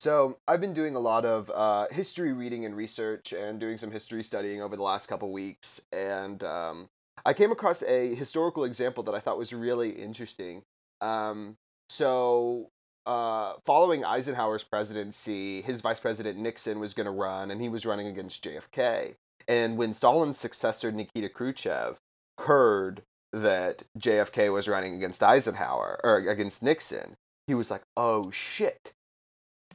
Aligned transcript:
So 0.00 0.38
I've 0.46 0.60
been 0.60 0.74
doing 0.74 0.94
a 0.94 1.00
lot 1.00 1.24
of 1.24 1.50
uh, 1.52 1.88
history 1.90 2.32
reading 2.32 2.64
and 2.64 2.76
research, 2.76 3.32
and 3.32 3.58
doing 3.58 3.78
some 3.78 3.90
history 3.90 4.22
studying 4.22 4.62
over 4.62 4.76
the 4.76 4.82
last 4.82 5.08
couple 5.08 5.32
weeks, 5.32 5.80
and 5.92 6.42
um, 6.44 6.88
I 7.26 7.32
came 7.34 7.50
across 7.50 7.82
a 7.82 8.14
historical 8.14 8.64
example 8.64 9.02
that 9.04 9.14
I 9.14 9.20
thought 9.20 9.38
was 9.38 9.52
really 9.52 9.90
interesting. 9.90 10.62
Um, 11.00 11.56
so 11.88 12.68
uh, 13.06 13.54
following 13.66 14.04
Eisenhower's 14.04 14.62
presidency, 14.62 15.62
his 15.62 15.80
vice 15.80 15.98
president 15.98 16.38
Nixon 16.38 16.78
was 16.78 16.94
going 16.94 17.06
to 17.06 17.10
run, 17.10 17.50
and 17.50 17.60
he 17.60 17.68
was 17.68 17.84
running 17.84 18.06
against 18.06 18.44
JFK. 18.44 19.14
And 19.48 19.76
when 19.78 19.94
Stalin's 19.94 20.38
successor 20.38 20.92
Nikita 20.92 21.28
Khrushchev 21.28 21.98
heard 22.38 23.02
that 23.32 23.82
JFK 23.98 24.52
was 24.52 24.68
running 24.68 24.94
against 24.94 25.22
Eisenhower 25.22 25.98
or 26.04 26.18
against 26.18 26.62
Nixon, 26.62 27.16
he 27.48 27.54
was 27.54 27.70
like, 27.70 27.82
"Oh 27.96 28.30
shit." 28.30 28.92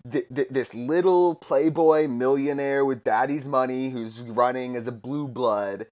Th- 0.09 0.27
th- 0.33 0.49
this 0.49 0.73
little 0.73 1.35
playboy 1.35 2.07
millionaire 2.07 2.83
with 2.83 3.03
daddy's 3.03 3.47
money 3.47 3.89
who's 3.89 4.19
running 4.19 4.75
as 4.75 4.87
a 4.87 4.91
blue 4.91 5.27
blood 5.27 5.87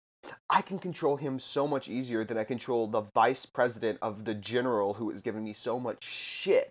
I 0.49 0.61
can 0.61 0.79
control 0.79 1.17
him 1.17 1.39
so 1.39 1.67
much 1.67 1.87
easier 1.87 2.23
than 2.23 2.37
I 2.37 2.43
control 2.43 2.87
the 2.87 3.03
vice 3.13 3.45
president 3.45 3.99
of 4.01 4.25
the 4.25 4.33
general 4.33 4.95
who 4.95 5.09
has 5.09 5.21
given 5.21 5.43
me 5.43 5.53
so 5.53 5.79
much 5.79 6.03
shit 6.03 6.69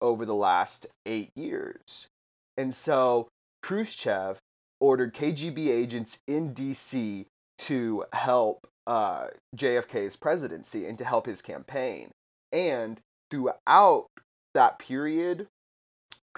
over 0.00 0.24
the 0.24 0.34
last 0.34 0.86
eight 1.06 1.30
years. 1.34 2.08
And 2.56 2.74
so 2.74 3.28
Khrushchev 3.62 4.38
ordered 4.80 5.14
KGB 5.14 5.68
agents 5.68 6.18
in 6.26 6.54
DC 6.54 7.26
to 7.58 8.04
help 8.12 8.66
uh, 8.86 9.28
JFK's 9.56 10.16
presidency 10.16 10.86
and 10.86 10.98
to 10.98 11.04
help 11.04 11.26
his 11.26 11.42
campaign. 11.42 12.10
And 12.52 13.00
throughout 13.30 14.06
that 14.54 14.78
period, 14.78 15.46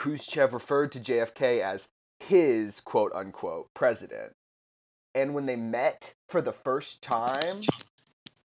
Khrushchev 0.03 0.53
referred 0.53 0.91
to 0.91 0.99
JFK 0.99 1.61
as 1.61 1.87
his 2.19 2.81
quote 2.81 3.13
unquote 3.15 3.69
president. 3.73 4.33
And 5.15 5.33
when 5.33 5.47
they 5.47 5.55
met 5.55 6.15
for 6.29 6.41
the 6.41 6.53
first 6.53 7.03
time, 7.03 7.61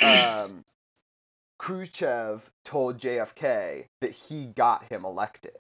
um, 0.01 0.65
Khrushchev 1.59 2.51
told 2.65 2.99
JFK 2.99 3.89
that 4.01 4.13
he 4.13 4.47
got 4.47 4.91
him 4.91 5.05
elected. 5.05 5.59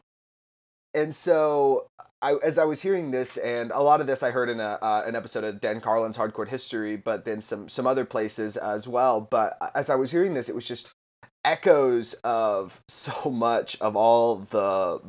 And 0.94 1.14
so, 1.14 1.88
I, 2.22 2.36
as 2.42 2.56
I 2.56 2.64
was 2.64 2.80
hearing 2.80 3.10
this, 3.10 3.36
and 3.36 3.70
a 3.70 3.80
lot 3.80 4.00
of 4.00 4.06
this 4.06 4.22
I 4.22 4.30
heard 4.30 4.48
in 4.48 4.60
a, 4.60 4.78
uh, 4.80 5.04
an 5.06 5.14
episode 5.14 5.44
of 5.44 5.60
Dan 5.60 5.82
Carlin's 5.82 6.16
Hardcore 6.16 6.48
History, 6.48 6.96
but 6.96 7.26
then 7.26 7.42
some 7.42 7.68
some 7.68 7.86
other 7.86 8.06
places 8.06 8.56
as 8.56 8.88
well. 8.88 9.20
But 9.20 9.58
as 9.74 9.90
I 9.90 9.96
was 9.96 10.10
hearing 10.10 10.32
this, 10.32 10.48
it 10.48 10.54
was 10.54 10.66
just 10.66 10.94
echoes 11.44 12.14
of 12.24 12.80
so 12.88 13.30
much 13.30 13.78
of 13.82 13.94
all 13.94 14.38
the 14.38 15.02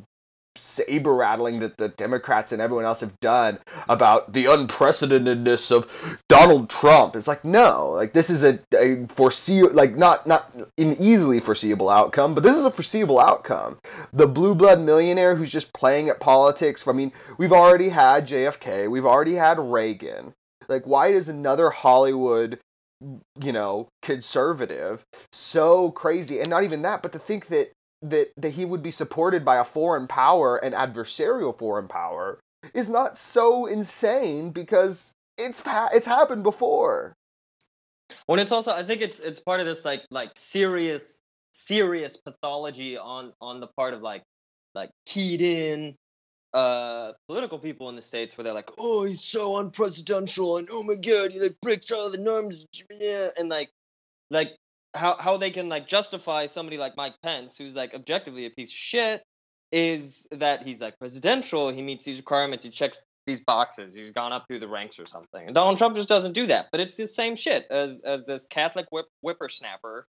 saber 0.55 1.13
rattling 1.13 1.59
that 1.59 1.77
the 1.77 1.89
Democrats 1.89 2.51
and 2.51 2.61
everyone 2.61 2.85
else 2.85 3.01
have 3.01 3.19
done 3.19 3.59
about 3.87 4.33
the 4.33 4.45
unprecedentedness 4.45 5.71
of 5.71 6.19
Donald 6.29 6.69
Trump. 6.69 7.15
It's 7.15 7.27
like 7.27 7.43
no, 7.43 7.91
like 7.91 8.13
this 8.13 8.29
is 8.29 8.43
a, 8.43 8.59
a 8.77 9.05
foreseeable, 9.07 9.73
like 9.73 9.95
not 9.95 10.27
not 10.27 10.51
an 10.77 10.95
easily 10.99 11.39
foreseeable 11.39 11.89
outcome, 11.89 12.33
but 12.33 12.43
this 12.43 12.55
is 12.55 12.65
a 12.65 12.71
foreseeable 12.71 13.19
outcome. 13.19 13.77
The 14.11 14.27
blue 14.27 14.55
blood 14.55 14.79
millionaire 14.79 15.35
who's 15.35 15.51
just 15.51 15.73
playing 15.73 16.09
at 16.09 16.19
politics. 16.19 16.87
I 16.87 16.91
mean, 16.91 17.11
we've 17.37 17.53
already 17.53 17.89
had 17.89 18.27
JFK, 18.27 18.89
we've 18.89 19.05
already 19.05 19.35
had 19.35 19.59
Reagan. 19.59 20.33
Like, 20.69 20.87
why 20.87 21.07
is 21.07 21.27
another 21.27 21.71
Hollywood 21.71 22.59
you 23.39 23.51
know, 23.51 23.89
conservative, 24.01 25.03
so 25.31 25.91
crazy. 25.91 26.39
And 26.39 26.49
not 26.49 26.63
even 26.63 26.81
that, 26.83 27.01
but 27.01 27.11
to 27.13 27.19
think 27.19 27.47
that 27.47 27.71
that 28.03 28.31
that 28.37 28.51
he 28.51 28.65
would 28.65 28.83
be 28.83 28.91
supported 28.91 29.43
by 29.43 29.57
a 29.57 29.63
foreign 29.63 30.07
power, 30.07 30.57
an 30.57 30.73
adversarial 30.73 31.57
foreign 31.57 31.87
power, 31.87 32.39
is 32.73 32.89
not 32.89 33.17
so 33.17 33.65
insane 33.65 34.51
because 34.51 35.13
it's 35.37 35.63
it's 35.65 36.05
happened 36.05 36.43
before. 36.43 37.15
Well, 38.27 38.39
it's 38.39 38.51
also 38.51 38.71
I 38.71 38.83
think 38.83 39.01
it's 39.01 39.19
it's 39.19 39.39
part 39.39 39.61
of 39.61 39.65
this 39.65 39.83
like 39.85 40.03
like 40.11 40.31
serious 40.35 41.21
serious 41.53 42.17
pathology 42.17 42.97
on 42.97 43.31
on 43.41 43.59
the 43.59 43.67
part 43.67 43.93
of 43.93 44.01
like 44.01 44.23
like 44.75 44.89
keyed 45.05 45.41
in 45.41 45.95
uh 46.53 47.13
political 47.27 47.57
people 47.57 47.89
in 47.89 47.95
the 47.95 48.01
states 48.01 48.37
where 48.37 48.43
they're 48.43 48.53
like 48.53 48.69
oh 48.77 49.03
he's 49.03 49.23
so 49.23 49.53
unpresidential 49.53 50.59
and 50.59 50.67
oh 50.71 50.83
my 50.83 50.95
god 50.95 51.31
he 51.31 51.39
like 51.39 51.55
breaks 51.61 51.91
all 51.91 52.11
the 52.11 52.17
norms 52.17 52.65
and 53.37 53.49
like 53.49 53.69
like 54.29 54.51
how 54.93 55.15
how 55.17 55.37
they 55.37 55.51
can 55.51 55.69
like 55.69 55.87
justify 55.87 56.45
somebody 56.45 56.77
like 56.77 56.95
Mike 56.97 57.15
Pence, 57.23 57.57
who's 57.57 57.75
like 57.75 57.93
objectively 57.93 58.45
a 58.45 58.49
piece 58.49 58.69
of 58.69 58.75
shit, 58.75 59.23
is 59.71 60.27
that 60.31 60.63
he's 60.63 60.79
like 60.79 60.97
presidential, 60.99 61.69
he 61.69 61.81
meets 61.81 62.05
these 62.05 62.17
requirements, 62.17 62.63
he 62.63 62.69
checks 62.69 63.03
these 63.25 63.41
boxes, 63.41 63.95
he's 63.95 64.11
gone 64.11 64.33
up 64.33 64.45
through 64.47 64.59
the 64.59 64.67
ranks 64.67 64.99
or 64.99 65.05
something. 65.05 65.45
And 65.45 65.55
Donald 65.55 65.77
Trump 65.77 65.95
just 65.95 66.09
doesn't 66.09 66.33
do 66.33 66.47
that. 66.47 66.67
But 66.71 66.81
it's 66.81 66.97
the 66.97 67.07
same 67.07 67.35
shit 67.35 67.65
as 67.71 68.01
as 68.01 68.25
this 68.25 68.45
Catholic 68.45 68.87
whip, 68.91 69.05
whippersnapper 69.21 70.05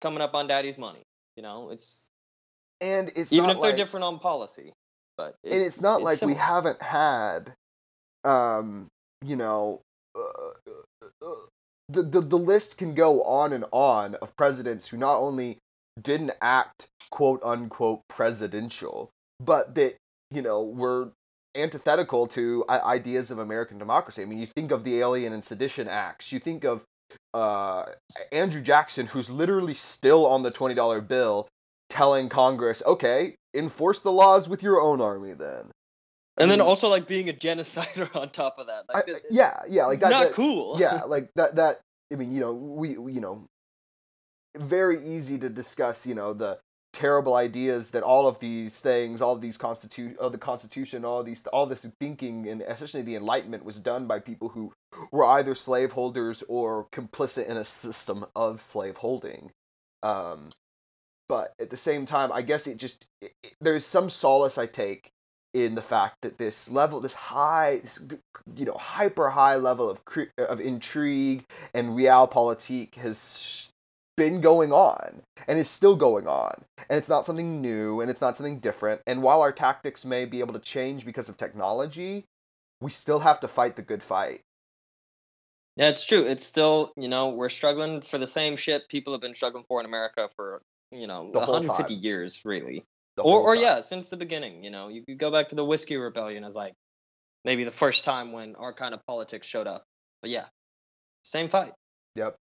coming 0.00 0.20
up 0.20 0.34
on 0.34 0.46
daddy's 0.48 0.78
money. 0.78 1.02
You 1.36 1.42
know, 1.42 1.70
it's 1.70 2.08
and 2.80 3.12
it's 3.14 3.32
even 3.32 3.50
if 3.50 3.58
like, 3.58 3.70
they're 3.70 3.76
different 3.76 4.04
on 4.04 4.18
policy. 4.18 4.72
But 5.16 5.36
it, 5.44 5.52
and 5.52 5.62
it's 5.62 5.80
not 5.80 5.96
it's 5.96 6.04
like 6.04 6.18
similar. 6.18 6.34
we 6.34 6.40
haven't 6.40 6.82
had, 6.82 7.54
um, 8.24 8.88
you 9.24 9.36
know, 9.36 9.80
uh, 10.16 10.20
uh, 10.20 11.06
uh 11.22 11.34
the, 11.88 12.02
the 12.02 12.20
the 12.20 12.38
list 12.38 12.78
can 12.78 12.94
go 12.94 13.22
on 13.22 13.52
and 13.52 13.64
on 13.70 14.14
of 14.16 14.36
presidents 14.36 14.88
who 14.88 14.96
not 14.96 15.18
only 15.18 15.58
didn't 16.00 16.32
act 16.40 16.86
quote 17.10 17.42
unquote 17.44 18.00
presidential, 18.08 19.10
but 19.40 19.74
that 19.74 19.96
you 20.30 20.42
know 20.42 20.62
were 20.62 21.12
antithetical 21.54 22.26
to 22.26 22.64
ideas 22.68 23.30
of 23.30 23.38
American 23.38 23.78
democracy. 23.78 24.22
I 24.22 24.24
mean, 24.24 24.38
you 24.38 24.46
think 24.46 24.70
of 24.70 24.84
the 24.84 24.98
Alien 24.98 25.32
and 25.32 25.44
Sedition 25.44 25.86
Acts. 25.86 26.32
You 26.32 26.40
think 26.40 26.64
of 26.64 26.82
uh, 27.32 27.84
Andrew 28.32 28.62
Jackson, 28.62 29.06
who's 29.06 29.30
literally 29.30 29.74
still 29.74 30.26
on 30.26 30.42
the 30.42 30.50
twenty 30.50 30.74
dollar 30.74 31.00
bill, 31.00 31.48
telling 31.88 32.28
Congress, 32.28 32.82
"Okay, 32.86 33.36
enforce 33.54 34.00
the 34.00 34.12
laws 34.12 34.48
with 34.48 34.62
your 34.62 34.80
own 34.80 35.00
army." 35.00 35.32
Then, 35.32 35.70
and 36.36 36.50
then 36.50 36.60
also 36.60 36.88
like 36.88 37.06
being 37.06 37.28
a 37.28 37.32
genocider 37.32 38.14
on 38.20 38.30
top 38.30 38.58
of 38.58 38.66
that. 38.66 38.84
Like, 38.92 39.08
I, 39.08 39.12
yeah, 39.30 39.60
yeah, 39.68 39.86
like 39.86 39.94
it's 39.94 40.02
that, 40.02 40.10
not 40.10 40.24
that, 40.24 40.32
cool. 40.32 40.76
yeah, 40.80 41.02
like 41.06 41.30
that. 41.36 41.56
That 41.56 41.80
I 42.12 42.16
mean, 42.16 42.32
you 42.32 42.40
know, 42.40 42.52
we, 42.52 42.96
we 42.96 43.12
you 43.12 43.20
know, 43.20 43.46
very 44.56 45.04
easy 45.04 45.38
to 45.38 45.48
discuss. 45.48 46.06
You 46.06 46.14
know, 46.14 46.32
the 46.32 46.58
terrible 46.92 47.34
ideas 47.34 47.90
that 47.90 48.02
all 48.02 48.26
of 48.26 48.38
these 48.38 48.78
things, 48.80 49.20
all 49.20 49.34
of 49.34 49.40
these 49.40 49.58
constitute, 49.58 50.16
of 50.18 50.32
the 50.32 50.38
Constitution, 50.38 51.04
all 51.04 51.22
these, 51.22 51.44
all 51.52 51.66
this 51.66 51.86
thinking, 52.00 52.48
and 52.48 52.62
especially 52.62 53.02
the 53.02 53.16
Enlightenment, 53.16 53.64
was 53.64 53.76
done 53.76 54.06
by 54.06 54.18
people 54.20 54.50
who 54.50 54.72
were 55.10 55.24
either 55.24 55.54
slaveholders 55.54 56.42
or 56.48 56.86
complicit 56.92 57.46
in 57.46 57.56
a 57.56 57.64
system 57.64 58.24
of 58.34 58.62
slaveholding. 58.62 59.50
Um, 60.02 60.52
but 61.28 61.54
at 61.58 61.70
the 61.70 61.76
same 61.76 62.06
time, 62.06 62.30
I 62.32 62.42
guess 62.42 62.66
it 62.66 62.76
just 62.76 63.06
it, 63.20 63.32
it, 63.42 63.54
there's 63.60 63.84
some 63.84 64.10
solace 64.10 64.58
I 64.58 64.66
take 64.66 65.10
in 65.54 65.76
the 65.76 65.82
fact 65.82 66.16
that 66.22 66.38
this 66.38 66.70
level, 66.70 67.00
this 67.00 67.14
high, 67.14 67.78
this, 67.82 68.02
you 68.56 68.66
know, 68.66 68.74
hyper 68.74 69.30
high 69.30 69.56
level 69.56 69.88
of 69.88 70.00
of 70.38 70.60
intrigue 70.60 71.44
and 71.72 71.90
realpolitik 71.90 72.96
has 72.96 73.70
been 74.16 74.40
going 74.40 74.72
on 74.72 75.22
and 75.48 75.58
is 75.58 75.68
still 75.70 75.96
going 75.96 76.28
on. 76.28 76.64
And 76.88 76.98
it's 76.98 77.08
not 77.08 77.26
something 77.26 77.60
new 77.62 78.00
and 78.00 78.10
it's 78.10 78.20
not 78.20 78.36
something 78.36 78.58
different. 78.60 79.00
And 79.06 79.22
while 79.22 79.40
our 79.40 79.52
tactics 79.52 80.04
may 80.04 80.24
be 80.24 80.40
able 80.40 80.52
to 80.54 80.60
change 80.60 81.04
because 81.06 81.28
of 81.28 81.36
technology 81.36 82.24
we 82.80 82.90
still 82.90 83.20
have 83.20 83.40
to 83.40 83.48
fight 83.48 83.76
the 83.76 83.82
good 83.82 84.02
fight. 84.02 84.42
Yeah 85.76 85.88
it's 85.88 86.04
true. 86.04 86.22
It's 86.22 86.44
still 86.44 86.92
you 86.96 87.08
know 87.08 87.30
we're 87.30 87.48
struggling 87.48 88.00
for 88.00 88.18
the 88.18 88.26
same 88.26 88.56
shit 88.56 88.88
people 88.88 89.12
have 89.14 89.22
been 89.22 89.34
struggling 89.34 89.64
for 89.66 89.80
in 89.80 89.86
america 89.86 90.28
for 90.36 90.62
you 90.92 91.06
know 91.06 91.30
The 91.32 91.40
150 91.40 91.94
time. 91.94 92.02
years 92.02 92.44
really 92.44 92.84
or, 93.18 93.40
or 93.40 93.54
time. 93.54 93.64
yeah 93.64 93.80
since 93.80 94.08
the 94.08 94.16
beginning 94.16 94.64
you 94.64 94.70
know 94.70 94.88
you 94.88 95.04
could 95.04 95.18
go 95.18 95.30
back 95.30 95.48
to 95.48 95.54
the 95.54 95.64
whiskey 95.64 95.96
rebellion 95.96 96.44
as 96.44 96.54
like 96.56 96.74
maybe 97.44 97.64
the 97.64 97.70
first 97.70 98.04
time 98.04 98.32
when 98.32 98.56
our 98.56 98.72
kind 98.72 98.94
of 98.94 99.04
politics 99.06 99.46
showed 99.46 99.66
up 99.66 99.84
but 100.20 100.30
yeah 100.30 100.46
same 101.22 101.48
fight 101.48 101.72
Yep. 102.16 102.36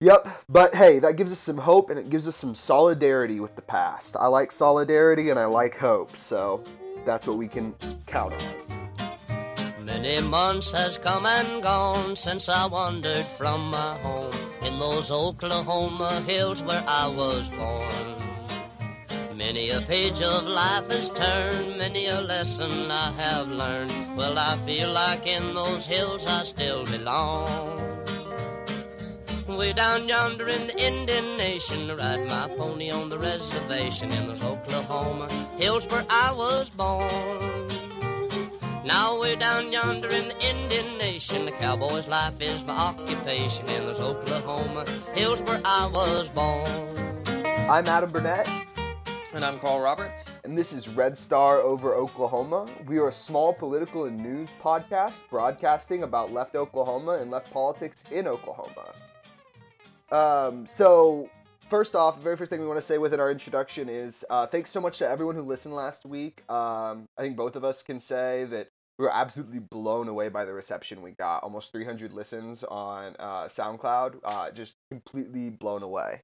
Yep. 0.00 0.28
But 0.48 0.74
hey, 0.74 0.98
that 1.00 1.16
gives 1.16 1.32
us 1.32 1.38
some 1.38 1.58
hope 1.58 1.90
and 1.90 1.98
it 1.98 2.10
gives 2.10 2.28
us 2.28 2.36
some 2.36 2.54
solidarity 2.54 3.40
with 3.40 3.56
the 3.56 3.62
past. 3.62 4.16
I 4.18 4.26
like 4.26 4.52
solidarity 4.52 5.30
and 5.30 5.38
I 5.38 5.46
like 5.46 5.76
hope, 5.76 6.16
so 6.16 6.62
that's 7.04 7.26
what 7.26 7.38
we 7.38 7.48
can 7.48 7.74
count 8.06 8.34
on. 8.34 9.84
Many 9.84 10.20
months 10.20 10.70
has 10.72 10.98
come 10.98 11.26
and 11.26 11.62
gone 11.62 12.14
since 12.14 12.48
I 12.48 12.66
wandered 12.66 13.26
from 13.38 13.70
my 13.70 13.96
home 13.98 14.34
in 14.62 14.78
those 14.78 15.10
Oklahoma 15.10 16.22
hills 16.26 16.62
where 16.62 16.84
I 16.86 17.06
was 17.08 17.48
born. 17.50 18.15
Many 19.36 19.68
a 19.68 19.82
page 19.82 20.22
of 20.22 20.44
life 20.44 20.88
has 20.88 21.10
turned, 21.10 21.76
many 21.76 22.06
a 22.06 22.22
lesson 22.22 22.90
I 22.90 23.12
have 23.12 23.48
learned. 23.48 24.16
Well, 24.16 24.38
I 24.38 24.56
feel 24.64 24.90
like 24.90 25.26
in 25.26 25.52
those 25.52 25.84
hills 25.84 26.26
I 26.26 26.42
still 26.42 26.86
belong. 26.86 27.82
Way 29.46 29.74
down 29.74 30.08
yonder 30.08 30.48
in 30.48 30.68
the 30.68 30.82
Indian 30.82 31.36
Nation, 31.36 31.94
ride 31.94 32.26
my 32.26 32.48
pony 32.56 32.90
on 32.90 33.10
the 33.10 33.18
reservation 33.18 34.10
in 34.10 34.26
those 34.26 34.40
Oklahoma 34.40 35.28
hills 35.58 35.86
where 35.88 36.06
I 36.08 36.32
was 36.32 36.70
born. 36.70 37.68
Now 38.86 39.20
way 39.20 39.36
down 39.36 39.70
yonder 39.70 40.08
in 40.08 40.28
the 40.28 40.46
Indian 40.48 40.96
Nation, 40.96 41.44
the 41.44 41.52
cowboy's 41.52 42.08
life 42.08 42.40
is 42.40 42.64
my 42.64 42.74
occupation 42.74 43.68
in 43.68 43.84
those 43.84 44.00
Oklahoma 44.00 44.86
hills 45.12 45.42
where 45.42 45.60
I 45.62 45.86
was 45.88 46.30
born. 46.30 47.26
I'm 47.68 47.86
Adam 47.86 48.10
Burnett, 48.10 48.48
And 49.36 49.44
I'm 49.44 49.58
Carl 49.58 49.80
Roberts. 49.80 50.24
and 50.44 50.56
this 50.56 50.72
is 50.72 50.88
Red 50.88 51.18
Star 51.18 51.58
over 51.58 51.94
Oklahoma. 51.94 52.66
We 52.86 52.96
are 52.96 53.08
a 53.08 53.12
small 53.12 53.52
political 53.52 54.06
and 54.06 54.16
news 54.16 54.54
podcast 54.62 55.28
broadcasting 55.28 56.04
about 56.04 56.32
left 56.32 56.56
Oklahoma 56.56 57.18
and 57.20 57.30
left 57.30 57.50
politics 57.50 58.02
in 58.10 58.26
Oklahoma. 58.26 58.94
Um, 60.10 60.66
so, 60.66 61.28
first 61.68 61.94
off, 61.94 62.16
the 62.16 62.22
very 62.22 62.38
first 62.38 62.48
thing 62.48 62.62
we 62.62 62.66
want 62.66 62.78
to 62.78 62.86
say 62.86 62.96
within 62.96 63.20
our 63.20 63.30
introduction 63.30 63.90
is 63.90 64.24
uh, 64.30 64.46
thanks 64.46 64.70
so 64.70 64.80
much 64.80 64.96
to 65.00 65.06
everyone 65.06 65.34
who 65.34 65.42
listened 65.42 65.74
last 65.74 66.06
week. 66.06 66.42
Um, 66.50 67.04
I 67.18 67.20
think 67.20 67.36
both 67.36 67.56
of 67.56 67.62
us 67.62 67.82
can 67.82 68.00
say 68.00 68.46
that 68.46 68.68
we 68.98 69.04
were 69.04 69.14
absolutely 69.14 69.58
blown 69.58 70.08
away 70.08 70.30
by 70.30 70.46
the 70.46 70.54
reception 70.54 71.02
we 71.02 71.10
got. 71.10 71.42
Almost 71.42 71.72
300 71.72 72.10
listens 72.10 72.64
on 72.64 73.14
uh, 73.18 73.48
SoundCloud. 73.48 74.16
Uh, 74.24 74.50
just 74.52 74.76
completely 74.90 75.50
blown 75.50 75.82
away. 75.82 76.22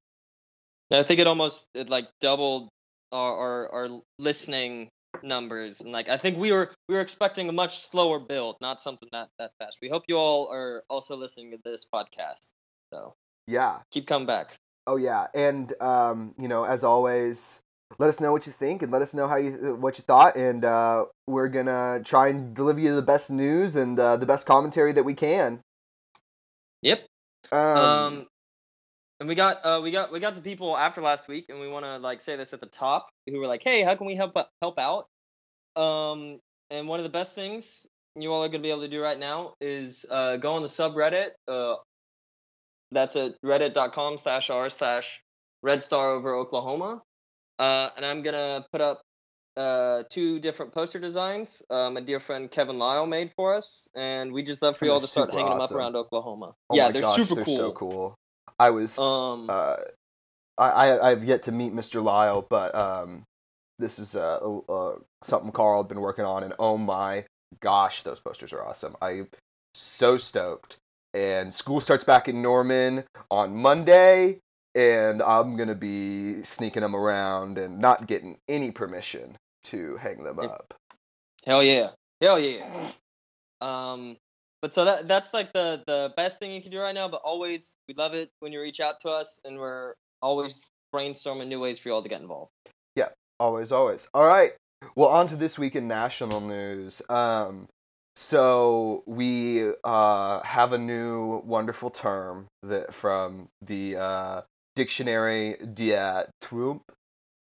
I 0.90 1.02
think 1.02 1.20
it 1.20 1.26
almost 1.26 1.68
it 1.74 1.90
like 1.90 2.08
doubled 2.18 2.70
our, 3.12 3.36
our 3.36 3.72
our 3.72 3.88
listening 4.18 4.88
numbers, 5.22 5.80
and 5.80 5.92
like 5.92 6.08
I 6.08 6.16
think 6.16 6.38
we 6.38 6.52
were 6.52 6.70
we 6.88 6.94
were 6.96 7.00
expecting 7.00 7.48
a 7.48 7.52
much 7.52 7.78
slower 7.78 8.18
build, 8.18 8.56
not 8.60 8.80
something 8.82 9.08
that 9.12 9.28
that 9.38 9.52
fast. 9.60 9.78
We 9.82 9.88
hope 9.88 10.04
you 10.08 10.16
all 10.16 10.48
are 10.52 10.84
also 10.88 11.16
listening 11.16 11.52
to 11.52 11.58
this 11.64 11.86
podcast. 11.92 12.48
So 12.92 13.14
Yeah. 13.46 13.78
keep 13.90 14.06
coming 14.06 14.26
back. 14.26 14.56
Oh 14.86 14.96
yeah, 14.96 15.28
and 15.34 15.72
um, 15.80 16.34
you 16.38 16.48
know, 16.48 16.64
as 16.64 16.82
always, 16.82 17.60
let 17.98 18.08
us 18.10 18.20
know 18.20 18.32
what 18.32 18.46
you 18.46 18.52
think 18.52 18.82
and 18.82 18.90
let 18.90 19.02
us 19.02 19.14
know 19.14 19.28
how 19.28 19.36
you 19.36 19.76
what 19.76 19.98
you 19.98 20.02
thought, 20.02 20.36
and 20.36 20.64
uh, 20.64 21.04
we're 21.26 21.48
gonna 21.48 22.00
try 22.04 22.28
and 22.28 22.54
deliver 22.54 22.80
you 22.80 22.94
the 22.94 23.02
best 23.02 23.30
news 23.30 23.76
and 23.76 23.98
uh, 23.98 24.16
the 24.16 24.26
best 24.26 24.46
commentary 24.46 24.92
that 24.92 25.04
we 25.04 25.14
can. 25.14 25.60
Yep. 26.82 27.06
Um, 27.52 27.80
Um, 27.82 28.26
and 29.22 29.28
we 29.28 29.36
got 29.36 29.64
uh 29.64 29.80
we 29.80 29.92
got 29.92 30.10
we 30.10 30.18
got 30.18 30.34
some 30.34 30.42
people 30.42 30.76
after 30.76 31.00
last 31.00 31.28
week, 31.28 31.46
and 31.48 31.60
we 31.60 31.68
want 31.68 31.84
to 31.84 31.98
like 31.98 32.20
say 32.20 32.34
this 32.34 32.52
at 32.52 32.60
the 32.60 32.66
top 32.66 33.08
who 33.30 33.38
were 33.38 33.46
like, 33.46 33.62
hey, 33.62 33.82
how 33.82 33.94
can 33.94 34.08
we 34.08 34.16
help 34.16 34.36
help 34.60 34.78
out? 34.80 35.06
Um, 35.80 36.40
and 36.72 36.88
one 36.88 36.98
of 36.98 37.04
the 37.04 37.08
best 37.08 37.36
things 37.36 37.86
you 38.16 38.32
all 38.32 38.42
are 38.42 38.48
gonna 38.48 38.64
be 38.64 38.70
able 38.70 38.80
to 38.80 38.88
do 38.88 39.00
right 39.00 39.18
now 39.18 39.54
is 39.60 40.04
uh 40.10 40.38
go 40.38 40.54
on 40.54 40.62
the 40.62 40.68
subreddit. 40.68 41.30
Uh, 41.46 41.76
that's 42.90 43.14
at 43.14 43.40
reddit.com 43.44 44.18
slash 44.18 44.50
r 44.50 44.68
slash 44.68 45.22
red 45.62 45.84
star 45.84 46.10
over 46.10 46.34
Oklahoma. 46.34 47.00
Uh, 47.60 47.90
and 47.96 48.04
I'm 48.04 48.22
gonna 48.22 48.66
put 48.72 48.80
up 48.80 49.02
uh 49.56 50.02
two 50.10 50.40
different 50.40 50.74
poster 50.74 50.98
designs. 50.98 51.62
Uh, 51.70 51.90
my 51.90 52.00
dear 52.00 52.18
friend 52.18 52.50
Kevin 52.50 52.76
Lyle 52.76 53.06
made 53.06 53.30
for 53.36 53.54
us, 53.54 53.88
and 53.94 54.32
we 54.32 54.42
just 54.42 54.62
love 54.62 54.76
for 54.76 54.84
you 54.84 54.90
all 54.90 55.00
to 55.00 55.06
start 55.06 55.30
hanging 55.30 55.48
them 55.48 55.60
up 55.60 55.70
around 55.70 55.94
Oklahoma. 55.94 56.54
oh 56.70 56.74
yeah, 56.74 56.90
they're 56.90 57.02
gosh, 57.02 57.14
super 57.14 57.36
they're 57.36 57.44
cool. 57.44 57.56
so 57.56 57.70
cool. 57.70 58.18
I 58.58 58.70
was 58.70 58.98
Um, 58.98 59.48
uh, 59.48 59.76
I, 60.58 60.68
I 60.68 61.10
I've 61.10 61.24
yet 61.24 61.42
to 61.44 61.52
meet 61.52 61.72
Mr. 61.72 62.02
Lyle, 62.02 62.46
but 62.48 62.74
um, 62.74 63.24
this 63.78 63.98
is 63.98 64.14
uh, 64.14 64.36
uh 64.68 64.96
something 65.22 65.52
Carl 65.52 65.82
had 65.82 65.88
been 65.88 66.00
working 66.00 66.24
on, 66.24 66.42
and 66.42 66.54
oh 66.58 66.78
my 66.78 67.24
gosh, 67.60 68.02
those 68.02 68.20
posters 68.20 68.52
are 68.52 68.64
awesome. 68.64 68.96
I'm 69.00 69.28
so 69.74 70.18
stoked. 70.18 70.76
And 71.14 71.54
school 71.54 71.80
starts 71.80 72.04
back 72.04 72.26
in 72.26 72.40
Norman 72.40 73.04
on 73.30 73.54
Monday, 73.54 74.38
and 74.74 75.22
I'm 75.22 75.56
gonna 75.56 75.74
be 75.74 76.42
sneaking 76.42 76.82
them 76.82 76.96
around 76.96 77.58
and 77.58 77.78
not 77.78 78.06
getting 78.06 78.38
any 78.48 78.70
permission 78.70 79.36
to 79.64 79.96
hang 79.98 80.24
them 80.24 80.38
up. 80.38 80.74
Hell 81.44 81.62
yeah. 81.62 81.90
Hell 82.20 82.38
yeah. 82.38 82.90
Um 83.60 84.16
but 84.62 84.72
so 84.72 84.84
that 84.84 85.08
that's 85.08 85.34
like 85.34 85.52
the 85.52 85.82
the 85.86 86.14
best 86.16 86.38
thing 86.38 86.52
you 86.52 86.62
can 86.62 86.70
do 86.70 86.78
right 86.80 86.94
now, 86.94 87.08
but 87.08 87.20
always 87.24 87.76
we 87.88 87.94
love 87.94 88.14
it 88.14 88.30
when 88.38 88.52
you 88.52 88.62
reach 88.62 88.80
out 88.80 89.00
to 89.00 89.10
us 89.10 89.40
and 89.44 89.58
we're 89.58 89.94
always 90.22 90.70
brainstorming 90.94 91.48
new 91.48 91.60
ways 91.60 91.78
for 91.78 91.88
you 91.88 91.94
all 91.94 92.02
to 92.02 92.08
get 92.08 92.20
involved. 92.20 92.52
Yeah, 92.94 93.08
always, 93.40 93.72
always. 93.72 94.06
All 94.14 94.24
right. 94.24 94.52
Well, 94.94 95.08
on 95.08 95.26
to 95.28 95.36
this 95.36 95.58
week 95.58 95.74
in 95.74 95.88
national 95.88 96.40
news. 96.40 97.02
Um, 97.08 97.68
so 98.14 99.02
we 99.06 99.70
uh, 99.84 100.42
have 100.42 100.72
a 100.72 100.78
new 100.78 101.42
wonderful 101.44 101.90
term 101.90 102.46
that 102.62 102.94
from 102.94 103.48
the 103.62 103.96
uh, 103.96 104.42
dictionary 104.76 105.56
de 105.74 106.26
Trump, 106.40 106.82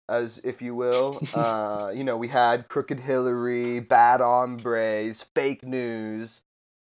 as 0.08 0.40
if 0.44 0.62
you 0.62 0.74
will. 0.76 1.22
uh, 1.34 1.92
you 1.94 2.04
know, 2.04 2.18
we 2.18 2.30
had 2.30 2.68
crooked 2.70 3.02
Hillary, 3.02 3.80
bad 3.80 4.22
hombres, 4.22 5.26
fake 5.36 5.64
news, 5.64 6.42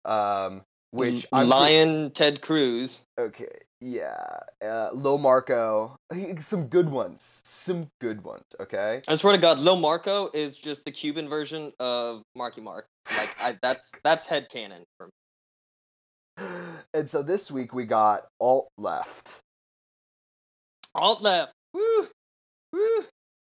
um, 0.07 0.63
which 0.91 1.27
I'm 1.31 1.47
Lyin' 1.47 2.11
Ted 2.11 2.41
Cruz. 2.41 3.05
Okay, 3.19 3.59
yeah. 3.81 4.39
Uh, 4.63 4.89
Lil 4.93 5.17
Marco. 5.17 5.97
Some 6.41 6.67
good 6.67 6.89
ones. 6.89 7.41
Some 7.43 7.89
good 8.01 8.23
ones, 8.23 8.45
okay? 8.59 9.01
I 9.07 9.15
swear 9.15 9.33
to 9.33 9.39
God, 9.39 9.59
Lil 9.59 9.77
Marco 9.77 10.29
is 10.33 10.57
just 10.57 10.85
the 10.85 10.91
Cuban 10.91 11.29
version 11.29 11.73
of 11.79 12.23
Marky 12.35 12.61
Mark. 12.61 12.87
Like 13.15 13.35
I, 13.39 13.57
that's 13.61 13.91
that's 14.03 14.27
headcanon 14.27 14.83
for 14.97 15.07
me. 15.07 16.47
And 16.93 17.09
so 17.09 17.21
this 17.21 17.51
week 17.51 17.73
we 17.73 17.85
got 17.85 18.27
alt 18.39 18.69
left. 18.77 19.37
Alt 20.95 21.21
left. 21.21 21.53
Woo! 21.73 22.07
Woo! 22.73 23.05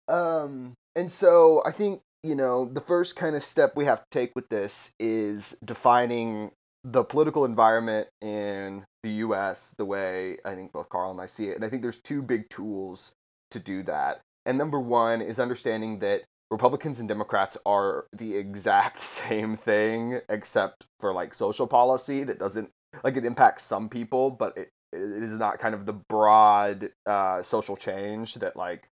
Um, 0.07 0.73
and 0.95 1.11
so 1.11 1.61
I 1.65 1.71
think, 1.71 2.01
you 2.23 2.35
know, 2.35 2.65
the 2.65 2.81
first 2.81 3.15
kind 3.15 3.35
of 3.35 3.43
step 3.43 3.75
we 3.75 3.85
have 3.85 3.99
to 3.99 4.09
take 4.11 4.31
with 4.35 4.49
this 4.49 4.91
is 4.99 5.55
defining 5.63 6.51
the 6.83 7.03
political 7.03 7.45
environment 7.45 8.07
in 8.21 8.85
the 9.03 9.09
US 9.11 9.75
the 9.77 9.85
way 9.85 10.37
I 10.45 10.55
think 10.55 10.71
both 10.71 10.89
Carl 10.89 11.11
and 11.11 11.21
I 11.21 11.25
see 11.25 11.49
it. 11.49 11.55
And 11.55 11.65
I 11.65 11.69
think 11.69 11.81
there's 11.81 11.99
two 11.99 12.21
big 12.21 12.49
tools 12.49 13.13
to 13.51 13.59
do 13.59 13.83
that. 13.83 14.21
And 14.45 14.57
number 14.57 14.79
one 14.79 15.21
is 15.21 15.39
understanding 15.39 15.99
that 15.99 16.23
Republicans 16.51 16.99
and 16.99 17.07
Democrats 17.07 17.57
are 17.65 18.05
the 18.13 18.35
exact 18.35 19.01
same 19.01 19.55
thing, 19.55 20.21
except 20.29 20.85
for 20.99 21.13
like 21.13 21.33
social 21.33 21.67
policy 21.67 22.23
that 22.23 22.39
doesn't 22.39 22.71
like 23.03 23.15
it 23.17 23.25
impacts 23.25 23.63
some 23.63 23.87
people, 23.87 24.31
but 24.31 24.57
it, 24.57 24.69
it 24.91 25.23
is 25.23 25.37
not 25.37 25.59
kind 25.59 25.75
of 25.75 25.85
the 25.85 25.93
broad 25.93 26.89
uh, 27.05 27.41
social 27.43 27.77
change 27.77 28.35
that 28.35 28.55
like 28.55 28.89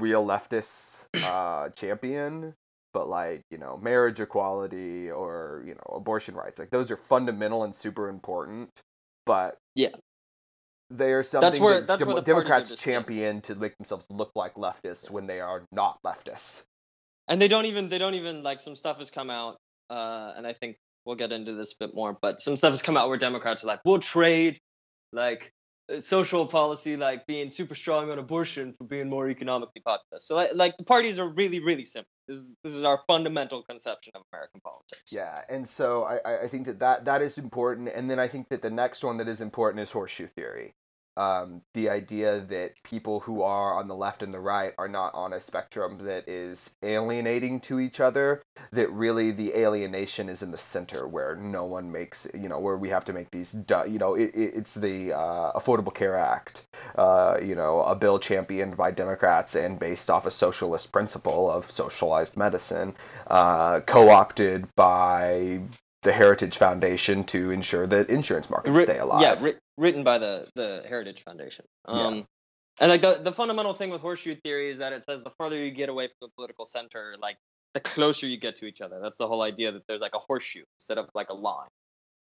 real 0.00 0.24
leftists 0.24 1.06
uh, 1.22 1.68
champion. 1.70 2.54
But 2.92 3.08
like 3.08 3.42
you 3.50 3.58
know, 3.58 3.76
marriage 3.80 4.18
equality 4.20 5.10
or 5.10 5.62
you 5.66 5.74
know, 5.74 5.94
abortion 5.96 6.34
rights, 6.34 6.58
like 6.58 6.70
those 6.70 6.90
are 6.90 6.96
fundamental 6.96 7.62
and 7.62 7.74
super 7.74 8.08
important. 8.08 8.70
But 9.26 9.58
Yeah. 9.76 9.90
they 10.90 11.12
are 11.12 11.22
something 11.22 11.62
where- 11.62 11.80
that 11.80 11.86
that's 11.86 12.04
where 12.04 12.16
the 12.16 12.22
Democrats 12.22 12.74
champion 12.74 13.40
to 13.42 13.54
make 13.54 13.76
themselves 13.78 14.06
look 14.10 14.32
like 14.34 14.54
leftists 14.54 15.08
when 15.08 15.26
they 15.28 15.40
are 15.40 15.64
not 15.70 15.98
leftists. 16.04 16.64
and 17.28 17.40
they 17.40 17.46
don't 17.46 17.66
even 17.66 17.88
they 17.88 17.98
don't 17.98 18.14
even 18.14 18.42
like 18.42 18.58
some 18.58 18.74
stuff 18.74 18.98
has 18.98 19.08
come 19.12 19.30
out 19.30 19.56
uh 19.88 20.32
and 20.36 20.44
i 20.46 20.52
think 20.52 20.76
we'll 21.04 21.14
get 21.14 21.30
into 21.30 21.52
this 21.52 21.72
a 21.74 21.76
bit 21.78 21.94
more 21.94 22.16
but 22.20 22.40
some 22.40 22.56
stuff 22.56 22.72
has 22.72 22.82
come 22.82 22.96
out 22.96 23.08
where 23.08 23.18
democrats 23.18 23.62
are 23.62 23.68
like 23.68 23.78
we'll 23.84 24.00
trade 24.00 24.58
like 25.12 25.52
Uh, 25.90 26.00
social 26.00 26.46
policy 26.46 26.96
like 26.96 27.26
being 27.26 27.50
super 27.50 27.74
strong 27.74 28.10
on 28.10 28.18
abortion 28.18 28.74
for 28.78 28.84
being 28.84 29.08
more 29.08 29.28
economically 29.28 29.82
populist 29.84 30.26
so 30.28 30.36
like, 30.54 30.76
the 30.76 30.84
parties 30.84 31.18
are 31.18 31.28
really 31.28 31.60
really 31.60 31.84
simple. 31.84 32.08
This 32.28 32.38
is 32.38 32.54
this 32.62 32.74
is 32.74 32.84
our 32.84 33.00
fundamental 33.06 33.62
conception 33.62 34.12
of 34.14 34.22
american 34.32 34.60
politics. 34.60 35.12
Yeah, 35.12 35.42
and 35.48 35.68
so 35.68 36.04
I- 36.04 36.44
I 36.44 36.48
think 36.48 36.66
that, 36.66 36.78
that 36.78 37.04
that 37.06 37.22
is 37.22 37.38
important, 37.38 37.88
and 37.88 38.08
then 38.10 38.18
I 38.20 38.28
think 38.28 38.48
that 38.50 38.62
the 38.62 38.70
next 38.70 39.02
one 39.02 39.16
that 39.18 39.28
is 39.28 39.40
important 39.40 39.80
is 39.82 39.90
horseshoe 39.90 40.26
theory. 40.28 40.74
Um, 41.20 41.60
the 41.74 41.90
idea 41.90 42.40
that 42.40 42.82
people 42.82 43.20
who 43.20 43.42
are 43.42 43.74
on 43.74 43.88
the 43.88 43.94
left 43.94 44.22
and 44.22 44.32
the 44.32 44.40
right 44.40 44.72
are 44.78 44.88
not 44.88 45.14
on 45.14 45.34
a 45.34 45.40
spectrum 45.40 45.98
that 46.06 46.26
is 46.26 46.70
alienating 46.82 47.60
to 47.60 47.78
each 47.78 48.00
other. 48.00 48.42
That 48.72 48.90
really 48.90 49.30
the 49.30 49.52
alienation 49.54 50.30
is 50.30 50.42
in 50.42 50.50
the 50.50 50.56
center, 50.56 51.06
where 51.06 51.36
no 51.36 51.64
one 51.64 51.92
makes 51.92 52.26
you 52.32 52.48
know 52.48 52.58
where 52.58 52.78
we 52.78 52.88
have 52.88 53.04
to 53.04 53.12
make 53.12 53.30
these. 53.32 53.54
You 53.68 53.98
know, 53.98 54.14
it, 54.14 54.30
it, 54.34 54.54
it's 54.54 54.74
the 54.74 55.12
uh, 55.12 55.52
Affordable 55.52 55.94
Care 55.94 56.16
Act. 56.16 56.64
Uh, 56.96 57.38
you 57.42 57.54
know, 57.54 57.82
a 57.82 57.94
bill 57.94 58.18
championed 58.18 58.78
by 58.78 58.90
Democrats 58.90 59.54
and 59.54 59.78
based 59.78 60.08
off 60.08 60.24
a 60.24 60.30
socialist 60.30 60.90
principle 60.90 61.50
of 61.50 61.70
socialized 61.70 62.36
medicine 62.36 62.94
uh, 63.26 63.80
co-opted 63.80 64.68
by 64.74 65.60
the 66.02 66.12
Heritage 66.12 66.56
Foundation 66.56 67.24
to 67.24 67.50
ensure 67.50 67.86
that 67.86 68.08
insurance 68.08 68.48
markets 68.48 68.82
stay 68.84 68.98
alive. 68.98 69.20
Yeah, 69.20 69.52
written 69.80 70.04
by 70.04 70.18
the 70.18 70.46
the 70.54 70.84
Heritage 70.86 71.24
Foundation. 71.24 71.64
Yeah. 71.88 71.94
Um, 71.94 72.26
and 72.78 72.90
like 72.90 73.00
the 73.00 73.20
the 73.22 73.32
fundamental 73.32 73.74
thing 73.74 73.90
with 73.90 74.00
horseshoe 74.00 74.36
theory 74.36 74.70
is 74.70 74.78
that 74.78 74.92
it 74.92 75.04
says 75.04 75.22
the 75.22 75.32
further 75.38 75.58
you 75.58 75.70
get 75.70 75.88
away 75.88 76.06
from 76.06 76.16
the 76.22 76.28
political 76.36 76.66
center, 76.66 77.14
like 77.20 77.36
the 77.74 77.80
closer 77.80 78.26
you 78.26 78.36
get 78.36 78.56
to 78.56 78.66
each 78.66 78.80
other. 78.80 79.00
That's 79.02 79.18
the 79.18 79.26
whole 79.26 79.42
idea 79.42 79.72
that 79.72 79.82
there's 79.88 80.00
like 80.00 80.14
a 80.14 80.18
horseshoe 80.18 80.64
instead 80.76 80.98
of 80.98 81.08
like 81.14 81.30
a 81.30 81.34
line. 81.34 81.68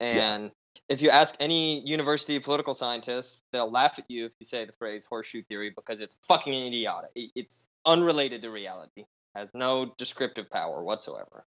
Yeah. 0.01 0.35
And 0.35 0.51
if 0.89 1.01
you 1.01 1.09
ask 1.09 1.35
any 1.39 1.81
university 1.81 2.39
political 2.39 2.73
scientist, 2.73 3.41
they'll 3.51 3.71
laugh 3.71 3.99
at 3.99 4.05
you 4.09 4.25
if 4.25 4.31
you 4.39 4.45
say 4.45 4.65
the 4.65 4.73
phrase 4.73 5.05
horseshoe 5.05 5.43
theory 5.43 5.71
because 5.75 5.99
it's 5.99 6.17
fucking 6.27 6.67
idiotic. 6.67 7.11
It's 7.15 7.67
unrelated 7.85 8.41
to 8.41 8.49
reality, 8.49 9.05
has 9.35 9.51
no 9.53 9.93
descriptive 9.97 10.49
power 10.49 10.83
whatsoever. 10.83 11.45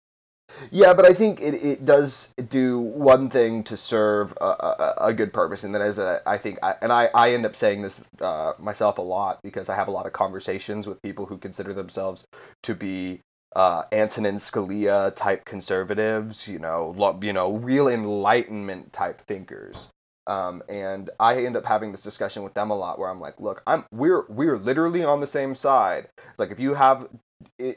Yeah, 0.71 0.93
but 0.93 1.05
I 1.05 1.13
think 1.13 1.41
it, 1.41 1.53
it 1.55 1.85
does 1.85 2.33
do 2.49 2.79
one 2.79 3.29
thing 3.29 3.63
to 3.65 3.75
serve 3.77 4.33
a, 4.39 4.45
a, 4.45 4.95
a 5.07 5.13
good 5.13 5.33
purpose, 5.33 5.63
and 5.63 5.73
that 5.75 5.81
is 5.81 5.97
a, 5.97 6.21
I 6.25 6.37
think, 6.37 6.59
I, 6.63 6.75
and 6.81 6.93
I, 6.93 7.09
I 7.13 7.31
end 7.31 7.45
up 7.45 7.55
saying 7.55 7.81
this 7.81 8.01
uh, 8.21 8.53
myself 8.59 8.97
a 8.97 9.01
lot 9.01 9.39
because 9.43 9.69
I 9.69 9.75
have 9.75 9.87
a 9.87 9.91
lot 9.91 10.05
of 10.05 10.13
conversations 10.13 10.87
with 10.87 11.01
people 11.01 11.25
who 11.25 11.37
consider 11.37 11.73
themselves 11.73 12.25
to 12.63 12.75
be 12.75 13.21
uh, 13.55 13.83
Antonin 13.91 14.37
Scalia 14.37 15.15
type 15.15 15.45
conservatives, 15.45 16.47
you 16.47 16.59
know, 16.59 16.93
lo, 16.97 17.17
you 17.21 17.33
know, 17.33 17.53
real 17.53 17.87
enlightenment 17.87 18.93
type 18.93 19.21
thinkers. 19.21 19.89
Um, 20.27 20.63
and 20.67 21.09
I 21.19 21.45
end 21.45 21.55
up 21.55 21.65
having 21.65 21.91
this 21.91 22.01
discussion 22.01 22.43
with 22.43 22.55
them 22.55 22.71
a 22.71 22.75
lot, 22.75 22.97
where 22.97 23.09
I'm 23.09 23.21
like, 23.21 23.39
"Look, 23.39 23.61
I'm 23.67 23.85
we're 23.91 24.25
we're 24.27 24.57
literally 24.57 25.03
on 25.03 25.21
the 25.21 25.27
same 25.27 25.53
side. 25.53 26.09
Like, 26.37 26.49
if 26.49 26.59
you 26.59 26.73
have 26.73 27.07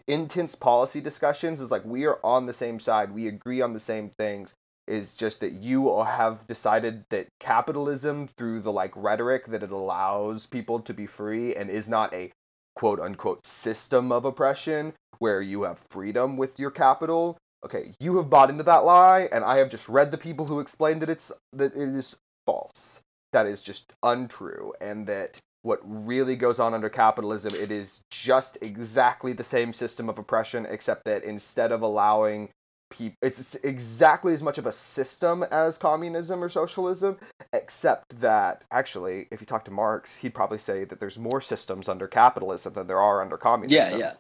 intense 0.07 0.55
policy 0.55 1.01
discussions 1.01 1.61
is 1.61 1.71
like 1.71 1.85
we 1.85 2.07
are 2.07 2.19
on 2.25 2.47
the 2.47 2.53
same 2.53 2.81
side. 2.81 3.13
We 3.13 3.29
agree 3.29 3.61
on 3.61 3.73
the 3.73 3.81
same 3.81 4.11
things. 4.11 4.55
Is 4.87 5.15
just 5.15 5.41
that 5.41 5.53
you 5.53 6.03
have 6.03 6.47
decided 6.47 7.05
that 7.11 7.29
capitalism 7.41 8.27
through 8.39 8.63
the 8.63 8.73
like 8.73 8.93
rhetoric 8.97 9.47
that 9.49 9.63
it 9.63 9.71
allows 9.71 10.47
people 10.47 10.81
to 10.81 10.95
be 10.95 11.05
free 11.05 11.55
and 11.55 11.69
is 11.69 11.91
not 11.91 12.15
a 12.15 12.33
quote 12.75 12.99
unquote 12.99 13.45
system 13.45 14.11
of 14.11 14.25
oppression 14.25 14.95
where 15.19 15.43
you 15.43 15.65
have 15.65 15.79
freedom 15.91 16.39
with 16.39 16.59
your 16.59 16.71
capital. 16.71 17.37
Okay 17.65 17.83
you 18.01 18.17
have 18.17 18.31
bought 18.31 18.51
into 18.51 18.63
that 18.63 18.85
lie 18.85 19.29
and 19.33 19.45
i 19.45 19.57
have 19.57 19.69
just 19.69 19.89
read 19.89 20.13
the 20.13 20.19
people 20.19 20.47
who 20.47 20.61
explain 20.61 21.01
that 21.01 21.09
it's 21.09 21.33
that 21.53 21.75
it 21.75 21.89
is 21.89 22.17
false 22.47 23.01
that 23.33 23.47
is 23.47 23.63
just 23.63 23.93
untrue 24.03 24.73
and 24.81 25.07
that 25.07 25.39
what 25.63 25.81
really 25.85 26.37
goes 26.37 26.61
on 26.61 26.75
under 26.75 26.89
capitalism 26.89 27.55
it 27.55 27.71
is 27.71 28.03
just 28.11 28.57
exactly 28.63 29.33
the 29.33 29.45
same 29.45 29.73
system 29.73 30.09
of 30.09 30.19
oppression 30.19 30.67
except 30.69 31.05
that 31.05 31.25
instead 31.25 31.73
of 31.73 31.83
allowing 31.83 32.49
people 32.91 33.17
it's, 33.21 33.39
it's 33.41 33.55
exactly 33.57 34.33
as 34.33 34.43
much 34.43 34.57
of 34.57 34.65
a 34.67 34.73
system 34.73 35.43
as 35.51 35.77
communism 35.77 36.43
or 36.43 36.49
socialism 36.49 37.17
except 37.53 38.21
that 38.21 38.63
actually 38.71 39.27
if 39.31 39.41
you 39.41 39.47
talk 39.47 39.65
to 39.65 39.71
marx 39.71 40.17
he'd 40.17 40.35
probably 40.35 40.59
say 40.59 40.85
that 40.85 41.01
there's 41.01 41.19
more 41.19 41.41
systems 41.41 41.89
under 41.89 42.07
capitalism 42.07 42.73
than 42.73 42.87
there 42.87 43.01
are 43.01 43.21
under 43.21 43.37
communism 43.37 43.77
Yeah, 43.77 43.97
yeah. 43.99 44.15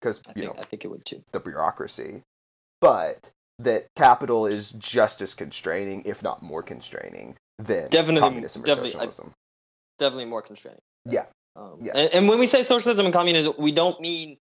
because 0.00 0.20
I 0.26 0.32
you 0.34 0.42
think 0.42 0.56
know 0.56 0.60
I 0.62 0.64
think 0.64 0.84
it 0.84 0.88
would 0.88 1.04
too. 1.04 1.22
the 1.32 1.38
bureaucracy 1.40 2.22
but 2.80 3.30
that 3.60 3.86
capital 3.96 4.46
is 4.46 4.70
just 4.72 5.20
as 5.20 5.34
constraining 5.34 6.02
if 6.04 6.22
not 6.22 6.42
more 6.42 6.62
constraining 6.62 7.36
than 7.58 7.88
Definitely- 7.88 8.20
communism 8.28 8.62
or 8.62 8.66
definitely, 8.66 8.90
I- 8.90 9.04
socialism 9.04 9.32
Definitely 9.98 10.26
more 10.26 10.42
constraining. 10.42 10.80
Yeah. 11.04 11.26
Um, 11.56 11.78
Yeah. 11.82 11.92
And, 11.96 12.14
and 12.14 12.28
when 12.28 12.38
we 12.38 12.46
say 12.46 12.62
socialism 12.62 13.06
and 13.06 13.12
communism, 13.12 13.54
we 13.58 13.72
don't 13.72 14.00
mean 14.00 14.36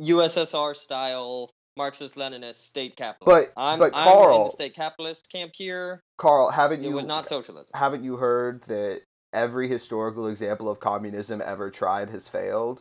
USSR 0.00 0.74
style 0.74 1.50
Marxist 1.76 2.16
Leninist 2.16 2.56
state 2.56 2.96
capitalist. 2.96 3.52
But- 3.56 3.60
I'm, 3.60 3.78
but 3.78 3.92
I'm 3.94 4.32
in 4.32 4.44
the 4.44 4.50
state 4.50 4.74
capitalist 4.74 5.28
camp 5.30 5.52
here. 5.54 6.00
carl 6.18 6.50
haven't 6.50 6.84
It 6.84 6.88
you 6.88 6.94
was 6.94 7.06
not 7.06 7.26
socialism. 7.26 7.70
haven't 7.74 8.04
you 8.04 8.16
heard 8.16 8.62
that 8.64 9.02
every 9.32 9.68
historical 9.68 10.26
example 10.26 10.68
of 10.68 10.80
communism 10.80 11.40
ever 11.44 11.70
tried 11.70 12.10
has 12.10 12.28
failed? 12.28 12.80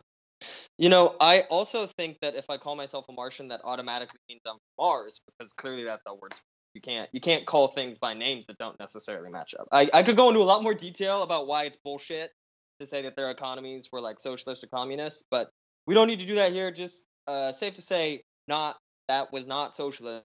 You 0.78 0.90
know, 0.90 1.16
I 1.20 1.42
also 1.50 1.86
think 1.98 2.18
that 2.22 2.36
if 2.36 2.50
I 2.50 2.58
call 2.58 2.76
myself 2.76 3.06
a 3.10 3.12
Martian, 3.12 3.50
that 3.50 3.62
automatically 3.64 4.20
means 4.30 4.42
I'm 4.48 4.58
Mars 4.80 5.20
because 5.28 5.52
clearly 5.54 5.84
that's 5.84 6.04
how 6.08 6.18
words. 6.22 6.42
You 6.76 6.82
can't 6.82 7.10
you 7.12 7.20
can't 7.20 7.46
call 7.46 7.68
things 7.68 7.98
by 7.98 8.14
names 8.14 8.46
that 8.48 8.58
don't 8.58 8.80
necessarily 8.80 9.30
match 9.30 9.56
up. 9.60 9.68
I, 9.72 9.90
I 9.94 10.04
could 10.04 10.16
go 10.16 10.30
into 10.30 10.42
a 10.42 10.44
lot 10.44 10.62
more 10.64 10.74
detail 10.74 11.24
about 11.24 11.48
why 11.48 11.64
it's 11.64 11.78
bullshit 11.84 12.32
to 12.80 12.86
say 12.86 13.02
that 13.04 13.16
their 13.16 13.32
economies 13.32 13.90
were 13.92 14.00
like 14.02 14.20
socialist 14.20 14.64
or 14.64 14.68
communist, 14.68 15.24
but 15.32 15.50
we 15.88 15.96
don't 15.96 16.08
need 16.08 16.20
to 16.20 16.26
do 16.28 16.36
that 16.36 16.54
here. 16.54 16.72
Just 16.72 17.08
uh, 17.28 17.52
safe 17.52 17.74
to 17.76 17.82
say, 17.82 18.22
not 18.48 18.78
that 19.08 19.34
was 19.34 19.48
not 19.48 19.74
socialism. 19.76 20.24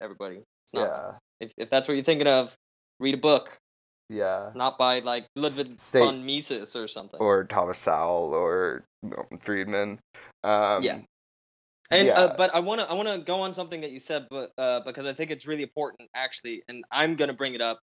Everybody, 0.00 0.42
it's 0.64 0.74
not. 0.74 0.88
Yeah, 0.88 1.12
If 1.40 1.52
if 1.58 1.70
that's 1.70 1.86
what 1.86 1.94
you're 1.94 2.04
thinking 2.04 2.26
of, 2.26 2.54
read 2.98 3.14
a 3.14 3.18
book, 3.18 3.58
yeah. 4.08 4.50
not 4.54 4.78
by 4.78 5.00
like 5.00 5.26
Ludwig 5.36 5.78
State- 5.78 6.04
von 6.04 6.24
Mises 6.24 6.74
or 6.74 6.86
something. 6.88 7.20
Or 7.20 7.44
Thomas 7.44 7.78
Sowell 7.78 8.32
or 8.34 8.84
Milton 9.02 9.38
Friedman. 9.38 10.00
Um, 10.42 10.82
Yeah. 10.82 11.00
And 11.90 12.08
Yeah. 12.08 12.16
uh, 12.16 12.34
but 12.36 12.54
I 12.54 12.60
want 12.60 12.80
to 12.80 12.90
I 12.90 12.94
want 12.94 13.08
to 13.08 13.18
go 13.24 13.36
on 13.40 13.52
something 13.52 13.80
that 13.82 13.92
you 13.92 14.00
said, 14.00 14.26
but 14.30 14.52
uh, 14.58 14.80
because 14.80 15.06
I 15.06 15.12
think 15.12 15.30
it's 15.30 15.46
really 15.46 15.62
important 15.62 16.10
actually, 16.14 16.62
and 16.68 16.84
I'm 16.90 17.16
gonna 17.16 17.34
bring 17.34 17.54
it 17.54 17.60
up 17.60 17.80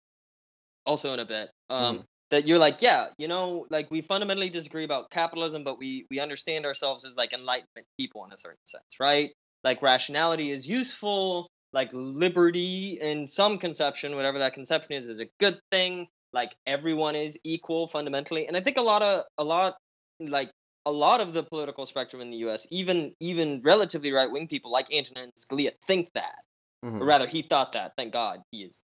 also 0.86 1.12
in 1.14 1.20
a 1.20 1.24
bit. 1.24 1.50
Um, 1.70 1.94
Mm-hmm. 1.94 2.02
that 2.30 2.46
you're 2.46 2.58
like, 2.58 2.80
yeah, 2.82 3.08
you 3.18 3.28
know, 3.28 3.66
like 3.70 3.90
we 3.90 4.00
fundamentally 4.00 4.48
disagree 4.50 4.84
about 4.84 5.10
capitalism, 5.10 5.64
but 5.64 5.78
we 5.78 6.06
we 6.10 6.18
understand 6.20 6.64
ourselves 6.66 7.04
as 7.04 7.16
like 7.16 7.32
enlightenment 7.32 7.86
people 7.98 8.24
in 8.24 8.32
a 8.32 8.36
certain 8.36 8.64
sense, 8.66 8.98
right? 9.00 9.32
Like 9.64 9.82
rationality 9.82 10.50
is 10.50 10.66
useful, 10.68 11.50
like 11.72 11.90
liberty 11.92 12.98
in 13.00 13.26
some 13.26 13.58
conception, 13.58 14.16
whatever 14.16 14.38
that 14.40 14.54
conception 14.54 14.94
is, 14.94 15.08
is 15.08 15.20
a 15.20 15.28
good 15.38 15.60
thing. 15.70 16.08
Like 16.32 16.56
everyone 16.66 17.16
is 17.16 17.38
equal 17.44 17.86
fundamentally, 17.86 18.46
and 18.46 18.56
I 18.56 18.60
think 18.60 18.78
a 18.78 18.82
lot 18.82 19.02
of 19.02 19.24
a 19.38 19.44
lot 19.44 19.76
like 20.20 20.50
a 20.86 20.90
lot 20.92 21.20
of 21.20 21.32
the 21.32 21.42
political 21.42 21.86
spectrum 21.86 22.20
in 22.22 22.30
the 22.30 22.38
U.S., 22.38 22.66
even 22.70 23.12
even 23.20 23.60
relatively 23.64 24.12
right 24.12 24.30
wing 24.30 24.48
people 24.48 24.70
like 24.72 24.92
Antonin 24.92 25.30
Scalia, 25.38 25.70
think 25.86 26.10
that. 26.14 26.42
mhm. 26.84 27.00
Or 27.00 27.04
rather, 27.04 27.26
he 27.26 27.42
thought 27.42 27.72
that. 27.72 27.92
Thank 27.96 28.12
God, 28.12 28.40
he 28.50 28.62
is 28.62 28.80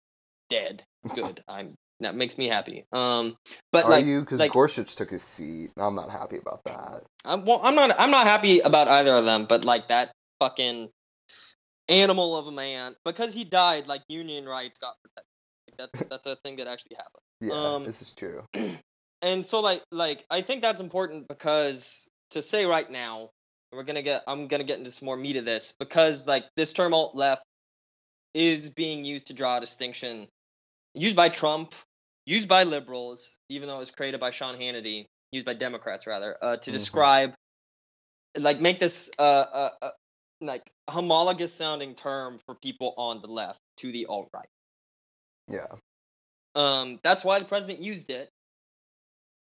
dead. 0.49 0.83
Good. 1.13 1.41
I'm. 1.47 1.73
That 1.99 2.13
makes 2.13 2.37
me 2.37 2.47
happy. 2.47 2.85
Um, 2.93 3.35
but 3.71 3.85
Are 3.85 3.89
like, 3.89 4.05
you? 4.05 4.19
Because 4.19 4.39
like- 4.39 4.51
Gorsuch 4.53 4.95
took 4.95 5.09
his 5.09 5.23
seat. 5.23 5.71
I'm 5.77 5.95
not 5.95 6.11
happy 6.11 6.37
about 6.37 6.61
that. 6.65 7.03
I'm, 7.25 7.43
well, 7.43 7.59
I'm 7.63 7.73
not. 7.73 7.95
I'm 7.99 8.11
not 8.11 8.27
happy 8.27 8.59
about 8.59 8.87
either 8.87 9.13
of 9.13 9.25
them. 9.25 9.45
But 9.49 9.65
like 9.65 9.87
that 9.87 10.11
fucking 10.39 10.89
animal 11.89 12.37
of 12.37 12.45
a 12.47 12.51
man, 12.51 12.95
because 13.03 13.33
he 13.33 13.43
died, 13.43 13.87
like 13.87 14.01
union 14.09 14.45
rights 14.45 14.77
got 14.77 14.93
protected. 15.01 15.25
Like, 15.67 15.77
that's 15.77 16.09
that's 16.09 16.25
a 16.27 16.35
thing 16.43 16.57
that 16.57 16.67
actually 16.67 16.97
happened. 16.97 17.21
Yeah, 17.41 17.53
Um, 17.75 17.83
this 17.83 18.01
is 18.01 18.11
true. 18.13 18.43
and 19.21 19.45
so 19.45 19.59
like 19.59 19.83
like 19.91 20.25
I 20.29 20.41
think 20.41 20.61
that's 20.61 20.79
important 20.79 21.27
because 21.27 22.07
to 22.31 22.41
say 22.41 22.65
right 22.65 22.89
now 22.89 23.29
we're 23.71 23.83
gonna 23.83 24.01
get 24.01 24.23
I'm 24.27 24.47
gonna 24.47 24.63
get 24.63 24.77
into 24.77 24.91
some 24.91 25.05
more 25.05 25.17
meat 25.17 25.35
of 25.35 25.45
this 25.45 25.73
because 25.79 26.27
like 26.27 26.45
this 26.55 26.73
term 26.73 26.93
alt 26.93 27.15
left 27.15 27.45
is 28.33 28.69
being 28.69 29.03
used 29.03 29.27
to 29.27 29.33
draw 29.33 29.57
a 29.57 29.59
distinction 29.59 30.27
used 30.93 31.15
by 31.15 31.29
Trump, 31.29 31.73
used 32.25 32.47
by 32.47 32.63
liberals, 32.63 33.37
even 33.49 33.67
though 33.67 33.77
it 33.77 33.79
was 33.79 33.91
created 33.91 34.19
by 34.19 34.31
Sean 34.31 34.55
Hannity, 34.57 35.05
used 35.31 35.45
by 35.45 35.53
Democrats 35.53 36.07
rather, 36.07 36.37
uh, 36.41 36.57
to 36.57 36.69
Mhm. 36.69 36.73
describe 36.73 37.33
like 38.37 38.59
make 38.59 38.79
this 38.79 39.09
uh, 39.17 39.21
uh, 39.21 39.69
uh 39.81 39.91
like 40.41 40.61
homologous 40.87 41.53
sounding 41.53 41.95
term 41.95 42.37
for 42.45 42.53
people 42.53 42.93
on 42.97 43.21
the 43.21 43.27
left 43.27 43.59
to 43.77 43.91
the 43.91 44.05
alt 44.05 44.29
right. 44.33 44.49
Yeah. 45.47 45.67
Um, 46.53 46.99
that's 47.03 47.23
why 47.23 47.39
the 47.39 47.45
president 47.45 47.79
used 47.79 48.09
it 48.09 48.29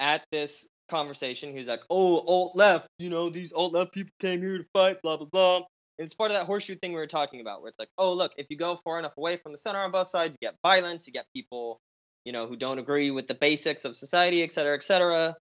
at 0.01 0.25
this 0.33 0.69
conversation. 0.91 1.53
He 1.53 1.59
was 1.59 1.69
like, 1.69 1.85
"Oh, 1.91 2.21
alt 2.27 2.57
left, 2.57 2.89
you 2.99 3.11
know, 3.11 3.31
these 3.31 3.53
alt 3.53 3.73
left 3.75 3.93
people 3.95 4.13
came 4.21 4.43
here 4.43 4.59
to 4.59 4.65
fight, 4.75 5.03
blah 5.03 5.19
blah 5.19 5.29
blah." 5.33 5.57
And 5.99 6.07
it's 6.07 6.15
part 6.15 6.33
of 6.33 6.37
that 6.39 6.47
horseshoe 6.47 6.77
thing 6.77 6.93
we 6.93 6.99
were 7.01 7.07
talking 7.07 7.41
about, 7.41 7.61
where 7.63 7.69
it's 7.69 7.79
like, 7.79 7.91
"Oh, 7.99 8.13
look, 8.15 8.33
if 8.39 8.47
you 8.51 8.57
go 8.57 8.77
far 8.77 8.99
enough 8.99 9.15
away 9.19 9.37
from 9.37 9.53
the 9.53 9.59
center 9.59 9.81
on 9.81 9.93
both 9.93 10.09
sides, 10.09 10.37
you 10.41 10.49
get 10.49 10.57
violence, 10.65 11.07
you 11.07 11.13
get 11.13 11.27
people, 11.35 11.81
you 12.25 12.33
know, 12.33 12.47
who 12.49 12.57
don't 12.57 12.79
agree 12.81 13.11
with 13.13 13.29
the 13.29 13.35
basics 13.35 13.85
of 13.85 13.97
society, 13.97 14.43
et 14.43 14.53
cetera, 14.53 14.75
et 14.77 14.83
cetera." 14.85 15.37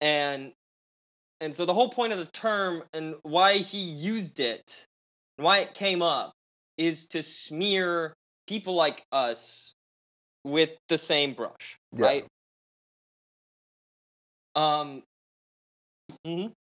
And 0.00 0.52
and 1.40 1.54
so 1.54 1.66
the 1.66 1.74
whole 1.74 1.90
point 1.90 2.12
of 2.12 2.18
the 2.18 2.26
term 2.26 2.84
and 2.92 3.16
why 3.22 3.58
he 3.58 3.80
used 3.80 4.40
it, 4.40 4.86
and 5.38 5.44
why 5.44 5.60
it 5.60 5.74
came 5.74 6.02
up, 6.02 6.32
is 6.78 7.08
to 7.08 7.22
smear 7.22 8.14
people 8.46 8.74
like 8.74 9.02
us 9.12 9.74
with 10.44 10.70
the 10.88 10.98
same 10.98 11.34
brush, 11.34 11.78
Yeah. 11.92 12.04
right? 12.04 12.26
Um. 14.54 15.02
mhm. 16.26 16.52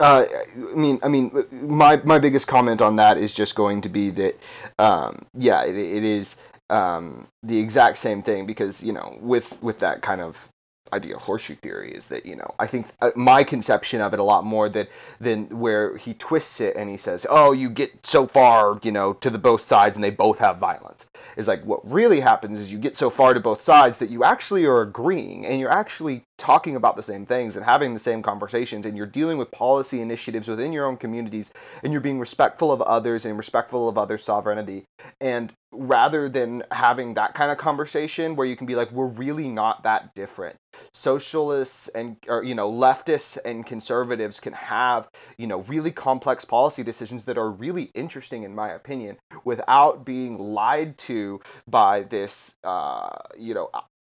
Uh, 0.00 0.24
I 0.72 0.76
mean, 0.76 1.00
I 1.02 1.08
mean, 1.08 1.32
my 1.50 1.96
my 2.04 2.18
biggest 2.18 2.46
comment 2.46 2.82
on 2.82 2.96
that 2.96 3.16
is 3.18 3.32
just 3.32 3.54
going 3.54 3.80
to 3.82 3.88
be 3.88 4.10
that, 4.10 4.38
um, 4.78 5.26
yeah, 5.34 5.64
it, 5.64 5.76
it 5.76 6.04
is 6.04 6.36
um, 6.70 7.28
the 7.42 7.58
exact 7.58 7.98
same 7.98 8.22
thing 8.22 8.46
because 8.46 8.82
you 8.82 8.92
know, 8.92 9.16
with 9.20 9.62
with 9.62 9.78
that 9.80 10.02
kind 10.02 10.20
of 10.20 10.48
idea 10.92 11.16
of 11.16 11.22
horseshoe 11.22 11.56
theory 11.56 11.92
is 11.92 12.08
that 12.08 12.26
you 12.26 12.36
know 12.36 12.54
I 12.58 12.66
think 12.66 12.86
uh, 13.00 13.10
my 13.16 13.44
conception 13.44 14.00
of 14.00 14.12
it 14.12 14.18
a 14.18 14.24
lot 14.24 14.44
more 14.44 14.68
that 14.68 14.88
than 15.20 15.46
where 15.58 15.96
he 15.96 16.14
twists 16.14 16.60
it 16.60 16.76
and 16.76 16.88
he 16.88 16.96
says, 16.96 17.26
oh, 17.28 17.52
you 17.52 17.70
get 17.70 18.06
so 18.06 18.26
far, 18.26 18.78
you 18.82 18.92
know, 18.92 19.12
to 19.14 19.30
the 19.30 19.38
both 19.38 19.64
sides 19.64 19.96
and 19.96 20.04
they 20.04 20.10
both 20.10 20.38
have 20.38 20.58
violence. 20.58 21.06
is 21.36 21.48
like 21.48 21.64
what 21.64 21.80
really 21.88 22.20
happens 22.20 22.58
is 22.58 22.72
you 22.72 22.78
get 22.78 22.96
so 22.96 23.10
far 23.10 23.34
to 23.34 23.40
both 23.40 23.62
sides 23.62 23.98
that 23.98 24.10
you 24.10 24.24
actually 24.24 24.64
are 24.64 24.82
agreeing 24.82 25.46
and 25.46 25.60
you're 25.60 25.70
actually 25.70 26.24
talking 26.36 26.76
about 26.76 26.94
the 26.94 27.02
same 27.02 27.26
things 27.26 27.56
and 27.56 27.64
having 27.64 27.94
the 27.94 28.00
same 28.00 28.22
conversations 28.22 28.86
and 28.86 28.96
you're 28.96 29.06
dealing 29.06 29.38
with 29.38 29.50
policy 29.50 30.00
initiatives 30.00 30.46
within 30.46 30.72
your 30.72 30.86
own 30.86 30.96
communities 30.96 31.52
and 31.82 31.92
you're 31.92 32.00
being 32.00 32.20
respectful 32.20 32.70
of 32.70 32.80
others 32.82 33.24
and 33.24 33.36
respectful 33.36 33.88
of 33.88 33.98
other 33.98 34.16
sovereignty 34.16 34.84
and 35.20 35.52
rather 35.70 36.28
than 36.28 36.62
having 36.72 37.14
that 37.14 37.34
kind 37.34 37.50
of 37.50 37.58
conversation 37.58 38.36
where 38.36 38.46
you 38.46 38.56
can 38.56 38.66
be 38.66 38.74
like 38.74 38.90
we're 38.90 39.06
really 39.06 39.48
not 39.48 39.82
that 39.82 40.14
different. 40.14 40.56
Socialists 40.92 41.88
and 41.88 42.16
or 42.28 42.42
you 42.42 42.54
know 42.54 42.70
leftists 42.70 43.36
and 43.44 43.66
conservatives 43.66 44.40
can 44.40 44.52
have 44.52 45.08
you 45.36 45.46
know 45.46 45.60
really 45.62 45.90
complex 45.90 46.44
policy 46.44 46.82
decisions 46.82 47.24
that 47.24 47.36
are 47.36 47.50
really 47.50 47.90
interesting 47.94 48.44
in 48.44 48.54
my 48.54 48.70
opinion 48.70 49.16
without 49.44 50.04
being 50.04 50.38
lied 50.38 50.96
to 50.98 51.40
by 51.66 52.02
this 52.02 52.54
uh, 52.64 53.10
you 53.36 53.54
know 53.54 53.70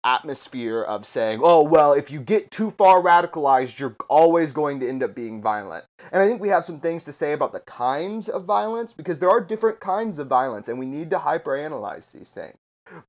atmosphere 0.03 0.81
of 0.81 1.05
saying, 1.05 1.39
oh, 1.43 1.63
well, 1.63 1.93
if 1.93 2.09
you 2.11 2.19
get 2.19 2.51
too 2.51 2.71
far 2.71 3.01
radicalized, 3.01 3.79
you're 3.79 3.95
always 4.07 4.53
going 4.53 4.79
to 4.79 4.87
end 4.87 5.03
up 5.03 5.15
being 5.15 5.41
violent. 5.41 5.85
And 6.11 6.21
I 6.21 6.27
think 6.27 6.41
we 6.41 6.49
have 6.49 6.65
some 6.65 6.79
things 6.79 7.03
to 7.05 7.11
say 7.11 7.33
about 7.33 7.53
the 7.53 7.59
kinds 7.61 8.29
of 8.29 8.45
violence 8.45 8.93
because 8.93 9.19
there 9.19 9.29
are 9.29 9.41
different 9.41 9.79
kinds 9.79 10.19
of 10.19 10.27
violence 10.27 10.67
and 10.67 10.79
we 10.79 10.85
need 10.85 11.09
to 11.09 11.17
hyperanalyze 11.17 12.11
these 12.11 12.31
things. 12.31 12.57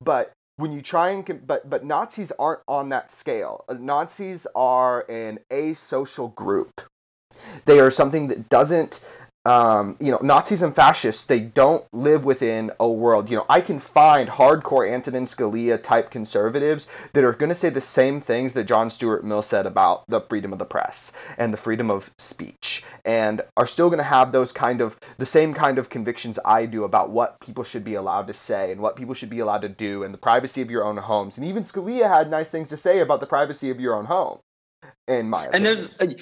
But 0.00 0.32
when 0.60 0.72
you 0.72 0.82
try 0.82 1.10
and 1.10 1.46
but 1.46 1.68
but 1.68 1.84
Nazis 1.84 2.30
aren't 2.38 2.60
on 2.68 2.90
that 2.90 3.10
scale. 3.10 3.64
Uh, 3.68 3.74
Nazis 3.74 4.46
are 4.54 5.10
an 5.10 5.40
asocial 5.50 6.32
group. 6.34 6.82
They 7.64 7.80
are 7.80 7.90
something 7.90 8.28
that 8.28 8.48
doesn't 8.48 9.00
um, 9.46 9.96
you 9.98 10.10
know, 10.10 10.18
Nazis 10.22 10.62
and 10.62 10.74
fascists, 10.74 11.24
they 11.24 11.40
don't 11.40 11.84
live 11.92 12.24
within 12.26 12.70
a 12.78 12.88
world. 12.88 13.30
You 13.30 13.38
know, 13.38 13.46
I 13.48 13.62
can 13.62 13.78
find 13.78 14.28
hardcore 14.28 14.90
Antonin 14.90 15.24
Scalia 15.24 15.82
type 15.82 16.10
conservatives 16.10 16.86
that 17.14 17.24
are 17.24 17.32
going 17.32 17.48
to 17.48 17.54
say 17.54 17.70
the 17.70 17.80
same 17.80 18.20
things 18.20 18.52
that 18.52 18.64
John 18.64 18.90
Stuart 18.90 19.24
Mill 19.24 19.40
said 19.40 19.64
about 19.64 20.04
the 20.08 20.20
freedom 20.20 20.52
of 20.52 20.58
the 20.58 20.66
press 20.66 21.12
and 21.38 21.54
the 21.54 21.58
freedom 21.58 21.90
of 21.90 22.10
speech, 22.18 22.84
and 23.04 23.40
are 23.56 23.66
still 23.66 23.88
going 23.88 23.98
to 23.98 24.04
have 24.04 24.32
those 24.32 24.52
kind 24.52 24.82
of 24.82 24.98
the 25.16 25.26
same 25.26 25.54
kind 25.54 25.78
of 25.78 25.88
convictions 25.88 26.38
I 26.44 26.66
do 26.66 26.84
about 26.84 27.10
what 27.10 27.40
people 27.40 27.64
should 27.64 27.84
be 27.84 27.94
allowed 27.94 28.26
to 28.26 28.34
say 28.34 28.70
and 28.70 28.82
what 28.82 28.96
people 28.96 29.14
should 29.14 29.30
be 29.30 29.38
allowed 29.38 29.62
to 29.62 29.68
do 29.70 30.02
and 30.02 30.12
the 30.12 30.18
privacy 30.18 30.60
of 30.60 30.70
your 30.70 30.84
own 30.84 30.98
homes. 30.98 31.38
And 31.38 31.46
even 31.46 31.62
Scalia 31.62 32.08
had 32.08 32.30
nice 32.30 32.50
things 32.50 32.68
to 32.68 32.76
say 32.76 32.98
about 32.98 33.20
the 33.20 33.26
privacy 33.26 33.70
of 33.70 33.80
your 33.80 33.94
own 33.94 34.04
home 34.04 34.40
in 35.08 35.28
my 35.28 35.44
opinion. 35.46 35.54
and 35.54 35.64
there's 35.64 36.00
uh, 36.00 36.12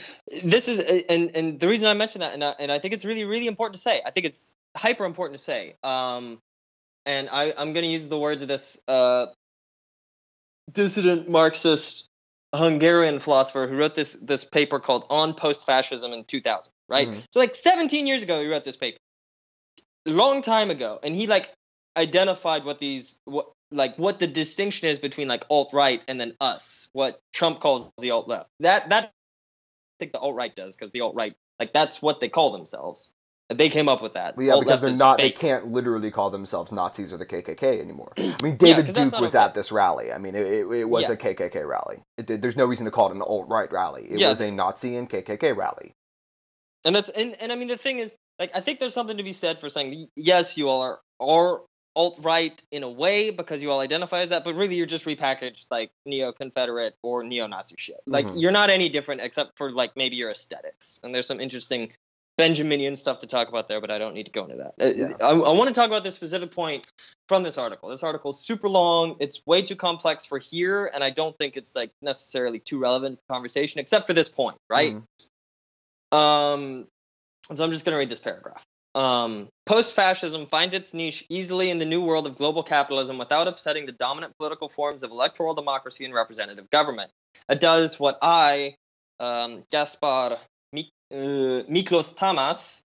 this 0.44 0.68
is 0.68 0.80
uh, 0.80 1.00
and 1.08 1.36
and 1.36 1.60
the 1.60 1.68
reason 1.68 1.86
I 1.88 1.94
mentioned 1.94 2.22
that 2.22 2.34
and 2.34 2.42
I, 2.42 2.54
and 2.58 2.72
I 2.72 2.78
think 2.78 2.94
it's 2.94 3.04
really 3.04 3.24
really 3.24 3.46
important 3.46 3.74
to 3.74 3.80
say 3.80 4.00
I 4.04 4.10
think 4.10 4.26
it's 4.26 4.54
hyper 4.76 5.04
important 5.04 5.38
to 5.38 5.44
say 5.44 5.76
um 5.82 6.40
and 7.06 7.28
I 7.30 7.54
I'm 7.56 7.72
gonna 7.72 7.86
use 7.86 8.08
the 8.08 8.18
words 8.18 8.42
of 8.42 8.48
this 8.48 8.80
uh 8.88 9.26
dissident 10.72 11.28
Marxist 11.28 12.06
Hungarian 12.54 13.20
philosopher 13.20 13.66
who 13.66 13.76
wrote 13.76 13.94
this 13.94 14.14
this 14.14 14.44
paper 14.44 14.80
called 14.80 15.06
On 15.10 15.34
Post 15.34 15.66
Fascism 15.66 16.12
in 16.12 16.24
2000 16.24 16.72
right 16.88 17.08
Mhm. 17.08 17.22
so 17.30 17.40
like 17.40 17.54
17 17.54 18.06
years 18.06 18.22
ago 18.22 18.40
he 18.40 18.48
wrote 18.48 18.64
this 18.64 18.76
paper 18.76 18.98
long 20.06 20.42
time 20.42 20.70
ago 20.70 20.98
and 21.02 21.14
he 21.14 21.26
like 21.26 21.52
identified 21.96 22.64
what 22.64 22.78
these 22.78 23.20
what 23.24 23.50
like 23.70 23.96
what 23.96 24.18
the 24.18 24.26
distinction 24.26 24.88
is 24.88 24.98
between 24.98 25.28
like 25.28 25.44
alt 25.50 25.72
right 25.72 26.02
and 26.08 26.20
then 26.20 26.34
us, 26.40 26.88
what 26.92 27.20
Trump 27.32 27.60
calls 27.60 27.90
the 27.98 28.10
alt 28.12 28.28
left. 28.28 28.48
That 28.60 28.90
that 28.90 29.04
I 29.04 29.10
think 29.98 30.12
the 30.12 30.18
alt 30.20 30.34
right 30.34 30.54
does 30.54 30.76
because 30.76 30.92
the 30.92 31.02
alt 31.02 31.14
right 31.14 31.34
like 31.58 31.72
that's 31.72 32.00
what 32.00 32.20
they 32.20 32.28
call 32.28 32.52
themselves. 32.52 33.12
They 33.50 33.70
came 33.70 33.88
up 33.88 34.02
with 34.02 34.12
that. 34.12 34.36
Well, 34.36 34.46
yeah, 34.46 34.52
Alt 34.52 34.64
because 34.64 34.82
they're 34.82 34.94
not. 34.94 35.18
fake. 35.18 35.36
They 35.36 35.40
can't 35.48 35.68
literally 35.68 36.10
call 36.10 36.28
themselves 36.28 36.70
Nazis 36.70 37.14
or 37.14 37.16
the 37.16 37.24
KKK 37.24 37.80
anymore. 37.80 38.12
I 38.18 38.34
mean, 38.42 38.58
David 38.58 38.88
that's 38.88 39.10
Duke 39.10 39.18
was 39.18 39.34
okay. 39.34 39.42
at 39.42 39.54
this 39.54 39.72
rally. 39.72 40.12
I 40.12 40.18
mean, 40.18 40.34
it, 40.34 40.46
it, 40.46 40.66
it 40.70 40.84
was 40.84 41.04
Yeah. 41.04 41.12
a 41.12 41.16
KKK 41.16 41.66
rally. 41.66 42.02
It 42.18 42.42
there's 42.42 42.58
no 42.58 42.66
reason 42.66 42.84
to 42.84 42.90
call 42.90 43.08
it 43.10 43.16
an 43.16 43.22
alt 43.22 43.48
right 43.48 43.72
rally. 43.72 44.04
It 44.04 44.20
Yeah. 44.20 44.28
was 44.28 44.42
a 44.42 44.50
Nazi 44.50 44.96
and 44.96 45.08
KKK 45.08 45.56
rally. 45.56 45.94
And 46.84 46.94
that's 46.94 47.08
and, 47.08 47.36
and 47.40 47.50
I 47.50 47.56
mean 47.56 47.68
the 47.68 47.78
thing 47.78 48.00
is 48.00 48.14
like 48.38 48.50
I 48.54 48.60
think 48.60 48.80
there's 48.80 48.92
something 48.92 49.16
to 49.16 49.22
be 49.22 49.32
said 49.32 49.60
for 49.60 49.70
saying 49.70 50.08
yes 50.14 50.58
you 50.58 50.68
all 50.68 50.82
are 50.82 51.00
are 51.18 51.62
alt 51.98 52.16
right 52.22 52.62
in 52.70 52.84
a 52.84 52.88
way 52.88 53.30
because 53.30 53.60
you 53.60 53.72
all 53.72 53.80
identify 53.80 54.20
as 54.20 54.30
that, 54.30 54.44
but 54.44 54.54
really 54.54 54.76
you're 54.76 54.86
just 54.86 55.04
repackaged 55.04 55.66
like 55.68 55.90
neo 56.06 56.30
Confederate 56.30 56.94
or 57.02 57.24
neo 57.24 57.48
Nazi 57.48 57.74
shit. 57.76 58.00
Like 58.06 58.26
Mhm. 58.26 58.40
you're 58.40 58.52
not 58.52 58.70
any 58.70 58.88
different 58.88 59.20
except 59.20 59.58
for 59.58 59.72
like 59.72 59.96
maybe 59.96 60.14
your 60.14 60.30
aesthetics. 60.30 61.00
And 61.02 61.12
there's 61.12 61.26
some 61.26 61.40
interesting 61.40 61.92
Benjaminian 62.38 62.96
stuff 62.96 63.18
to 63.18 63.26
talk 63.26 63.48
about 63.48 63.66
there, 63.66 63.80
but 63.80 63.90
I 63.90 63.98
don't 63.98 64.14
need 64.14 64.26
to 64.26 64.30
go 64.30 64.44
into 64.44 64.58
that. 64.58 64.74
Uh, 64.80 64.92
Yeah. 64.94 65.16
I, 65.20 65.30
I 65.30 65.50
want 65.58 65.66
to 65.68 65.74
talk 65.74 65.88
about 65.88 66.04
this 66.04 66.14
specific 66.14 66.52
point 66.52 66.86
from 67.28 67.42
this 67.42 67.58
article. 67.58 67.88
This 67.88 68.04
article 68.04 68.30
is 68.30 68.38
super 68.38 68.68
long. 68.68 69.16
It's 69.18 69.44
way 69.44 69.62
too 69.62 69.74
complex 69.74 70.24
for 70.24 70.38
here, 70.38 70.86
and 70.86 71.02
I 71.02 71.10
don't 71.10 71.36
think 71.36 71.56
it's 71.56 71.74
like 71.74 71.90
necessarily 72.00 72.60
too 72.60 72.78
relevant 72.78 73.18
to 73.18 73.22
conversation, 73.28 73.80
except 73.80 74.06
for 74.06 74.12
this 74.12 74.28
point, 74.28 74.56
right? 74.70 74.94
Mhm. 74.94 76.16
Um, 76.16 76.86
so 77.52 77.64
I'm 77.64 77.72
just 77.72 77.84
going 77.84 77.94
to 77.94 77.98
read 77.98 78.08
this 78.08 78.20
paragraph. 78.20 78.64
Um, 78.94 79.48
Post 79.68 79.92
fascism 79.92 80.46
finds 80.46 80.72
its 80.72 80.94
niche 80.94 81.24
easily 81.28 81.68
in 81.68 81.78
the 81.78 81.84
new 81.84 82.00
world 82.00 82.26
of 82.26 82.36
global 82.36 82.62
capitalism 82.62 83.18
without 83.18 83.48
upsetting 83.48 83.84
the 83.84 83.92
dominant 83.92 84.32
political 84.38 84.70
forms 84.70 85.02
of 85.02 85.10
electoral 85.10 85.52
democracy 85.52 86.06
and 86.06 86.14
representative 86.14 86.70
government. 86.70 87.10
It 87.50 87.60
does 87.60 88.00
what 88.00 88.18
I, 88.22 88.76
um, 89.20 89.64
Gaspar 89.70 90.38
Mik- 90.72 90.88
uh, 91.12 91.68
Miklos 91.68 92.16
Tamas, 92.16 92.82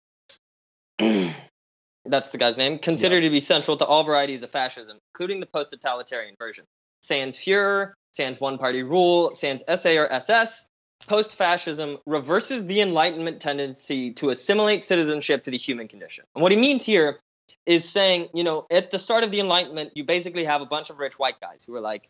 that's 1.00 2.32
the 2.32 2.38
guy's 2.38 2.60
name, 2.60 2.78
consider 2.78 3.20
to 3.20 3.30
be 3.32 3.40
central 3.40 3.76
to 3.78 3.86
all 3.86 4.04
varieties 4.04 4.44
of 4.44 4.52
fascism, 4.52 5.00
including 5.16 5.40
the 5.40 5.48
post 5.48 5.72
totalitarian 5.72 6.36
version. 6.38 6.66
Sans 7.02 7.36
Führer, 7.36 7.94
sans 8.12 8.40
one 8.40 8.60
party 8.60 8.84
rule, 8.84 9.34
sans 9.34 9.64
SA 9.68 9.98
or 9.98 10.14
SS, 10.14 10.68
post 11.06 11.36
fascism 11.36 11.98
reverses 12.06 12.66
the 12.66 12.82
Enlightenment 12.82 13.40
tendency 13.40 14.14
to 14.14 14.30
assimilate 14.30 14.84
citizenship 14.84 15.44
to 15.44 15.52
the 15.52 15.58
human 15.58 15.88
condition. 15.88 16.26
And 16.36 16.42
what 16.42 16.52
he 16.52 16.58
means 16.58 16.84
here 16.84 17.20
is 17.66 17.88
saying, 17.88 18.30
you 18.34 18.44
know, 18.44 18.66
at 18.72 18.92
the 18.92 19.00
start 19.00 19.24
of 19.24 19.32
the 19.32 19.40
Enlightenment, 19.40 19.92
you 19.96 20.04
basically 20.04 20.46
have 20.46 20.62
a 20.62 20.66
bunch 20.66 20.90
of 20.90 21.00
rich 21.00 21.20
white 21.20 21.40
guys 21.40 21.64
who 21.66 21.76
are 21.76 21.82
like, 21.82 22.10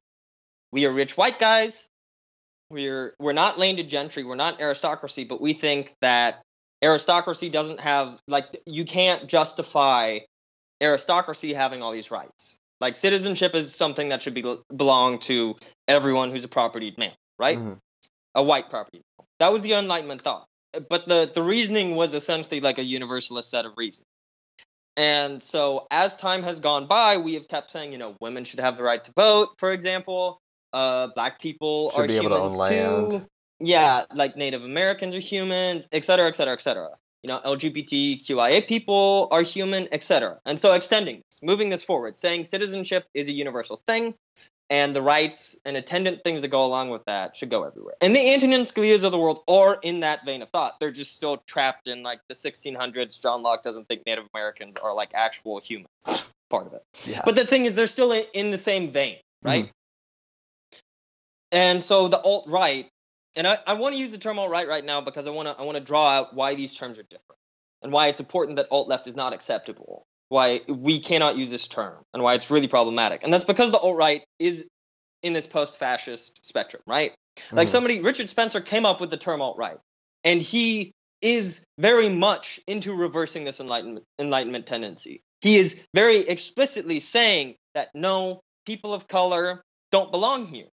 we 0.71 0.85
are 0.85 0.91
rich 0.91 1.17
white 1.17 1.39
guys. 1.39 1.87
We're 2.69 3.15
we're 3.17 3.33
not 3.33 3.57
landed 3.57 3.89
gentry, 3.89 4.23
we're 4.23 4.35
not 4.35 4.59
aristocracy, 4.59 5.23
but 5.23 5.39
we 5.39 5.53
think 5.53 5.93
that 6.01 6.41
aristocracy 6.83 7.49
doesn't 7.49 7.79
have 7.79 8.19
like 8.27 8.45
you 8.65 8.83
can't 8.83 9.27
justify 9.27 10.19
aristocracy 10.81 11.53
having 11.53 11.81
all 11.81 11.91
these 11.93 12.11
rights. 12.11 12.57
Like 12.81 12.95
citizenship 12.95 13.55
is 13.55 13.73
something 13.73 14.09
that 14.09 14.21
should 14.21 14.33
be 14.33 14.43
belong 14.75 15.19
to 15.19 15.55
everyone 15.87 16.29
who's 16.29 16.43
a 16.43 16.49
propertied 16.49 16.97
man, 16.97 17.13
right? 17.39 17.57
Mhm. 17.57 17.79
A 18.37 18.43
white 18.43 18.69
property. 18.69 19.01
That 19.39 19.51
was 19.51 19.63
the 19.63 19.73
Enlightenment 19.73 20.21
thought. 20.21 20.45
But 20.89 21.07
the, 21.07 21.29
the 21.33 21.41
reasoning 21.41 21.95
was 21.95 22.13
essentially 22.13 22.61
like 22.61 22.77
a 22.77 22.83
universalist 22.83 23.49
set 23.49 23.65
of 23.65 23.73
reasons. 23.75 24.05
And 24.95 25.43
so 25.43 25.87
as 25.91 26.15
time 26.15 26.43
has 26.43 26.59
gone 26.59 26.87
by, 26.87 27.17
we 27.17 27.33
have 27.33 27.47
kept 27.47 27.69
saying, 27.69 27.91
you 27.91 27.97
know, 27.97 28.15
women 28.21 28.43
should 28.45 28.59
have 28.59 28.77
the 28.77 28.83
right 28.83 29.03
to 29.03 29.11
vote, 29.15 29.49
for 29.59 29.71
example. 29.71 30.39
Uh, 30.73 31.07
black 31.15 31.39
people 31.39 31.91
Should 31.91 32.09
are 32.09 32.13
able 32.13 32.29
to 32.29 32.35
humans 32.35 32.57
land. 32.57 33.11
too. 33.11 33.25
Yeah, 33.59 34.03
like 34.13 34.35
Native 34.35 34.63
Americans 34.63 35.15
are 35.15 35.19
humans, 35.19 35.87
et 35.91 36.05
cetera, 36.05 36.27
et 36.27 36.35
cetera, 36.35 36.53
et 36.53 36.61
cetera. 36.61 36.89
You 37.23 37.29
know, 37.29 37.39
LGBTQIA 37.43 38.67
people 38.67 39.27
are 39.31 39.41
human, 39.41 39.87
et 39.91 40.03
cetera. 40.03 40.39
And 40.45 40.59
so 40.59 40.73
extending 40.73 41.21
this, 41.31 41.39
moving 41.41 41.69
this 41.69 41.83
forward, 41.83 42.15
saying 42.15 42.43
citizenship 42.43 43.05
is 43.13 43.29
a 43.29 43.33
universal 43.33 43.81
thing, 43.87 44.13
and 44.69 44.95
the 44.95 45.01
rights 45.01 45.57
and 45.65 45.77
attendant 45.77 46.23
things 46.23 46.41
that 46.41 46.49
go 46.49 46.65
along 46.65 46.89
with 46.89 47.05
that 47.05 47.35
should 47.35 47.49
go 47.49 47.63
everywhere. 47.63 47.95
And 48.01 48.15
the 48.15 48.33
Antonin 48.33 48.61
Scalias 48.61 49.03
of 49.03 49.11
the 49.11 49.17
world 49.17 49.43
are 49.47 49.77
in 49.81 50.01
that 50.01 50.25
vein 50.25 50.41
of 50.41 50.49
thought. 50.49 50.79
They're 50.79 50.91
just 50.91 51.15
still 51.15 51.37
trapped 51.47 51.87
in 51.87 52.03
like 52.03 52.19
the 52.27 52.35
1600s. 52.35 53.21
John 53.21 53.43
Locke 53.43 53.63
doesn't 53.63 53.87
think 53.87 54.05
Native 54.05 54.25
Americans 54.33 54.75
are 54.75 54.93
like 54.93 55.11
actual 55.13 55.59
humans. 55.59 55.89
Part 56.49 56.67
of 56.67 56.73
it. 56.73 56.83
Yeah. 57.05 57.21
But 57.25 57.35
the 57.35 57.45
thing 57.45 57.65
is, 57.65 57.75
they're 57.75 57.87
still 57.87 58.11
in, 58.11 58.25
in 58.33 58.51
the 58.51 58.57
same 58.57 58.91
vein, 58.91 59.15
mm-hmm. 59.15 59.47
right? 59.47 59.71
And 61.51 61.81
so 61.81 62.07
the 62.07 62.19
alt 62.19 62.49
right, 62.49 62.87
and 63.35 63.47
I, 63.47 63.57
I 63.65 63.73
want 63.75 63.95
to 63.95 63.99
use 63.99 64.11
the 64.11 64.17
term 64.17 64.39
alt 64.39 64.49
right 64.49 64.67
right 64.67 64.83
now 64.83 65.01
because 65.01 65.27
I 65.27 65.31
want 65.31 65.47
to 65.47 65.61
I 65.61 65.65
want 65.65 65.77
to 65.77 65.83
draw 65.83 66.09
out 66.09 66.33
why 66.33 66.55
these 66.55 66.73
terms 66.73 66.99
are 66.99 67.03
different 67.03 67.39
and 67.81 67.91
why 67.91 68.07
it's 68.07 68.19
important 68.19 68.57
that 68.57 68.67
alt 68.71 68.87
left 68.87 69.07
is 69.07 69.15
not 69.15 69.33
acceptable. 69.33 70.05
Why 70.29 70.61
we 70.67 70.99
cannot 70.99 71.37
use 71.37 71.51
this 71.51 71.67
term 71.67 72.03
and 72.13 72.21
why 72.21 72.33
it's 72.33 72.51
really 72.51 72.67
problematic. 72.67 73.23
And 73.23 73.33
that's 73.33 73.45
because 73.45 73.71
the 73.71 73.77
alt 73.77 73.95
right 73.95 74.23
is 74.39 74.67
in 75.23 75.33
this 75.33 75.47
post 75.47 75.79
fascist 75.79 76.43
spectrum, 76.45 76.83
right? 76.85 77.13
Like 77.51 77.67
Mhm. 77.67 77.71
somebody, 77.71 77.99
Richard 78.01 78.29
Spencer 78.29 78.61
came 78.61 78.85
up 78.85 78.99
with 78.99 79.09
the 79.09 79.17
term 79.17 79.41
alt 79.41 79.57
right, 79.57 79.77
and 80.23 80.41
he 80.41 80.91
is 81.21 81.63
very 81.79 82.09
much 82.09 82.59
into 82.67 82.93
reversing 82.93 83.43
this 83.43 83.59
enlightenment 83.59 84.05
enlightenment 84.19 84.65
tendency. 84.65 85.21
He 85.41 85.57
is 85.57 85.85
very 85.93 86.19
explicitly 86.19 86.99
saying 86.99 87.55
that 87.73 87.89
no, 87.95 88.41
people 88.65 88.93
of 88.93 89.07
color 89.07 89.61
don't 89.91 90.11
belong 90.11 90.47
here. 90.47 90.67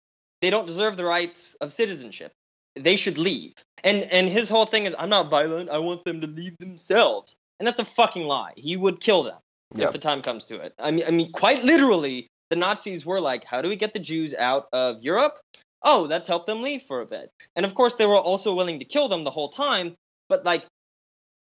They 0.42 0.50
don't 0.50 0.66
deserve 0.66 0.96
the 0.96 1.04
rights 1.04 1.56
of 1.60 1.72
citizenship. 1.72 2.32
They 2.76 2.96
should 2.96 3.18
leave. 3.18 3.54
And 3.82 4.02
and 4.04 4.28
his 4.28 4.48
whole 4.48 4.66
thing 4.66 4.84
is 4.86 4.94
I'm 4.98 5.10
not 5.10 5.28
violent. 5.30 5.70
I 5.70 5.78
want 5.78 6.04
them 6.04 6.20
to 6.20 6.26
leave 6.26 6.56
themselves. 6.58 7.34
And 7.60 7.66
that's 7.66 7.78
a 7.78 7.84
fucking 7.84 8.26
lie. 8.26 8.54
He 8.56 8.76
would 8.76 8.98
kill 8.98 9.22
them. 9.22 9.38
Yep. 9.76 9.86
if 9.86 9.92
the 9.92 9.98
time 10.00 10.20
comes 10.20 10.46
to 10.46 10.56
it. 10.58 10.74
I 10.80 10.90
mean, 10.90 11.04
I 11.06 11.12
mean, 11.12 11.30
quite 11.30 11.62
literally, 11.62 12.26
the 12.48 12.56
Nazis 12.56 13.06
were 13.06 13.20
like, 13.20 13.44
"How 13.44 13.62
do 13.62 13.68
we 13.68 13.76
get 13.76 13.92
the 13.92 14.00
Jews 14.00 14.34
out 14.34 14.66
of 14.72 15.00
Europe? 15.00 15.38
Oh, 15.84 16.08
let's 16.10 16.26
help 16.26 16.46
them 16.46 16.62
leave 16.62 16.82
for 16.82 17.00
a 17.02 17.06
bit." 17.06 17.30
And 17.54 17.64
of 17.64 17.76
course, 17.76 17.94
they 17.94 18.04
were 18.06 18.16
also 18.16 18.52
willing 18.52 18.80
to 18.80 18.84
kill 18.84 19.06
them 19.06 19.22
the 19.22 19.30
whole 19.30 19.48
time. 19.48 19.94
But 20.28 20.44
like, 20.44 20.64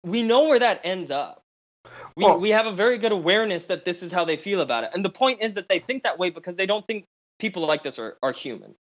we 0.05 0.23
know 0.23 0.43
where 0.43 0.59
that 0.59 0.83
ends 0.85 1.11
up. 1.11 1.41
We, 2.17 2.25
Well- 2.25 2.39
we 2.39 2.51
have 2.51 2.67
a 2.67 2.73
very 2.73 2.99
good 2.99 3.13
awareness 3.13 3.65
that 3.67 3.87
this 3.87 4.03
is 4.03 4.13
how 4.13 4.27
they 4.27 4.37
feel 4.37 4.61
about 4.61 4.85
it. 4.85 4.91
And 4.93 5.03
the 5.03 5.11
point 5.11 5.43
is 5.43 5.55
that 5.55 5.71
they 5.71 5.79
think 5.79 6.03
that 6.03 6.19
way 6.19 6.29
because 6.29 6.57
they 6.57 6.67
don't 6.67 6.87
think 6.87 7.05
people 7.39 7.65
like 7.67 7.83
this 7.83 7.99
are, 7.99 8.19
are 8.23 8.33
human. 8.33 8.75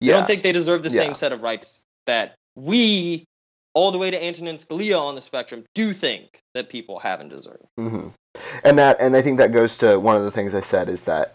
Yeah. 0.00 0.12
They 0.12 0.18
don't 0.18 0.26
think 0.26 0.42
they 0.42 0.52
deserve 0.52 0.82
the 0.82 0.90
Yeah. 0.90 1.04
same 1.04 1.14
set 1.14 1.32
of 1.32 1.42
rights 1.42 1.80
that 2.04 2.34
we, 2.54 3.24
all 3.74 3.90
the 3.90 3.98
way 3.98 4.10
to 4.10 4.22
Antonin 4.22 4.56
Scalia 4.56 5.00
on 5.00 5.14
the 5.14 5.20
spectrum, 5.22 5.64
do 5.74 5.92
think 5.92 6.40
that 6.54 6.68
people 6.68 6.98
have 7.00 7.20
and 7.20 7.30
deserve. 7.30 7.60
hmm 7.78 8.08
And 8.64 8.78
that, 8.78 8.96
and 9.00 9.16
I 9.16 9.22
think 9.22 9.38
that 9.38 9.52
goes 9.52 9.78
to 9.78 9.98
one 9.98 10.16
of 10.16 10.24
the 10.24 10.30
things 10.30 10.54
I 10.54 10.60
said 10.60 10.88
is 10.88 11.04
that 11.04 11.34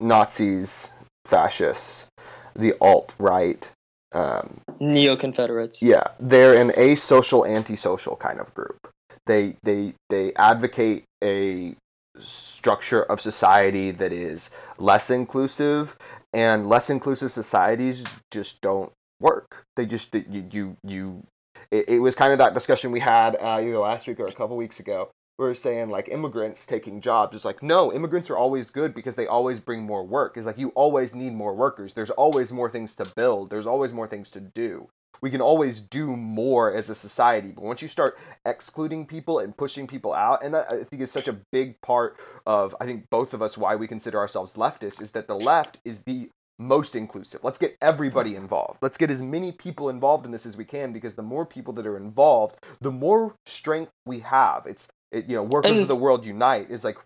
Nazis, 0.00 0.92
fascists, 1.24 2.06
the 2.54 2.74
alt 2.80 3.14
right, 3.18 3.68
um, 4.12 4.60
Neo 4.80 5.16
Confederates. 5.16 5.82
yeah, 5.82 6.04
they're 6.18 6.54
an 6.54 6.70
asocial, 6.70 7.48
antisocial 7.48 8.16
kind 8.16 8.40
of 8.40 8.52
group. 8.54 8.88
They 9.26 9.56
they 9.62 9.94
they 10.10 10.32
advocate 10.34 11.04
a 11.22 11.74
structure 12.18 13.02
of 13.02 13.20
society 13.20 13.90
that 13.90 14.12
is 14.12 14.50
less 14.78 15.10
inclusive, 15.10 15.96
and 16.32 16.68
less 16.68 16.88
inclusive 16.90 17.32
societies 17.32 18.06
just 18.30 18.60
don't 18.60 18.92
work. 19.20 19.64
They 19.76 19.86
just 19.86 20.14
you 20.14 20.46
you 20.50 20.76
you. 20.84 21.22
It, 21.70 21.88
it 21.88 21.98
was 22.00 22.14
kind 22.14 22.32
of 22.32 22.38
that 22.38 22.54
discussion 22.54 22.90
we 22.90 23.00
had 23.00 23.36
uh, 23.36 23.58
either 23.60 23.78
last 23.78 24.06
week 24.06 24.20
or 24.20 24.26
a 24.26 24.32
couple 24.32 24.56
weeks 24.56 24.80
ago. 24.80 25.10
We 25.38 25.44
were 25.44 25.54
saying 25.54 25.90
like 25.90 26.08
immigrants 26.08 26.64
taking 26.64 27.00
jobs. 27.00 27.36
It's 27.36 27.44
like 27.44 27.62
no, 27.62 27.92
immigrants 27.92 28.30
are 28.30 28.36
always 28.36 28.70
good 28.70 28.94
because 28.94 29.16
they 29.16 29.26
always 29.26 29.60
bring 29.60 29.82
more 29.82 30.04
work. 30.04 30.36
It's 30.36 30.46
like 30.46 30.58
you 30.58 30.70
always 30.70 31.14
need 31.14 31.34
more 31.34 31.54
workers. 31.54 31.92
There's 31.92 32.10
always 32.10 32.52
more 32.52 32.70
things 32.70 32.94
to 32.96 33.04
build. 33.04 33.50
There's 33.50 33.66
always 33.66 33.92
more 33.92 34.08
things 34.08 34.30
to 34.32 34.40
do 34.40 34.88
we 35.20 35.30
can 35.30 35.40
always 35.40 35.80
do 35.80 36.16
more 36.16 36.72
as 36.72 36.90
a 36.90 36.94
society 36.94 37.48
but 37.48 37.64
once 37.64 37.82
you 37.82 37.88
start 37.88 38.18
excluding 38.44 39.06
people 39.06 39.38
and 39.38 39.56
pushing 39.56 39.86
people 39.86 40.12
out 40.12 40.42
and 40.44 40.54
that 40.54 40.66
i 40.70 40.84
think 40.84 41.02
is 41.02 41.10
such 41.10 41.28
a 41.28 41.40
big 41.52 41.80
part 41.80 42.16
of 42.46 42.74
i 42.80 42.84
think 42.84 43.08
both 43.10 43.34
of 43.34 43.42
us 43.42 43.56
why 43.56 43.74
we 43.74 43.86
consider 43.86 44.18
ourselves 44.18 44.54
leftists 44.54 45.00
is 45.00 45.12
that 45.12 45.26
the 45.26 45.36
left 45.36 45.78
is 45.84 46.02
the 46.02 46.30
most 46.58 46.96
inclusive. 46.96 47.40
Let's 47.42 47.58
get 47.58 47.76
everybody 47.80 48.32
mm. 48.32 48.38
involved. 48.38 48.78
Let's 48.82 48.98
get 48.98 49.10
as 49.10 49.22
many 49.22 49.52
people 49.52 49.88
involved 49.88 50.24
in 50.24 50.32
this 50.32 50.46
as 50.46 50.56
we 50.56 50.64
can 50.64 50.92
because 50.92 51.14
the 51.14 51.22
more 51.22 51.44
people 51.44 51.72
that 51.74 51.86
are 51.86 51.96
involved 51.96 52.56
the 52.80 52.92
more 52.92 53.34
strength 53.46 53.92
we 54.04 54.20
have. 54.20 54.66
It's 54.66 54.88
it, 55.12 55.26
you 55.28 55.36
know 55.36 55.42
workers 55.42 55.72
And- 55.72 55.80
of 55.80 55.88
the 55.88 55.96
world 55.96 56.24
unite 56.24 56.70
is 56.70 56.84
like 56.84 56.98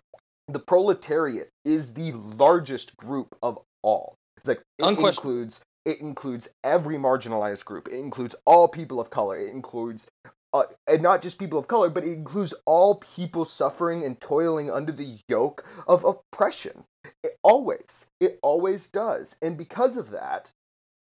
the 0.47 0.59
proletariat 0.59 1.49
is 1.63 1.93
the 1.93 2.11
largest 2.11 2.97
group 2.97 3.35
of 3.41 3.59
all. 3.81 4.15
It's 4.37 4.47
like 4.47 4.61
it 4.79 4.99
includes 4.99 5.61
it 5.85 5.99
includes 5.99 6.47
every 6.63 6.95
marginalized 6.95 7.65
group. 7.65 7.87
It 7.87 7.95
includes 7.95 8.35
all 8.45 8.67
people 8.67 8.99
of 8.99 9.09
color. 9.09 9.37
It 9.37 9.49
includes, 9.49 10.09
uh, 10.53 10.63
and 10.87 11.01
not 11.01 11.21
just 11.21 11.39
people 11.39 11.57
of 11.57 11.67
color, 11.67 11.89
but 11.89 12.03
it 12.03 12.13
includes 12.13 12.53
all 12.65 12.95
people 12.95 13.45
suffering 13.45 14.03
and 14.03 14.19
toiling 14.19 14.69
under 14.69 14.91
the 14.91 15.19
yoke 15.27 15.65
of 15.87 16.03
oppression. 16.03 16.83
It 17.23 17.37
always, 17.43 18.07
it 18.19 18.39
always 18.43 18.87
does. 18.87 19.37
And 19.41 19.57
because 19.57 19.97
of 19.97 20.11
that, 20.11 20.51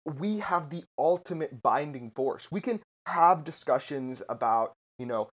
we 0.05 0.39
have 0.39 0.69
the 0.69 0.83
ultimate 0.97 1.61
binding 1.61 2.11
force. 2.11 2.51
We 2.51 2.61
can 2.61 2.81
have 3.05 3.43
discussions 3.43 4.21
about, 4.29 4.73
you 4.99 5.05
know, 5.05 5.29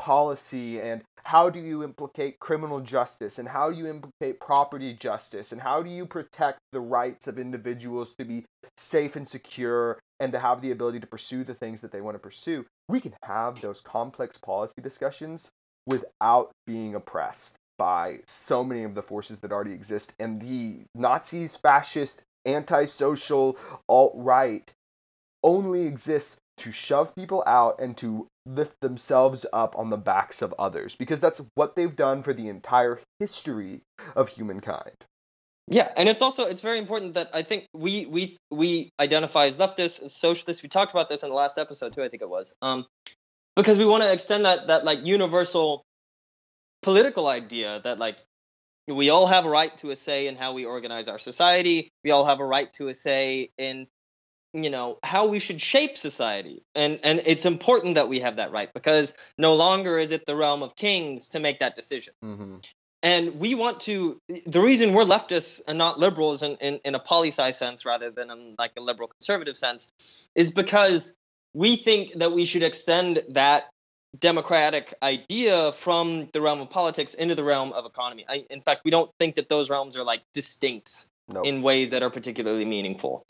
policy 0.00 0.80
and 0.80 1.02
how 1.24 1.50
do 1.50 1.60
you 1.60 1.84
implicate 1.84 2.40
criminal 2.40 2.80
justice 2.80 3.38
and 3.38 3.48
how 3.48 3.70
do 3.70 3.76
you 3.76 3.86
implicate 3.86 4.40
property 4.40 4.94
justice 4.94 5.52
and 5.52 5.60
how 5.60 5.82
do 5.82 5.90
you 5.90 6.06
protect 6.06 6.58
the 6.72 6.80
rights 6.80 7.28
of 7.28 7.38
individuals 7.38 8.14
to 8.18 8.24
be 8.24 8.46
safe 8.78 9.14
and 9.14 9.28
secure 9.28 9.98
and 10.18 10.32
to 10.32 10.38
have 10.38 10.62
the 10.62 10.70
ability 10.70 10.98
to 10.98 11.06
pursue 11.06 11.44
the 11.44 11.52
things 11.52 11.82
that 11.82 11.92
they 11.92 12.00
want 12.00 12.14
to 12.14 12.18
pursue? 12.18 12.64
We 12.88 12.98
can 12.98 13.12
have 13.24 13.60
those 13.60 13.82
complex 13.82 14.38
policy 14.38 14.80
discussions 14.82 15.50
without 15.86 16.50
being 16.66 16.94
oppressed 16.94 17.56
by 17.76 18.20
so 18.26 18.64
many 18.64 18.84
of 18.84 18.94
the 18.94 19.02
forces 19.02 19.40
that 19.40 19.52
already 19.52 19.72
exist 19.72 20.14
and 20.18 20.40
the 20.40 20.80
nazis 20.94 21.56
fascist 21.56 22.22
antisocial 22.46 23.58
alt-right 23.86 24.72
only 25.42 25.86
exists 25.86 26.38
to 26.58 26.72
shove 26.72 27.14
people 27.14 27.42
out 27.46 27.80
and 27.80 27.96
to 27.96 28.26
lift 28.44 28.80
themselves 28.80 29.46
up 29.52 29.76
on 29.78 29.90
the 29.90 29.96
backs 29.96 30.42
of 30.42 30.54
others 30.58 30.94
because 30.96 31.20
that's 31.20 31.40
what 31.54 31.76
they've 31.76 31.96
done 31.96 32.22
for 32.22 32.34
the 32.34 32.48
entire 32.48 33.00
history 33.18 33.80
of 34.14 34.30
humankind. 34.30 35.04
Yeah, 35.68 35.90
and 35.96 36.08
it's 36.08 36.20
also 36.20 36.46
it's 36.46 36.62
very 36.62 36.78
important 36.78 37.14
that 37.14 37.30
I 37.32 37.42
think 37.42 37.66
we 37.72 38.04
we 38.04 38.36
we 38.50 38.90
identify 38.98 39.46
as 39.46 39.56
leftists, 39.56 40.02
as 40.02 40.14
socialists. 40.14 40.62
We 40.62 40.68
talked 40.68 40.90
about 40.90 41.08
this 41.08 41.22
in 41.22 41.28
the 41.28 41.34
last 41.34 41.58
episode 41.58 41.94
too. 41.94 42.02
I 42.02 42.08
think 42.08 42.22
it 42.22 42.28
was, 42.28 42.52
um, 42.60 42.86
because 43.54 43.78
we 43.78 43.84
want 43.84 44.02
to 44.02 44.12
extend 44.12 44.46
that 44.46 44.66
that 44.66 44.84
like 44.84 45.06
universal 45.06 45.84
political 46.82 47.28
idea 47.28 47.80
that 47.84 48.00
like 48.00 48.18
we 48.88 49.10
all 49.10 49.28
have 49.28 49.46
a 49.46 49.48
right 49.48 49.76
to 49.78 49.90
a 49.90 49.96
say 49.96 50.26
in 50.26 50.34
how 50.34 50.54
we 50.54 50.64
organize 50.64 51.06
our 51.06 51.20
society. 51.20 51.88
We 52.02 52.10
all 52.10 52.24
have 52.24 52.40
a 52.40 52.46
right 52.46 52.72
to 52.74 52.88
a 52.88 52.94
say 52.94 53.50
in 53.56 53.86
you 54.52 54.70
know 54.70 54.98
how 55.02 55.26
we 55.26 55.38
should 55.38 55.60
shape 55.60 55.96
society. 55.96 56.62
And 56.74 57.00
and 57.02 57.22
it's 57.26 57.46
important 57.46 57.94
that 57.94 58.08
we 58.08 58.20
have 58.20 58.36
that 58.36 58.52
right 58.52 58.72
because 58.72 59.14
no 59.38 59.54
longer 59.54 59.98
is 59.98 60.10
it 60.10 60.26
the 60.26 60.36
realm 60.36 60.62
of 60.62 60.76
kings 60.76 61.30
to 61.30 61.40
make 61.40 61.60
that 61.60 61.76
decision. 61.76 62.14
Mm-hmm. 62.24 62.56
and 63.02 63.36
we 63.40 63.54
want 63.54 63.80
to 63.80 64.20
the 64.46 64.60
reason 64.60 64.92
we're 64.92 65.04
leftists 65.04 65.62
and 65.66 65.78
not 65.78 65.98
liberals 65.98 66.42
in, 66.42 66.56
in, 66.56 66.80
in 66.84 66.94
a 66.94 66.98
poli 66.98 67.28
sci 67.28 67.50
sense 67.52 67.86
rather 67.86 68.10
than 68.10 68.30
in 68.30 68.54
like 68.58 68.72
a 68.76 68.80
liberal 68.80 69.08
conservative 69.08 69.56
sense 69.56 70.28
is 70.34 70.50
because 70.50 71.14
we 71.54 71.76
think 71.76 72.14
that 72.14 72.32
we 72.32 72.44
should 72.44 72.62
extend 72.62 73.22
that 73.30 73.68
democratic 74.18 74.92
idea 75.02 75.72
from 75.72 76.28
the 76.32 76.40
realm 76.40 76.60
of 76.60 76.68
politics 76.68 77.14
into 77.14 77.34
the 77.34 77.44
realm 77.44 77.72
of 77.72 77.86
economy. 77.86 78.24
I, 78.28 78.44
in 78.50 78.60
fact 78.60 78.82
we 78.84 78.90
don't 78.90 79.10
think 79.20 79.36
that 79.36 79.48
those 79.48 79.70
realms 79.70 79.96
are 79.96 80.04
like 80.04 80.22
distinct 80.34 81.08
No. 81.32 81.42
in 81.42 81.62
ways 81.62 81.90
that 81.90 82.02
are 82.02 82.10
particularly 82.10 82.64
meaningful 82.64 83.24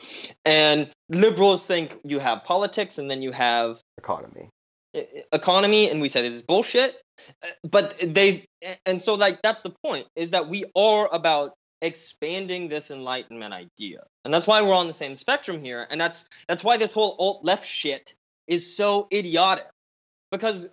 and 0.45 0.89
liberals 1.09 1.65
think 1.67 1.97
you 2.03 2.19
have 2.19 2.43
politics 2.43 2.97
and 2.97 3.09
then 3.09 3.21
you 3.21 3.31
have 3.31 3.79
economy. 3.97 4.49
economy 5.31 5.89
and 5.89 6.01
we 6.01 6.09
say 6.09 6.21
this 6.21 6.35
is 6.35 6.41
bullshit 6.41 6.95
Uh, 7.43 7.47
but 7.63 7.95
they 8.01 8.43
and 8.85 8.99
so 8.99 9.13
like 9.13 9.41
that's 9.43 9.61
the 9.61 9.73
point 9.83 10.07
is 10.15 10.31
that 10.31 10.47
we 10.49 10.65
are 10.75 11.07
about 11.11 11.53
expanding 11.83 12.67
this 12.69 12.89
enlightenment 12.91 13.53
idea 13.53 13.99
and 14.25 14.33
that's 14.33 14.47
why 14.47 14.61
we're 14.61 14.73
on 14.73 14.87
the 14.87 14.93
same 14.93 15.15
spectrum 15.15 15.63
here 15.63 15.85
and 15.89 16.01
that's 16.01 16.25
that's 16.47 16.63
why 16.63 16.77
this 16.77 16.93
whole 16.93 17.15
alt 17.19 17.43
left 17.43 17.67
shit 17.67 18.15
is 18.47 18.75
so 18.75 19.07
idiotic 19.13 19.67
because 20.31 20.67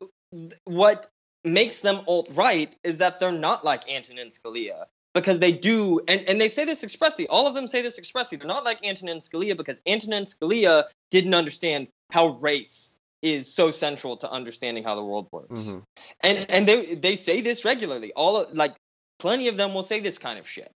what 0.64 1.08
makes 1.44 1.80
them 1.80 2.00
alt 2.06 2.30
right 2.34 2.74
is 2.84 2.98
that 2.98 3.20
they're 3.20 3.32
not 3.32 3.64
like 3.64 3.88
Antonin 3.90 4.28
Scalia 4.30 4.84
because 5.14 5.38
they 5.38 5.52
do 5.52 6.00
and, 6.08 6.22
and 6.28 6.40
they 6.40 6.48
say 6.48 6.64
this 6.64 6.82
expressly. 6.84 7.26
All 7.26 7.46
of 7.46 7.54
them 7.54 7.68
say 7.68 7.82
this 7.82 7.98
expressly. 7.98 8.38
They're 8.38 8.46
not 8.46 8.64
like 8.64 8.84
Antonin 8.86 9.18
Scalia 9.18 9.56
because 9.56 9.80
Antonin 9.86 10.24
Scalia 10.24 10.84
didn't 11.10 11.34
understand 11.34 11.88
how 12.12 12.38
race 12.38 12.96
is 13.22 13.52
so 13.52 13.70
central 13.70 14.16
to 14.18 14.30
understanding 14.30 14.84
how 14.84 14.94
the 14.94 15.04
world 15.04 15.28
works. 15.32 15.60
Mhm. 15.68 15.82
and 16.22 16.50
and 16.50 16.68
they 16.68 16.94
they 16.94 17.16
say 17.16 17.40
this 17.40 17.64
regularly. 17.64 18.12
All 18.12 18.36
of- 18.36 18.54
like 18.54 18.76
plenty 19.18 19.48
of 19.48 19.56
them 19.56 19.74
will 19.74 19.82
say 19.82 20.00
this 20.00 20.18
kind 20.18 20.38
of 20.38 20.48
shit. 20.48 20.70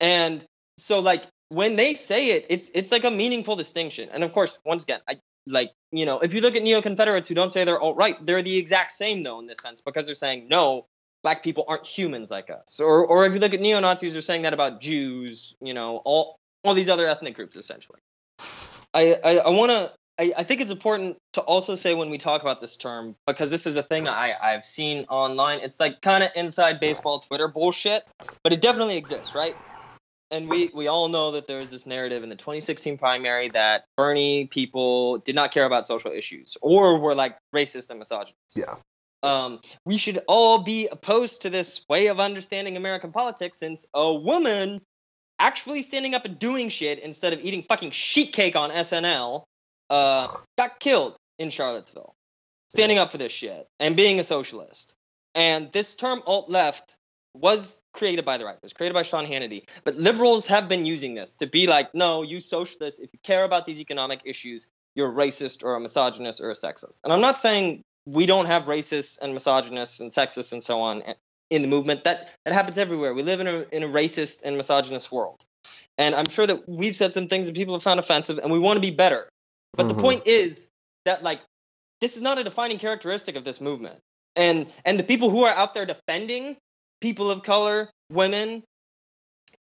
And 0.00 0.44
so 0.78 1.00
like 1.00 1.24
when 1.48 1.76
they 1.76 1.94
say 1.94 2.30
it 2.30 2.46
it's 2.48 2.70
it's 2.74 2.90
like 2.92 3.04
a 3.04 3.10
meaningful 3.10 3.56
distinction. 3.56 4.08
And 4.10 4.24
of 4.24 4.32
course 4.32 4.58
once 4.64 4.82
again 4.84 5.00
i 5.08 5.18
like 5.46 5.72
you 5.90 6.06
know 6.06 6.20
if 6.20 6.34
you 6.34 6.40
look 6.42 6.54
at 6.54 6.62
neo-confederates 6.62 7.26
who 7.26 7.34
don't 7.34 7.50
say 7.50 7.64
they're 7.64 7.80
alt 7.80 7.96
right 7.96 8.24
they're 8.24 8.42
the 8.42 8.56
exact 8.58 8.92
same 8.92 9.22
though 9.22 9.38
in 9.40 9.46
this 9.46 9.58
sense 9.58 9.80
because 9.80 10.04
they're 10.06 10.14
saying 10.14 10.48
no 10.48 10.86
black 11.22 11.42
people 11.42 11.64
aren't 11.68 11.86
humans 11.86 12.30
like 12.30 12.50
us 12.50 12.80
or 12.80 13.04
or 13.04 13.26
if 13.26 13.34
you 13.34 13.40
look 13.40 13.54
at 13.54 13.60
neo-nazis 13.60 14.12
they're 14.12 14.22
saying 14.22 14.42
that 14.42 14.52
about 14.52 14.80
jews 14.80 15.54
you 15.60 15.74
know 15.74 16.00
all 16.04 16.36
all 16.64 16.74
these 16.74 16.88
other 16.88 17.06
ethnic 17.06 17.34
groups 17.34 17.56
essentially 17.56 18.00
i 18.94 19.16
i, 19.24 19.38
I 19.38 19.48
want 19.50 19.70
to 19.70 19.92
I, 20.20 20.34
I 20.36 20.42
think 20.42 20.60
it's 20.60 20.70
important 20.70 21.16
to 21.32 21.40
also 21.40 21.74
say 21.74 21.94
when 21.94 22.10
we 22.10 22.18
talk 22.18 22.42
about 22.42 22.60
this 22.60 22.76
term 22.76 23.16
because 23.26 23.50
this 23.50 23.66
is 23.66 23.78
a 23.78 23.82
thing 23.82 24.06
I, 24.06 24.34
I've 24.40 24.66
seen 24.66 25.06
online. 25.08 25.60
It's 25.60 25.80
like 25.80 26.02
kind 26.02 26.22
of 26.22 26.30
inside 26.36 26.78
baseball 26.78 27.20
Twitter 27.20 27.48
bullshit, 27.48 28.02
but 28.44 28.52
it 28.52 28.60
definitely 28.60 28.98
exists, 28.98 29.34
right? 29.34 29.56
And 30.30 30.48
we, 30.48 30.70
we 30.74 30.88
all 30.88 31.08
know 31.08 31.32
that 31.32 31.46
there's 31.46 31.70
this 31.70 31.86
narrative 31.86 32.22
in 32.22 32.28
the 32.28 32.36
2016 32.36 32.98
primary 32.98 33.48
that 33.48 33.84
Bernie 33.96 34.46
people 34.46 35.18
did 35.18 35.34
not 35.34 35.52
care 35.52 35.64
about 35.64 35.86
social 35.86 36.12
issues 36.12 36.56
or 36.60 37.00
were 37.00 37.14
like 37.14 37.38
racist 37.54 37.88
and 37.88 37.98
misogynist. 37.98 38.36
Yeah. 38.54 38.74
Um, 39.22 39.60
we 39.84 39.96
should 39.96 40.20
all 40.28 40.60
be 40.60 40.88
opposed 40.88 41.42
to 41.42 41.50
this 41.50 41.84
way 41.88 42.06
of 42.06 42.20
understanding 42.20 42.76
American 42.76 43.12
politics 43.12 43.58
since 43.58 43.86
a 43.92 44.14
woman 44.14 44.80
actually 45.38 45.82
standing 45.82 46.14
up 46.14 46.24
and 46.24 46.38
doing 46.38 46.68
shit 46.68 46.98
instead 46.98 47.32
of 47.32 47.40
eating 47.40 47.62
fucking 47.62 47.90
sheet 47.90 48.32
cake 48.32 48.56
on 48.56 48.70
SNL 48.70 49.44
uh, 49.88 50.28
got 50.56 50.78
killed 50.80 51.16
in 51.38 51.50
Charlottesville. 51.50 52.14
Standing 52.70 52.98
up 52.98 53.10
for 53.10 53.18
this 53.18 53.32
shit 53.32 53.66
and 53.80 53.96
being 53.96 54.20
a 54.20 54.24
socialist. 54.24 54.94
And 55.34 55.72
this 55.72 55.94
term 55.94 56.22
alt 56.26 56.48
left 56.48 56.96
was 57.34 57.80
created 57.92 58.24
by 58.24 58.38
the 58.38 58.44
right. 58.44 58.54
It 58.54 58.62
was 58.62 58.72
created 58.72 58.94
by 58.94 59.02
Sean 59.02 59.26
Hannity. 59.26 59.68
But 59.84 59.96
liberals 59.96 60.46
have 60.46 60.68
been 60.68 60.86
using 60.86 61.14
this 61.14 61.36
to 61.36 61.46
be 61.46 61.66
like, 61.66 61.94
no, 61.94 62.22
you 62.22 62.40
socialists, 62.40 63.00
if 63.00 63.12
you 63.12 63.18
care 63.22 63.44
about 63.44 63.66
these 63.66 63.80
economic 63.80 64.20
issues, 64.24 64.68
you're 64.94 65.12
racist 65.12 65.64
or 65.64 65.76
a 65.76 65.80
misogynist 65.80 66.40
or 66.40 66.50
a 66.50 66.54
sexist. 66.54 66.98
And 67.04 67.12
I'm 67.12 67.20
not 67.20 67.38
saying 67.38 67.82
we 68.06 68.26
don't 68.26 68.46
have 68.46 68.64
racists 68.64 69.18
and 69.20 69.34
misogynists 69.34 70.00
and 70.00 70.10
sexists 70.10 70.52
and 70.52 70.62
so 70.62 70.80
on 70.80 71.02
in 71.50 71.62
the 71.62 71.68
movement. 71.68 72.04
That 72.04 72.30
that 72.44 72.54
happens 72.54 72.78
everywhere. 72.78 73.14
We 73.14 73.22
live 73.22 73.40
in 73.40 73.46
a 73.46 73.64
in 73.72 73.82
a 73.82 73.88
racist 73.88 74.42
and 74.44 74.56
misogynist 74.56 75.12
world. 75.12 75.44
And 75.98 76.14
I'm 76.14 76.28
sure 76.28 76.46
that 76.46 76.68
we've 76.68 76.96
said 76.96 77.12
some 77.12 77.28
things 77.28 77.46
that 77.46 77.56
people 77.56 77.74
have 77.74 77.82
found 77.82 78.00
offensive 78.00 78.38
and 78.38 78.52
we 78.52 78.58
want 78.58 78.76
to 78.76 78.80
be 78.80 78.90
better. 78.90 79.28
But 79.76 79.86
Mhm. 79.86 79.88
the 79.88 79.94
point 79.94 80.26
is 80.26 80.68
that 81.04 81.22
like 81.22 81.40
this 82.00 82.16
is 82.16 82.22
not 82.22 82.38
a 82.38 82.44
defining 82.44 82.78
characteristic 82.78 83.36
of 83.36 83.44
this 83.44 83.60
movement. 83.60 83.98
And 84.36 84.72
and 84.84 84.98
the 84.98 85.04
people 85.04 85.30
who 85.30 85.44
are 85.44 85.54
out 85.54 85.74
there 85.74 85.86
defending 85.86 86.56
people 87.00 87.30
of 87.30 87.42
color, 87.42 87.90
women, 88.10 88.62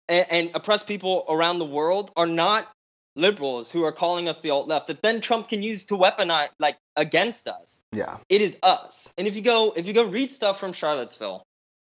and, 0.08 0.28
and 0.30 0.52
oppressed 0.54 0.88
people 0.88 1.26
around 1.28 1.60
the 1.60 1.66
world 1.66 2.12
are 2.16 2.28
not 2.28 2.72
liberals 3.16 3.72
who 3.72 3.84
are 3.84 3.92
calling 3.92 4.30
us 4.30 4.42
the 4.42 4.52
alt 4.52 4.68
left 4.68 4.88
that 4.88 5.02
then 5.02 5.22
Trump 5.22 5.50
can 5.50 5.62
use 5.62 5.86
to 5.86 5.96
weaponize 5.96 6.50
like 6.60 6.78
against 6.96 7.48
us. 7.48 7.82
Yeah. 7.92 8.18
It 8.30 8.42
is 8.42 8.58
us. 8.64 9.12
And 9.18 9.28
if 9.28 9.36
you 9.36 9.42
go 9.42 9.74
if 9.76 9.88
you 9.88 9.94
go 9.94 10.06
read 10.08 10.32
stuff 10.32 10.60
from 10.60 10.74
Charlottesville, 10.74 11.44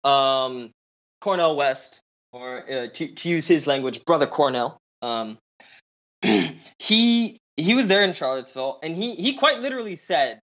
um, 0.05 0.71
Cornel 1.21 1.57
West, 1.57 2.01
or 2.33 2.63
uh, 2.63 2.87
to, 2.89 3.09
to 3.09 3.29
use 3.29 3.47
his 3.47 3.67
language, 3.67 4.05
brother 4.05 4.27
Cornel, 4.27 4.79
um, 5.03 5.39
he 6.79 7.39
he 7.57 7.75
was 7.75 7.87
there 7.87 8.03
in 8.03 8.13
Charlottesville, 8.13 8.79
and 8.83 8.97
he 8.97 9.15
he 9.15 9.35
quite 9.35 9.61
literally 9.61 9.97
said 9.97 10.41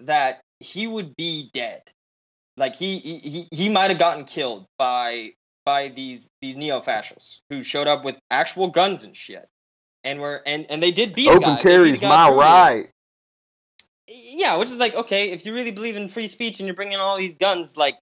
that 0.00 0.40
he 0.60 0.86
would 0.86 1.16
be 1.16 1.50
dead. 1.52 1.82
Like 2.56 2.76
he 2.76 2.98
he 2.98 3.18
he, 3.18 3.48
he 3.50 3.68
might 3.68 3.90
have 3.90 3.98
gotten 3.98 4.24
killed 4.24 4.66
by 4.78 5.32
by 5.64 5.88
these 5.88 6.28
these 6.40 6.56
neo 6.56 6.80
fascists 6.80 7.40
who 7.50 7.62
showed 7.62 7.88
up 7.88 8.04
with 8.04 8.16
actual 8.30 8.68
guns 8.68 9.04
and 9.04 9.16
shit, 9.16 9.46
and 10.04 10.20
were 10.20 10.42
and 10.46 10.66
and 10.70 10.82
they 10.82 10.90
did 10.90 11.14
beat. 11.14 11.28
Open 11.28 11.40
They 11.40 11.46
beat 11.46 11.58
a 11.58 11.62
carry's 11.62 12.00
guy 12.00 12.08
my 12.08 12.36
right. 12.36 12.88
Yeah, 14.08 14.56
which 14.56 14.68
is 14.68 14.76
like 14.76 14.94
okay, 14.94 15.30
if 15.30 15.46
you 15.46 15.54
really 15.54 15.70
believe 15.72 15.96
in 15.96 16.08
free 16.08 16.28
speech 16.28 16.60
and 16.60 16.66
you're 16.66 16.76
bringing 16.76 16.98
all 16.98 17.16
these 17.16 17.34
guns, 17.34 17.76
like 17.76 17.96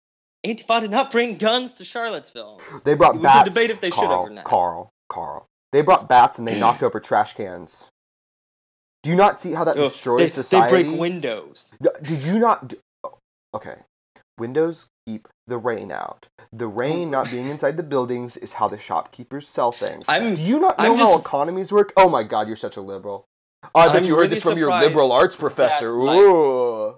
Antifa 0.44 0.80
did 0.80 0.90
not 0.90 1.10
bring 1.10 1.36
guns 1.36 1.74
to 1.74 1.84
Charlottesville. 1.84 2.60
They 2.84 2.94
brought 2.94 3.12
can 3.12 3.22
bats. 3.22 3.48
debate 3.48 3.70
if 3.70 3.80
they 3.80 3.90
should 3.90 4.00
have 4.00 4.08
Carl, 4.10 4.26
or 4.26 4.30
not. 4.30 4.44
Carl, 4.44 4.90
Carl. 5.08 5.46
They 5.72 5.82
brought 5.82 6.08
bats 6.08 6.38
and 6.38 6.48
they 6.48 6.58
knocked 6.60 6.82
over 6.82 7.00
trash 7.00 7.34
cans. 7.34 7.88
Do 9.02 9.10
you 9.10 9.16
not 9.16 9.40
see 9.40 9.52
how 9.52 9.64
that 9.64 9.76
destroys 9.76 10.20
they, 10.20 10.28
society? 10.28 10.82
they 10.82 10.88
break 10.90 11.00
windows. 11.00 11.74
Did 12.02 12.22
you 12.22 12.38
not? 12.38 12.68
d- 12.68 12.76
oh, 13.04 13.18
Okay. 13.54 13.76
Windows 14.38 14.86
keep 15.06 15.28
the 15.50 15.58
rain 15.58 15.92
out. 15.92 16.28
The 16.52 16.66
rain 16.66 17.10
not 17.10 17.30
being 17.30 17.46
inside 17.48 17.76
the 17.76 17.82
buildings 17.82 18.36
is 18.38 18.54
how 18.54 18.68
the 18.68 18.78
shopkeepers 18.78 19.46
sell 19.46 19.70
things. 19.72 20.06
I'm- 20.08 20.34
Do 20.34 20.42
you 20.42 20.58
not 20.58 20.78
know 20.78 20.92
I'm 20.92 20.98
how 20.98 21.18
economies 21.18 21.70
work? 21.72 21.92
Oh 21.96 22.08
my 22.08 22.22
god, 22.22 22.48
you're 22.48 22.56
such 22.56 22.76
a 22.76 22.80
liberal. 22.80 23.26
Oh, 23.74 23.80
I 23.80 23.88
bet 23.88 23.96
I'm 23.96 24.04
you 24.04 24.14
heard 24.14 24.20
really 24.22 24.34
this 24.36 24.42
from 24.42 24.56
your 24.58 24.70
liberal 24.72 25.12
arts 25.12 25.36
professor. 25.36 25.92
like, 25.92 26.16
Ooh. 26.18 26.96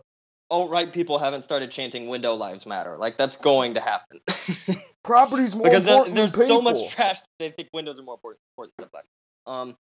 Alt 0.50 0.70
right 0.70 0.92
people 0.92 1.18
haven't 1.18 1.42
started 1.42 1.70
chanting 1.70 2.08
"Window 2.08 2.34
Lives 2.34 2.66
Matter." 2.66 2.96
Like 2.98 3.16
that's 3.16 3.38
going 3.38 3.74
to 3.74 3.80
happen 3.80 4.20
Property's 5.02 5.54
more 5.56 5.64
because 5.64 5.82
important 5.82 6.14
there's 6.14 6.32
than 6.32 6.46
so 6.46 6.60
much 6.60 6.90
trash. 6.90 7.20
that 7.20 7.26
They 7.38 7.50
think 7.50 7.68
windows 7.72 7.98
are 7.98 8.02
more 8.02 8.18
important 8.22 8.74
than 8.78 8.88
black. 8.92 9.04
Um, 9.46 9.76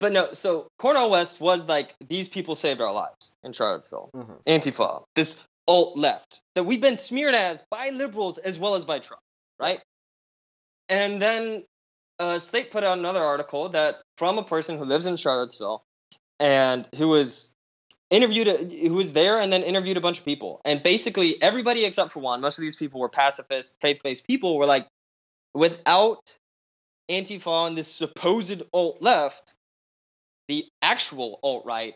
but 0.00 0.12
no. 0.12 0.32
So 0.32 0.68
Cornel 0.78 1.10
West 1.10 1.40
was 1.40 1.66
like 1.68 1.94
these 2.08 2.28
people 2.28 2.54
saved 2.54 2.80
our 2.80 2.92
lives 2.92 3.34
in 3.44 3.52
Charlottesville. 3.52 4.10
Mhm. 4.14 4.42
Antifa, 4.44 5.04
this 5.14 5.42
alt 5.66 5.96
left 5.96 6.40
that 6.54 6.64
we've 6.64 6.80
been 6.80 6.96
smeared 6.96 7.34
as 7.34 7.62
by 7.70 7.90
liberals 7.90 8.38
as 8.38 8.58
well 8.58 8.74
as 8.74 8.84
by 8.84 8.98
Trump, 8.98 9.22
right? 9.58 9.80
And 10.88 11.20
then 11.20 11.64
uh, 12.18 12.38
Slate 12.38 12.70
put 12.70 12.84
out 12.84 12.98
another 12.98 13.22
article 13.22 13.70
that 13.70 13.96
from 14.16 14.38
a 14.38 14.44
person 14.44 14.78
who 14.78 14.84
lives 14.84 15.06
in 15.06 15.16
Charlottesville 15.16 15.84
and 16.38 16.88
who 16.96 17.08
was 17.08 17.54
interviewed, 18.10 18.72
who 18.72 18.94
was 18.94 19.12
there 19.12 19.40
and 19.40 19.52
then 19.52 19.62
interviewed 19.62 19.96
a 19.96 20.00
bunch 20.00 20.18
of 20.18 20.24
people, 20.24 20.60
and 20.64 20.82
basically 20.82 21.40
everybody 21.42 21.84
except 21.84 22.12
for 22.12 22.20
one, 22.20 22.40
most 22.40 22.58
of 22.58 22.62
these 22.62 22.76
people 22.76 23.00
were 23.00 23.08
pacifist, 23.08 23.80
faith-based 23.80 24.26
people, 24.26 24.56
were 24.56 24.66
like, 24.66 24.86
without 25.54 26.38
Antifa 27.10 27.66
and 27.66 27.76
this 27.76 27.92
supposed 27.92 28.62
alt 28.72 29.00
left, 29.00 29.54
the 30.48 30.66
actual 30.80 31.38
alt 31.42 31.66
right, 31.66 31.94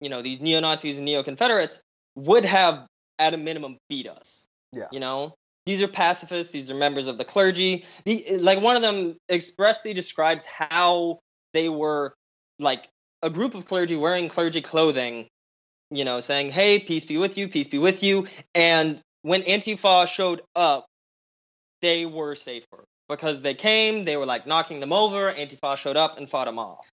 you 0.00 0.08
know, 0.08 0.22
these 0.22 0.40
neo 0.40 0.60
Nazis 0.60 0.98
and 0.98 1.04
neo 1.04 1.22
Confederates 1.22 1.80
would 2.14 2.44
have, 2.44 2.86
at 3.18 3.34
a 3.34 3.36
minimum, 3.36 3.78
beat 3.88 4.08
us. 4.08 4.46
Yeah. 4.72 4.86
You 4.90 5.00
know, 5.00 5.34
these 5.66 5.82
are 5.82 5.88
pacifists. 5.88 6.52
These 6.52 6.70
are 6.70 6.74
members 6.74 7.06
of 7.06 7.18
the 7.18 7.24
clergy. 7.24 7.84
The, 8.04 8.38
like 8.38 8.60
one 8.60 8.76
of 8.76 8.82
them 8.82 9.16
expressly 9.30 9.94
describes 9.94 10.44
how 10.44 11.20
they 11.52 11.68
were 11.68 12.14
like 12.58 12.88
a 13.22 13.30
group 13.30 13.54
of 13.54 13.66
clergy 13.66 13.96
wearing 13.96 14.28
clergy 14.28 14.60
clothing, 14.60 15.28
you 15.90 16.04
know, 16.04 16.20
saying, 16.20 16.50
"Hey, 16.50 16.78
peace 16.78 17.04
be 17.04 17.18
with 17.18 17.38
you, 17.38 17.48
peace 17.48 17.68
be 17.68 17.78
with 17.78 18.02
you." 18.02 18.26
And 18.54 19.00
when 19.22 19.42
Antifa 19.42 20.08
showed 20.08 20.42
up, 20.56 20.86
they 21.80 22.06
were 22.06 22.34
safer 22.34 22.84
because 23.08 23.42
they 23.42 23.54
came. 23.54 24.04
They 24.04 24.16
were 24.16 24.26
like 24.26 24.46
knocking 24.46 24.80
them 24.80 24.92
over. 24.92 25.32
Antifa 25.32 25.76
showed 25.76 25.96
up 25.96 26.18
and 26.18 26.28
fought 26.28 26.46
them 26.46 26.58
off. 26.58 26.88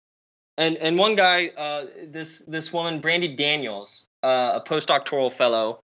And 0.59 0.76
and 0.79 0.98
one 0.98 1.14
guy, 1.14 1.48
uh, 1.57 1.85
this 2.05 2.40
this 2.48 2.72
woman, 2.72 3.00
Brandy 3.00 3.37
Daniels, 3.37 4.07
uh, 4.22 4.52
a 4.61 4.68
postdoctoral 4.68 5.33
fellow 5.33 5.81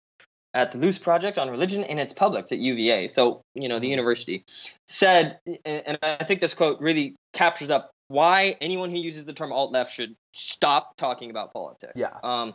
at 0.54 0.72
the 0.72 0.78
Luce 0.78 0.98
Project 0.98 1.38
on 1.38 1.50
Religion 1.50 1.84
and 1.84 1.98
its 1.98 2.12
Publics 2.12 2.52
at 2.52 2.58
UVA, 2.58 3.08
so 3.08 3.42
you 3.54 3.68
know 3.68 3.78
the 3.78 3.88
university, 3.88 4.44
said, 4.86 5.38
and 5.46 5.82
and 5.86 5.98
I 6.02 6.24
think 6.24 6.40
this 6.40 6.54
quote 6.54 6.80
really 6.80 7.16
captures 7.32 7.70
up 7.70 7.90
why 8.08 8.56
anyone 8.60 8.90
who 8.90 8.98
uses 8.98 9.24
the 9.24 9.32
term 9.32 9.52
alt 9.52 9.72
left 9.72 9.94
should 9.94 10.14
stop 10.32 10.96
talking 10.96 11.30
about 11.30 11.52
politics. 11.52 11.92
Yeah. 11.96 12.16
Um, 12.22 12.54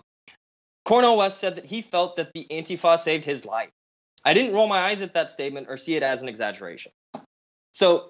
Cornel 0.85 1.17
West 1.17 1.39
said 1.39 1.57
that 1.57 1.65
he 1.65 1.81
felt 1.81 2.17
that 2.17 2.31
the 2.33 2.45
Antifa 2.49 2.97
saved 2.97 3.25
his 3.25 3.45
life. 3.45 3.69
I 4.23 4.33
didn't 4.33 4.53
roll 4.53 4.67
my 4.67 4.79
eyes 4.79 5.01
at 5.01 5.15
that 5.15 5.31
statement 5.31 5.67
or 5.69 5.77
see 5.77 5.95
it 5.95 6.03
as 6.03 6.21
an 6.21 6.29
exaggeration. 6.29 6.91
So 7.73 8.09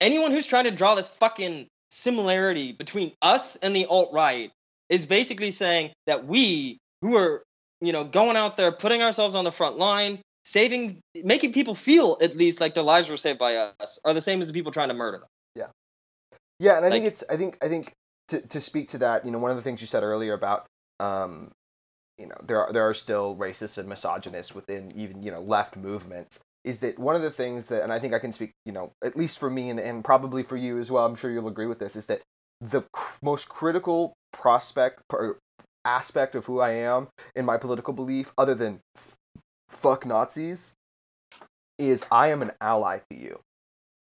anyone 0.00 0.32
who's 0.32 0.46
trying 0.46 0.64
to 0.64 0.70
draw 0.70 0.94
this 0.94 1.08
fucking 1.08 1.68
similarity 1.90 2.72
between 2.72 3.12
us 3.22 3.56
and 3.56 3.74
the 3.74 3.86
alt 3.86 4.10
right 4.12 4.50
is 4.88 5.06
basically 5.06 5.52
saying 5.52 5.92
that 6.06 6.26
we 6.26 6.78
who 7.00 7.16
are 7.16 7.42
you 7.80 7.92
know 7.92 8.04
going 8.04 8.36
out 8.36 8.56
there 8.56 8.72
putting 8.72 9.02
ourselves 9.02 9.34
on 9.34 9.44
the 9.44 9.52
front 9.52 9.78
line 9.78 10.20
saving 10.44 11.00
making 11.24 11.52
people 11.52 11.74
feel 11.74 12.16
at 12.20 12.36
least 12.36 12.60
like 12.60 12.74
their 12.74 12.82
lives 12.82 13.08
were 13.08 13.16
saved 13.16 13.38
by 13.38 13.56
us 13.56 13.98
are 14.04 14.14
the 14.14 14.20
same 14.20 14.40
as 14.40 14.48
the 14.48 14.52
people 14.52 14.72
trying 14.72 14.88
to 14.88 14.94
murder 14.94 15.18
them 15.18 15.28
Yeah, 15.54 15.66
Yeah. 16.58 16.76
and 16.76 16.86
I 16.86 16.90
think 16.90 17.04
it's 17.04 17.22
I 17.28 17.36
think 17.36 17.58
I 17.62 17.68
think 17.68 17.92
to 18.28 18.40
to 18.40 18.60
speak 18.60 18.88
to 18.90 18.98
that, 18.98 19.24
you 19.24 19.30
know, 19.30 19.38
one 19.38 19.50
of 19.50 19.56
the 19.56 19.62
things 19.62 19.80
you 19.80 19.86
said 19.86 20.02
earlier 20.02 20.32
about 20.32 20.66
um 21.00 21.50
you 22.18 22.26
know, 22.26 22.36
there 22.42 22.60
are 22.64 22.72
there 22.72 22.88
are 22.88 22.94
still 22.94 23.36
racists 23.36 23.78
and 23.78 23.88
misogynists 23.88 24.54
within 24.54 24.92
even, 24.96 25.22
you 25.22 25.30
know, 25.30 25.40
left 25.40 25.76
movements 25.76 26.40
is 26.64 26.80
that 26.80 26.98
one 26.98 27.14
of 27.14 27.22
the 27.22 27.30
things 27.30 27.68
that 27.68 27.82
and 27.82 27.92
I 27.92 27.98
think 27.98 28.14
I 28.14 28.18
can 28.18 28.32
speak, 28.32 28.52
you 28.64 28.72
know, 28.72 28.92
at 29.04 29.16
least 29.16 29.38
for 29.38 29.50
me 29.50 29.70
and, 29.70 29.78
and 29.78 30.04
probably 30.04 30.42
for 30.42 30.56
you 30.56 30.78
as 30.78 30.90
well, 30.90 31.04
I'm 31.04 31.14
sure 31.14 31.30
you'll 31.30 31.48
agree 31.48 31.66
with 31.66 31.78
this 31.78 31.94
is 31.94 32.06
that 32.06 32.22
the 32.60 32.82
cr- 32.92 33.18
most 33.22 33.48
critical 33.48 34.14
prospect 34.32 35.00
or 35.10 35.38
aspect 35.84 36.34
of 36.34 36.46
who 36.46 36.60
I 36.60 36.70
am 36.70 37.08
in 37.34 37.44
my 37.44 37.56
political 37.56 37.94
belief 37.94 38.32
other 38.36 38.54
than 38.54 38.80
fuck 39.68 40.04
Nazis 40.04 40.74
is 41.78 42.04
I 42.10 42.28
am 42.28 42.42
an 42.42 42.52
ally 42.60 43.00
to 43.10 43.16
you 43.16 43.40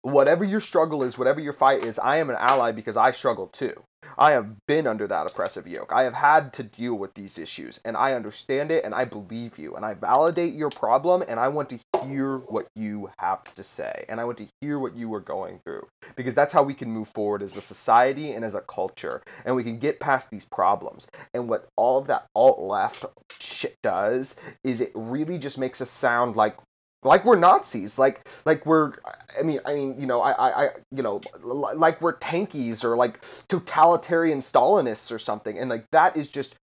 whatever 0.02 0.44
your 0.44 0.60
struggle 0.60 1.02
is, 1.02 1.16
whatever 1.16 1.40
your 1.40 1.52
fight 1.52 1.84
is, 1.84 1.98
I 1.98 2.18
am 2.18 2.28
an 2.28 2.36
ally 2.38 2.72
because 2.72 2.96
I 2.96 3.12
struggle 3.12 3.46
too. 3.46 3.84
I 4.18 4.32
have 4.32 4.66
been 4.66 4.86
under 4.86 5.06
that 5.06 5.30
oppressive 5.30 5.66
yoke. 5.66 5.92
I 5.92 6.02
have 6.02 6.14
had 6.14 6.52
to 6.54 6.62
deal 6.62 6.94
with 6.94 7.14
these 7.14 7.38
issues 7.38 7.80
and 7.84 7.96
I 7.96 8.14
understand 8.14 8.70
it 8.70 8.84
and 8.84 8.94
I 8.94 9.04
believe 9.04 9.58
you 9.58 9.74
and 9.74 9.84
I 9.84 9.94
validate 9.94 10.54
your 10.54 10.70
problem 10.70 11.22
and 11.26 11.40
I 11.40 11.48
want 11.48 11.70
to 11.70 11.78
hear 12.04 12.38
what 12.38 12.66
you 12.74 13.10
have 13.18 13.44
to 13.54 13.62
say 13.62 14.04
and 14.08 14.20
I 14.20 14.24
want 14.24 14.38
to 14.38 14.48
hear 14.60 14.78
what 14.78 14.96
you 14.96 15.12
are 15.14 15.20
going 15.20 15.60
through 15.64 15.86
because 16.16 16.34
that's 16.34 16.52
how 16.52 16.62
we 16.62 16.74
can 16.74 16.90
move 16.90 17.08
forward 17.08 17.42
as 17.42 17.56
a 17.56 17.60
society 17.60 18.32
and 18.32 18.44
as 18.44 18.54
a 18.54 18.60
culture 18.60 19.22
and 19.44 19.56
we 19.56 19.64
can 19.64 19.78
get 19.78 20.00
past 20.00 20.30
these 20.30 20.44
problems. 20.44 21.06
And 21.32 21.48
what 21.48 21.68
all 21.76 21.98
of 21.98 22.06
that 22.08 22.26
alt 22.34 22.60
left 22.60 23.06
shit 23.40 23.76
does 23.82 24.36
is 24.64 24.80
it 24.80 24.92
really 24.94 25.38
just 25.38 25.58
makes 25.58 25.80
us 25.80 25.90
sound 25.90 26.36
like 26.36 26.56
like 27.02 27.24
we're 27.24 27.36
Nazis, 27.36 27.98
like 27.98 28.26
like 28.44 28.64
we're 28.66 28.94
I 29.38 29.42
mean 29.42 29.60
I 29.64 29.74
mean 29.74 30.00
you 30.00 30.06
know 30.06 30.20
I 30.20 30.32
I, 30.32 30.64
I 30.64 30.68
you 30.90 31.02
know 31.02 31.20
like 31.42 32.00
we're 32.00 32.16
tankies 32.16 32.84
or 32.84 32.96
like 32.96 33.20
totalitarian 33.48 34.40
Stalinists 34.40 35.12
or 35.12 35.18
something, 35.18 35.58
and 35.58 35.70
like 35.70 35.86
that 35.92 36.16
is 36.16 36.30
just 36.30 36.54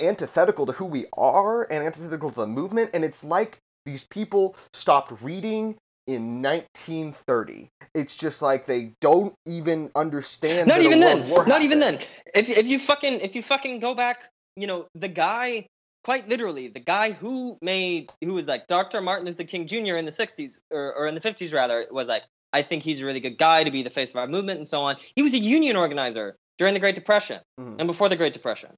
antithetical 0.00 0.66
to 0.66 0.72
who 0.72 0.84
we 0.84 1.06
are 1.16 1.64
and 1.64 1.84
antithetical 1.84 2.30
to 2.30 2.40
the 2.40 2.46
movement, 2.46 2.90
and 2.94 3.04
it's 3.04 3.24
like 3.24 3.58
these 3.84 4.04
people 4.04 4.56
stopped 4.72 5.22
reading 5.22 5.76
in 6.06 6.42
1930. 6.42 7.68
It's 7.94 8.16
just 8.16 8.42
like 8.42 8.66
they 8.66 8.92
don't 9.00 9.34
even 9.46 9.90
understand. 9.94 10.68
not 10.68 10.80
even 10.80 11.00
then. 11.00 11.28
not 11.46 11.62
even 11.62 11.80
then. 11.80 11.98
If, 12.34 12.48
if 12.48 12.66
you 12.66 12.78
fucking 12.78 13.20
if 13.20 13.36
you 13.36 13.42
fucking 13.42 13.80
go 13.80 13.94
back 13.94 14.24
you 14.56 14.66
know 14.66 14.86
the 14.94 15.08
guy 15.08 15.66
quite 16.04 16.28
literally 16.28 16.68
the 16.68 16.80
guy 16.80 17.12
who 17.12 17.58
made 17.62 18.10
who 18.22 18.34
was 18.34 18.46
like 18.46 18.66
Dr. 18.66 19.00
Martin 19.00 19.26
Luther 19.26 19.44
King 19.44 19.66
Jr. 19.66 19.96
in 19.96 20.04
the 20.04 20.10
60s 20.12 20.58
or, 20.70 20.94
or 20.94 21.06
in 21.06 21.14
the 21.14 21.20
50s 21.20 21.52
rather 21.54 21.86
was 21.90 22.06
like 22.08 22.22
I 22.52 22.62
think 22.62 22.82
he's 22.82 23.00
a 23.00 23.06
really 23.06 23.20
good 23.20 23.38
guy 23.38 23.64
to 23.64 23.70
be 23.70 23.82
the 23.82 23.90
face 23.90 24.10
of 24.10 24.16
our 24.16 24.26
movement 24.26 24.58
and 24.58 24.66
so 24.66 24.80
on. 24.82 24.96
He 25.16 25.22
was 25.22 25.32
a 25.34 25.38
union 25.38 25.76
organizer 25.76 26.36
during 26.58 26.74
the 26.74 26.80
Great 26.80 26.94
Depression 26.94 27.40
Mhm. 27.58 27.76
and 27.78 27.86
before 27.86 28.08
the 28.08 28.16
Great 28.16 28.32
Depression. 28.34 28.70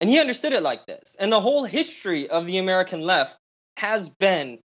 And 0.00 0.08
he 0.08 0.20
understood 0.20 0.52
it 0.52 0.62
like 0.62 0.86
this. 0.86 1.16
And 1.18 1.32
the 1.32 1.40
whole 1.40 1.64
history 1.64 2.30
of 2.30 2.46
the 2.46 2.58
American 2.58 3.00
left 3.00 3.36
has 3.76 4.08
been 4.08 4.60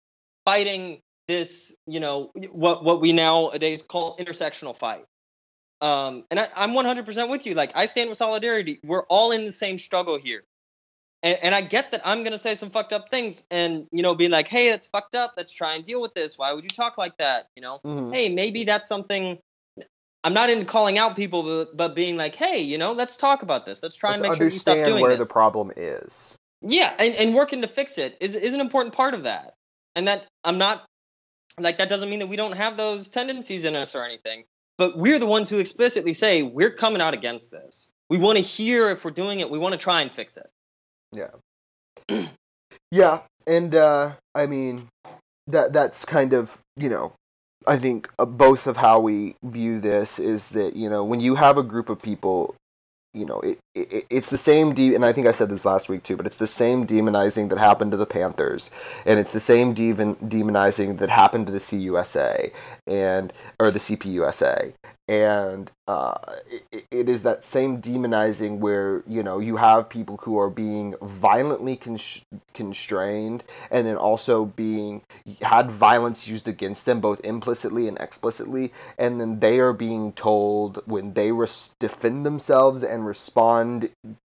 fighting 0.45 0.99
this, 1.28 1.76
you 1.88 1.99
know, 1.99 2.32
what 2.52 2.84
what 2.84 3.02
we 3.02 3.13
nowadays 3.13 3.82
call 3.82 4.17
intersectional 4.17 4.76
fight. 4.78 5.06
Um, 5.82 6.23
and 6.30 6.39
I, 6.39 6.49
I'm 6.56 6.71
100% 6.71 7.30
with 7.30 7.45
you. 7.45 7.56
Like 7.56 7.71
I 7.76 7.88
stand 7.88 8.10
with 8.10 8.17
solidarity. 8.17 8.80
We're 8.84 9.04
all 9.08 9.32
in 9.32 9.45
the 9.45 9.52
same 9.52 9.78
struggle 9.78 10.17
here. 10.17 10.43
And, 11.24 11.40
and 11.42 11.56
I 11.56 11.62
get 11.62 11.92
that 11.92 12.02
I'm 12.06 12.24
gonna 12.24 12.38
say 12.38 12.54
some 12.54 12.70
fucked 12.70 12.94
up 12.94 13.10
things, 13.10 13.44
and 13.50 13.88
you 13.92 14.04
know, 14.04 14.14
be 14.14 14.28
like, 14.28 14.48
"Hey, 14.48 14.70
that's 14.70 14.88
fucked 14.88 15.16
up. 15.16 15.34
Let's 15.38 15.52
try 15.52 15.76
and 15.76 15.84
deal 15.84 16.02
with 16.02 16.14
this. 16.14 16.38
Why 16.38 16.52
would 16.54 16.64
you 16.64 16.70
talk 16.70 16.98
like 16.98 17.18
that?" 17.18 17.48
You 17.56 17.62
know, 17.62 17.80
Mhm. 17.86 18.14
hey, 18.14 18.30
maybe 18.30 18.66
that's 18.66 18.88
something. 18.88 19.40
I'm 20.26 20.34
not 20.34 20.50
into 20.50 20.66
calling 20.66 20.98
out 20.98 21.18
people, 21.18 21.44
but, 21.44 21.76
but 21.76 21.96
being 21.96 22.16
like, 22.16 22.34
hey, 22.36 22.62
you 22.62 22.78
know, 22.78 22.94
let's 22.94 23.18
talk 23.18 23.44
about 23.44 23.66
this. 23.66 23.84
Let's 23.84 23.98
try 23.98 24.12
Let's 24.12 24.22
and 24.22 24.30
make 24.30 24.38
sure 24.38 24.48
you 24.48 24.58
stop 24.58 24.78
understand 24.78 24.94
doing 24.94 25.02
where 25.02 25.18
this. 25.18 25.28
the 25.28 25.34
problem 25.34 25.72
is. 25.76 26.34
Yeah, 26.62 26.94
and, 26.98 27.14
and 27.16 27.36
working 27.36 27.62
to 27.62 27.68
fix 27.68 27.98
it 27.98 28.16
is 28.22 28.36
is 28.36 28.54
an 28.54 28.62
important 28.62 28.96
part 28.96 29.14
of 29.14 29.24
that. 29.24 29.56
And 29.96 30.08
that 30.08 30.26
I'm 30.44 30.58
not 30.58 30.86
like 31.60 31.78
that 31.78 31.90
doesn't 31.90 32.10
mean 32.10 32.20
that 32.20 32.28
we 32.28 32.36
don't 32.36 32.56
have 32.56 32.78
those 32.78 33.10
tendencies 33.10 33.64
in 33.66 33.76
us 33.76 33.96
or 33.96 34.04
anything. 34.04 34.46
But 34.78 34.98
we're 34.98 35.20
the 35.20 35.26
ones 35.28 35.50
who 35.50 35.60
explicitly 35.60 36.14
say 36.14 36.42
we're 36.42 36.72
coming 36.72 37.02
out 37.02 37.14
against 37.14 37.52
this. 37.52 37.90
We 38.10 38.18
want 38.18 38.38
to 38.38 38.44
hear 38.44 38.90
if 38.90 39.06
we're 39.06 39.12
doing 39.12 39.40
it. 39.40 39.50
We 39.50 39.60
want 39.60 39.74
to 39.74 39.78
try 39.78 40.02
and 40.02 40.12
fix 40.12 40.38
it. 40.38 40.50
Yeah, 41.13 41.30
yeah, 42.91 43.21
and 43.47 43.76
uh, 43.76 44.13
I 44.36 44.45
mean 44.45 44.88
that 45.47 45.73
that's 45.73 46.06
kind 46.06 46.34
of 46.34 46.62
you 46.78 46.89
know 46.89 47.13
I 47.67 47.78
think 47.78 48.10
uh, 48.19 48.26
both 48.26 48.67
of 48.67 48.78
how 48.78 48.99
we 48.99 49.36
view 49.43 49.80
this 49.80 50.19
is 50.19 50.49
that 50.52 50.76
you 50.76 50.89
know 50.89 51.04
when 51.04 51.19
you 51.19 51.36
have 51.36 51.58
a 51.58 51.63
group 51.63 51.89
of 51.89 52.02
people, 52.02 52.56
you 53.13 53.26
know 53.26 53.39
it, 53.41 53.60
it's 53.76 54.30
the 54.30 54.38
same 54.38 54.74
de- 54.74 54.94
and 54.94 55.04
I 55.04 55.14
think 55.14 55.26
I 55.26 55.32
said 55.32 55.50
this 55.50 55.66
last 55.66 55.90
week 55.90 56.04
too, 56.04 56.16
but 56.16 56.28
it's 56.28 56.36
the 56.36 56.48
same 56.48 56.86
demonizing 56.86 57.50
that 57.50 57.58
happened 57.58 57.92
to 57.92 57.98
the 57.98 58.06
Panthers, 58.06 58.70
and 59.06 59.20
it's 59.20 59.32
the 59.32 59.40
same 59.40 59.74
demon 59.74 60.16
demonizing 60.16 61.00
that 61.00 61.10
happened 61.10 61.48
to 61.48 61.52
the 61.52 61.60
CUSA 61.60 62.52
and 62.86 63.34
or 63.60 63.72
the 63.72 63.80
CPUSA, 63.80 64.74
and 65.08 65.72
uh, 65.88 66.16
it, 66.72 66.86
it 66.92 67.10
is 67.10 67.24
that 67.24 67.44
same 67.44 67.82
demonizing 67.82 68.60
where 68.60 69.04
you 69.08 69.24
know 69.24 69.40
you 69.40 69.58
have 69.58 69.90
people 69.90 70.18
who 70.18 70.38
are 70.38 70.50
being 70.50 70.94
violently 71.02 71.76
con- 71.76 71.98
constrained 72.54 73.44
and 73.72 73.88
then 73.88 73.98
also 73.98 74.46
being 74.46 75.02
had 75.42 75.70
violence 75.72 76.28
used 76.28 76.48
against 76.48 76.86
them 76.86 77.02
both 77.02 77.20
implicitly 77.26 77.88
and 77.88 77.98
explicitly 78.00 78.72
and 78.98 79.20
then 79.20 79.40
they 79.40 79.60
are 79.60 79.74
being 79.74 80.14
told 80.14 80.82
when 80.86 81.14
they 81.16 81.32
res- 81.32 81.72
defend 81.80 82.26
themselves 82.26 82.84
and 82.84 83.06
respond 83.06 83.62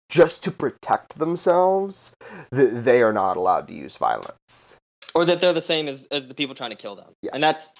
just 0.10 0.44
to 0.44 0.52
protect 0.52 1.18
themselves 1.20 2.14
that 2.52 2.84
they 2.84 3.02
are 3.02 3.14
not 3.14 3.38
allowed 3.38 3.68
to 3.68 3.74
use 3.74 3.96
violence 3.96 4.76
Or 5.16 5.26
that 5.26 5.40
they're 5.42 5.54
the 5.54 5.62
same 5.62 5.88
as, 5.88 6.08
as 6.12 6.28
the 6.28 6.34
people 6.34 6.56
trying 6.56 6.72
to 6.72 6.76
kill 6.76 6.96
them. 6.96 7.12
Yeah. 7.22 7.32
And 7.34 7.44
that's 7.44 7.72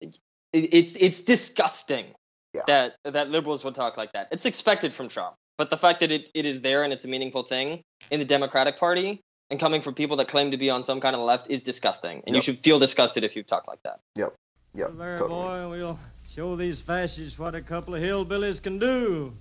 it, 0.00 0.18
it's 0.52 0.94
it's 0.96 1.22
disgusting 1.22 2.06
Yeah. 2.54 2.62
that 2.66 2.94
that 3.04 3.28
liberals 3.30 3.64
would 3.64 3.74
talk 3.74 3.96
like 3.96 4.12
that. 4.12 4.28
It's 4.30 4.46
expected 4.46 4.92
from 4.94 5.08
Trump. 5.08 5.34
But 5.58 5.70
the 5.70 5.76
fact 5.76 6.00
that 6.00 6.12
it, 6.12 6.30
it 6.34 6.46
is 6.46 6.60
there 6.60 6.84
and 6.84 6.92
it's 6.92 7.04
a 7.04 7.08
meaningful 7.08 7.42
thing 7.42 7.82
in 8.10 8.20
the 8.20 8.24
Democratic 8.24 8.78
Party 8.78 9.20
and 9.50 9.58
coming 9.58 9.82
from 9.82 9.94
people 9.94 10.16
that 10.18 10.28
claim 10.28 10.52
to 10.52 10.56
be 10.56 10.70
on 10.70 10.82
some 10.84 11.00
kind 11.00 11.16
of 11.16 11.22
left 11.22 11.50
is 11.50 11.62
disgusting. 11.64 12.22
And 12.26 12.36
you 12.36 12.40
should 12.40 12.58
feel 12.58 12.78
disgusted 12.78 13.24
if 13.24 13.34
you 13.34 13.42
talk 13.42 13.66
like 13.66 13.80
that. 13.82 13.98
yeah 14.16 14.28
there, 14.74 15.18
totally. 15.18 15.28
boy, 15.28 15.68
we'll 15.70 15.98
show 16.28 16.54
these 16.54 16.80
fascists 16.80 17.38
what 17.38 17.54
a 17.56 17.62
couple 17.62 17.94
of 17.96 18.02
hillbillies 18.02 18.62
can 18.62 18.78
do. 18.78 19.34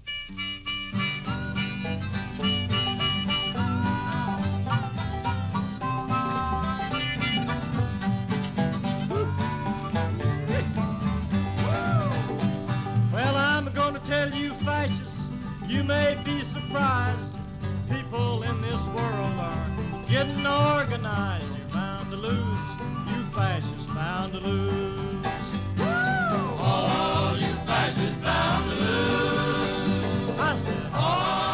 May 15.88 16.22
be 16.26 16.42
surprised. 16.42 17.32
People 17.90 18.44
in 18.44 18.62
this 18.62 18.82
world 18.88 19.40
are 19.40 20.06
getting 20.10 20.46
organized. 20.46 21.48
You're 21.58 21.70
bound 21.70 22.12
to 22.12 22.18
lose. 22.18 22.70
You 23.08 23.24
fascists 23.34 23.86
bound 23.94 24.34
to 24.34 24.40
lose. 24.40 25.17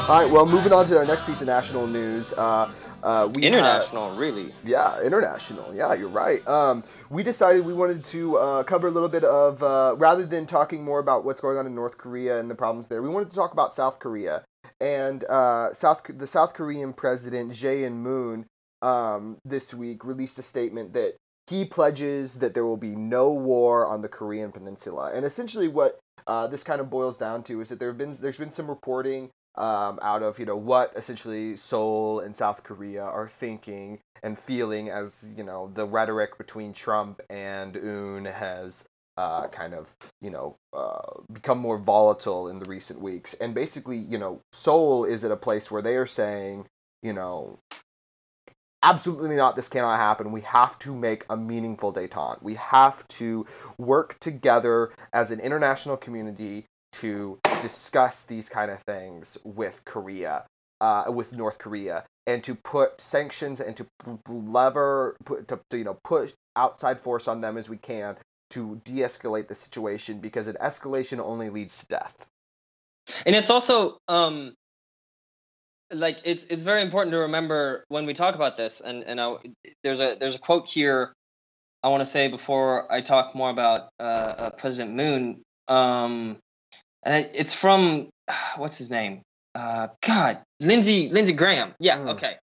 All 0.09 0.21
right 0.21 0.29
well 0.29 0.45
moving 0.45 0.73
on 0.73 0.85
to 0.85 0.97
our 0.97 1.05
next 1.05 1.25
piece 1.25 1.39
of 1.39 1.47
national 1.47 1.87
news 1.87 2.33
uh, 2.33 2.69
uh, 3.03 3.29
International, 3.37 4.15
really. 4.15 4.53
Yeah, 4.63 5.01
international. 5.01 5.75
Yeah, 5.75 5.93
you're 5.93 6.07
right. 6.07 6.45
Um, 6.47 6.85
we 7.09 7.21
decided 7.21 7.65
we 7.65 7.73
wanted 7.73 8.05
to 8.05 8.37
uh, 8.37 8.63
cover 8.63 8.87
a 8.87 8.91
little 8.91 9.09
bit 9.09 9.25
of, 9.25 9.61
uh, 9.61 9.95
rather 9.97 10.25
than 10.25 10.45
talking 10.45 10.85
more 10.85 10.99
about 10.99 11.25
what's 11.25 11.41
going 11.41 11.57
on 11.57 11.67
in 11.67 11.75
North 11.75 11.97
Korea 11.97 12.39
and 12.39 12.49
the 12.49 12.55
problems 12.55 12.87
there, 12.87 13.01
we 13.01 13.09
wanted 13.09 13.29
to 13.29 13.35
talk 13.35 13.51
about 13.51 13.75
South 13.75 13.99
Korea. 13.99 14.45
And 14.79 15.25
uh, 15.25 15.73
South 15.73 16.01
the 16.07 16.27
South 16.27 16.53
Korean 16.53 16.93
president 16.93 17.51
Jae 17.51 17.83
In 17.83 18.01
Moon 18.01 18.45
um, 18.81 19.37
this 19.43 19.73
week 19.73 20.05
released 20.05 20.39
a 20.39 20.41
statement 20.41 20.93
that 20.93 21.15
he 21.47 21.65
pledges 21.65 22.35
that 22.35 22.53
there 22.53 22.65
will 22.65 22.77
be 22.77 22.95
no 22.95 23.33
war 23.33 23.85
on 23.85 24.01
the 24.01 24.07
Korean 24.07 24.51
Peninsula. 24.51 25.11
And 25.13 25.25
essentially, 25.25 25.67
what 25.67 25.99
uh, 26.25 26.47
this 26.47 26.63
kind 26.63 26.79
of 26.79 26.89
boils 26.89 27.17
down 27.17 27.43
to 27.43 27.59
is 27.59 27.69
that 27.69 27.79
there 27.79 27.89
have 27.89 27.97
been 27.97 28.13
there's 28.13 28.37
been 28.37 28.51
some 28.51 28.67
reporting 28.67 29.29
um, 29.55 29.99
out 30.01 30.23
of 30.23 30.39
you 30.39 30.45
know 30.45 30.55
what 30.55 30.93
essentially 30.95 31.55
Seoul 31.55 32.19
and 32.19 32.35
South 32.35 32.63
Korea 32.63 33.03
are 33.03 33.27
thinking 33.27 33.99
and 34.21 34.37
feeling 34.37 34.89
as 34.89 35.27
you 35.35 35.43
know 35.43 35.71
the 35.73 35.85
rhetoric 35.85 36.37
between 36.37 36.73
Trump 36.73 37.21
and 37.29 37.77
Un 37.77 38.25
has 38.25 38.87
uh, 39.17 39.47
kind 39.47 39.73
of 39.73 39.93
you 40.21 40.31
know 40.31 40.55
uh, 40.75 41.21
become 41.31 41.59
more 41.59 41.77
volatile 41.77 42.47
in 42.47 42.59
the 42.59 42.69
recent 42.69 42.99
weeks, 42.99 43.33
and 43.35 43.53
basically 43.53 43.97
you 43.97 44.17
know 44.17 44.41
Seoul 44.51 45.05
is 45.05 45.23
at 45.23 45.31
a 45.31 45.37
place 45.37 45.69
where 45.69 45.81
they 45.81 45.97
are 45.97 46.07
saying 46.07 46.65
you 47.03 47.13
know 47.13 47.59
absolutely 48.81 49.35
not 49.35 49.55
this 49.55 49.69
cannot 49.69 49.97
happen. 49.97 50.31
We 50.31 50.41
have 50.41 50.79
to 50.79 50.95
make 50.95 51.25
a 51.29 51.37
meaningful 51.37 51.93
detente. 51.93 52.41
We 52.41 52.55
have 52.55 53.07
to 53.09 53.45
work 53.77 54.19
together 54.19 54.91
as 55.13 55.31
an 55.31 55.39
international 55.39 55.97
community 55.97 56.65
to 56.93 57.39
discuss 57.61 58.23
these 58.25 58.49
kind 58.49 58.71
of 58.71 58.79
things 58.83 59.37
with 59.43 59.83
korea 59.85 60.45
uh, 60.81 61.05
with 61.07 61.31
north 61.31 61.57
korea 61.57 62.03
and 62.25 62.43
to 62.43 62.55
put 62.55 62.99
sanctions 62.99 63.59
and 63.59 63.77
to 63.77 63.85
lever 64.27 65.15
put 65.25 65.47
to, 65.47 65.59
to 65.69 65.77
you 65.77 65.83
know 65.83 65.97
put 66.03 66.33
outside 66.55 66.99
force 66.99 67.27
on 67.27 67.41
them 67.41 67.57
as 67.57 67.69
we 67.69 67.77
can 67.77 68.15
to 68.53 68.79
de-escalate 68.83 69.47
the 69.47 69.55
situation 69.55 70.19
because 70.19 70.47
an 70.47 70.55
escalation 70.61 71.19
only 71.19 71.49
leads 71.49 71.79
to 71.79 71.87
death. 71.87 72.15
And 73.25 73.35
it's 73.35 73.49
also 73.49 73.97
um 74.07 74.53
like 75.91 76.19
it's 76.23 76.45
it's 76.45 76.63
very 76.63 76.81
important 76.81 77.13
to 77.13 77.19
remember 77.19 77.83
when 77.87 78.05
we 78.05 78.13
talk 78.13 78.35
about 78.35 78.55
this 78.57 78.79
and 78.79 79.03
and 79.03 79.19
I, 79.19 79.35
there's 79.83 79.99
a 79.99 80.15
there's 80.19 80.35
a 80.35 80.39
quote 80.39 80.67
here 80.67 81.13
i 81.83 81.89
want 81.89 82.01
to 82.01 82.05
say 82.05 82.29
before 82.29 82.91
i 82.91 83.01
talk 83.01 83.35
more 83.35 83.51
about 83.51 83.89
uh, 83.99 84.03
uh 84.03 84.49
president 84.51 84.95
moon 84.95 85.43
um 85.67 86.39
and 87.05 87.29
it's 87.33 87.53
from 87.53 88.09
what's 88.57 88.77
his 88.77 88.89
name? 88.89 89.21
Uh 89.55 89.87
god 90.01 90.41
lindsey 90.59 91.09
lindsey 91.09 91.33
graham. 91.33 91.73
Yeah 91.79 91.97
Mm. 91.97 92.09
okay. 92.15 92.35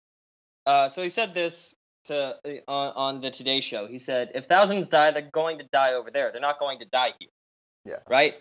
Uh 0.66 0.90
so 0.90 1.02
he 1.02 1.10
said 1.10 1.34
this 1.34 1.74
to 2.06 2.16
uh, 2.46 2.50
on, 2.68 2.94
on 2.96 3.22
the 3.22 3.32
today 3.32 3.62
show. 3.62 3.88
He 3.88 3.98
said 4.00 4.32
if 4.36 4.46
thousands 4.46 4.90
die 4.90 5.12
they're 5.12 5.30
going 5.32 5.60
to 5.60 5.68
die 5.72 5.94
over 5.94 6.12
there. 6.12 6.32
They're 6.32 6.42
not 6.42 6.60
going 6.60 6.80
to 6.80 6.86
die 6.86 7.14
here. 7.20 7.30
Yeah. 7.86 8.00
right? 8.08 8.36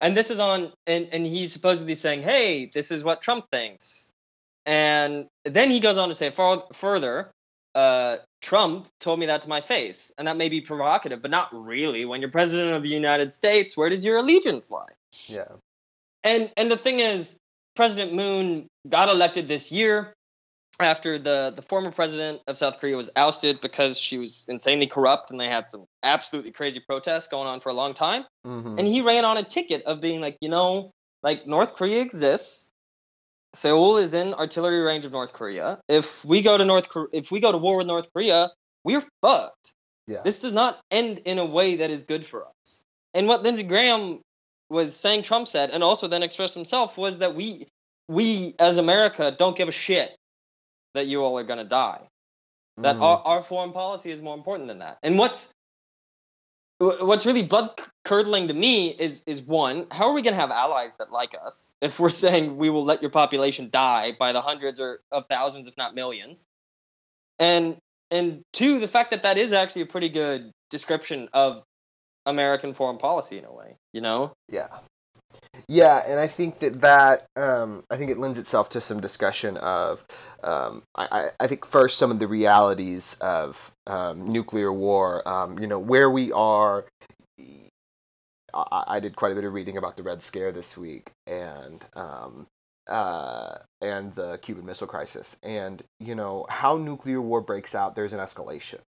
And 0.00 0.16
this 0.16 0.30
is 0.30 0.40
on 0.40 0.72
and 0.86 1.08
and 1.12 1.26
he's 1.26 1.52
supposedly 1.52 1.94
saying 1.94 2.22
hey 2.22 2.66
this 2.72 2.90
is 2.90 3.02
what 3.04 3.22
trump 3.22 3.46
thinks. 3.50 4.10
And 4.66 5.26
then 5.44 5.70
he 5.70 5.80
goes 5.80 5.96
on 5.96 6.10
to 6.10 6.14
say 6.14 6.30
far, 6.30 6.64
further 6.74 7.30
uh, 7.74 8.16
trump 8.42 8.88
told 8.98 9.18
me 9.18 9.26
that 9.26 9.42
to 9.42 9.48
my 9.48 9.60
face 9.60 10.10
and 10.18 10.26
that 10.26 10.36
may 10.36 10.48
be 10.48 10.60
provocative 10.60 11.22
but 11.22 11.30
not 11.30 11.48
really. 11.52 12.04
When 12.04 12.20
you're 12.20 12.30
president 12.30 12.74
of 12.74 12.82
the 12.82 12.88
united 12.88 13.32
states 13.32 13.76
where 13.76 13.88
does 13.88 14.04
your 14.04 14.16
allegiance 14.16 14.70
lie? 14.70 14.92
Yeah. 15.26 15.52
And 16.24 16.50
and 16.56 16.70
the 16.70 16.76
thing 16.76 17.00
is 17.00 17.38
president 17.76 18.12
moon 18.14 18.66
got 18.88 19.08
elected 19.08 19.48
this 19.48 19.70
year 19.70 20.12
after 20.78 21.18
the 21.18 21.52
the 21.54 21.62
former 21.62 21.90
president 21.90 22.40
of 22.46 22.56
south 22.56 22.80
korea 22.80 22.96
was 22.96 23.10
ousted 23.14 23.60
because 23.60 23.98
she 23.98 24.18
was 24.18 24.46
insanely 24.48 24.86
corrupt 24.86 25.30
and 25.30 25.38
they 25.38 25.48
had 25.48 25.66
some 25.66 25.84
absolutely 26.02 26.52
crazy 26.52 26.80
protests 26.80 27.28
going 27.28 27.46
on 27.46 27.60
for 27.60 27.68
a 27.68 27.74
long 27.74 27.94
time. 27.94 28.24
Hmm 28.44 28.76
and 28.78 28.88
he 28.88 29.02
ran 29.02 29.26
on 29.26 29.36
a 29.36 29.42
ticket 29.42 29.82
of 29.82 30.00
being 30.00 30.22
like, 30.22 30.38
you 30.40 30.48
know, 30.48 30.90
like 31.22 31.46
North 31.46 31.74
Korea 31.74 32.00
exists, 32.00 32.69
Seoul 33.54 33.96
is 33.96 34.14
in 34.14 34.34
artillery 34.34 34.80
range 34.80 35.04
of 35.04 35.12
North 35.12 35.32
Korea. 35.32 35.80
If 35.88 36.24
we 36.24 36.42
go 36.42 36.56
to 36.56 36.64
North 36.64 36.88
Korea, 36.88 37.08
if 37.12 37.30
we 37.30 37.40
go 37.40 37.50
to 37.52 37.58
war 37.58 37.76
with 37.76 37.86
North 37.86 38.06
Korea, 38.12 38.50
we're 38.84 39.02
fucked. 39.22 39.72
Yeah. 40.06 40.22
This 40.24 40.40
does 40.40 40.52
not 40.52 40.78
end 40.90 41.20
in 41.24 41.38
a 41.38 41.44
way 41.44 41.76
that 41.76 41.90
is 41.90 42.04
good 42.04 42.24
for 42.24 42.46
us. 42.46 42.82
And 43.14 43.26
what 43.26 43.42
Lindsey 43.42 43.62
Graham 43.64 44.20
was 44.68 44.94
saying 44.96 45.22
Trump 45.22 45.48
said, 45.48 45.70
and 45.70 45.82
also 45.82 46.06
then 46.06 46.22
expressed 46.22 46.54
himself, 46.54 46.96
was 46.96 47.18
that 47.18 47.34
we 47.34 47.66
we 48.08 48.54
as 48.58 48.78
America 48.78 49.34
don't 49.36 49.56
give 49.56 49.68
a 49.68 49.72
shit 49.72 50.16
that 50.94 51.06
you 51.06 51.22
all 51.22 51.38
are 51.38 51.44
gonna 51.44 51.64
die. 51.64 52.08
That 52.78 52.96
Mhm. 52.96 53.02
our, 53.02 53.18
our 53.24 53.42
foreign 53.42 53.72
policy 53.72 54.10
is 54.10 54.20
more 54.20 54.34
important 54.36 54.68
than 54.68 54.78
that. 54.78 54.98
And 55.02 55.18
what's 55.18 55.48
wh- 55.48 55.52
what's 56.80 57.26
really 57.26 57.42
blood 57.42 57.70
curdling 58.04 58.48
to 58.48 58.54
me 58.54 58.88
is 58.88 59.22
is 59.26 59.42
one, 59.42 59.86
how 59.90 60.08
are 60.08 60.12
we 60.12 60.22
gonna 60.22 60.36
have 60.36 60.50
allies 60.50 60.96
that 60.96 61.12
like 61.12 61.34
us 61.44 61.72
if 61.80 62.00
we're 62.00 62.08
saying 62.08 62.56
we 62.56 62.70
will 62.70 62.84
let 62.84 63.02
your 63.02 63.10
population 63.10 63.68
die 63.70 64.16
by 64.18 64.32
the 64.32 64.40
hundreds 64.40 64.80
or 64.80 65.00
of 65.12 65.26
thousands, 65.26 65.68
if 65.68 65.76
not 65.76 65.94
millions? 65.94 66.46
And 67.38 67.76
and 68.10 68.42
two, 68.52 68.78
the 68.78 68.88
fact 68.88 69.10
that 69.10 69.22
that 69.24 69.36
is 69.36 69.52
actually 69.52 69.82
a 69.82 69.86
pretty 69.86 70.08
good 70.08 70.52
description 70.70 71.28
of 71.32 71.62
American 72.24 72.72
foreign 72.72 72.98
policy 72.98 73.38
in 73.38 73.44
a 73.44 73.52
way. 73.52 73.76
You 73.92 74.00
know? 74.00 74.32
Yeah. 74.48 74.68
Yeah, 75.70 76.02
and 76.04 76.18
I 76.18 76.26
think 76.26 76.58
that 76.58 76.80
that 76.80 77.28
um, 77.36 77.84
I 77.88 77.96
think 77.96 78.10
it 78.10 78.18
lends 78.18 78.40
itself 78.40 78.70
to 78.70 78.80
some 78.80 79.00
discussion 79.00 79.56
of 79.56 80.04
um, 80.42 80.82
I, 80.96 81.30
I 81.38 81.46
think 81.46 81.64
first 81.64 81.96
some 81.96 82.10
of 82.10 82.18
the 82.18 82.26
realities 82.26 83.16
of 83.20 83.72
um, 83.86 84.26
nuclear 84.26 84.72
war. 84.72 85.26
Um, 85.28 85.60
you 85.60 85.68
know 85.68 85.78
where 85.78 86.10
we 86.10 86.32
are. 86.32 86.86
I, 88.52 88.84
I 88.88 89.00
did 89.00 89.14
quite 89.14 89.30
a 89.30 89.36
bit 89.36 89.44
of 89.44 89.52
reading 89.52 89.76
about 89.76 89.96
the 89.96 90.02
Red 90.02 90.24
Scare 90.24 90.50
this 90.50 90.76
week 90.76 91.12
and 91.28 91.84
um, 91.94 92.48
uh, 92.88 93.58
and 93.80 94.12
the 94.16 94.40
Cuban 94.42 94.66
Missile 94.66 94.88
Crisis, 94.88 95.36
and 95.40 95.84
you 96.00 96.16
know 96.16 96.46
how 96.48 96.78
nuclear 96.78 97.20
war 97.22 97.40
breaks 97.40 97.76
out. 97.76 97.94
There's 97.94 98.12
an 98.12 98.18
escalation. 98.18 98.80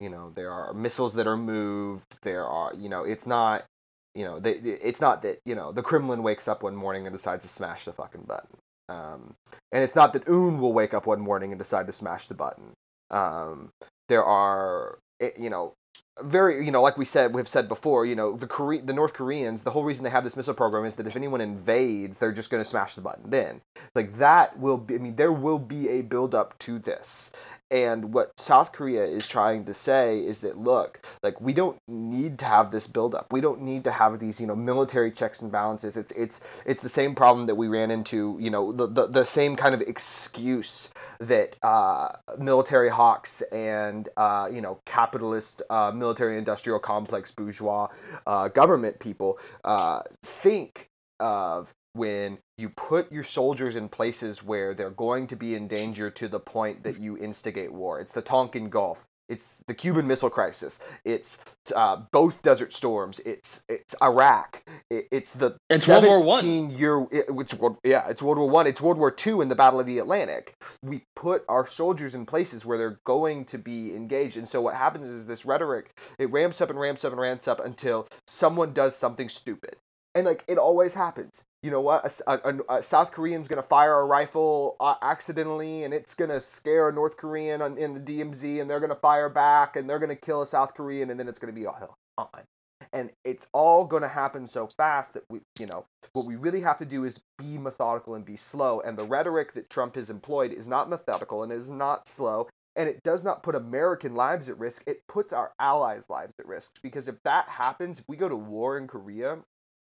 You 0.00 0.08
know 0.08 0.32
there 0.34 0.50
are 0.52 0.72
missiles 0.72 1.12
that 1.16 1.26
are 1.26 1.36
moved. 1.36 2.16
There 2.22 2.46
are 2.46 2.72
you 2.74 2.88
know 2.88 3.04
it's 3.04 3.26
not 3.26 3.66
you 4.14 4.24
know, 4.24 4.40
they, 4.40 4.52
it's 4.52 5.00
not 5.00 5.22
that 5.22 5.40
you 5.44 5.54
know 5.54 5.72
the 5.72 5.82
Kremlin 5.82 6.22
wakes 6.22 6.48
up 6.48 6.62
one 6.62 6.76
morning 6.76 7.06
and 7.06 7.14
decides 7.14 7.42
to 7.42 7.48
smash 7.48 7.84
the 7.84 7.92
fucking 7.92 8.24
button, 8.26 8.56
um, 8.88 9.34
and 9.72 9.84
it's 9.84 9.94
not 9.94 10.12
that 10.12 10.28
Un 10.28 10.60
will 10.60 10.72
wake 10.72 10.94
up 10.94 11.06
one 11.06 11.20
morning 11.20 11.52
and 11.52 11.58
decide 11.58 11.86
to 11.86 11.92
smash 11.92 12.26
the 12.26 12.34
button. 12.34 12.72
Um, 13.10 13.70
there 14.08 14.24
are, 14.24 14.98
eh, 15.20 15.30
you 15.38 15.50
know, 15.50 15.74
very, 16.22 16.64
you 16.64 16.70
know, 16.70 16.82
like 16.82 16.98
we 16.98 17.04
said, 17.04 17.34
we've 17.34 17.48
said 17.48 17.68
before, 17.68 18.04
you 18.04 18.14
know, 18.14 18.36
the 18.36 18.46
Kore- 18.46 18.78
the 18.82 18.92
North 18.92 19.12
Koreans, 19.12 19.62
the 19.62 19.70
whole 19.70 19.84
reason 19.84 20.04
they 20.04 20.10
have 20.10 20.24
this 20.24 20.36
missile 20.36 20.54
program 20.54 20.84
is 20.84 20.96
that 20.96 21.06
if 21.06 21.16
anyone 21.16 21.40
invades, 21.40 22.18
they're 22.18 22.32
just 22.32 22.50
going 22.50 22.62
to 22.62 22.68
smash 22.68 22.94
the 22.94 23.00
button. 23.00 23.30
Then, 23.30 23.62
like 23.94 24.18
that 24.18 24.58
will 24.58 24.76
be, 24.76 24.96
I 24.96 24.98
mean, 24.98 25.16
there 25.16 25.32
will 25.32 25.58
be 25.58 25.88
a 25.88 26.02
build 26.02 26.34
up 26.34 26.58
to 26.60 26.78
this. 26.78 27.30
And 27.70 28.12
what 28.12 28.38
South 28.38 28.72
Korea 28.72 29.04
is 29.04 29.28
trying 29.28 29.64
to 29.66 29.74
say 29.74 30.18
is 30.18 30.40
that 30.40 30.58
look, 30.58 31.06
like 31.22 31.40
we 31.40 31.52
don't 31.52 31.78
need 31.86 32.38
to 32.40 32.44
have 32.44 32.70
this 32.70 32.86
buildup. 32.86 33.32
We 33.32 33.40
don't 33.40 33.62
need 33.62 33.84
to 33.84 33.92
have 33.92 34.18
these, 34.18 34.40
you 34.40 34.46
know, 34.46 34.56
military 34.56 35.10
checks 35.12 35.40
and 35.40 35.52
balances. 35.52 35.96
It's 35.96 36.12
it's 36.12 36.40
it's 36.66 36.82
the 36.82 36.88
same 36.88 37.14
problem 37.14 37.46
that 37.46 37.54
we 37.54 37.68
ran 37.68 37.90
into, 37.90 38.36
you 38.40 38.50
know, 38.50 38.72
the 38.72 38.86
the, 38.86 39.06
the 39.06 39.24
same 39.24 39.56
kind 39.56 39.74
of 39.74 39.80
excuse 39.82 40.90
that 41.20 41.56
uh, 41.62 42.08
military 42.38 42.88
hawks 42.88 43.42
and 43.52 44.08
uh, 44.16 44.48
you 44.50 44.60
know 44.60 44.80
capitalist 44.86 45.62
uh, 45.70 45.92
military 45.94 46.38
industrial 46.38 46.78
complex 46.78 47.30
bourgeois 47.30 47.88
uh, 48.26 48.48
government 48.48 48.98
people 48.98 49.38
uh, 49.64 50.00
think 50.24 50.88
of 51.20 51.74
when 51.92 52.38
you 52.58 52.68
put 52.68 53.10
your 53.10 53.24
soldiers 53.24 53.76
in 53.76 53.88
places 53.88 54.44
where 54.44 54.74
they're 54.74 54.90
going 54.90 55.26
to 55.28 55.36
be 55.36 55.54
in 55.54 55.66
danger 55.68 56.10
to 56.10 56.28
the 56.28 56.40
point 56.40 56.82
that 56.84 57.00
you 57.00 57.16
instigate 57.18 57.72
war. 57.72 58.00
It's 58.00 58.12
the 58.12 58.22
Tonkin 58.22 58.68
Gulf. 58.68 59.06
It's 59.28 59.62
the 59.68 59.74
Cuban 59.74 60.08
Missile 60.08 60.28
Crisis. 60.28 60.80
It's 61.04 61.38
uh, 61.74 62.02
both 62.10 62.42
Desert 62.42 62.74
Storms. 62.74 63.20
It's 63.20 63.62
it's 63.68 63.94
Iraq. 64.02 64.64
It, 64.90 65.06
it's 65.12 65.32
the 65.32 65.56
It's 65.70 65.86
World 65.86 66.04
War 66.04 66.20
One. 66.20 66.70
year. 66.70 67.06
It, 67.12 67.26
it's 67.28 67.54
yeah, 67.84 68.08
it's 68.08 68.20
World 68.22 68.38
War 68.38 68.50
One. 68.50 68.66
It's 68.66 68.80
World 68.80 68.98
War 68.98 69.12
Two 69.12 69.40
in 69.40 69.48
the 69.48 69.54
Battle 69.54 69.78
of 69.78 69.86
the 69.86 70.00
Atlantic. 70.00 70.54
We 70.82 71.04
put 71.14 71.44
our 71.48 71.64
soldiers 71.64 72.12
in 72.12 72.26
places 72.26 72.66
where 72.66 72.76
they're 72.76 72.98
going 73.04 73.44
to 73.46 73.58
be 73.58 73.94
engaged, 73.94 74.36
and 74.36 74.48
so 74.48 74.60
what 74.60 74.74
happens 74.74 75.06
is 75.06 75.26
this 75.26 75.44
rhetoric 75.46 75.96
it 76.18 76.30
ramps 76.32 76.60
up 76.60 76.68
and 76.68 76.80
ramps 76.80 77.04
up 77.04 77.12
and 77.12 77.20
ramps 77.20 77.46
up 77.46 77.64
until 77.64 78.08
someone 78.26 78.72
does 78.72 78.96
something 78.96 79.28
stupid, 79.28 79.76
and 80.14 80.26
like 80.26 80.44
it 80.48 80.58
always 80.58 80.94
happens. 80.94 81.44
You 81.62 81.70
know 81.70 81.80
what? 81.80 82.20
a 82.26 82.82
South 82.82 83.12
Korean's 83.12 83.46
gonna 83.46 83.62
fire 83.62 84.00
a 84.00 84.06
rifle 84.06 84.76
uh, 84.80 84.94
accidentally, 85.02 85.84
and 85.84 85.92
it's 85.92 86.14
gonna 86.14 86.40
scare 86.40 86.88
a 86.88 86.92
North 86.92 87.16
Korean 87.16 87.60
on, 87.60 87.76
in 87.76 87.94
the 87.94 88.00
DMZ, 88.00 88.60
and 88.60 88.70
they're 88.70 88.80
gonna 88.80 88.94
fire 88.94 89.28
back, 89.28 89.76
and 89.76 89.88
they're 89.88 89.98
gonna 89.98 90.16
kill 90.16 90.42
a 90.42 90.46
South 90.46 90.74
Korean, 90.74 91.10
and 91.10 91.20
then 91.20 91.28
it's 91.28 91.38
gonna 91.38 91.52
be 91.52 91.66
all 91.66 91.98
on. 92.16 92.44
And 92.92 93.12
it's 93.24 93.46
all 93.52 93.84
gonna 93.84 94.08
happen 94.08 94.46
so 94.46 94.68
fast 94.68 95.14
that 95.14 95.24
we, 95.28 95.40
you 95.58 95.66
know, 95.66 95.84
what 96.14 96.26
we 96.26 96.36
really 96.36 96.62
have 96.62 96.78
to 96.78 96.86
do 96.86 97.04
is 97.04 97.20
be 97.38 97.58
methodical 97.58 98.14
and 98.14 98.24
be 98.24 98.36
slow. 98.36 98.80
And 98.80 98.98
the 98.98 99.04
rhetoric 99.04 99.52
that 99.52 99.68
Trump 99.68 99.96
has 99.96 100.08
employed 100.08 100.52
is 100.52 100.66
not 100.66 100.88
methodical 100.88 101.42
and 101.42 101.52
is 101.52 101.70
not 101.70 102.08
slow. 102.08 102.48
And 102.74 102.88
it 102.88 103.02
does 103.02 103.22
not 103.22 103.42
put 103.42 103.54
American 103.54 104.14
lives 104.14 104.48
at 104.48 104.58
risk. 104.58 104.82
It 104.86 105.02
puts 105.08 105.32
our 105.32 105.52
allies' 105.58 106.08
lives 106.08 106.32
at 106.38 106.46
risk. 106.46 106.80
Because 106.82 107.06
if 107.06 107.16
that 107.24 107.48
happens, 107.48 107.98
if 107.98 108.04
we 108.08 108.16
go 108.16 108.28
to 108.28 108.36
war 108.36 108.78
in 108.78 108.86
Korea, 108.86 109.40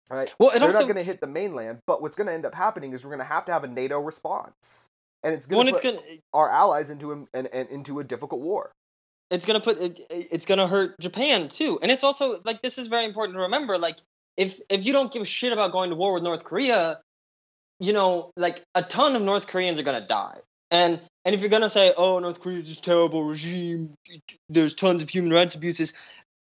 all 0.10 0.18
right, 0.18 0.34
Well, 0.40 0.52
they're 0.52 0.64
also 0.64 0.80
not 0.80 0.86
going 0.86 0.96
to 0.98 1.04
hit 1.04 1.22
the 1.22 1.28
mainland. 1.28 1.80
But 1.88 2.02
what's 2.02 2.16
going 2.16 2.28
to 2.28 2.34
end 2.34 2.46
up 2.46 2.54
happening 2.56 2.94
is 2.94 3.04
we're 3.04 3.12
going 3.12 3.20
to 3.20 3.26
have 3.26 3.46
to 3.46 3.52
have 3.54 3.64
a 3.64 3.68
NATO 3.68 4.00
response, 4.00 4.88
and 5.24 5.34
it's 5.34 5.48
going 5.48 5.68
to 5.68 5.74
put 5.74 5.84
gonna 5.84 5.98
eh, 6.10 6.18
our 6.34 6.50
allies 6.50 6.90
into 6.90 7.12
a, 7.12 7.16
an, 7.34 7.48
an, 7.48 7.68
into 7.70 8.00
a 8.00 8.04
difficult 8.04 8.42
war. 8.42 8.72
it's 9.30 9.46
gonna 9.46 9.62
put 9.62 9.80
it, 9.80 10.00
eh, 10.10 10.24
it's 10.32 10.46
gonna 10.46 10.68
hurt 10.68 11.00
Japan 11.00 11.48
too, 11.48 11.80
and 11.82 11.92
it's 11.92 12.04
also 12.04 12.40
like 12.44 12.62
this 12.62 12.78
is 12.78 12.88
very 12.88 13.06
important 13.06 13.36
to 13.36 13.42
remember. 13.42 13.78
Like 13.78 13.98
if 14.38 14.60
if 14.70 14.86
you 14.86 14.94
don't 14.94 15.12
give 15.12 15.22
a 15.22 15.26
shit 15.26 15.54
about 15.54 15.72
going 15.72 15.90
to 15.92 15.96
war 15.96 16.14
with 16.14 16.24
North 16.24 16.44
Korea, 16.44 17.00
you 17.80 17.94
know, 17.94 18.32
like 18.36 18.62
a 18.76 18.84
ton 18.84 19.16
of 19.16 19.22
North 19.22 19.48
Koreans 19.48 19.80
are 19.80 19.84
gonna 19.84 20.06
die. 20.06 20.40
And 20.72 21.00
and 21.26 21.36
if 21.36 21.42
you're 21.42 21.50
gonna 21.50 21.70
say, 21.70 21.94
oh, 21.96 22.20
North 22.20 22.42
Korea's 22.42 22.68
this 22.68 22.82
terrible 22.82 23.24
regime, 23.24 23.94
there's 24.50 24.76
tons 24.76 25.04
of 25.04 25.10
human 25.10 25.32
rights 25.32 25.56
abuses. 25.56 25.94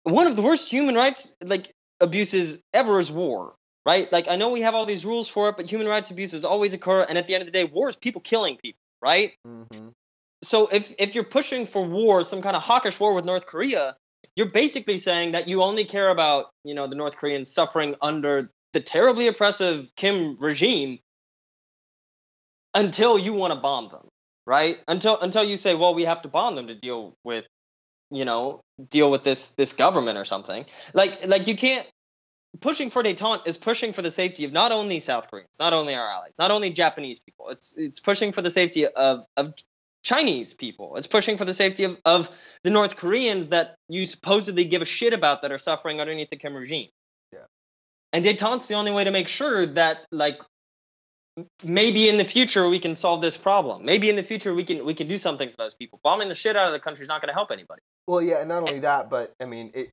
One 0.04 0.28
of 0.28 0.36
the 0.36 0.42
worst 0.42 0.70
human 0.70 0.96
rights 0.96 1.34
like 1.44 1.72
abuses 2.04 2.62
ever 2.74 3.00
is 3.00 3.10
war, 3.10 3.56
right? 3.86 4.12
Like 4.12 4.28
I 4.28 4.36
know 4.36 4.52
we 4.52 4.62
have 4.62 4.76
all 4.76 4.86
these 4.86 5.06
rules 5.06 5.28
for 5.28 5.50
it, 5.50 5.58
but 5.58 5.70
human 5.70 5.88
rights 5.88 6.12
abuses 6.12 6.46
always 6.46 6.74
occur, 6.74 7.06
and 7.08 7.18
at 7.18 7.28
the 7.28 7.34
end 7.34 7.42
of 7.42 7.48
the 7.48 7.52
day, 7.52 7.64
war 7.64 7.90
is 7.90 7.96
people 7.96 8.22
killing 8.22 8.58
people, 8.58 8.80
right? 9.02 9.32
Mm-hmm. 9.48 9.90
so 10.44 10.68
if 10.68 10.94
if 11.00 11.16
you're 11.16 11.24
pushing 11.24 11.66
for 11.66 11.84
war, 11.84 12.24
some 12.24 12.42
kind 12.42 12.56
of 12.56 12.62
hawkish 12.62 13.00
war 13.00 13.14
with 13.14 13.26
North 13.26 13.46
Korea, 13.48 13.96
you're 14.36 14.52
basically 14.52 14.98
saying 14.98 15.32
that 15.32 15.48
you 15.48 15.64
only 15.64 15.86
care 15.86 16.10
about 16.10 16.52
you 16.64 16.76
know 16.76 16.88
the 16.88 16.96
North 16.96 17.18
Koreans 17.18 17.52
suffering 17.52 17.96
under 18.02 18.52
the 18.74 18.82
terribly 18.82 19.28
oppressive 19.28 19.90
Kim 19.96 20.36
regime 20.38 21.00
until 22.74 23.18
you 23.20 23.34
want 23.34 23.54
to 23.54 23.60
bomb 23.60 23.90
them, 23.90 24.08
right? 24.46 24.80
Until 24.88 25.20
until 25.20 25.44
you 25.44 25.58
say, 25.58 25.76
well, 25.76 25.96
we 25.96 26.06
have 26.06 26.24
to 26.24 26.30
bomb 26.30 26.56
them 26.56 26.68
to 26.68 26.76
deal 26.76 27.16
with 27.24 27.46
you 28.12 28.26
know 28.26 28.62
deal 28.90 29.10
with 29.10 29.24
this 29.24 29.50
this 29.50 29.74
government 29.74 30.18
or 30.18 30.26
something. 30.26 30.66
Like 30.94 31.28
like 31.28 31.48
you 31.48 31.56
can't 31.56 31.88
pushing 32.60 32.90
for 32.90 33.04
détente 33.04 33.48
is 33.48 33.58
pushing 33.58 33.94
for 33.94 34.02
the 34.02 34.12
safety 34.12 34.46
of 34.46 34.52
not 34.52 34.72
only 34.72 35.00
South 35.00 35.30
Koreans, 35.30 35.58
not 35.60 35.74
only 35.74 35.96
our 35.96 36.08
allies, 36.08 36.34
not 36.38 36.52
only 36.52 36.70
Japanese 36.70 37.20
people. 37.20 37.50
It's 37.50 37.76
it's 37.78 38.00
pushing 38.00 38.32
for 38.32 38.42
the 38.42 38.52
safety 38.52 38.88
of 38.88 39.26
of 39.38 39.54
Chinese 40.04 40.54
people. 40.54 40.96
It's 40.98 41.08
pushing 41.08 41.38
for 41.38 41.46
the 41.46 41.54
safety 41.54 41.86
of, 41.86 41.98
of 42.06 42.30
the 42.64 42.70
North 42.70 42.98
Koreans 42.98 43.50
that 43.50 43.78
you 43.88 44.06
supposedly 44.06 44.66
give 44.66 44.82
a 44.82 44.86
shit 44.86 45.14
about 45.14 45.42
that 45.42 45.52
are 45.52 45.58
suffering 45.58 46.02
underneath 46.02 46.30
the 46.30 46.36
Kim 46.36 46.54
regime. 46.56 46.90
Yeah. 47.32 47.40
And 48.12 48.24
détente's 48.24 48.68
the 48.68 48.76
only 48.76 48.92
way 48.92 49.06
to 49.06 49.12
make 49.12 49.28
sure 49.28 49.66
that 49.66 50.06
like 50.12 50.42
maybe 51.64 52.10
in 52.10 52.18
the 52.18 52.26
future 52.26 52.68
we 52.68 52.80
can 52.80 52.96
solve 52.96 53.22
this 53.22 53.38
problem. 53.38 53.86
Maybe 53.86 54.10
in 54.10 54.16
the 54.16 54.24
future 54.24 54.54
we 54.54 54.64
can 54.64 54.86
we 54.86 54.94
can 54.94 55.08
do 55.08 55.18
something 55.18 55.50
for 55.50 55.56
those 55.58 55.74
people. 55.74 56.00
Bombing 56.04 56.30
the 56.30 56.36
shit 56.36 56.56
out 56.56 56.68
of 56.68 56.74
the 56.74 56.80
country 56.80 57.04
is 57.04 57.10
not 57.10 57.22
going 57.22 57.30
to 57.30 57.34
help 57.34 57.52
anybody. 57.52 57.82
Well, 58.06 58.22
yeah, 58.22 58.40
and 58.40 58.50
not 58.50 58.64
only 58.64 58.80
that, 58.82 59.10
but 59.10 59.34
I 59.40 59.46
mean, 59.46 59.72
it, 59.74 59.92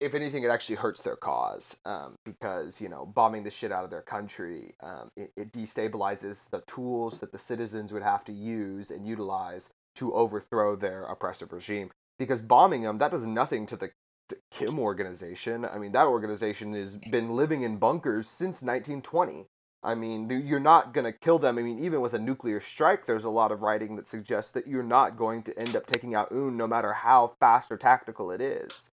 if 0.00 0.14
anything, 0.14 0.44
it 0.44 0.50
actually 0.50 0.76
hurts 0.76 1.02
their 1.02 1.16
cause 1.16 1.76
um, 1.84 2.16
because 2.24 2.80
you 2.80 2.88
know 2.88 3.04
bombing 3.04 3.42
the 3.42 3.50
shit 3.50 3.72
out 3.72 3.84
of 3.84 3.90
their 3.90 4.02
country, 4.02 4.74
um, 4.82 5.08
it, 5.16 5.32
it 5.36 5.52
destabilizes 5.52 6.48
the 6.50 6.62
tools 6.66 7.18
that 7.20 7.32
the 7.32 7.38
citizens 7.38 7.92
would 7.92 8.02
have 8.02 8.24
to 8.24 8.32
use 8.32 8.90
and 8.90 9.06
utilize 9.06 9.70
to 9.96 10.12
overthrow 10.12 10.76
their 10.76 11.04
oppressive 11.04 11.52
regime. 11.52 11.90
Because 12.18 12.42
bombing 12.42 12.82
them, 12.82 12.98
that 12.98 13.10
does 13.10 13.26
nothing 13.26 13.66
to 13.66 13.76
the, 13.76 13.90
the 14.28 14.36
Kim 14.50 14.78
organization. 14.78 15.64
I 15.64 15.78
mean, 15.78 15.92
that 15.92 16.06
organization 16.06 16.74
has 16.74 16.96
been 16.96 17.34
living 17.34 17.62
in 17.62 17.78
bunkers 17.78 18.28
since 18.28 18.62
1920. 18.62 19.46
I 19.84 19.96
mean, 19.96 20.30
you're 20.30 20.60
not 20.60 20.94
going 20.94 21.06
to 21.06 21.18
kill 21.18 21.40
them. 21.40 21.58
I 21.58 21.62
mean, 21.62 21.80
even 21.80 22.00
with 22.00 22.14
a 22.14 22.18
nuclear 22.18 22.60
strike, 22.60 23.06
there's 23.06 23.24
a 23.24 23.30
lot 23.30 23.50
of 23.50 23.62
writing 23.62 23.96
that 23.96 24.06
suggests 24.06 24.52
that 24.52 24.68
you're 24.68 24.84
not 24.84 25.16
going 25.16 25.42
to 25.42 25.58
end 25.58 25.74
up 25.74 25.86
taking 25.86 26.14
out 26.14 26.30
Un 26.30 26.56
no 26.56 26.68
matter 26.68 26.92
how 26.92 27.34
fast 27.40 27.72
or 27.72 27.76
tactical 27.76 28.30
it 28.30 28.40
is. 28.40 28.90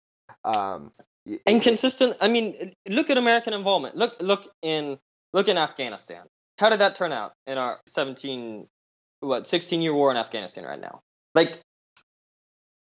Um, 0.44 0.90
inconsistent 1.46 2.16
i 2.20 2.26
mean 2.26 2.74
look 2.88 3.08
at 3.08 3.16
american 3.16 3.52
involvement 3.52 3.94
look 3.94 4.16
look 4.20 4.52
in 4.60 4.98
look 5.32 5.46
in 5.46 5.56
afghanistan 5.56 6.24
how 6.58 6.70
did 6.70 6.80
that 6.80 6.94
turn 6.94 7.12
out 7.12 7.32
in 7.46 7.58
our 7.58 7.78
17 7.86 8.66
what 9.22 9.46
16 9.46 9.80
year 9.80 9.94
war 9.94 10.10
in 10.10 10.16
Afghanistan 10.16 10.64
right 10.64 10.80
now? 10.80 11.00
Like 11.34 11.58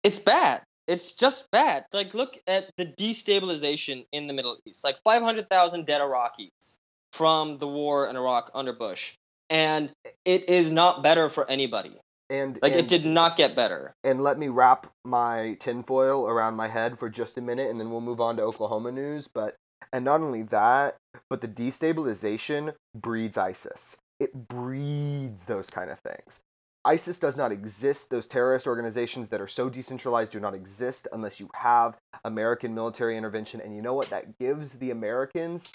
it's 0.02 0.18
bad. 0.18 0.62
It's 0.88 1.14
just 1.14 1.50
bad. 1.52 1.84
Like 1.92 2.14
look 2.14 2.38
at 2.46 2.70
the 2.76 2.86
destabilization 2.86 4.04
in 4.12 4.26
the 4.26 4.34
Middle 4.34 4.56
East. 4.66 4.82
Like 4.82 4.98
500,000 5.04 5.86
dead 5.86 6.00
Iraqis 6.00 6.76
from 7.12 7.58
the 7.58 7.68
war 7.68 8.08
in 8.08 8.16
Iraq 8.16 8.50
under 8.54 8.72
Bush. 8.72 9.14
And 9.48 9.92
it 10.24 10.48
is 10.48 10.72
not 10.72 11.02
better 11.02 11.28
for 11.28 11.48
anybody. 11.48 11.94
And 12.32 12.58
Like 12.62 12.72
and, 12.72 12.80
it 12.80 12.88
did 12.88 13.04
not 13.04 13.36
get 13.36 13.54
better. 13.54 13.94
And 14.02 14.22
let 14.22 14.38
me 14.38 14.48
wrap 14.48 14.90
my 15.04 15.56
tinfoil 15.60 16.26
around 16.26 16.54
my 16.54 16.68
head 16.68 16.98
for 16.98 17.10
just 17.10 17.36
a 17.36 17.42
minute, 17.42 17.70
and 17.70 17.78
then 17.78 17.90
we'll 17.90 18.00
move 18.00 18.20
on 18.20 18.36
to 18.38 18.42
Oklahoma 18.42 18.90
news. 18.90 19.28
But 19.28 19.56
and 19.92 20.04
not 20.04 20.22
only 20.22 20.42
that, 20.44 20.96
but 21.28 21.42
the 21.42 21.48
destabilization 21.48 22.74
breeds 22.94 23.36
ISIS. 23.36 23.98
It 24.18 24.48
breeds 24.48 25.44
those 25.44 25.68
kind 25.68 25.90
of 25.90 26.00
things. 26.00 26.40
ISIS 26.84 27.18
does 27.18 27.36
not 27.36 27.52
exist. 27.52 28.08
Those 28.08 28.26
terrorist 28.26 28.66
organizations 28.66 29.28
that 29.28 29.40
are 29.40 29.46
so 29.46 29.68
decentralized 29.68 30.32
do 30.32 30.40
not 30.40 30.54
exist 30.54 31.06
unless 31.12 31.38
you 31.38 31.50
have 31.54 31.98
American 32.24 32.74
military 32.74 33.16
intervention. 33.16 33.60
And 33.60 33.76
you 33.76 33.82
know 33.82 33.94
what? 33.94 34.08
That 34.08 34.38
gives 34.38 34.72
the 34.72 34.90
Americans 34.90 35.68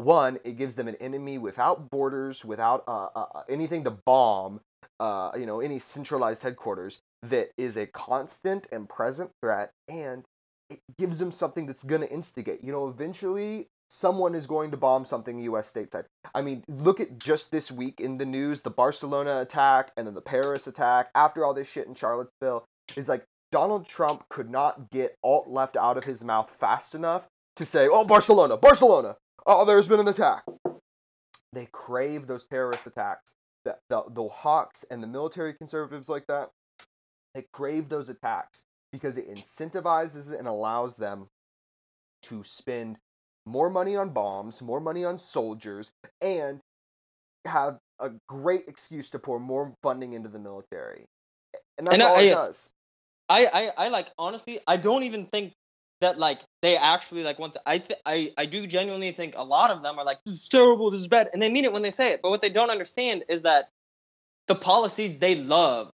one, 0.00 0.38
it 0.44 0.56
gives 0.56 0.74
them 0.74 0.88
an 0.88 0.94
enemy 0.96 1.36
without 1.36 1.90
borders, 1.90 2.44
without 2.44 2.84
uh, 2.88 3.08
uh, 3.14 3.42
anything 3.48 3.84
to 3.84 3.90
bomb, 3.90 4.60
uh, 4.98 5.30
you 5.36 5.46
know, 5.46 5.60
any 5.60 5.78
centralized 5.78 6.42
headquarters 6.42 7.00
that 7.22 7.50
is 7.56 7.76
a 7.76 7.86
constant 7.86 8.66
and 8.72 8.88
present 8.88 9.30
threat, 9.42 9.72
and 9.88 10.24
it 10.68 10.80
gives 10.98 11.18
them 11.18 11.32
something 11.32 11.66
that's 11.66 11.82
going 11.82 12.00
to 12.00 12.10
instigate. 12.10 12.62
You 12.62 12.72
know, 12.72 12.88
eventually 12.88 13.68
someone 13.90 14.34
is 14.34 14.46
going 14.46 14.70
to 14.70 14.76
bomb 14.76 15.04
something 15.04 15.38
U.S. 15.40 15.72
stateside. 15.72 16.04
I 16.34 16.42
mean, 16.42 16.62
look 16.68 17.00
at 17.00 17.18
just 17.18 17.50
this 17.50 17.70
week 17.70 18.00
in 18.00 18.18
the 18.18 18.24
news, 18.24 18.60
the 18.60 18.70
Barcelona 18.70 19.40
attack 19.40 19.90
and 19.96 20.06
then 20.06 20.14
the 20.14 20.20
Paris 20.20 20.66
attack. 20.66 21.10
After 21.14 21.44
all 21.44 21.52
this 21.52 21.68
shit 21.68 21.86
in 21.86 21.94
Charlottesville, 21.94 22.64
is 22.96 23.08
like 23.08 23.24
Donald 23.52 23.86
Trump 23.86 24.24
could 24.28 24.48
not 24.48 24.90
get 24.90 25.16
alt 25.22 25.48
left 25.48 25.76
out 25.76 25.98
of 25.98 26.04
his 26.04 26.22
mouth 26.22 26.50
fast 26.50 26.94
enough 26.94 27.26
to 27.56 27.66
say, 27.66 27.88
"Oh, 27.88 28.04
Barcelona, 28.04 28.56
Barcelona." 28.56 29.16
Oh, 29.46 29.64
there's 29.64 29.88
been 29.88 30.00
an 30.00 30.08
attack. 30.08 30.44
They 31.52 31.66
crave 31.72 32.26
those 32.26 32.46
terrorist 32.46 32.86
attacks. 32.86 33.34
The, 33.64 33.76
the, 33.88 34.02
the 34.10 34.28
hawks 34.28 34.84
and 34.90 35.02
the 35.02 35.06
military 35.06 35.52
conservatives 35.52 36.08
like 36.08 36.26
that, 36.28 36.50
they 37.34 37.44
crave 37.52 37.88
those 37.88 38.08
attacks 38.08 38.64
because 38.92 39.18
it 39.18 39.28
incentivizes 39.28 40.36
and 40.36 40.48
allows 40.48 40.96
them 40.96 41.28
to 42.24 42.42
spend 42.42 42.96
more 43.46 43.70
money 43.70 43.96
on 43.96 44.10
bombs, 44.10 44.60
more 44.62 44.80
money 44.80 45.04
on 45.04 45.18
soldiers, 45.18 45.90
and 46.20 46.60
have 47.46 47.78
a 47.98 48.10
great 48.28 48.64
excuse 48.68 49.10
to 49.10 49.18
pour 49.18 49.38
more 49.38 49.74
funding 49.82 50.12
into 50.12 50.28
the 50.28 50.38
military. 50.38 51.04
And 51.78 51.86
that's 51.86 51.94
And 51.94 52.02
all 52.02 52.16
I- 52.16 52.22
it 52.22 52.30
does. 52.30 52.70
I, 53.28 53.46
I, 53.76 53.84
I 53.84 53.88
like 53.90 54.08
honestly, 54.18 54.58
I 54.66 54.76
don't 54.76 55.04
even 55.04 55.26
think 55.26 55.52
that 56.00 56.18
like 56.18 56.40
they 56.62 56.76
actually 56.76 57.22
like 57.22 57.38
want. 57.38 57.54
The, 57.54 57.62
I 57.66 57.78
th- 57.78 58.00
I 58.04 58.32
I 58.36 58.46
do 58.46 58.66
genuinely 58.66 59.12
think 59.12 59.34
a 59.36 59.44
lot 59.44 59.70
of 59.70 59.82
them 59.82 59.98
are 59.98 60.04
like 60.04 60.18
this 60.24 60.34
is 60.34 60.48
terrible, 60.48 60.90
this 60.90 61.00
is 61.00 61.08
bad, 61.08 61.30
and 61.32 61.40
they 61.40 61.50
mean 61.50 61.64
it 61.64 61.72
when 61.72 61.82
they 61.82 61.90
say 61.90 62.12
it. 62.12 62.20
But 62.22 62.30
what 62.30 62.42
they 62.42 62.50
don't 62.50 62.70
understand 62.70 63.24
is 63.28 63.42
that 63.42 63.68
the 64.48 64.54
policies 64.54 65.18
they 65.18 65.36
love 65.36 65.90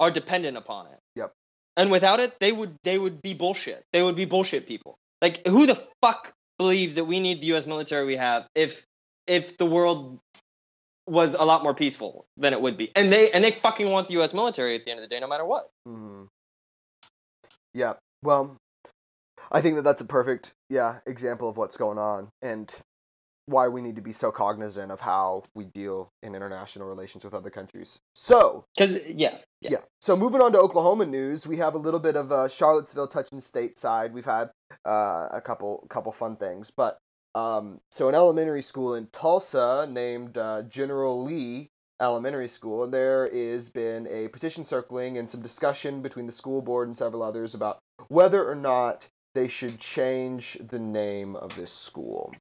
are 0.00 0.10
dependent 0.10 0.56
upon 0.56 0.86
it. 0.88 0.98
Yep. 1.14 1.32
And 1.76 1.90
without 1.90 2.20
it, 2.20 2.38
they 2.40 2.52
would 2.52 2.76
they 2.84 2.98
would 2.98 3.22
be 3.22 3.34
bullshit. 3.34 3.84
They 3.92 4.02
would 4.02 4.16
be 4.16 4.24
bullshit 4.24 4.66
people. 4.66 4.98
Like 5.22 5.46
who 5.46 5.66
the 5.66 5.80
fuck 6.02 6.32
believes 6.58 6.94
that 6.96 7.04
we 7.04 7.20
need 7.20 7.40
the 7.40 7.48
U.S. 7.48 7.66
military 7.66 8.06
we 8.06 8.16
have 8.16 8.46
if 8.54 8.86
if 9.26 9.56
the 9.58 9.66
world 9.66 10.18
was 11.06 11.34
a 11.34 11.44
lot 11.44 11.62
more 11.62 11.74
peaceful 11.74 12.26
than 12.36 12.52
it 12.52 12.60
would 12.60 12.76
be? 12.76 12.90
And 12.96 13.12
they 13.12 13.30
and 13.30 13.44
they 13.44 13.52
fucking 13.52 13.90
want 13.90 14.08
the 14.08 14.14
U.S. 14.14 14.34
military 14.34 14.74
at 14.74 14.84
the 14.84 14.90
end 14.90 14.98
of 14.98 15.02
the 15.02 15.08
day, 15.08 15.20
no 15.20 15.28
matter 15.28 15.44
what. 15.44 15.64
Mm-hmm. 15.86 16.24
Yeah. 17.74 17.94
Well, 18.22 18.56
I 19.50 19.60
think 19.60 19.76
that 19.76 19.82
that's 19.82 20.02
a 20.02 20.06
perfect, 20.06 20.52
yeah, 20.68 21.00
example 21.06 21.48
of 21.48 21.56
what's 21.56 21.76
going 21.76 21.98
on 21.98 22.28
and 22.42 22.74
why 23.46 23.68
we 23.68 23.80
need 23.80 23.94
to 23.94 24.02
be 24.02 24.12
so 24.12 24.32
cognizant 24.32 24.90
of 24.90 25.00
how 25.00 25.44
we 25.54 25.64
deal 25.64 26.10
in 26.22 26.34
international 26.34 26.88
relations 26.88 27.24
with 27.24 27.32
other 27.32 27.50
countries. 27.50 28.00
So, 28.14 28.64
Because 28.76 29.08
yeah, 29.08 29.38
yeah. 29.60 29.70
Yeah. 29.70 29.78
So 30.00 30.16
moving 30.16 30.40
on 30.40 30.52
to 30.52 30.58
Oklahoma 30.58 31.06
news, 31.06 31.46
we 31.46 31.58
have 31.58 31.74
a 31.74 31.78
little 31.78 32.00
bit 32.00 32.16
of 32.16 32.32
uh, 32.32 32.48
Charlottesville 32.48 33.06
touching 33.06 33.38
stateside. 33.38 34.12
We've 34.12 34.24
had 34.24 34.50
uh, 34.84 35.28
a 35.30 35.40
couple 35.40 35.86
couple 35.88 36.10
fun 36.10 36.36
things, 36.36 36.72
but 36.76 36.98
um, 37.36 37.80
so 37.92 38.08
an 38.08 38.14
elementary 38.14 38.62
school 38.62 38.94
in 38.94 39.08
Tulsa 39.12 39.86
named 39.88 40.36
uh, 40.36 40.62
General 40.62 41.22
Lee 41.22 41.68
Elementary 42.00 42.48
School, 42.48 42.86
there 42.86 43.26
is 43.26 43.68
been 43.68 44.06
a 44.08 44.28
petition 44.28 44.64
circling 44.64 45.16
and 45.16 45.30
some 45.30 45.40
discussion 45.40 46.02
between 46.02 46.26
the 46.26 46.32
school 46.32 46.62
board 46.62 46.88
and 46.88 46.96
several 46.96 47.22
others 47.22 47.54
about 47.54 47.78
whether 48.08 48.48
or 48.48 48.54
not 48.54 49.08
they 49.36 49.48
should 49.48 49.78
change 49.78 50.56
the 50.66 50.78
name 50.78 51.36
of 51.36 51.54
this 51.56 51.70
school. 51.70 52.34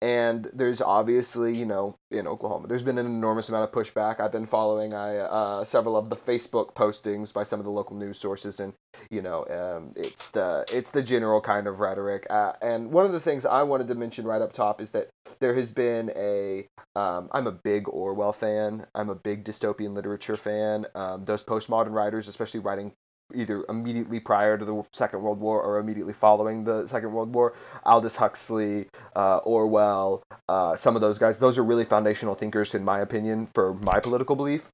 And 0.00 0.50
there's 0.52 0.80
obviously, 0.80 1.56
you 1.56 1.64
know, 1.64 1.94
in 2.10 2.26
Oklahoma, 2.26 2.66
there's 2.66 2.82
been 2.82 2.98
an 2.98 3.06
enormous 3.06 3.48
amount 3.48 3.64
of 3.64 3.70
pushback. 3.70 4.18
I've 4.18 4.32
been 4.32 4.46
following 4.46 4.92
I, 4.92 5.18
uh, 5.18 5.64
several 5.64 5.94
of 5.94 6.10
the 6.10 6.16
Facebook 6.16 6.74
postings 6.74 7.32
by 7.32 7.44
some 7.44 7.60
of 7.60 7.64
the 7.64 7.70
local 7.70 7.94
news 7.94 8.18
sources, 8.18 8.58
and 8.58 8.72
you 9.10 9.22
know, 9.22 9.46
um, 9.46 9.92
it's 9.94 10.32
the 10.32 10.64
it's 10.72 10.90
the 10.90 11.04
general 11.04 11.40
kind 11.40 11.68
of 11.68 11.78
rhetoric. 11.78 12.26
Uh, 12.28 12.54
and 12.60 12.90
one 12.90 13.04
of 13.04 13.12
the 13.12 13.20
things 13.20 13.46
I 13.46 13.62
wanted 13.62 13.86
to 13.88 13.94
mention 13.94 14.24
right 14.24 14.42
up 14.42 14.52
top 14.52 14.80
is 14.80 14.90
that 14.90 15.08
there 15.38 15.54
has 15.54 15.70
been 15.70 16.10
a 16.16 16.66
um, 16.96 17.28
I'm 17.30 17.46
a 17.46 17.52
big 17.52 17.88
Orwell 17.88 18.32
fan. 18.32 18.86
I'm 18.96 19.08
a 19.08 19.14
big 19.14 19.44
dystopian 19.44 19.94
literature 19.94 20.36
fan. 20.36 20.86
Um, 20.96 21.26
those 21.26 21.44
postmodern 21.44 21.92
writers, 21.92 22.26
especially 22.26 22.58
writing 22.58 22.94
either 23.34 23.64
immediately 23.68 24.20
prior 24.20 24.58
to 24.58 24.64
the 24.64 24.84
Second 24.92 25.22
World 25.22 25.40
War 25.40 25.62
or 25.62 25.78
immediately 25.78 26.12
following 26.12 26.64
the 26.64 26.86
Second 26.86 27.12
World 27.12 27.34
War, 27.34 27.54
Aldous 27.84 28.16
Huxley, 28.16 28.86
uh, 29.16 29.38
Orwell, 29.38 30.22
uh, 30.48 30.76
some 30.76 30.94
of 30.94 31.00
those 31.00 31.18
guys, 31.18 31.38
those 31.38 31.58
are 31.58 31.64
really 31.64 31.84
foundational 31.84 32.34
thinkers, 32.34 32.74
in 32.74 32.84
my 32.84 33.00
opinion, 33.00 33.48
for 33.54 33.74
my 33.74 34.00
political 34.00 34.36
belief. 34.36 34.68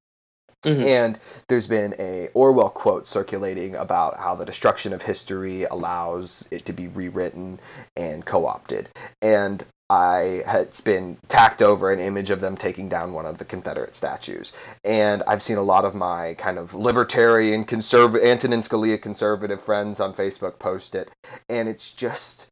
Mhm. 0.65 0.85
And 0.85 1.21
there's 1.49 1.69
been 1.69 1.95
a 2.01 2.31
Orwell 2.35 2.71
quote 2.71 3.07
circulating 3.07 3.77
about 3.77 4.17
how 4.19 4.35
the 4.35 4.45
destruction 4.45 4.93
of 4.93 5.03
history 5.03 5.65
allows 5.65 6.47
it 6.51 6.67
to 6.67 6.73
be 6.73 6.89
rewritten 6.89 7.61
and 7.97 8.27
co-opted. 8.27 8.89
And 9.23 9.65
I 9.91 10.43
it's 10.47 10.81
been 10.81 11.17
tacked 11.29 11.63
over 11.63 11.91
an 11.91 12.01
image 12.01 12.31
of 12.31 12.41
them 12.41 12.57
taking 12.57 12.89
down 12.89 13.13
one 13.13 13.25
of 13.27 13.39
the 13.39 13.45
Confederate 13.45 13.97
statues. 13.97 14.53
And 14.85 15.23
I've 15.27 15.43
seen 15.43 15.57
a 15.57 15.63
lot 15.63 15.85
of 15.85 15.95
my 15.95 16.35
kind 16.35 16.59
of 16.59 16.75
libertarian 16.75 17.65
conservative 17.65 18.27
Antonin 18.27 18.61
Scalia 18.61 19.01
conservative 19.01 19.63
friends 19.63 19.99
on 20.01 20.13
Facebook 20.13 20.59
post 20.59 20.95
it. 20.95 21.11
And 21.49 21.69
it's 21.69 21.93
just 21.93 22.49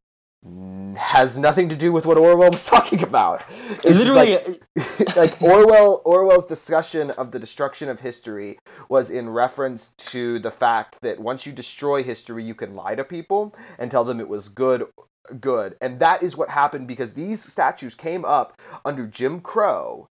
has 0.95 1.37
nothing 1.37 1.67
to 1.69 1.75
do 1.75 1.91
with 1.91 2.05
what 2.05 2.17
Orwell 2.17 2.51
was 2.51 2.65
talking 2.69 3.03
about. 3.03 3.43
It's 3.69 3.83
literally, 3.83 4.35
like, 4.35 4.61
uh, 4.79 5.13
like 5.15 5.41
Orwell 5.41 6.01
Orwell's 6.05 6.45
discussion 6.45 7.11
of 7.11 7.31
the 7.31 7.39
destruction 7.39 7.89
of 7.89 7.99
history 7.99 8.59
was 8.89 9.11
in 9.11 9.29
reference 9.29 9.89
to 9.97 10.39
the 10.39 10.51
fact 10.51 10.97
that 11.01 11.19
once 11.19 11.45
you 11.45 11.51
destroy 11.51 12.03
history 12.03 12.43
you 12.43 12.55
can 12.55 12.73
lie 12.73 12.95
to 12.95 13.03
people 13.03 13.55
and 13.77 13.91
tell 13.91 14.03
them 14.03 14.19
it 14.19 14.29
was 14.29 14.49
good 14.49 14.87
good 15.39 15.75
and 15.81 15.99
that 15.99 16.23
is 16.23 16.37
what 16.37 16.49
happened 16.49 16.87
because 16.87 17.13
these 17.13 17.41
statues 17.41 17.95
came 17.95 18.25
up 18.25 18.59
under 18.85 19.05
Jim 19.05 19.39
Crow 19.41 20.09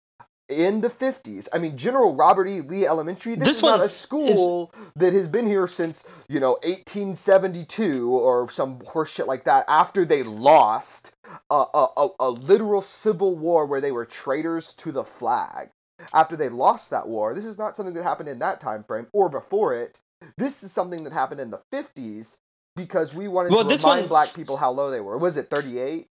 in 0.48 0.80
the 0.80 0.90
50s. 0.90 1.48
I 1.52 1.58
mean 1.58 1.76
General 1.76 2.14
Robert 2.14 2.46
E. 2.46 2.60
Lee 2.60 2.86
Elementary 2.86 3.34
this, 3.34 3.48
This 3.48 3.56
is 3.58 3.62
not 3.62 3.80
a 3.80 3.88
school 3.88 4.72
that 4.96 5.12
has 5.12 5.28
been 5.28 5.46
here 5.46 5.66
since, 5.66 6.04
you 6.28 6.40
know, 6.40 6.52
1872 6.62 8.10
or 8.10 8.50
some 8.50 8.78
horseshit 8.80 9.26
like 9.26 9.44
that 9.44 9.64
after 9.68 10.04
they 10.04 10.22
lost 10.22 11.14
a, 11.50 11.64
a, 11.74 11.86
a, 11.96 12.08
a 12.20 12.30
literal 12.30 12.82
civil 12.82 13.36
war 13.36 13.66
where 13.66 13.80
they 13.80 13.92
were 13.92 14.04
traitors 14.04 14.74
to 14.74 14.92
the 14.92 15.04
flag. 15.04 15.70
After 16.12 16.36
they 16.36 16.48
lost 16.48 16.90
that 16.90 17.08
war, 17.08 17.32
this 17.32 17.46
is 17.46 17.58
not 17.58 17.76
something 17.76 17.94
that 17.94 18.02
happened 18.02 18.28
in 18.28 18.40
that 18.40 18.60
time 18.60 18.84
frame 18.84 19.06
or 19.12 19.28
before 19.28 19.74
it. 19.74 20.00
This 20.36 20.62
is 20.62 20.72
something 20.72 21.04
that 21.04 21.12
happened 21.12 21.40
in 21.40 21.50
the 21.50 21.62
50s 21.72 22.38
because 22.76 23.14
we 23.14 23.28
wanted 23.28 23.52
Well, 23.52 23.62
to 23.64 23.68
this 23.68 23.82
remind 23.82 24.02
one- 24.02 24.08
black 24.08 24.34
people 24.34 24.56
how 24.56 24.70
low 24.72 24.90
they 24.90 25.00
were. 25.00 25.18
Was 25.18 25.36
it 25.36 25.50
38? 25.50 26.06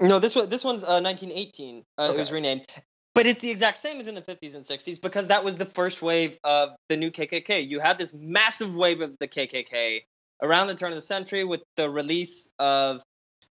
No, 0.00 0.18
this 0.18 0.34
one 0.34 0.48
this 0.48 0.64
one's 0.64 0.82
uh, 0.82 1.00
1918. 1.00 1.84
Uh, 1.98 2.12
It 2.14 2.18
was 2.18 2.32
renamed, 2.32 2.66
but 3.14 3.26
it's 3.26 3.40
the 3.40 3.50
exact 3.50 3.76
same 3.78 3.98
as 4.00 4.06
in 4.06 4.14
the 4.14 4.22
50s 4.22 4.54
and 4.54 4.64
60s 4.64 5.00
because 5.00 5.28
that 5.28 5.44
was 5.44 5.56
the 5.56 5.66
first 5.66 6.00
wave 6.00 6.38
of 6.42 6.70
the 6.88 6.96
new 6.96 7.10
KKK. 7.10 7.68
You 7.68 7.80
had 7.80 7.98
this 7.98 8.14
massive 8.14 8.74
wave 8.74 9.02
of 9.02 9.14
the 9.20 9.28
KKK 9.28 10.00
around 10.42 10.68
the 10.68 10.74
turn 10.74 10.88
of 10.90 10.94
the 10.96 11.02
century 11.02 11.44
with 11.44 11.62
the 11.76 11.90
release 11.90 12.48
of 12.58 13.02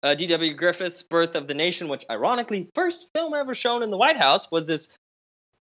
uh, 0.04 0.16
D.W. 0.16 0.54
Griffith's 0.56 1.01
Birth 1.01 1.36
of 1.36 1.47
the 1.47 1.54
Nation, 1.54 1.88
which 1.88 2.04
ironically, 2.12 2.70
first 2.76 3.08
film 3.16 3.34
ever 3.34 3.56
shown 3.56 3.84
in 3.84 3.89
the 3.89 3.95
White 3.97 4.18
House 4.18 4.51
was 4.51 4.68
this 4.68 4.97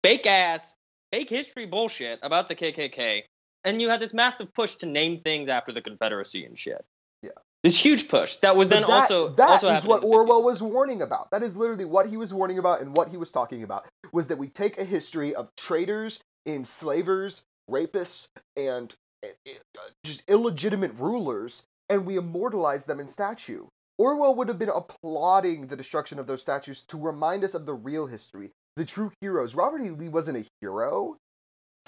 fake 0.03 0.27
ass, 0.27 0.75
fake 1.13 1.31
history 1.31 1.67
bullshit 1.67 2.19
about 2.23 2.49
the 2.49 2.57
KKK. 2.57 3.23
And 3.65 3.81
you 3.81 3.89
had 3.89 4.01
this 4.01 4.15
massive 4.15 4.53
push 4.53 4.77
to 4.77 4.87
name 4.87 5.21
things 5.21 5.49
after 5.49 5.73
the 5.73 5.81
Confederacy 5.81 6.45
and 6.45 6.59
shit. 6.59 6.85
Yeah. 7.23 7.31
This 7.63 7.79
huge 7.79 8.09
push 8.09 8.37
that 8.37 8.57
was 8.57 8.69
then 8.69 8.83
that, 8.83 8.91
also 8.91 9.29
that 9.29 9.49
also 9.49 9.69
is 9.69 9.87
what 9.87 10.03
Orwell 10.03 10.43
was 10.43 10.61
warning 10.61 11.01
about. 11.01 11.31
That 11.31 11.45
is 11.45 11.55
literally 11.55 11.85
what 11.85 12.09
he 12.09 12.17
was 12.17 12.35
warning 12.35 12.59
about 12.59 12.81
and 12.81 12.97
what 12.97 13.09
he 13.09 13.17
was 13.17 13.31
talking 13.31 13.63
about 13.63 13.87
was 14.13 14.27
that 14.27 14.39
we 14.39 14.49
take 14.49 14.79
a 14.79 14.85
history 14.85 15.33
of 15.33 15.49
traitors, 15.57 16.21
enslavers, 16.45 17.43
rapists, 17.71 18.27
and 18.57 18.93
uh, 19.25 19.29
uh, 19.47 19.81
just 20.05 20.25
illegitimate 20.27 20.99
rulers, 20.99 21.63
and 21.89 22.05
we 22.05 22.17
immortalize 22.17 22.87
them 22.87 22.99
in 22.99 23.07
statue. 23.07 23.67
Orwell 23.97 24.35
would 24.35 24.49
have 24.49 24.59
been 24.59 24.69
applauding 24.69 25.69
the 25.69 25.77
destruction 25.77 26.19
of 26.19 26.27
those 26.27 26.43
statues 26.43 26.83
to 26.89 26.99
remind 26.99 27.45
us 27.45 27.55
of 27.55 27.67
the 27.67 27.75
real 27.75 28.07
history, 28.07 28.51
the 28.77 28.85
true 28.85 29.13
heroes. 29.21 29.55
Robert 29.55 29.83
E. 29.83 29.91
Lee 29.91 30.09
wasn't 30.09 30.39
a 30.39 30.47
hero. 30.61 31.17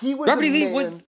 He 0.01 0.15
was 0.15 0.29
Robert 0.29 0.45
E. 0.45 0.51
Lee 0.51 0.73
was 0.73 1.05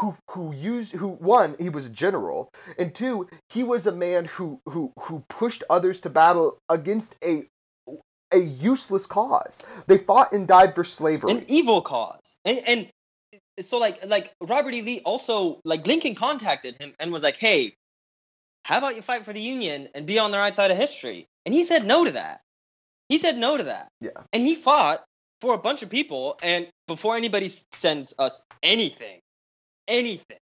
who 0.00 0.16
who 0.30 0.54
used 0.54 0.92
who 0.92 1.08
one 1.08 1.56
he 1.58 1.68
was 1.68 1.86
a 1.86 1.90
general 1.90 2.50
and 2.78 2.94
two 2.94 3.28
he 3.50 3.62
was 3.62 3.86
a 3.86 3.92
man 3.92 4.24
who 4.24 4.60
who 4.68 4.92
who 4.98 5.24
pushed 5.28 5.62
others 5.68 6.00
to 6.00 6.10
battle 6.10 6.58
against 6.68 7.16
a 7.24 7.44
a 8.32 8.38
useless 8.38 9.06
cause. 9.06 9.64
They 9.88 9.98
fought 9.98 10.32
and 10.32 10.46
died 10.46 10.74
for 10.74 10.84
slavery. 10.84 11.32
An 11.32 11.44
evil 11.48 11.82
cause. 11.82 12.36
And 12.44 12.60
and 12.66 12.90
so 13.60 13.78
like 13.78 14.06
like 14.06 14.32
robert 14.40 14.72
e. 14.72 14.82
Lee 14.82 15.00
also 15.04 15.60
like 15.64 15.86
lincoln 15.86 16.14
contacted 16.14 16.76
him 16.80 16.94
and 16.98 17.12
was 17.12 17.22
like 17.22 17.36
hey 17.36 17.74
how 18.64 18.78
about 18.78 18.96
you 18.96 19.02
fight 19.02 19.24
for 19.24 19.32
the 19.32 19.40
union 19.40 19.88
and 19.94 20.06
be 20.06 20.18
on 20.18 20.30
the 20.30 20.38
right 20.38 20.54
side 20.54 20.70
of 20.70 20.76
history? 20.76 21.26
And 21.44 21.54
he 21.54 21.64
said 21.64 21.84
no 21.84 22.04
to 22.04 22.12
that. 22.12 22.40
He 23.08 23.18
said 23.18 23.36
no 23.36 23.56
to 23.56 23.64
that. 23.64 23.88
Yeah. 24.00 24.10
and 24.32 24.42
he 24.42 24.54
fought 24.54 25.02
for 25.40 25.54
a 25.54 25.58
bunch 25.58 25.82
of 25.82 25.90
people 25.90 26.38
and 26.42 26.68
before 26.86 27.16
anybody 27.16 27.50
sends 27.72 28.14
us 28.18 28.42
anything 28.62 29.20
anything 29.90 30.38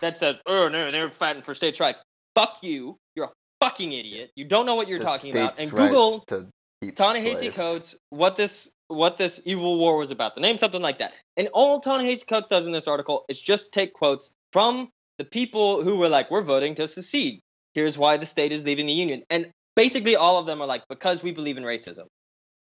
that 0.00 0.16
says 0.16 0.36
oh 0.46 0.68
no 0.68 0.90
they're 0.90 1.10
fighting 1.10 1.42
for 1.42 1.54
states' 1.54 1.80
rights 1.80 2.00
fuck 2.34 2.62
you 2.62 2.96
you're 3.14 3.26
a 3.26 3.32
fucking 3.60 3.92
idiot 3.92 4.30
you 4.36 4.44
don't 4.44 4.66
know 4.66 4.74
what 4.74 4.88
you're 4.88 4.98
The 4.98 5.04
talking 5.04 5.30
about 5.30 5.58
and 5.58 5.70
google 5.70 6.24
to 6.28 6.46
Ta-Nehisi 6.94 7.38
slaves. 7.38 7.56
Coates, 7.56 7.96
what 8.10 8.36
this 8.36 8.70
what 8.88 9.16
this 9.16 9.40
evil 9.44 9.78
war 9.78 9.96
was 9.96 10.10
about. 10.10 10.34
The 10.34 10.40
name 10.40 10.58
something 10.58 10.82
like 10.82 10.98
that. 10.98 11.14
And 11.36 11.48
all 11.52 11.80
Ta-Nehisi 11.80 12.26
Coates 12.26 12.48
does 12.48 12.66
in 12.66 12.72
this 12.72 12.86
article 12.86 13.24
is 13.28 13.40
just 13.40 13.72
take 13.72 13.92
quotes 13.94 14.32
from 14.52 14.90
the 15.18 15.24
people 15.24 15.82
who 15.82 15.96
were 15.96 16.08
like, 16.08 16.30
"We're 16.30 16.42
voting 16.42 16.74
to 16.76 16.86
secede. 16.86 17.40
Here's 17.74 17.96
why 17.96 18.18
the 18.18 18.26
state 18.26 18.52
is 18.52 18.64
leaving 18.64 18.86
the 18.86 18.92
union." 18.92 19.24
And 19.30 19.50
basically, 19.74 20.16
all 20.16 20.38
of 20.38 20.46
them 20.46 20.60
are 20.60 20.66
like, 20.66 20.84
"Because 20.88 21.22
we 21.22 21.32
believe 21.32 21.56
in 21.56 21.64
racism. 21.64 22.06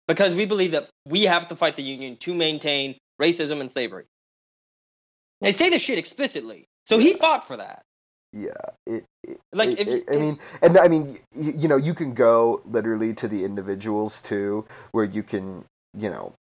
Because 0.08 0.34
we 0.34 0.46
believe 0.46 0.72
that 0.72 0.90
we 1.06 1.24
have 1.24 1.48
to 1.50 1.56
fight 1.56 1.76
the 1.76 1.84
union 1.84 2.18
to 2.18 2.34
maintain 2.34 2.98
racism 3.22 3.60
and 3.60 3.70
slavery." 3.70 4.06
They 5.42 5.54
say 5.54 5.70
this 5.70 5.82
shit 5.84 5.98
explicitly. 6.00 6.66
So 6.86 7.00
he 7.00 7.14
fought 7.16 7.46
for 7.48 7.58
that. 7.58 7.84
yeah 8.34 8.52
it, 8.88 9.06
it 9.24 9.40
Like, 9.54 9.72
it- 9.72 9.80
if 9.80 9.88
it- 9.90 10.06
i 10.12 10.18
mean 10.18 10.40
and 10.62 10.78
i 10.78 10.88
mean 10.88 11.18
y- 11.36 11.54
you 11.58 11.68
know 11.68 11.78
you 11.78 11.94
can 11.94 12.14
go 12.14 12.62
literally 12.66 13.14
to 13.16 13.28
the 13.28 13.46
individuals 13.46 14.22
too 14.22 14.66
where 14.92 15.06
you 15.06 15.24
can 15.24 15.66
you 15.96 16.10
know 16.10 16.34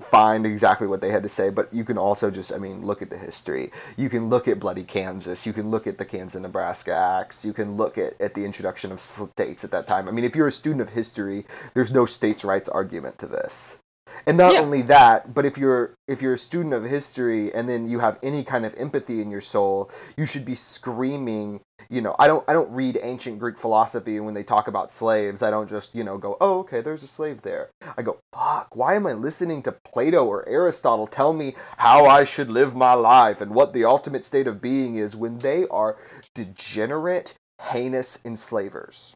find 0.00 0.46
exactly 0.46 0.86
what 0.86 1.00
they 1.00 1.10
had 1.10 1.22
to 1.24 1.28
say, 1.28 1.50
but 1.50 1.72
you 1.74 1.84
can 1.84 1.98
also 1.98 2.30
just, 2.30 2.52
I 2.52 2.58
mean, 2.58 2.82
look 2.86 3.02
at 3.02 3.10
the 3.10 3.18
history. 3.18 3.72
You 3.96 4.08
can 4.10 4.28
look 4.28 4.48
at 4.48 4.60
Bloody 4.60 4.84
Kansas. 4.84 5.46
You 5.46 5.52
can 5.52 5.70
look 5.70 5.86
at 5.86 5.98
the 5.98 6.04
Kansas 6.04 6.40
Nebraska 6.40 6.94
Acts. 6.94 7.44
You 7.44 7.52
can 7.52 7.76
look 7.76 7.98
at, 7.98 8.20
at 8.20 8.34
the 8.34 8.44
introduction 8.44 8.92
of 8.92 9.00
states 9.00 9.64
at 9.64 9.70
that 9.72 9.86
time. 9.86 10.08
I 10.08 10.12
mean, 10.12 10.24
if 10.24 10.36
you're 10.36 10.48
a 10.48 10.52
student 10.52 10.82
of 10.82 10.90
history, 10.90 11.46
there's 11.74 11.92
no 11.92 12.06
states' 12.06 12.44
rights 12.44 12.68
argument 12.68 13.18
to 13.18 13.26
this. 13.26 13.78
And 14.26 14.36
not 14.36 14.52
Yeah. 14.52 14.60
only 14.60 14.82
that, 14.82 15.34
but 15.34 15.44
if 15.46 15.56
you're 15.56 15.94
if 16.06 16.20
you're 16.20 16.34
a 16.34 16.38
student 16.38 16.74
of 16.74 16.84
history 16.84 17.52
and 17.54 17.68
then 17.68 17.88
you 17.88 18.00
have 18.00 18.18
any 18.22 18.42
kind 18.44 18.66
of 18.66 18.74
empathy 18.76 19.20
in 19.22 19.30
your 19.30 19.40
soul, 19.40 19.90
you 20.16 20.26
should 20.26 20.44
be 20.44 20.54
screaming, 20.54 21.60
you 21.88 22.00
know, 22.00 22.14
I 22.18 22.26
don't 22.26 22.44
I 22.48 22.52
don't 22.52 22.70
read 22.70 22.98
ancient 23.02 23.38
Greek 23.38 23.56
philosophy 23.58 24.16
and 24.16 24.26
when 24.26 24.34
they 24.34 24.42
talk 24.42 24.68
about 24.68 24.90
slaves, 24.90 25.42
I 25.42 25.50
don't 25.50 25.68
just, 25.68 25.94
you 25.94 26.04
know, 26.04 26.18
go, 26.18 26.36
"Oh, 26.40 26.58
okay, 26.60 26.80
there's 26.80 27.02
a 27.02 27.06
slave 27.08 27.42
there." 27.42 27.70
I 27.96 28.02
go, 28.02 28.18
"Fuck, 28.32 28.74
why 28.74 28.94
am 28.94 29.06
I 29.06 29.12
listening 29.12 29.62
to 29.62 29.72
Plato 29.84 30.24
or 30.26 30.48
Aristotle 30.48 31.06
tell 31.06 31.32
me 31.32 31.54
how 31.78 32.06
I 32.06 32.24
should 32.24 32.50
live 32.50 32.74
my 32.74 32.94
life 32.94 33.40
and 33.40 33.54
what 33.54 33.72
the 33.72 33.84
ultimate 33.84 34.24
state 34.24 34.46
of 34.46 34.60
being 34.60 34.96
is 34.96 35.16
when 35.16 35.38
they 35.38 35.66
are 35.68 35.96
degenerate, 36.34 37.34
heinous 37.60 38.18
enslavers?" 38.24 39.14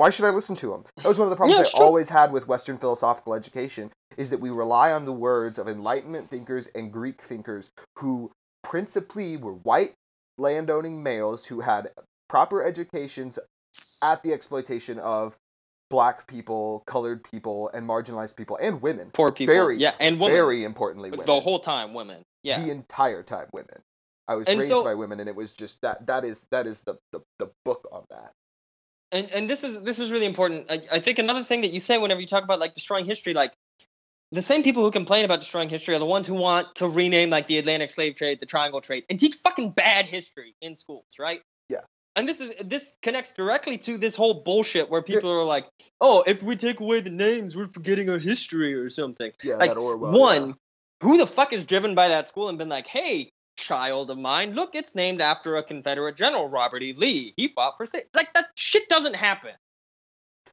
Why 0.00 0.08
should 0.08 0.24
I 0.24 0.30
listen 0.30 0.56
to 0.56 0.70
them? 0.70 0.84
That 0.96 1.04
was 1.04 1.18
one 1.18 1.26
of 1.26 1.30
the 1.30 1.36
problems 1.36 1.58
Yeah, 1.58 1.66
I 1.66 1.76
true. 1.76 1.84
always 1.84 2.08
had 2.08 2.32
with 2.32 2.48
Western 2.48 2.78
philosophical 2.78 3.34
education 3.34 3.92
is 4.16 4.30
that 4.30 4.40
we 4.40 4.48
rely 4.48 4.92
on 4.92 5.04
the 5.04 5.12
words 5.12 5.58
of 5.58 5.68
Enlightenment 5.68 6.30
thinkers 6.30 6.68
and 6.68 6.90
Greek 6.90 7.20
thinkers 7.20 7.68
who 7.98 8.32
principally 8.64 9.36
were 9.36 9.52
white 9.52 9.92
landowning 10.38 11.02
males 11.02 11.44
who 11.44 11.60
had 11.60 11.90
proper 12.30 12.64
educations 12.64 13.38
at 14.02 14.22
the 14.22 14.32
exploitation 14.32 14.98
of 14.98 15.36
black 15.90 16.26
people, 16.26 16.82
colored 16.86 17.22
people, 17.22 17.70
and 17.74 17.86
marginalized 17.86 18.36
people 18.36 18.56
and 18.58 18.80
women. 18.80 19.10
Poor 19.12 19.30
people. 19.30 19.54
Very, 19.54 19.76
yeah, 19.76 19.96
and 20.00 20.18
women. 20.18 20.34
Very 20.34 20.64
importantly, 20.64 21.10
women. 21.10 21.26
the 21.26 21.40
whole 21.40 21.58
time, 21.58 21.92
women. 21.92 22.22
Yeah. 22.42 22.62
The 22.64 22.70
entire 22.70 23.22
time, 23.22 23.48
women. 23.52 23.82
I 24.26 24.36
was 24.36 24.48
And 24.48 24.60
raised 24.60 24.70
so- 24.70 24.82
by 24.82 24.94
women, 24.94 25.20
and 25.20 25.28
it 25.28 25.36
was 25.36 25.52
just 25.52 25.82
that. 25.82 26.06
That 26.06 26.24
is 26.24 26.46
that 26.52 26.66
is 26.66 26.80
the 26.86 26.96
the, 27.12 27.20
the 27.38 27.50
book 27.66 27.86
on 27.92 28.04
that. 28.08 28.32
And 29.12 29.30
and 29.30 29.50
this 29.50 29.64
is 29.64 29.82
this 29.82 29.98
is 29.98 30.10
really 30.10 30.26
important. 30.26 30.70
I, 30.70 30.82
I 30.92 31.00
think 31.00 31.18
another 31.18 31.42
thing 31.42 31.62
that 31.62 31.72
you 31.72 31.80
say 31.80 31.98
whenever 31.98 32.20
you 32.20 32.26
talk 32.26 32.44
about 32.44 32.60
like 32.60 32.72
destroying 32.74 33.06
history, 33.06 33.34
like 33.34 33.52
the 34.32 34.42
same 34.42 34.62
people 34.62 34.84
who 34.84 34.90
complain 34.90 35.24
about 35.24 35.40
destroying 35.40 35.68
history 35.68 35.94
are 35.94 35.98
the 35.98 36.06
ones 36.06 36.26
who 36.26 36.34
want 36.34 36.74
to 36.76 36.88
rename 36.88 37.30
like 37.30 37.46
the 37.46 37.58
Atlantic 37.58 37.90
slave 37.90 38.14
trade, 38.14 38.38
the 38.38 38.46
Triangle 38.46 38.80
trade, 38.80 39.04
and 39.10 39.18
teach 39.18 39.36
fucking 39.36 39.70
bad 39.70 40.06
history 40.06 40.54
in 40.60 40.76
schools, 40.76 41.04
right? 41.18 41.42
Yeah. 41.68 41.80
And 42.16 42.28
this 42.28 42.40
is 42.40 42.52
this 42.64 42.96
connects 43.02 43.32
directly 43.32 43.78
to 43.78 43.98
this 43.98 44.14
whole 44.14 44.42
bullshit 44.42 44.90
where 44.90 45.02
people 45.02 45.32
are 45.32 45.44
like, 45.44 45.66
oh, 46.00 46.22
if 46.26 46.42
we 46.42 46.56
take 46.56 46.80
away 46.80 47.00
the 47.00 47.10
names, 47.10 47.56
we're 47.56 47.68
forgetting 47.68 48.10
our 48.10 48.18
history 48.18 48.74
or 48.74 48.88
something. 48.88 49.32
Yeah, 49.42 49.56
Like, 49.56 49.70
that 49.70 49.78
Orwell. 49.78 50.18
One, 50.18 50.48
yeah. 50.48 50.54
who 51.02 51.18
the 51.18 51.26
fuck 51.26 51.52
is 51.52 51.64
driven 51.64 51.94
by 51.94 52.08
that 52.08 52.28
school 52.28 52.48
and 52.48 52.58
been 52.58 52.68
like, 52.68 52.86
hey, 52.86 53.30
child 53.56 54.10
of 54.10 54.18
mine, 54.18 54.54
look, 54.54 54.74
it's 54.74 54.94
named 54.94 55.20
after 55.20 55.56
a 55.56 55.62
Confederate 55.62 56.16
general, 56.16 56.48
Robert 56.48 56.82
E. 56.82 56.92
Lee. 56.92 57.34
He 57.36 57.48
fought 57.48 57.76
for 57.76 57.86
state. 57.86 58.04
Like 58.14 58.32
that 58.34 58.46
shit 58.56 58.88
doesn't 58.88 59.16
happen. 59.16 59.52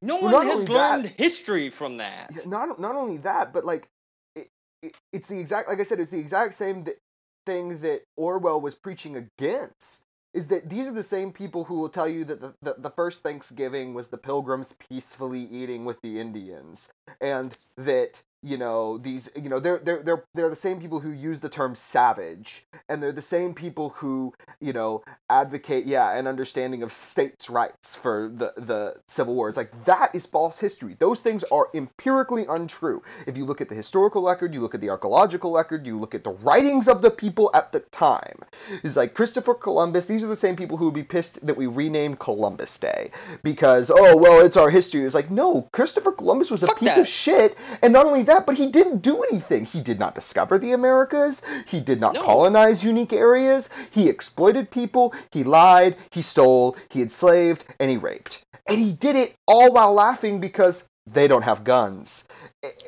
No 0.01 0.19
Well, 0.21 0.33
one 0.33 0.47
has 0.47 0.69
learned 0.69 1.05
that- 1.05 1.11
history 1.19 1.69
from 1.69 1.97
that. 1.97 2.45
Not 2.45 2.79
not 2.79 2.95
only 2.95 3.17
that, 3.17 3.53
but 3.53 3.65
like 3.65 3.87
it, 4.35 4.47
it, 4.83 4.93
it's 5.11 5.27
the 5.27 5.39
exact 5.39 5.69
like 5.69 5.79
I 5.79 5.83
said, 5.83 5.99
it's 5.99 6.11
the 6.11 6.19
exact 6.19 6.53
same 6.53 6.85
th- 6.85 6.97
thing 7.45 7.79
that 7.81 8.01
Orwell 8.15 8.61
was 8.61 8.75
preaching 8.75 9.15
against. 9.15 10.03
Is 10.33 10.49
that 10.49 10.69
these 10.69 10.87
are 10.87 10.91
the 10.93 11.01
same 11.01 11.31
people 11.31 11.63
who 11.63 11.79
will 11.79 11.89
tell 11.89 12.07
you 12.07 12.23
that 12.25 12.41
the, 12.41 12.53
the, 12.61 12.75
the 12.77 12.89
first 12.91 13.23
Thanksgiving 13.23 13.95
was 13.95 14.09
the 14.09 14.17
pilgrims 14.19 14.75
peacefully 14.77 15.39
eating 15.49 15.83
with 15.83 15.99
the 16.03 16.19
Indians, 16.19 16.91
and 17.19 17.57
that 17.77 18.21
you 18.47 18.57
know 18.57 18.97
these 18.97 19.29
you 19.35 19.49
know 19.49 19.59
they're 19.59 19.79
they're 19.79 20.01
they're 20.01 20.23
they're 20.33 20.49
the 20.49 20.55
same 20.55 20.79
people 20.79 21.01
who 21.01 21.11
use 21.11 21.39
the 21.39 21.49
term 21.49 21.75
savage, 21.75 22.65
and 22.87 23.03
they're 23.03 23.11
the 23.11 23.21
same 23.21 23.53
people 23.53 23.89
who 23.97 24.33
you 24.61 24.71
know 24.71 25.03
advocate 25.29 25.85
yeah 25.85 26.17
an 26.17 26.27
understanding 26.27 26.81
of 26.81 26.93
states' 26.93 27.49
rights 27.49 27.95
for 27.95 28.31
the 28.33 28.53
the 28.55 28.95
civil 29.07 29.35
wars 29.35 29.57
like 29.57 29.85
that 29.85 30.15
is 30.15 30.25
false 30.25 30.59
history. 30.61 30.95
Those 30.97 31.19
things 31.19 31.43
are 31.51 31.67
empirically 31.73 32.45
untrue. 32.47 33.03
If 33.25 33.35
you 33.35 33.45
look 33.45 33.59
at 33.59 33.69
the 33.69 33.75
historical 33.75 34.23
record 34.25 34.53
you 34.53 34.61
look 34.61 34.75
at 34.75 34.81
the 34.81 34.89
archaeological 34.89 35.53
record 35.53 35.85
you 35.85 35.99
look 35.99 36.15
at 36.15 36.23
the 36.23 36.31
writings 36.31 36.87
of 36.87 37.01
the 37.01 37.11
people 37.11 37.51
at 37.53 37.71
the 37.71 37.81
time. 37.81 38.39
It's 38.83 38.95
like 38.95 39.13
christopher 39.13 39.53
columbus 39.53 40.05
these 40.05 40.23
are 40.23 40.27
the 40.27 40.35
same 40.35 40.55
people 40.55 40.77
who 40.77 40.85
would 40.85 40.93
be 40.93 41.03
pissed 41.03 41.45
that 41.45 41.57
we 41.57 41.67
renamed 41.67 42.19
columbus 42.19 42.77
day 42.77 43.11
because 43.43 43.91
oh 43.93 44.15
well 44.15 44.39
it's 44.39 44.57
our 44.57 44.69
history. 44.69 45.03
It's 45.03 45.15
like 45.15 45.29
no 45.31 45.67
christopher 45.73 46.11
columbus 46.11 46.49
was 46.49 46.63
a 46.63 46.67
Fuck 46.67 46.79
piece 46.79 46.95
that. 46.95 47.01
of 47.01 47.07
shit 47.07 47.57
and 47.81 47.91
not 47.91 48.05
only 48.05 48.23
that 48.23 48.36
but 48.45 48.57
he 48.57 48.67
didn't 48.67 49.01
do 49.01 49.23
anything 49.23 49.65
he 49.65 49.81
did 49.81 49.99
not 49.99 50.13
discover 50.15 50.57
the 50.59 50.71
americas 50.71 51.41
he 51.65 51.79
did 51.79 51.99
not 51.99 52.13
No. 52.13 52.23
colonize 52.23 52.83
unique 52.83 53.13
areas 53.13 53.69
he 53.89 54.07
exploited 54.09 54.69
people 54.71 55.13
he 55.31 55.43
lied 55.43 55.95
he 56.11 56.21
stole 56.21 56.75
he 56.89 57.01
enslaved 57.01 57.63
and 57.79 57.89
he 57.89 57.97
raped 57.97 58.43
and 58.67 58.79
he 58.79 58.91
did 58.93 59.15
it 59.15 59.33
all 59.47 59.71
while 59.73 59.93
laughing 59.93 60.39
because 60.39 60.87
they 61.05 61.27
don't 61.27 61.43
have 61.43 61.63
guns 61.63 62.25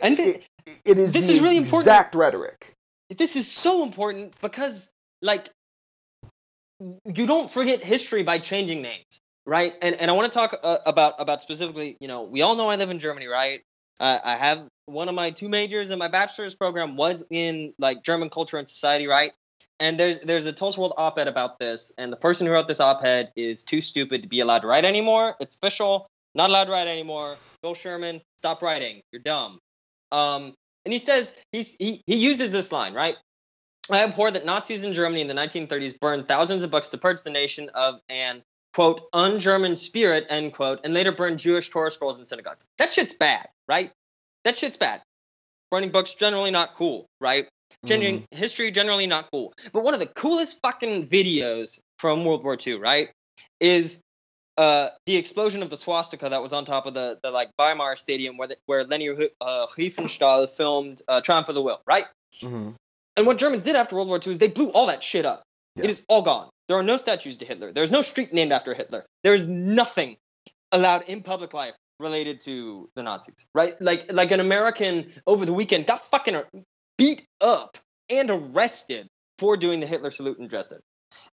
And 0.01 0.19
it, 0.19 0.43
it- 0.65 0.79
it 0.85 0.97
is 0.99 1.13
this 1.13 1.29
is 1.29 1.39
really 1.39 1.57
important. 1.57 1.87
exact 1.87 2.13
rhetoric 2.15 2.75
This 3.17 3.35
is 3.35 3.51
so 3.51 3.83
important 3.83 4.35
because, 4.39 4.91
like, 5.21 5.49
you 6.79 7.25
don't 7.25 7.49
forget 7.49 7.83
history 7.83 8.23
by 8.23 8.39
changing 8.39 8.81
names, 8.81 9.05
right? 9.45 9.73
And 9.81 9.95
and 9.95 10.09
I 10.09 10.13
want 10.13 10.31
to 10.31 10.37
talk 10.37 10.55
uh, 10.61 10.77
about 10.85 11.15
about 11.19 11.41
specifically. 11.41 11.97
You 11.99 12.07
know, 12.07 12.21
we 12.23 12.41
all 12.43 12.55
know 12.55 12.69
I 12.69 12.75
live 12.75 12.89
in 12.91 12.99
Germany, 12.99 13.27
right? 13.27 13.61
I 13.99 14.35
have 14.37 14.67
one 14.85 15.09
of 15.09 15.15
my 15.15 15.31
two 15.31 15.49
majors 15.49 15.91
in 15.91 15.99
my 15.99 16.07
bachelor's 16.07 16.55
program 16.55 16.95
was 16.95 17.23
in 17.29 17.73
like 17.77 18.03
German 18.03 18.29
culture 18.29 18.57
and 18.57 18.67
society, 18.67 19.07
right? 19.07 19.33
And 19.79 19.99
there's 19.99 20.19
there's 20.19 20.45
a 20.45 20.53
Tulsa 20.53 20.79
World 20.79 20.93
op-ed 20.97 21.27
about 21.27 21.59
this, 21.59 21.91
and 21.97 22.11
the 22.11 22.17
person 22.17 22.47
who 22.47 22.53
wrote 22.53 22.67
this 22.67 22.79
op-ed 22.79 23.31
is 23.35 23.63
too 23.63 23.81
stupid 23.81 24.23
to 24.23 24.29
be 24.29 24.39
allowed 24.39 24.59
to 24.59 24.67
write 24.67 24.85
anymore. 24.85 25.35
It's 25.39 25.55
official, 25.55 26.07
not 26.35 26.49
allowed 26.49 26.65
to 26.65 26.71
write 26.71 26.87
anymore. 26.87 27.37
Bill 27.61 27.75
Sherman, 27.75 28.21
stop 28.37 28.61
writing. 28.61 29.01
You're 29.11 29.21
dumb. 29.21 29.59
Um, 30.11 30.53
and 30.85 30.93
he 30.93 30.99
says 30.99 31.33
he's 31.51 31.75
he 31.79 32.01
he 32.07 32.15
uses 32.17 32.51
this 32.51 32.71
line, 32.71 32.93
right? 32.93 33.15
I 33.91 34.03
abhor 34.03 34.29
that 34.31 34.45
Nazis 34.45 34.83
in 34.83 34.93
Germany 34.93 35.21
in 35.21 35.27
the 35.27 35.33
1930s 35.33 35.99
burned 35.99 36.27
thousands 36.27 36.63
of 36.63 36.69
books 36.69 36.89
to 36.89 36.97
purge 36.97 37.23
the 37.23 37.31
nation 37.31 37.69
of 37.73 37.99
an 38.09 38.43
quote 38.79 39.01
un-German 39.11 39.75
spirit 39.75 40.25
end 40.29 40.53
quote, 40.53 40.79
and 40.85 40.93
later 40.93 41.11
burned 41.11 41.37
Jewish 41.37 41.67
Torah 41.67 41.91
scrolls 41.91 42.17
in 42.17 42.23
synagogues. 42.23 42.63
That 42.77 42.93
shit's 42.93 43.11
bad, 43.11 43.49
right? 43.67 43.91
That 44.45 44.57
shit's 44.57 44.77
bad. 44.77 45.01
Burning 45.69 45.89
books 45.89 46.13
generally 46.13 46.49
not 46.49 46.75
cool, 46.75 47.05
right? 47.19 47.49
Changing 47.85 48.23
history 48.31 48.71
generally 48.71 49.05
not 49.05 49.29
cool. 49.31 49.51
But 49.73 49.83
one 49.83 49.93
of 49.93 49.99
the 49.99 50.05
coolest 50.05 50.59
fucking 50.61 51.07
videos 51.07 51.81
from 51.97 52.23
World 52.23 52.41
War 52.45 52.55
II, 52.65 52.75
right, 52.75 53.09
is 53.59 53.99
uh, 54.57 54.87
the 55.05 55.17
explosion 55.17 55.61
of 55.61 55.69
the 55.69 55.75
swastika 55.75 56.29
that 56.29 56.41
was 56.41 56.53
on 56.53 56.63
top 56.63 56.85
of 56.85 56.93
the, 56.93 57.19
the 57.21 57.31
like 57.31 57.49
Weimar 57.59 57.97
Stadium 57.97 58.37
where 58.37 58.47
the, 58.47 58.55
where 58.65 58.85
Leni 58.85 59.09
uh, 59.09 59.67
Riefenstahl 59.77 60.49
filmed 60.49 61.01
uh, 61.05 61.19
Triumph 61.19 61.49
of 61.49 61.55
the 61.55 61.61
Will, 61.61 61.81
right? 61.85 62.05
Mhm. 62.41 62.75
And 63.17 63.27
what 63.27 63.37
Germans 63.37 63.63
did 63.63 63.75
after 63.75 63.97
World 63.97 64.07
War 64.07 64.21
II 64.25 64.31
is 64.31 64.37
they 64.37 64.47
blew 64.47 64.69
all 64.69 64.87
that 64.87 65.03
shit 65.03 65.25
up. 65.25 65.43
Yeah. 65.79 65.85
It 65.85 65.89
is 65.91 66.03
all 66.07 66.21
gone. 66.21 66.49
There 66.67 66.77
are 66.77 66.83
no 66.83 66.97
statues 66.97 67.37
to 67.37 67.45
Hitler. 67.45 67.71
There's 67.71 67.91
no 67.91 68.01
street 68.01 68.33
named 68.33 68.51
after 68.51 68.73
Hitler. 68.73 69.05
There 69.23 69.33
is 69.33 69.47
nothing 69.47 70.17
allowed 70.71 71.03
in 71.09 71.23
public 71.23 71.53
life 71.53 71.75
related 71.99 72.41
to 72.41 72.89
the 72.95 73.03
Nazis, 73.03 73.45
right? 73.55 73.79
Like 73.81 74.11
like 74.11 74.31
an 74.31 74.39
American 74.39 75.07
over 75.25 75.45
the 75.45 75.53
weekend 75.53 75.87
got 75.87 76.05
fucking 76.05 76.41
beat 76.97 77.25
up 77.41 77.77
and 78.09 78.29
arrested 78.29 79.07
for 79.37 79.57
doing 79.57 79.79
the 79.79 79.87
Hitler 79.87 80.11
salute 80.11 80.37
in 80.39 80.47
Dresden. 80.47 80.79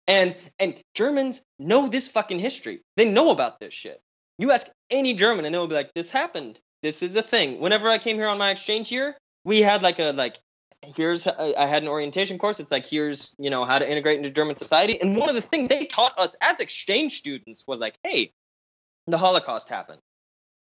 And 0.08 0.36
and 0.60 0.76
Germans 0.94 1.42
know 1.60 1.88
this 1.88 2.08
fucking 2.08 2.40
history. 2.40 2.82
They 2.96 3.06
know 3.06 3.32
about 3.32 3.60
this 3.60 3.74
shit. 3.74 4.00
You 4.38 4.52
ask 4.52 4.68
any 4.90 5.14
German 5.14 5.46
and 5.46 5.54
they'll 5.54 5.68
be 5.68 5.76
like, 5.76 5.94
"This 5.94 6.10
happened. 6.10 6.60
This 6.82 7.02
is 7.04 7.16
a 7.16 7.22
thing." 7.22 7.60
Whenever 7.60 7.90
I 7.90 7.98
came 7.98 8.16
here 8.16 8.28
on 8.28 8.38
my 8.38 8.52
exchange 8.52 8.92
year, 8.92 9.18
we 9.44 9.62
had 9.62 9.84
like 9.84 10.00
a 10.00 10.12
like 10.12 10.40
here's 10.96 11.28
I 11.28 11.54
I 11.58 11.66
had 11.66 11.84
an 11.84 11.90
orientation 11.90 12.38
course. 12.38 12.60
It's 12.60 12.72
like 12.72 12.86
here's 12.86 13.36
you 13.38 13.50
know 13.50 13.66
how 13.66 13.80
to 13.80 13.90
integrate 13.90 14.18
into 14.18 14.30
German 14.30 14.56
society. 14.56 15.00
And 15.00 15.18
one 15.18 15.30
of 15.30 15.36
the 15.36 15.42
things 15.42 15.70
they 15.70 15.86
taught 15.86 16.18
us 16.18 16.36
as 16.42 16.60
exchange 16.60 17.18
students 17.18 17.66
was 17.68 17.80
like, 17.80 17.96
"Hey, 18.04 18.34
the 19.08 19.18
Holocaust 19.18 19.70
happened. 19.70 20.02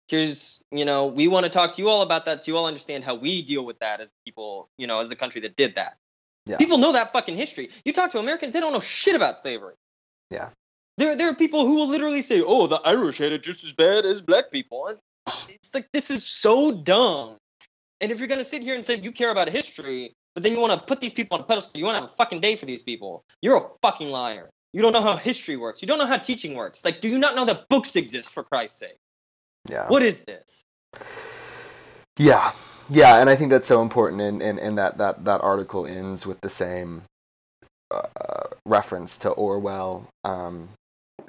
Here's 0.07 0.63
you 0.71 0.85
know 0.85 1.07
we 1.07 1.27
want 1.27 1.45
to 1.45 1.51
talk 1.51 1.75
to 1.75 1.81
you 1.81 1.89
all 1.89 2.01
about 2.01 2.25
that 2.25 2.43
so 2.43 2.51
you 2.51 2.57
all 2.57 2.67
understand 2.67 3.03
how 3.03 3.15
we 3.15 3.41
deal 3.41 3.65
with 3.65 3.79
that 3.79 4.01
as 4.01 4.09
people 4.25 4.69
you 4.77 4.87
know 4.87 4.99
as 4.99 5.09
the 5.09 5.15
country 5.15 5.41
that 5.41 5.55
did 5.55 5.75
that." 5.75 5.97
Yeah. 6.45 6.57
People 6.57 6.77
know 6.77 6.93
that 6.93 7.11
fucking 7.11 7.35
history. 7.35 7.71
You 7.85 7.93
talk 7.93 8.11
to 8.11 8.19
Americans, 8.19 8.53
they 8.53 8.59
don't 8.59 8.71
know 8.71 8.79
shit 8.79 9.15
about 9.15 9.37
slavery. 9.37 9.73
Yeah. 10.29 10.49
There, 10.97 11.15
there 11.15 11.29
are 11.29 11.35
people 11.35 11.65
who 11.65 11.75
will 11.75 11.89
literally 11.89 12.21
say, 12.21 12.41
"Oh, 12.41 12.67
the 12.67 12.77
Irish 12.77 13.17
had 13.17 13.33
it 13.33 13.43
just 13.43 13.63
as 13.63 13.73
bad 13.73 14.05
as 14.05 14.21
black 14.21 14.51
people." 14.51 14.87
It's, 14.87 15.01
it's 15.49 15.73
like 15.73 15.91
this 15.91 16.09
is 16.09 16.25
so 16.25 16.71
dumb. 16.71 17.37
And 18.01 18.11
if 18.11 18.19
you're 18.19 18.27
gonna 18.27 18.43
sit 18.43 18.61
here 18.61 18.75
and 18.75 18.83
say 18.83 18.97
you 18.97 19.11
care 19.11 19.31
about 19.31 19.49
history, 19.49 20.15
but 20.33 20.43
then 20.43 20.51
you 20.51 20.59
want 20.59 20.79
to 20.79 20.85
put 20.85 20.99
these 20.99 21.13
people 21.13 21.37
on 21.37 21.43
a 21.43 21.47
pedestal, 21.47 21.79
you 21.79 21.85
want 21.85 21.95
to 21.95 22.01
have 22.01 22.09
a 22.09 22.13
fucking 22.13 22.41
day 22.41 22.55
for 22.55 22.65
these 22.65 22.83
people, 22.83 23.23
you're 23.41 23.57
a 23.57 23.63
fucking 23.81 24.09
liar. 24.09 24.49
You 24.73 24.81
don't 24.81 24.91
know 24.91 25.01
how 25.01 25.15
history 25.15 25.55
works. 25.55 25.81
You 25.81 25.87
don't 25.87 25.99
know 25.99 26.05
how 26.05 26.17
teaching 26.17 26.53
works. 26.53 26.83
Like, 26.83 26.99
do 26.99 27.07
you 27.07 27.17
not 27.17 27.35
know 27.35 27.45
that 27.45 27.69
books 27.69 27.95
exist 27.95 28.33
for 28.33 28.43
Christ's 28.43 28.79
sake? 28.79 28.97
Yeah. 29.69 29.87
What 29.87 30.03
is 30.03 30.19
this? 30.25 30.63
Yeah, 32.17 32.51
yeah, 32.89 33.19
and 33.19 33.29
I 33.29 33.35
think 33.35 33.51
that's 33.51 33.67
so 33.67 33.81
important, 33.81 34.21
and, 34.21 34.41
and, 34.41 34.59
and 34.59 34.77
that, 34.77 34.97
that, 34.97 35.25
that 35.25 35.41
article 35.41 35.85
ends 35.85 36.25
with 36.25 36.41
the 36.41 36.49
same 36.49 37.03
uh, 37.89 38.47
reference 38.65 39.17
to 39.19 39.29
Orwell. 39.29 40.09
Um, 40.23 40.69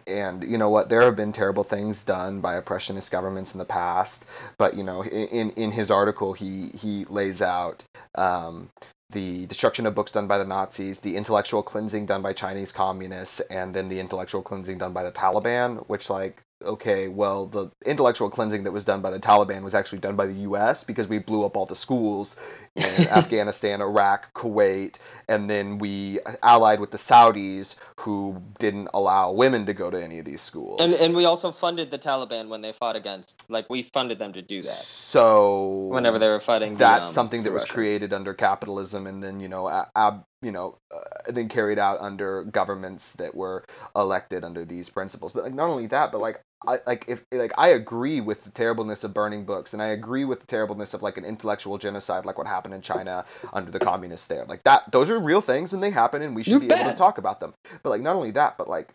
and 0.07 0.45
you 0.45 0.59
know 0.59 0.71
what? 0.71 0.89
There 0.89 1.03
have 1.03 1.17
been 1.17 1.33
terrible 1.33 1.65
things 1.65 2.05
done 2.05 2.41
by 2.41 2.55
oppressionist 2.55 3.11
governments 3.11 3.53
in 3.55 3.59
the 3.59 3.65
past, 3.65 4.25
but 4.59 4.77
you 4.77 4.85
know, 4.85 5.05
in 5.05 5.51
in 5.51 5.73
his 5.73 5.91
article, 5.91 6.33
he 6.33 6.69
he 6.69 7.05
lays 7.07 7.43
out 7.43 7.85
um, 8.15 8.71
the 9.11 9.47
destruction 9.47 9.87
of 9.87 9.95
books 9.95 10.13
done 10.13 10.27
by 10.27 10.39
the 10.39 10.45
Nazis, 10.45 11.01
the 11.01 11.17
intellectual 11.17 11.63
cleansing 11.63 12.07
done 12.07 12.23
by 12.23 12.33
Chinese 12.33 12.73
communists, 12.73 13.41
and 13.41 13.75
then 13.75 13.89
the 13.89 14.01
intellectual 14.01 14.43
cleansing 14.43 14.79
done 14.79 14.93
by 14.93 15.03
the 15.03 15.13
Taliban. 15.13 15.87
Which, 15.89 16.09
like, 16.09 16.43
okay, 16.63 17.09
well, 17.09 17.47
the 17.47 17.71
intellectual 17.85 18.31
cleansing 18.31 18.65
that 18.65 18.73
was 18.73 18.85
done 18.85 19.01
by 19.01 19.11
the 19.11 19.19
Taliban 19.19 19.63
was 19.63 19.75
actually 19.75 19.99
done 19.99 20.17
by 20.17 20.27
the 20.27 20.35
U.S. 20.35 20.85
because 20.85 21.07
we 21.07 21.19
blew 21.19 21.45
up 21.45 21.57
all 21.57 21.67
the 21.67 21.77
schools 21.77 22.37
in 22.75 22.85
Afghanistan, 23.11 23.81
Iraq, 23.81 24.33
Kuwait, 24.35 24.97
and 25.29 25.49
then 25.51 25.79
we 25.79 26.21
allied 26.43 26.81
with 26.81 26.91
the 26.91 26.99
Saudis, 26.99 27.77
who 28.01 28.43
didn't 28.59 28.89
allow 28.95 29.33
women 29.33 29.67
to 29.67 29.75
go 29.75 29.91
to 29.91 30.03
any 30.03 30.19
of 30.19 30.25
these 30.25 30.41
schools. 30.41 30.81
And 30.81 30.95
and 30.95 31.15
we 31.15 31.25
also 31.25 31.53
funded 31.53 31.91
the 31.91 31.99
Taliban 31.99 32.49
when 32.49 32.63
they 32.63 32.73
fought 32.73 32.97
against. 32.97 33.43
Like, 33.49 33.69
we 33.71 33.83
funded 33.83 34.19
them 34.19 34.33
to 34.33 34.43
do 34.43 34.63
that 34.63 34.75
so 34.75 35.89
whenever 35.91 36.19
they 36.19 36.29
were 36.29 36.41
fighting. 36.41 36.75
the, 36.75 36.79
that's 36.79 37.11
um, 37.11 37.15
something 37.15 37.43
that 37.43 37.53
was 37.53 37.63
Russians. 37.63 37.75
created 37.75 38.13
under 38.13 38.35
capitalism 38.35 39.07
and 39.07 39.23
then 39.23 39.41
you 39.41 39.49
know 39.49 39.69
ab, 39.95 40.25
you 40.47 40.53
know 40.53 40.79
uh, 40.95 41.33
then 41.33 41.49
carried 41.49 41.77
out 41.77 42.01
under 42.01 42.45
governments 42.45 43.15
that 43.15 43.35
were 43.35 43.65
elected 43.97 44.45
under 44.45 44.65
these 44.65 44.89
principles. 44.89 45.33
But 45.33 45.43
like 45.43 45.55
not 45.55 45.67
only 45.67 45.89
that 45.89 46.13
but 46.13 46.21
like 46.21 46.41
I 46.65 46.79
like 46.87 47.05
if 47.09 47.25
like 47.33 47.51
I 47.59 47.69
agree 47.71 48.21
with 48.21 48.45
the 48.45 48.51
terribleness 48.51 49.03
of 49.03 49.13
burning 49.13 49.45
books 49.45 49.73
and 49.73 49.83
I 49.83 49.89
agree 49.89 50.25
with 50.25 50.39
the 50.39 50.47
terribleness 50.47 50.95
of 50.95 51.03
like 51.03 51.19
an 51.19 51.25
intellectual 51.25 51.79
genocide 51.79 52.25
like 52.25 52.39
what 52.39 52.47
happened 52.47 52.75
in 52.75 52.81
China 52.81 53.25
under 53.53 53.73
the 53.73 53.81
communists 53.81 54.29
there. 54.29 54.45
Like 54.45 54.63
that 54.63 54.93
those 54.93 55.11
are 55.11 55.19
real 55.19 55.41
things 55.41 55.73
and 55.73 55.83
they 55.83 55.91
happen 55.91 56.23
and 56.23 56.37
we 56.37 56.45
should 56.45 56.53
You're 56.53 56.61
be 56.61 56.73
able 56.73 56.93
to 56.93 56.97
talk 56.97 57.19
about 57.19 57.41
them. 57.41 57.53
But 57.83 57.91
like 57.91 58.03
not 58.03 58.15
only 58.15 58.31
that 58.31 58.57
but 58.57 58.69
like 58.69 58.91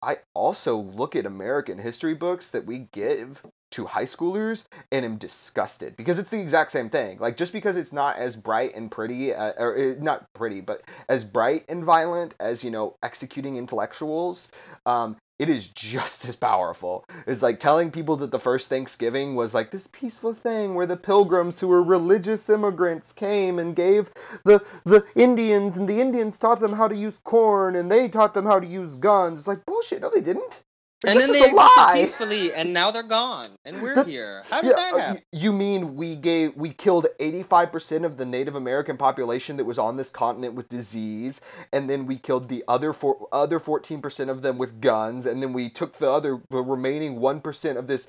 I 0.00 0.18
also 0.32 0.76
look 0.76 1.16
at 1.16 1.26
American 1.26 1.78
history 1.78 2.14
books 2.14 2.48
that 2.50 2.66
we 2.66 2.86
give 2.92 3.42
to 3.74 3.86
high 3.86 4.04
schoolers 4.04 4.64
and 4.92 5.04
am 5.04 5.16
disgusted 5.16 5.96
because 5.96 6.18
it's 6.18 6.30
the 6.30 6.40
exact 6.40 6.70
same 6.70 6.88
thing. 6.88 7.18
Like 7.18 7.36
just 7.36 7.52
because 7.52 7.76
it's 7.76 7.92
not 7.92 8.16
as 8.16 8.36
bright 8.36 8.74
and 8.74 8.90
pretty, 8.90 9.34
uh, 9.34 9.52
or 9.58 9.76
uh, 9.76 9.94
not 10.02 10.32
pretty, 10.32 10.60
but 10.60 10.82
as 11.08 11.24
bright 11.24 11.64
and 11.68 11.84
violent 11.84 12.34
as 12.38 12.62
you 12.62 12.70
know 12.70 12.96
executing 13.02 13.56
intellectuals, 13.56 14.48
um, 14.86 15.16
it 15.40 15.48
is 15.48 15.66
just 15.66 16.28
as 16.28 16.36
powerful. 16.36 17.04
It's 17.26 17.42
like 17.42 17.58
telling 17.58 17.90
people 17.90 18.16
that 18.18 18.30
the 18.30 18.38
first 18.38 18.68
Thanksgiving 18.68 19.34
was 19.34 19.52
like 19.52 19.72
this 19.72 19.88
peaceful 19.88 20.32
thing 20.32 20.76
where 20.76 20.86
the 20.86 20.96
pilgrims 20.96 21.58
who 21.58 21.66
were 21.66 21.82
religious 21.82 22.48
immigrants 22.48 23.12
came 23.12 23.58
and 23.58 23.74
gave 23.74 24.12
the 24.44 24.64
the 24.84 25.04
Indians 25.16 25.76
and 25.76 25.88
the 25.88 26.00
Indians 26.00 26.38
taught 26.38 26.60
them 26.60 26.74
how 26.74 26.86
to 26.86 26.94
use 26.94 27.18
corn 27.24 27.74
and 27.74 27.90
they 27.90 28.08
taught 28.08 28.34
them 28.34 28.46
how 28.46 28.60
to 28.60 28.66
use 28.66 28.94
guns. 28.94 29.38
It's 29.40 29.48
like 29.48 29.66
bullshit. 29.66 30.02
No, 30.02 30.10
they 30.14 30.20
didn't. 30.20 30.62
And 31.06 31.18
That's 31.18 31.30
then 31.30 31.32
they 31.32 31.48
existed 31.50 31.92
peacefully, 31.92 32.52
and 32.52 32.72
now 32.72 32.90
they're 32.90 33.02
gone, 33.02 33.48
and 33.64 33.82
we're 33.82 33.94
That- 33.94 34.06
here. 34.06 34.42
How 34.50 34.60
did 34.60 34.76
that 34.76 34.94
uh, 34.94 34.98
happen? 34.98 35.22
You 35.32 35.52
mean 35.52 35.96
we 35.96 36.16
gave 36.16 36.56
we 36.56 36.70
killed 36.70 37.06
85% 37.20 38.04
of 38.04 38.16
the 38.16 38.24
Native 38.24 38.54
American 38.54 38.96
population 38.96 39.56
that 39.56 39.64
was 39.64 39.78
on 39.78 39.96
this 39.96 40.10
continent 40.10 40.54
with 40.54 40.68
disease 40.68 41.40
and 41.72 41.88
then 41.88 42.06
we 42.06 42.16
killed 42.16 42.48
the 42.48 42.64
other 42.68 42.92
four, 42.92 43.28
other 43.32 43.58
14% 43.58 44.28
of 44.28 44.42
them 44.42 44.58
with 44.58 44.80
guns 44.80 45.26
and 45.26 45.42
then 45.42 45.52
we 45.52 45.68
took 45.68 45.98
the 45.98 46.10
other 46.10 46.42
the 46.50 46.62
remaining 46.62 47.18
1% 47.18 47.76
of 47.76 47.86
this 47.86 48.06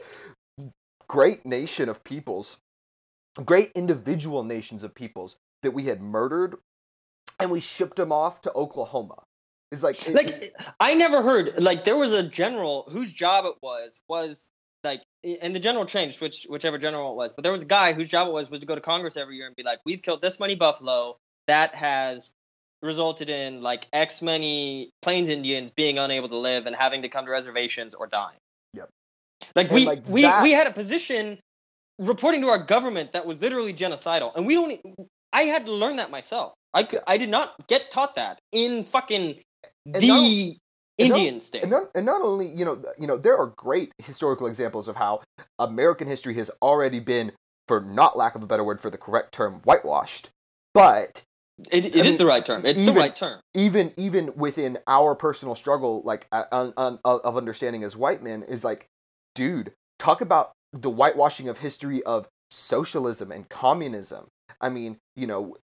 great 1.08 1.46
nation 1.46 1.90
of 1.90 2.04
peoples 2.04 2.58
great 3.44 3.72
individual 3.76 4.44
nations 4.44 4.84
of 4.84 4.96
peoples 4.96 5.38
that 5.62 5.72
we 5.72 5.86
had 5.86 6.02
murdered 6.02 6.56
and 7.40 7.52
we 7.52 7.60
shipped 7.60 7.98
them 7.98 8.12
off 8.12 8.42
to 8.42 8.54
Oklahoma. 8.54 9.24
It's 9.72 9.84
like 9.84 10.08
it- 10.08 10.16
like 10.16 10.54
I 10.80 10.94
never 10.94 11.22
heard 11.22 11.62
like 11.62 11.84
there 11.84 11.98
was 11.98 12.12
a 12.14 12.24
general 12.24 12.88
whose 12.90 13.12
job 13.14 13.46
it 13.46 13.56
was 13.62 14.00
was 14.08 14.48
like 14.84 15.02
and 15.42 15.56
the 15.56 15.60
general 15.60 15.86
changed 15.86 16.22
which 16.22 16.46
whichever 16.48 16.78
general 16.78 17.12
it 17.12 17.16
was 17.16 17.34
but 17.34 17.44
there 17.44 17.52
was 17.52 17.64
a 17.64 17.68
guy 17.68 17.94
whose 17.94 18.08
job 18.08 18.28
it 18.28 18.34
was 18.34 18.50
was 18.50 18.60
to 18.60 18.66
go 18.68 18.76
to 18.76 18.82
Congress 18.82 19.18
every 19.18 19.36
year 19.38 19.48
and 19.48 19.56
be 19.56 19.64
like 19.64 19.80
we've 19.86 20.02
killed 20.02 20.22
this 20.22 20.40
many 20.40 20.56
buffalo 20.56 21.18
that 21.48 21.74
has 21.76 22.32
resulted 22.82 23.30
in 23.30 23.62
like 23.62 23.88
X 23.92 24.22
many 24.22 24.92
Plains 25.02 25.28
Indians 25.28 25.72
being 25.72 25.98
unable 25.98 26.30
to 26.30 26.38
live 26.38 26.68
and 26.68 26.76
having 26.76 27.02
to 27.02 27.10
come 27.10 27.26
to 27.26 27.32
reservations 27.32 27.96
or 27.96 28.06
dying. 28.06 28.38
Yep. 28.74 28.90
Like 29.56 29.68
And, 29.68 29.76
we 29.76 29.86
like, 29.86 30.08
we 30.08 30.22
that- 30.22 30.44
we 30.44 30.52
had 30.52 30.68
a 30.68 30.72
position 30.72 31.40
reporting 31.98 32.42
to 32.42 32.48
our 32.50 32.60
government 32.60 33.14
that 33.14 33.26
was 33.26 33.42
literally 33.42 33.74
genocidal 33.74 34.36
and 34.36 34.46
we 34.46 34.54
don't 34.54 34.80
I 35.34 35.44
had 35.44 35.66
to 35.66 35.72
learn 35.72 35.96
that 35.98 36.12
myself. 36.12 36.54
I 36.74 36.84
could, 36.84 37.02
I 37.08 37.18
did 37.18 37.30
not 37.30 37.68
get 37.68 37.90
taught 37.90 38.16
that 38.16 38.38
in 38.52 38.84
fucking 38.84 39.40
the 39.86 40.58
and 40.98 41.10
not- 41.10 41.18
Indian 41.18 41.40
state. 41.40 41.62
and 41.64 41.72
not, 41.72 41.90
and 41.94 42.06
not 42.06 42.22
only 42.22 42.48
you 42.48 42.64
know 42.66 42.82
you 43.00 43.06
know 43.08 43.18
there 43.18 43.38
are 43.38 43.48
great 43.48 43.92
historical 44.00 44.48
examples 44.48 44.88
of 44.88 44.96
how 44.96 45.22
American 45.60 46.08
history 46.08 46.36
has 46.36 46.50
already 46.62 47.00
been, 47.00 47.32
for 47.68 47.82
not 47.82 48.16
lack 48.18 48.36
of 48.36 48.44
a 48.44 48.48
better 48.48 48.64
word 48.64 48.80
for 48.80 48.90
the 48.90 48.98
correct 48.98 49.34
term, 49.34 49.62
whitewashed. 49.66 50.30
But 50.74 51.24
It, 51.72 51.86
it 51.86 51.96
is 51.96 52.06
mean, 52.06 52.18
the 52.18 52.26
right 52.26 52.46
term. 52.46 52.66
It's 52.66 52.80
even- 52.80 52.94
the 52.94 53.00
right 53.00 53.16
term. 53.16 53.40
even 53.54 53.92
even 53.98 54.32
within 54.36 54.78
our 54.88 55.16
personal 55.16 55.56
struggle, 55.56 56.02
like 56.04 56.28
uh, 56.32 56.44
of 56.52 57.38
understanding 57.38 57.84
as 57.84 57.96
white 57.98 58.22
men, 58.24 58.44
is 58.44 58.64
like, 58.64 58.88
dude, 59.34 59.74
talk 60.00 60.22
about 60.22 60.52
the 60.74 60.90
whitewashing 60.90 61.48
of 61.50 61.60
history 61.60 62.04
of 62.04 62.28
socialism 62.52 63.32
and 63.32 63.48
communism. 63.50 64.28
I 64.62 64.70
mean, 64.70 64.98
you 65.16 65.28
know, 65.28 65.58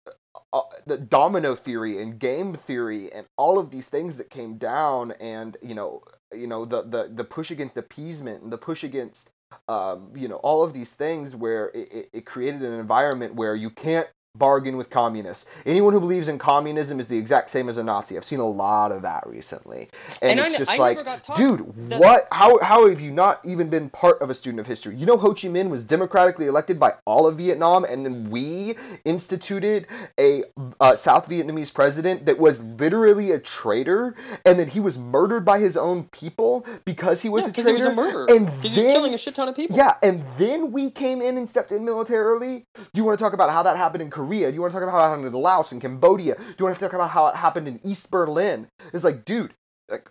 uh, 0.53 0.61
the 0.85 0.97
domino 0.97 1.55
theory 1.55 2.01
and 2.01 2.19
game 2.19 2.53
theory 2.53 3.11
and 3.11 3.27
all 3.37 3.59
of 3.59 3.71
these 3.71 3.87
things 3.87 4.17
that 4.17 4.29
came 4.29 4.57
down, 4.57 5.11
and 5.19 5.57
you 5.61 5.75
know, 5.75 6.01
you 6.33 6.47
know, 6.47 6.65
the 6.65 6.81
the 6.83 7.11
the 7.13 7.23
push 7.23 7.51
against 7.51 7.77
appeasement 7.77 8.43
and 8.43 8.51
the 8.51 8.57
push 8.57 8.83
against, 8.83 9.29
um, 9.67 10.11
you 10.15 10.27
know, 10.27 10.37
all 10.37 10.63
of 10.63 10.73
these 10.73 10.91
things 10.91 11.35
where 11.35 11.67
it, 11.69 11.91
it, 11.91 12.09
it 12.13 12.25
created 12.25 12.61
an 12.61 12.73
environment 12.73 13.35
where 13.35 13.55
you 13.55 13.69
can't 13.69 14.07
bargain 14.35 14.77
with 14.77 14.89
communists. 14.89 15.45
Anyone 15.65 15.93
who 15.93 15.99
believes 15.99 16.27
in 16.27 16.37
communism 16.39 16.99
is 16.99 17.07
the 17.07 17.17
exact 17.17 17.49
same 17.49 17.67
as 17.67 17.77
a 17.77 17.83
Nazi. 17.83 18.15
I've 18.17 18.23
seen 18.25 18.39
a 18.39 18.47
lot 18.47 18.91
of 18.91 19.01
that 19.01 19.23
recently, 19.27 19.89
and, 20.21 20.31
And 20.31 20.39
it's 20.39 20.53
n- 20.53 20.59
just 20.59 20.71
I 20.71 20.77
like, 20.77 20.97
never 20.97 21.05
got 21.05 21.23
taught 21.23 21.35
dude, 21.37 21.89
that- 21.89 21.99
what? 21.99 22.27
How 22.31 22.57
how 22.63 22.87
have 22.87 23.01
you 23.01 23.11
not 23.11 23.39
even 23.45 23.69
been 23.69 23.89
part 23.89 24.21
of 24.21 24.29
a 24.29 24.33
student 24.33 24.59
of 24.61 24.67
history? 24.67 24.95
You 24.95 25.05
know, 25.05 25.17
Ho 25.17 25.29
Chi 25.33 25.47
Minh 25.49 25.69
was 25.69 25.83
democratically 25.83 26.47
elected 26.47 26.79
by 26.79 26.93
all 27.05 27.27
of 27.27 27.37
Vietnam, 27.37 27.83
and 27.83 28.05
then 28.05 28.29
we 28.29 28.75
instituted 29.05 29.85
a 30.19 30.43
uh, 30.79 30.95
South 30.95 31.27
Vietnamese 31.29 31.73
president 31.73 32.25
that 32.25 32.39
was 32.39 32.63
literally 32.63 33.31
a 33.31 33.39
traitor, 33.39 34.15
and 34.45 34.57
then 34.57 34.69
he 34.69 34.79
was 34.79 34.97
murdered 34.97 35.43
by 35.45 35.59
his 35.59 35.75
own 35.75 36.05
people 36.05 36.65
because 36.85 37.21
he 37.21 37.29
was 37.29 37.43
Yeah, 37.43 37.49
a 37.49 37.53
traitor. 37.53 37.69
he 37.69 37.75
was 37.75 37.85
a 37.85 37.93
murderer. 37.93 38.25
And 38.29 38.45
Because 38.45 38.71
he 38.71 38.77
was 38.77 38.85
killing 38.85 39.13
a 39.13 39.17
shit 39.17 39.35
ton 39.35 39.49
of 39.49 39.55
people. 39.55 39.75
yeah, 39.75 39.95
and 40.01 40.23
then 40.37 40.71
we 40.71 40.89
came 40.89 41.21
in 41.21 41.37
and 41.37 41.47
stepped 41.49 41.71
in 41.71 41.83
militarily. 41.83 42.65
Do 42.75 42.83
you 42.93 43.03
want 43.03 43.17
to 43.19 43.23
talk 43.23 43.33
about 43.33 43.49
how 43.49 43.63
that 43.63 43.75
happened 43.77 44.01
in 44.03 44.09
Korea? 44.09 44.20
Do 44.29 44.55
you 44.55 44.61
want 44.61 44.73
to 44.73 44.79
talk 44.79 44.83
about 44.83 44.91
how 44.93 45.05
it 45.05 45.09
happened 45.09 45.27
in 45.27 45.33
Laos 45.33 45.71
and 45.71 45.81
Cambodia? 45.81 46.35
Do 46.35 46.55
you 46.59 46.65
want 46.65 46.77
to 46.77 46.83
talk 46.83 46.93
about 46.93 47.09
how 47.11 47.27
it 47.27 47.35
happened 47.35 47.67
in 47.67 47.79
East 47.83 48.11
Berlin? 48.11 48.67
It's 48.93 49.03
like, 49.03 49.25
dude, 49.25 49.53
like, 49.89 50.09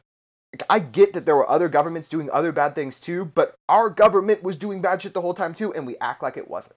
like, 0.52 0.64
I 0.68 0.80
get 0.80 1.12
that 1.12 1.26
there 1.26 1.36
were 1.36 1.48
other 1.48 1.68
governments 1.68 2.08
doing 2.08 2.28
other 2.30 2.52
bad 2.52 2.74
things 2.74 2.98
too, 2.98 3.24
but 3.24 3.54
our 3.68 3.88
government 3.90 4.42
was 4.42 4.56
doing 4.56 4.82
bad 4.82 5.02
shit 5.02 5.14
the 5.14 5.20
whole 5.20 5.34
time 5.34 5.54
too, 5.54 5.72
and 5.72 5.86
we 5.86 5.96
act 6.00 6.22
like 6.22 6.36
it 6.36 6.48
wasn't. 6.48 6.76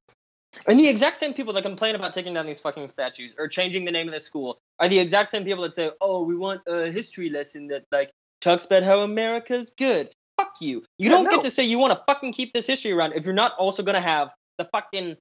And 0.68 0.80
the 0.80 0.88
exact 0.88 1.18
same 1.18 1.34
people 1.34 1.54
that 1.54 1.64
complain 1.64 1.96
about 1.96 2.14
taking 2.14 2.36
down 2.36 2.46
these 2.46 2.60
fucking 2.60 2.88
statues 2.90 3.36
or 3.40 3.48
changing 3.48 3.86
the 3.86 3.92
name 3.92 4.08
of 4.08 4.14
the 4.14 4.20
school 4.20 4.60
are 4.80 4.88
the 4.88 5.00
exact 5.00 5.30
same 5.30 5.44
people 5.44 5.64
that 5.64 5.74
say, 5.74 5.90
"Oh, 6.00 6.24
we 6.24 6.36
want 6.36 6.62
a 6.68 6.92
history 6.92 7.30
lesson 7.32 7.68
that 7.70 7.86
like 7.92 8.12
talks 8.42 8.66
about 8.66 8.84
how 8.84 9.00
America's 9.00 9.72
good." 9.76 10.12
Fuck 10.38 10.56
you. 10.62 10.84
You 11.00 11.10
Yeah, 11.10 11.10
don't 11.10 11.24
no. 11.26 11.32
get 11.32 11.42
to 11.42 11.52
say 11.52 11.64
you 11.64 11.80
want 11.80 11.94
to 11.94 12.04
fucking 12.08 12.34
keep 12.34 12.54
this 12.54 12.68
history 12.68 12.92
around 12.92 13.14
if 13.14 13.26
you're 13.26 13.34
not 13.34 13.56
also 13.58 13.82
gonna 13.82 14.00
have 14.02 14.32
the 14.60 14.66
fucking 14.66 15.18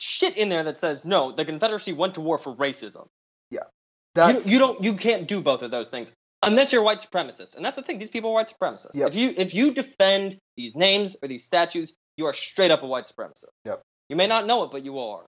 shit 0.00 0.36
in 0.36 0.48
there 0.48 0.64
that 0.64 0.78
says, 0.78 1.04
"No, 1.04 1.32
the 1.32 1.44
Confederacy 1.44 1.92
went 1.92 2.14
to 2.14 2.20
war 2.20 2.38
for 2.38 2.54
racism." 2.54 3.06
Yeah, 3.50 3.60
That's 4.14 4.44
don't- 4.44 4.52
you 4.52 4.58
don't. 4.58 4.84
You 4.84 4.94
can't 4.94 5.26
do 5.28 5.40
both 5.40 5.62
of 5.62 5.70
those 5.70 5.90
things 5.90 6.12
unless 6.42 6.72
you're 6.72 6.82
white 6.82 6.98
supremacist, 7.00 7.56
and 7.56 7.64
that's 7.64 7.76
the 7.76 7.82
thing. 7.82 7.98
These 7.98 8.10
people 8.10 8.30
are 8.30 8.34
white 8.34 8.52
supremacists. 8.52 8.94
Yep. 8.94 9.08
If 9.08 9.14
you 9.16 9.34
if 9.36 9.54
you 9.54 9.74
defend 9.74 10.38
these 10.56 10.76
names 10.76 11.16
or 11.22 11.28
these 11.28 11.44
statues, 11.44 11.96
you 12.16 12.26
are 12.26 12.32
straight 12.32 12.70
up 12.70 12.82
a 12.82 12.86
white 12.86 13.04
supremacist. 13.04 13.46
Yep. 13.64 13.82
You 14.08 14.16
may 14.16 14.26
not 14.26 14.46
know 14.46 14.64
it, 14.64 14.70
but 14.70 14.84
you 14.84 14.98
are. 14.98 15.24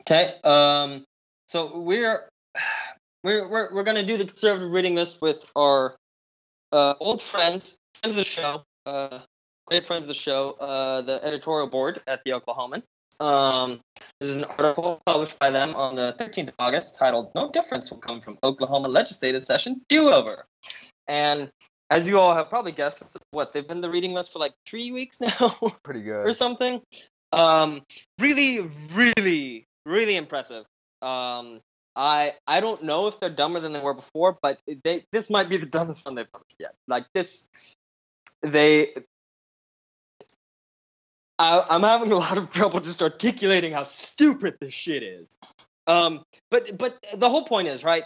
Okay. 0.00 0.34
Um. 0.44 1.04
So 1.48 1.78
we're 1.78 2.28
we're 3.24 3.48
we're, 3.48 3.74
we're 3.74 3.84
gonna 3.84 4.04
do 4.06 4.16
the 4.16 4.24
conservative 4.24 4.72
reading 4.72 4.94
list 4.94 5.20
with 5.20 5.44
our 5.56 5.96
uh, 6.72 6.94
old 7.00 7.20
friends, 7.20 7.76
friends 8.00 8.14
of 8.14 8.16
the 8.16 8.24
show, 8.24 8.64
uh, 8.86 9.18
great 9.66 9.86
friends 9.86 10.04
of 10.04 10.08
the 10.08 10.14
show, 10.14 10.56
uh, 10.58 11.02
the 11.02 11.22
editorial 11.24 11.66
board 11.66 12.00
at 12.06 12.22
the 12.24 12.32
Oklahoman. 12.32 12.82
Um, 13.22 13.80
this 14.20 14.30
is 14.30 14.36
an 14.36 14.44
article 14.44 15.00
published 15.06 15.38
by 15.38 15.50
them 15.50 15.76
on 15.76 15.94
the 15.94 16.14
13th 16.18 16.48
of 16.48 16.54
August 16.58 16.96
titled 16.96 17.30
"No 17.36 17.50
Difference 17.50 17.88
Will 17.90 17.98
Come 17.98 18.20
from 18.20 18.36
Oklahoma 18.42 18.88
Legislative 18.88 19.44
Session 19.44 19.80
Do-Over." 19.88 20.44
And 21.06 21.48
as 21.88 22.08
you 22.08 22.18
all 22.18 22.34
have 22.34 22.48
probably 22.48 22.72
guessed, 22.72 23.00
it's 23.00 23.16
what 23.30 23.52
they've 23.52 23.66
been 23.66 23.80
the 23.80 23.90
reading 23.90 24.12
list 24.12 24.32
for 24.32 24.40
like 24.40 24.54
three 24.66 24.90
weeks 24.90 25.20
now 25.40 25.50
pretty 25.84 26.02
good. 26.02 26.26
or 26.26 26.32
something. 26.32 26.82
Um, 27.32 27.82
really, 28.18 28.68
really, 28.92 29.66
really 29.86 30.16
impressive. 30.16 30.64
Um, 31.00 31.60
I 31.94 32.34
I 32.46 32.60
don't 32.60 32.82
know 32.82 33.06
if 33.06 33.20
they're 33.20 33.30
dumber 33.30 33.60
than 33.60 33.72
they 33.72 33.80
were 33.80 33.94
before, 33.94 34.36
but 34.42 34.58
they 34.84 35.04
this 35.12 35.30
might 35.30 35.48
be 35.48 35.58
the 35.58 35.66
dumbest 35.76 36.04
one 36.04 36.16
they've 36.16 36.32
published 36.32 36.56
yet. 36.58 36.74
Like 36.88 37.06
this, 37.14 37.48
they. 38.42 38.94
I, 41.38 41.64
I'm 41.68 41.82
having 41.82 42.12
a 42.12 42.16
lot 42.16 42.38
of 42.38 42.50
trouble 42.50 42.80
just 42.80 43.02
articulating 43.02 43.72
how 43.72 43.84
stupid 43.84 44.56
this 44.60 44.74
shit 44.74 45.02
is. 45.02 45.28
Um, 45.86 46.22
but 46.50 46.76
but 46.78 46.96
the 47.14 47.28
whole 47.28 47.44
point 47.44 47.68
is 47.68 47.82
right, 47.82 48.04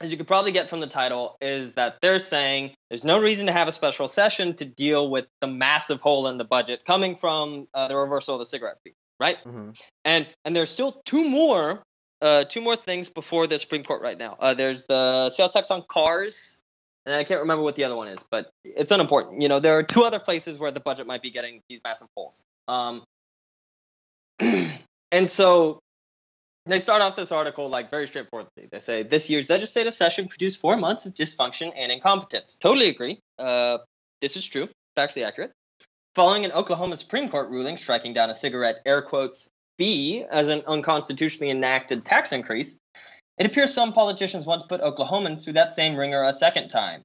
as 0.00 0.10
you 0.10 0.16
could 0.18 0.26
probably 0.26 0.52
get 0.52 0.68
from 0.68 0.80
the 0.80 0.86
title, 0.86 1.36
is 1.40 1.74
that 1.74 2.00
they're 2.02 2.18
saying 2.18 2.72
there's 2.90 3.04
no 3.04 3.20
reason 3.20 3.46
to 3.46 3.52
have 3.52 3.68
a 3.68 3.72
special 3.72 4.08
session 4.08 4.54
to 4.54 4.64
deal 4.64 5.08
with 5.08 5.26
the 5.40 5.46
massive 5.46 6.00
hole 6.00 6.28
in 6.28 6.36
the 6.36 6.44
budget 6.44 6.84
coming 6.84 7.16
from 7.16 7.66
uh, 7.72 7.88
the 7.88 7.96
reversal 7.96 8.34
of 8.34 8.40
the 8.40 8.46
cigarette 8.46 8.76
fee, 8.84 8.94
right? 9.18 9.38
hmm 9.44 9.70
And 10.04 10.26
and 10.44 10.54
there's 10.54 10.70
still 10.70 11.00
two 11.04 11.28
more 11.28 11.82
uh, 12.20 12.44
two 12.44 12.60
more 12.60 12.76
things 12.76 13.08
before 13.08 13.46
the 13.46 13.58
Supreme 13.58 13.84
Court 13.84 14.02
right 14.02 14.16
now. 14.16 14.36
Uh, 14.38 14.54
there's 14.54 14.84
the 14.84 15.30
sales 15.30 15.52
tax 15.52 15.70
on 15.70 15.84
cars, 15.88 16.62
and 17.06 17.14
I 17.14 17.24
can't 17.24 17.40
remember 17.40 17.62
what 17.62 17.76
the 17.76 17.84
other 17.84 17.96
one 17.96 18.08
is, 18.08 18.24
but 18.30 18.50
it's 18.64 18.90
unimportant. 18.90 19.42
You 19.42 19.48
know, 19.48 19.60
there 19.60 19.78
are 19.78 19.82
two 19.82 20.02
other 20.02 20.18
places 20.18 20.58
where 20.58 20.70
the 20.70 20.80
budget 20.80 21.06
might 21.06 21.22
be 21.22 21.30
getting 21.30 21.60
these 21.68 21.80
massive 21.84 22.08
holes. 22.16 22.42
Um, 22.66 23.04
and 24.40 25.28
so 25.28 25.80
they 26.66 26.78
start 26.78 27.02
off 27.02 27.14
this 27.14 27.30
article 27.30 27.68
like 27.68 27.90
very 27.90 28.06
straightforwardly. 28.06 28.68
They 28.70 28.80
say 28.80 29.02
this 29.02 29.28
year's 29.28 29.50
legislative 29.50 29.94
session 29.94 30.28
produced 30.28 30.60
four 30.60 30.76
months 30.76 31.04
of 31.04 31.14
dysfunction 31.14 31.72
and 31.76 31.92
incompetence. 31.92 32.56
Totally 32.56 32.88
agree. 32.88 33.20
Uh, 33.38 33.78
this 34.20 34.36
is 34.36 34.46
true, 34.46 34.68
factually 34.96 35.26
accurate. 35.26 35.52
Following 36.14 36.44
an 36.44 36.52
Oklahoma 36.52 36.96
Supreme 36.96 37.28
Court 37.28 37.50
ruling 37.50 37.76
striking 37.76 38.14
down 38.14 38.30
a 38.30 38.34
cigarette 38.34 38.80
air 38.86 39.02
quotes 39.02 39.48
fee 39.78 40.24
as 40.30 40.48
an 40.48 40.62
unconstitutionally 40.66 41.50
enacted 41.50 42.04
tax 42.04 42.32
increase, 42.32 42.78
it 43.38 43.46
appears 43.46 43.74
some 43.74 43.92
politicians 43.92 44.46
want 44.46 44.60
to 44.60 44.66
put 44.66 44.80
Oklahomans 44.80 45.44
through 45.44 45.54
that 45.54 45.72
same 45.72 45.96
wringer 45.96 46.22
a 46.22 46.32
second 46.32 46.68
time. 46.68 47.02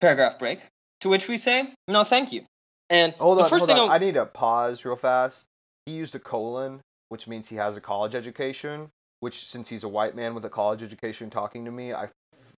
Paragraph 0.00 0.38
break. 0.38 0.60
To 1.00 1.08
which 1.08 1.28
we 1.28 1.36
say, 1.36 1.72
no, 1.88 2.04
thank 2.04 2.32
you. 2.32 2.44
And 2.90 3.14
Hold 3.14 3.40
on, 3.40 3.48
first 3.48 3.66
hold 3.66 3.70
thing 3.70 3.78
on. 3.78 3.90
I 3.90 3.98
need 3.98 4.14
to 4.14 4.26
pause 4.26 4.84
real 4.84 4.96
fast. 4.96 5.46
He 5.86 5.92
used 5.92 6.14
a 6.14 6.18
colon, 6.18 6.80
which 7.08 7.26
means 7.26 7.48
he 7.48 7.56
has 7.56 7.76
a 7.76 7.80
college 7.80 8.14
education. 8.14 8.90
Which, 9.20 9.46
since 9.48 9.68
he's 9.68 9.84
a 9.84 9.88
white 9.88 10.16
man 10.16 10.34
with 10.34 10.44
a 10.46 10.48
college 10.48 10.82
education 10.82 11.28
talking 11.28 11.66
to 11.66 11.70
me, 11.70 11.92
I 11.92 12.08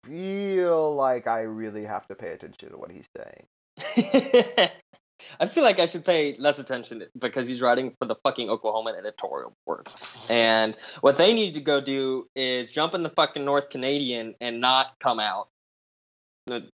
feel 0.05 0.95
like 0.95 1.27
I 1.27 1.43
really 1.43 1.85
have 1.85 2.07
to 2.07 2.15
pay 2.15 2.33
attention 2.33 2.71
to 2.71 2.77
what 2.77 2.93
he's 2.93 3.07
saying. 3.17 4.71
I 5.41 5.47
feel 5.47 5.63
like 5.63 5.79
I 5.79 5.87
should 5.87 6.05
pay 6.05 6.37
less 6.39 6.59
attention 6.59 7.05
because 7.19 7.49
he's 7.49 7.61
writing 7.61 7.95
for 7.99 8.07
the 8.07 8.17
fucking 8.17 8.51
Oklahoma 8.51 8.95
editorial 8.99 9.55
board. 9.67 9.89
And 10.29 10.77
what 11.01 11.17
they 11.17 11.35
need 11.35 11.55
to 11.55 11.61
go 11.61 11.81
do 11.81 12.29
is 12.35 12.71
jump 12.71 12.95
in 12.95 13.03
the 13.03 13.11
fucking 13.11 13.45
North 13.45 13.71
Canadian 13.71 14.35
and 14.41 14.61
not 14.61 14.99
come 14.99 15.21
out. 15.21 15.49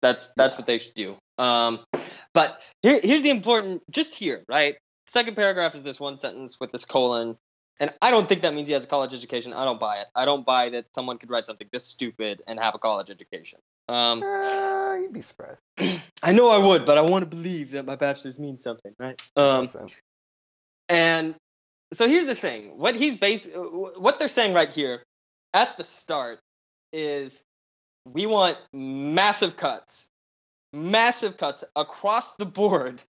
That's 0.01 0.33
that's 0.35 0.57
what 0.57 0.65
they 0.65 0.77
should 0.77 0.93
do. 0.93 1.15
Um, 1.37 1.79
but 2.33 2.61
here, 2.81 2.99
here's 3.01 3.21
the 3.21 3.29
important, 3.29 3.81
just 3.89 4.15
here, 4.15 4.43
right? 4.47 4.75
Second 5.07 5.35
paragraph 5.35 5.75
is 5.75 5.83
this 5.83 5.99
one 5.99 6.17
sentence 6.17 6.59
with 6.59 6.71
this 6.71 6.85
colon. 6.85 7.37
And 7.79 7.91
I 8.01 8.11
don't 8.11 8.29
think 8.29 8.43
that 8.43 8.53
means 8.53 8.67
he 8.67 8.73
has 8.73 8.83
a 8.83 8.87
college 8.87 9.13
education. 9.13 9.51
I 9.53 9.65
don't 9.65 9.79
buy 9.79 9.97
it. 9.97 10.07
I 10.15 10.25
don't 10.25 10.45
buy 10.45 10.69
that 10.69 10.85
someone 10.93 11.17
could 11.17 11.31
write 11.31 11.45
something 11.45 11.67
this 11.71 11.85
stupid 11.85 12.41
and 12.47 12.59
have 12.59 12.75
a 12.75 12.79
college 12.79 13.09
education. 13.09 13.59
Um, 13.89 14.23
Uh, 14.23 14.97
you'd 15.01 15.13
be 15.13 15.21
surprised. 15.21 15.59
I 16.23 16.31
know 16.31 16.49
I 16.49 16.57
would, 16.57 16.85
but 16.85 16.97
I 16.97 17.01
want 17.01 17.23
to 17.23 17.29
believe 17.29 17.71
that 17.71 17.85
my 17.85 17.95
bachelor's 17.95 18.39
means 18.39 18.63
something, 18.63 18.93
right? 18.99 19.21
Um, 19.35 19.69
and 20.89 21.35
so 21.93 22.07
here's 22.07 22.27
the 22.27 22.35
thing: 22.35 22.77
what 22.77 22.95
he's 22.95 23.15
base, 23.15 23.47
uh, 23.47 23.59
what 23.59 24.19
they're 24.19 24.27
saying 24.27 24.53
right 24.53 24.71
here 24.71 25.03
at 25.53 25.77
the 25.77 25.83
start 25.83 26.39
is, 26.91 27.43
we 28.05 28.25
want 28.25 28.57
massive 28.71 29.57
cuts, 29.57 30.07
massive 30.71 31.37
cuts 31.37 31.63
across 31.75 32.35
the 32.35 32.45
board 32.45 33.01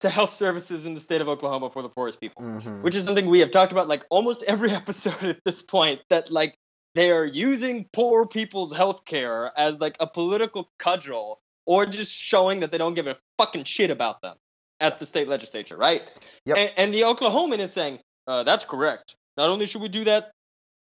to 0.00 0.08
health 0.08 0.30
services 0.30 0.84
in 0.86 0.94
the 0.94 1.00
state 1.00 1.20
of 1.20 1.28
Oklahoma 1.28 1.70
for 1.70 1.80
the 1.82 1.88
poorest 1.88 2.20
people 2.20 2.42
Mhm. 2.42 2.82
which 2.82 2.96
is 2.96 3.04
something 3.04 3.26
we 3.26 3.38
have 3.38 3.52
talked 3.52 3.70
about 3.70 3.86
like 3.86 4.04
almost 4.10 4.42
every 4.42 4.70
episode 4.82 5.22
at 5.22 5.38
this 5.44 5.62
point 5.62 6.00
that 6.10 6.28
like 6.30 6.56
they 6.94 7.10
are 7.10 7.24
using 7.24 7.86
poor 7.92 8.26
people's 8.26 8.74
health 8.74 9.04
care 9.04 9.50
as 9.56 9.78
like 9.80 9.96
a 10.00 10.06
political 10.06 10.68
cudgel 10.78 11.40
or 11.66 11.86
just 11.86 12.14
showing 12.14 12.60
that 12.60 12.70
they 12.72 12.78
don't 12.78 12.94
give 12.94 13.06
a 13.06 13.16
fucking 13.38 13.64
shit 13.64 13.90
about 13.90 14.20
them 14.22 14.36
at 14.80 14.98
the 14.98 15.06
state 15.06 15.28
legislature 15.28 15.76
right 15.76 16.02
Yep. 16.44 16.56
and, 16.58 16.72
and 16.76 16.94
the 16.94 17.02
oklahoman 17.02 17.58
is 17.60 17.72
saying 17.72 17.98
uh, 18.26 18.42
that's 18.42 18.64
correct 18.64 19.14
not 19.36 19.48
only 19.48 19.66
should 19.66 19.80
we 19.82 19.88
do 19.88 20.04
that 20.04 20.32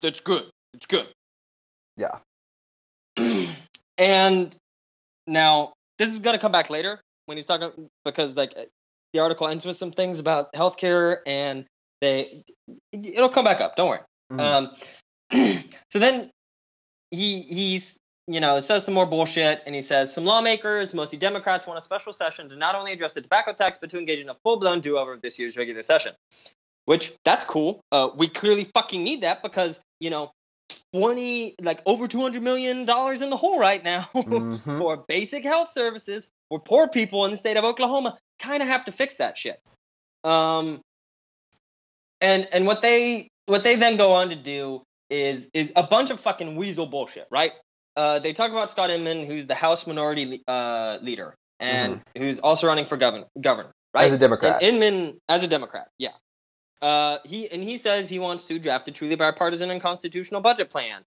that's 0.02 0.22
good 0.22 0.46
it's 0.74 0.86
good 0.86 1.08
Yeah. 1.98 2.20
and 3.98 4.56
now 5.26 5.74
this 5.98 6.14
is 6.14 6.20
going 6.20 6.36
to 6.36 6.42
come 6.42 6.52
back 6.52 6.70
later 6.70 7.00
when 7.26 7.38
he's 7.38 7.46
talking 7.48 7.90
because 8.06 8.38
like 8.38 8.54
the 9.14 9.20
article 9.20 9.48
ends 9.48 9.66
with 9.66 9.76
some 9.78 9.92
things 9.92 10.20
about 10.20 10.54
healthcare 10.54 11.18
and 11.26 11.66
they 12.02 12.44
it'll 12.94 13.30
come 13.30 13.46
back 13.46 13.62
up 13.62 13.76
don't 13.76 13.90
worry 13.90 14.00
Mhm. 14.32 14.40
um 14.42 14.72
so 15.92 16.00
then 16.00 16.30
he 17.12 17.42
he's 17.42 17.98
you 18.28 18.40
know 18.40 18.60
says 18.60 18.84
some 18.86 18.94
more 18.94 19.06
bullshit 19.06 19.64
and 19.66 19.74
he 19.74 19.82
says 19.82 20.14
some 20.14 20.26
lawmakers 20.26 20.94
mostly 20.94 21.18
democrats 21.18 21.66
want 21.66 21.78
a 21.78 21.82
special 21.82 22.12
session 22.14 22.50
to 22.50 22.56
not 22.56 22.76
only 22.76 22.92
address 22.92 23.14
the 23.14 23.22
tobacco 23.22 23.54
tax 23.54 23.78
but 23.78 23.90
to 23.90 23.98
engage 23.98 24.20
in 24.20 24.30
a 24.30 24.36
full-blown 24.44 24.80
do-over 24.82 25.14
of 25.14 25.22
this 25.22 25.40
year's 25.40 25.58
regular 25.58 25.84
session 25.84 26.14
which 26.86 27.14
that's 27.24 27.46
cool 27.46 27.80
uh, 27.92 28.10
we 28.16 28.28
clearly 28.28 28.66
fucking 28.74 29.04
need 29.04 29.22
that 29.22 29.42
because 29.42 29.80
you 30.00 30.10
know 30.10 30.32
20 30.94 31.56
like 31.62 31.82
over 31.86 32.08
200 32.08 32.42
million 32.42 32.86
dollars 32.86 33.22
in 33.22 33.30
the 33.30 33.38
hole 33.38 33.60
right 33.60 33.84
now 33.84 34.02
Mhm. 34.16 34.78
for 34.78 34.98
basic 35.08 35.44
health 35.44 35.72
services 35.72 36.30
for 36.50 36.60
poor 36.60 36.88
people 36.88 37.26
in 37.26 37.32
the 37.32 37.38
state 37.38 37.58
of 37.58 37.64
Oklahoma 37.66 38.18
kind 38.40 38.62
of 38.62 38.68
have 38.70 38.86
to 38.86 38.92
fix 38.92 39.16
that 39.16 39.38
shit. 39.38 39.60
Um 40.24 40.82
and 42.22 42.48
and 42.52 42.66
what 42.66 42.82
they 42.82 43.30
what 43.46 43.64
they 43.64 43.76
then 43.76 43.98
go 43.98 44.14
on 44.14 44.30
to 44.30 44.36
do 44.36 44.82
is 45.10 45.50
is 45.54 45.72
a 45.76 45.84
bunch 45.84 46.12
of 46.12 46.20
fucking 46.20 46.56
weasel 46.56 46.86
bullshit, 46.86 47.28
right? 47.32 47.52
Uh, 47.96 48.20
they 48.20 48.34
talk 48.34 48.52
about 48.52 48.70
Scott 48.70 48.90
Inman, 48.90 49.26
who's 49.26 49.48
the 49.48 49.56
House 49.56 49.88
Minority 49.88 50.44
uh, 50.48 51.00
Leader 51.02 51.36
and 51.60 52.02
who's 52.16 52.40
also 52.40 52.68
running 52.68 52.86
for 52.86 52.98
governor. 52.98 53.26
Governor, 53.40 53.74
right? 53.94 54.06
As 54.06 54.14
a 54.14 54.18
Democrat. 54.18 54.62
And 54.62 54.76
Inman, 54.76 55.20
as 55.28 55.44
a 55.44 55.48
Democrat, 55.48 55.88
yeah. 55.98 56.12
Uh, 56.82 57.18
he 57.26 57.50
and 57.50 57.64
he 57.64 57.78
says 57.78 58.08
he 58.08 58.20
wants 58.20 58.48
to 58.48 58.60
draft 58.60 58.88
a 58.88 58.92
truly 58.92 59.16
bipartisan 59.16 59.72
and 59.72 59.82
constitutional 59.82 60.42
budget 60.42 60.70
plan. 60.70 61.04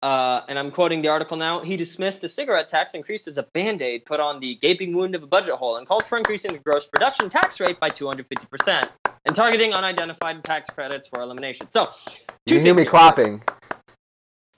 Uh, 0.00 0.42
and 0.48 0.56
I'm 0.56 0.70
quoting 0.70 1.02
the 1.02 1.08
article 1.08 1.36
now. 1.36 1.60
He 1.60 1.76
dismissed 1.76 2.20
the 2.20 2.28
cigarette 2.28 2.68
tax 2.68 2.94
increase 2.94 3.26
as 3.26 3.36
a 3.36 3.42
band 3.42 3.82
aid 3.82 4.04
put 4.04 4.20
on 4.20 4.38
the 4.38 4.54
gaping 4.54 4.96
wound 4.96 5.16
of 5.16 5.24
a 5.24 5.26
budget 5.26 5.54
hole 5.54 5.76
and 5.76 5.88
called 5.88 6.06
for 6.06 6.16
increasing 6.18 6.52
the 6.52 6.60
gross 6.60 6.86
production 6.86 7.28
tax 7.30 7.58
rate 7.58 7.80
by 7.80 7.90
250% 7.90 8.88
and 9.24 9.34
targeting 9.34 9.72
unidentified 9.74 10.42
tax 10.44 10.68
credits 10.70 11.06
for 11.06 11.20
elimination. 11.20 11.68
So, 11.70 11.88
two 12.46 12.56
You 12.56 12.60
hear 12.60 12.74
me 12.74 12.84
clapping. 12.84 13.42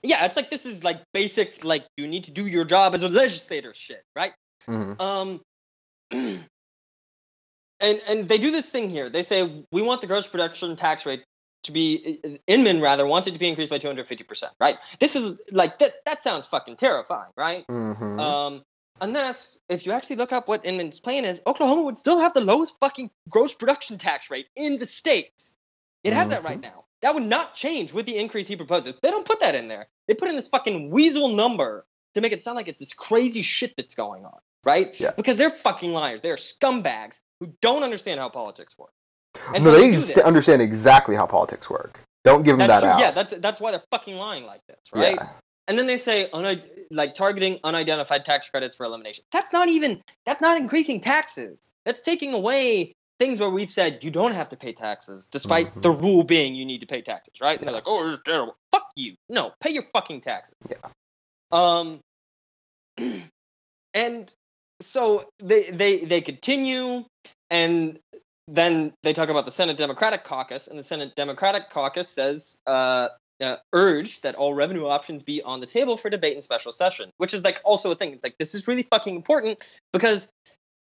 Yeah, 0.02 0.24
it's 0.24 0.36
like 0.36 0.50
this 0.50 0.64
is 0.64 0.82
like 0.82 1.02
basic, 1.12 1.64
like 1.64 1.84
you 1.96 2.08
need 2.08 2.24
to 2.24 2.30
do 2.30 2.46
your 2.46 2.64
job 2.64 2.94
as 2.94 3.02
a 3.02 3.08
legislator 3.08 3.74
shit, 3.74 4.02
right? 4.16 4.32
Mhm. 4.66 5.00
Um, 5.00 5.40
and 6.10 6.46
and 7.80 8.28
they 8.28 8.38
do 8.38 8.50
this 8.50 8.68
thing 8.70 8.90
here. 8.90 9.10
They 9.10 9.22
say 9.22 9.64
we 9.72 9.82
want 9.82 10.00
the 10.00 10.06
gross 10.06 10.26
production 10.26 10.76
tax 10.76 11.04
rate 11.06 11.22
to 11.64 11.72
be 11.72 12.20
Inman 12.46 12.80
rather 12.80 13.06
wants 13.06 13.26
it 13.26 13.34
to 13.34 13.38
be 13.38 13.48
increased 13.48 13.70
by 13.70 13.78
250 13.78 14.24
percent, 14.24 14.52
right? 14.58 14.78
This 14.98 15.16
is 15.16 15.40
like 15.50 15.78
that. 15.80 15.92
That 16.06 16.22
sounds 16.22 16.46
fucking 16.46 16.76
terrifying, 16.76 17.30
right? 17.36 17.66
Mhm. 17.68 18.18
Um, 18.18 18.62
unless 19.00 19.60
if 19.68 19.86
you 19.86 19.92
actually 19.92 20.16
look 20.16 20.32
up 20.32 20.48
what 20.48 20.64
Inman's 20.64 21.00
plan 21.00 21.24
is, 21.24 21.42
Oklahoma 21.46 21.82
would 21.82 21.98
still 21.98 22.20
have 22.20 22.34
the 22.34 22.40
lowest 22.40 22.78
fucking 22.80 23.10
gross 23.28 23.54
production 23.54 23.98
tax 23.98 24.30
rate 24.30 24.46
in 24.56 24.78
the 24.78 24.86
states. 24.86 25.54
It 26.04 26.12
has 26.12 26.28
that 26.28 26.44
right 26.44 26.60
mm-hmm. 26.60 26.74
now. 26.74 26.84
That 27.02 27.14
would 27.14 27.24
not 27.24 27.54
change 27.54 27.92
with 27.92 28.06
the 28.06 28.16
increase 28.16 28.46
he 28.46 28.56
proposes. 28.56 28.96
They 28.96 29.10
don't 29.10 29.26
put 29.26 29.40
that 29.40 29.54
in 29.54 29.68
there. 29.68 29.88
They 30.06 30.14
put 30.14 30.28
in 30.28 30.36
this 30.36 30.48
fucking 30.48 30.90
weasel 30.90 31.28
number 31.28 31.86
to 32.14 32.20
make 32.20 32.32
it 32.32 32.42
sound 32.42 32.56
like 32.56 32.68
it's 32.68 32.78
this 32.78 32.92
crazy 32.92 33.42
shit 33.42 33.74
that's 33.76 33.94
going 33.94 34.24
on, 34.24 34.38
right? 34.64 34.98
Yeah. 35.00 35.12
Because 35.16 35.36
they're 35.36 35.50
fucking 35.50 35.92
liars. 35.92 36.20
They're 36.22 36.36
scumbags 36.36 37.20
who 37.40 37.54
don't 37.62 37.82
understand 37.82 38.20
how 38.20 38.28
politics 38.28 38.78
work. 38.78 38.92
And 39.54 39.64
no, 39.64 39.72
so 39.72 39.80
they 39.80 39.90
this. 39.90 40.18
understand 40.18 40.60
exactly 40.60 41.14
how 41.14 41.26
politics 41.26 41.70
work. 41.70 42.00
Don't 42.24 42.42
give 42.42 42.58
them 42.58 42.68
That's 42.68 42.82
that 42.82 42.96
true. 42.96 42.96
out. 42.96 43.00
Yeah, 43.00 43.10
that's 43.12 43.32
that's 43.38 43.60
why 43.60 43.70
they're 43.70 43.82
fucking 43.90 44.16
lying 44.16 44.44
like 44.44 44.60
this, 44.66 44.78
right? 44.92 45.14
Yeah. 45.14 45.28
And 45.68 45.78
then 45.78 45.86
they 45.86 45.98
say 45.98 46.28
uni- 46.34 46.62
like 46.90 47.14
targeting 47.14 47.58
unidentified 47.62 48.24
tax 48.24 48.48
credits 48.48 48.74
for 48.76 48.84
elimination. 48.84 49.24
That's 49.32 49.52
not 49.52 49.68
even 49.68 50.02
that's 50.26 50.40
not 50.40 50.56
increasing 50.60 51.00
taxes. 51.00 51.70
That's 51.84 52.00
taking 52.02 52.34
away 52.34 52.94
things 53.20 53.38
where 53.38 53.50
we've 53.50 53.70
said 53.70 54.02
you 54.02 54.10
don't 54.10 54.32
have 54.32 54.48
to 54.48 54.56
pay 54.56 54.72
taxes, 54.72 55.28
despite 55.28 55.74
Mhm. 55.74 55.82
the 55.82 55.90
rule 55.90 56.24
being 56.24 56.54
you 56.54 56.64
need 56.64 56.80
to 56.80 56.86
pay 56.86 57.02
taxes, 57.02 57.34
right? 57.40 57.58
And 57.58 57.66
they're 57.66 57.74
like, 57.74 57.84
oh, 57.86 58.04
this 58.04 58.14
is 58.14 58.20
terrible. 58.24 58.56
Fuck 58.72 58.86
you. 58.96 59.14
No, 59.28 59.52
pay 59.60 59.70
your 59.70 59.82
fucking 59.82 60.22
taxes. 60.22 60.56
Yeah. 60.68 60.78
Um. 61.52 62.00
And 63.94 64.32
so 64.80 65.28
they 65.40 65.64
they 65.64 65.98
they 66.04 66.20
continue, 66.20 67.04
and 67.50 67.98
then 68.46 68.92
they 69.02 69.12
talk 69.12 69.28
about 69.28 69.44
the 69.46 69.50
Senate 69.50 69.76
Democratic 69.76 70.22
Caucus, 70.22 70.68
and 70.68 70.78
the 70.78 70.84
Senate 70.84 71.16
Democratic 71.16 71.70
Caucus 71.70 72.08
says 72.08 72.58
uh, 72.68 73.08
uh, 73.40 73.56
urged 73.72 74.22
that 74.22 74.34
all 74.34 74.54
revenue 74.54 74.86
options 74.86 75.22
be 75.22 75.42
on 75.42 75.60
the 75.60 75.66
table 75.66 75.96
for 75.96 76.10
debate 76.10 76.34
in 76.36 76.42
special 76.42 76.72
session, 76.72 77.10
which 77.18 77.34
is 77.34 77.42
like 77.44 77.60
also 77.64 77.90
a 77.90 77.94
thing. 77.94 78.12
It's 78.12 78.24
like 78.24 78.36
this 78.38 78.54
is 78.54 78.66
really 78.68 78.82
fucking 78.84 79.14
important 79.16 79.62
because 79.92 80.30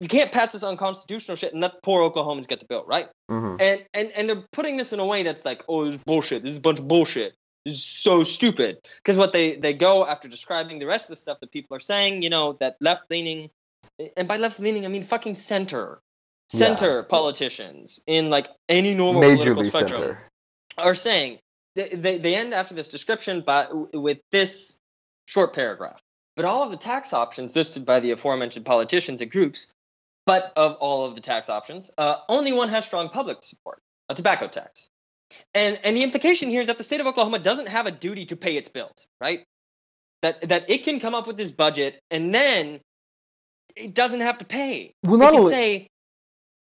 you 0.01 0.09
can't 0.09 0.33
pass 0.33 0.53
this 0.53 0.65
unconstitutional 0.65 1.37
shit 1.37 1.53
and 1.53 1.61
let 1.63 1.83
poor 1.83 2.03
Oklahomans 2.09 2.49
get 2.49 2.59
the 2.59 2.67
bill, 2.67 2.85
right? 2.87 3.09
Mhm. 3.31 3.61
And 3.61 3.85
and 3.95 4.13
and 4.13 4.29
they're 4.29 4.45
putting 4.53 4.77
this 4.77 4.93
in 4.93 4.99
a 5.01 5.07
way 5.07 5.23
that's 5.23 5.45
like, 5.45 5.63
oh, 5.69 5.85
this 5.85 5.95
is 5.95 6.01
bullshit. 6.05 6.43
This 6.43 6.53
is 6.53 6.59
a 6.59 6.61
bunch 6.61 6.79
of 6.81 6.89
bullshit. 6.89 7.35
This 7.65 7.75
is 7.75 7.85
so 7.85 8.25
stupid. 8.25 8.79
Because 8.97 9.17
what 9.17 9.33
they 9.33 9.55
they 9.55 9.73
go 9.75 10.05
after 10.07 10.27
describing 10.29 10.79
the 10.81 10.87
rest 10.87 11.05
of 11.07 11.11
the 11.11 11.17
stuff 11.17 11.39
that 11.41 11.53
people 11.53 11.77
are 11.77 11.81
saying, 11.81 12.23
you 12.23 12.31
know, 12.31 12.55
that 12.61 12.77
left 12.81 13.03
leaning, 13.11 13.51
and 14.17 14.27
by 14.27 14.37
left 14.39 14.59
leaning 14.59 14.85
I 14.85 14.89
mean 14.89 15.05
fucking 15.05 15.37
center, 15.37 16.01
Yeah. 16.53 16.59
center 16.59 17.03
politicians 17.05 18.01
in 18.09 18.29
like 18.31 18.49
any 18.69 18.95
normal 18.95 19.23
Majorly 19.23 19.37
political 19.37 19.65
spectrum 19.65 20.01
center. 20.03 20.29
are 20.79 20.95
saying 20.97 21.39
they, 21.75 21.89
they, 21.89 22.19
they 22.19 22.35
end 22.35 22.55
after 22.55 22.75
this 22.75 22.89
description 22.89 23.41
by 23.41 23.69
with 23.93 24.19
this 24.31 24.77
short 25.27 25.55
paragraph. 25.55 26.01
But 26.35 26.47
all 26.47 26.63
of 26.63 26.71
the 26.71 26.79
tax 26.79 27.13
options 27.13 27.55
listed 27.55 27.85
by 27.85 28.01
the 28.01 28.13
aforementioned 28.13 28.65
politicians 28.65 29.21
and 29.21 29.31
groups 29.31 29.73
but 30.25 30.53
of 30.57 30.75
all 30.75 31.05
of 31.05 31.15
the 31.15 31.21
tax 31.21 31.49
options 31.49 31.91
uh, 31.99 32.17
only 32.29 32.53
one 32.53 32.69
has 32.69 32.87
strong 32.87 33.09
public 33.09 33.43
support 33.43 33.81
a 34.09 34.15
tobacco 34.15 34.49
tax. 34.49 34.89
And 35.55 35.79
and 35.85 35.97
the 35.97 36.03
implication 36.03 36.51
here 36.51 36.61
is 36.61 36.67
that 36.67 36.79
the 36.79 36.85
state 36.85 37.01
of 37.01 37.07
oklahoma 37.07 37.39
doesn't 37.39 37.69
have 37.69 37.87
a 37.87 37.91
duty 37.91 38.27
to 38.27 38.37
pay 38.37 38.57
its 38.57 38.69
bills 38.69 39.07
right? 39.21 39.45
That 40.23 40.49
that 40.49 40.71
it 40.71 40.85
can 40.85 41.01
come 41.01 41.15
up 41.15 41.27
with 41.27 41.37
this 41.37 41.51
budget 41.51 42.01
and 42.11 42.35
then 42.35 42.81
it 43.75 43.95
doesn't 43.95 44.21
have 44.21 44.39
to 44.39 44.45
pay. 44.45 44.95
Well, 45.03 45.19
not 45.19 45.31
can 45.31 45.41
only 45.41 45.53
say 45.53 45.89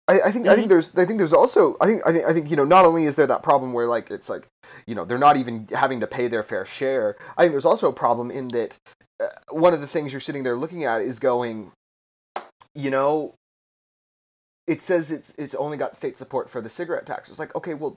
I, 0.07 0.19
I 0.25 0.31
think 0.31 0.47
I 0.47 0.55
think 0.55 0.67
there's 0.67 0.93
I 0.95 1.05
think 1.05 1.19
there's 1.19 1.33
also 1.33 1.77
I 1.79 1.85
think 1.85 2.01
I 2.05 2.11
think 2.11 2.25
I 2.25 2.33
think 2.33 2.49
you 2.49 2.55
know 2.55 2.65
not 2.65 2.85
only 2.85 3.05
is 3.05 3.15
there 3.15 3.27
that 3.27 3.41
problem 3.41 3.71
where 3.71 3.87
like 3.87 4.11
it's 4.11 4.29
like 4.29 4.47
you 4.85 4.95
know 4.95 5.05
they're 5.05 5.17
not 5.17 5.37
even 5.37 5.67
having 5.71 5.99
to 6.01 6.07
pay 6.07 6.27
their 6.27 6.43
fair 6.43 6.65
share. 6.65 7.15
I 7.37 7.43
think 7.43 7.53
there's 7.53 7.65
also 7.65 7.89
a 7.89 7.93
problem 7.93 8.29
in 8.29 8.49
that 8.49 8.77
uh, 9.21 9.27
one 9.49 9.73
of 9.73 9.79
the 9.79 9.87
things 9.87 10.11
you're 10.11 10.21
sitting 10.21 10.43
there 10.43 10.57
looking 10.57 10.83
at 10.83 11.01
is 11.01 11.19
going, 11.19 11.71
you 12.75 12.89
know, 12.89 13.35
it 14.67 14.81
says 14.81 15.09
it's 15.09 15.33
it's 15.37 15.55
only 15.55 15.77
got 15.77 15.95
state 15.95 16.17
support 16.17 16.49
for 16.49 16.59
the 16.59 16.69
cigarette 16.69 17.05
tax. 17.05 17.29
It's 17.29 17.39
like 17.39 17.55
okay, 17.55 17.73
well 17.73 17.95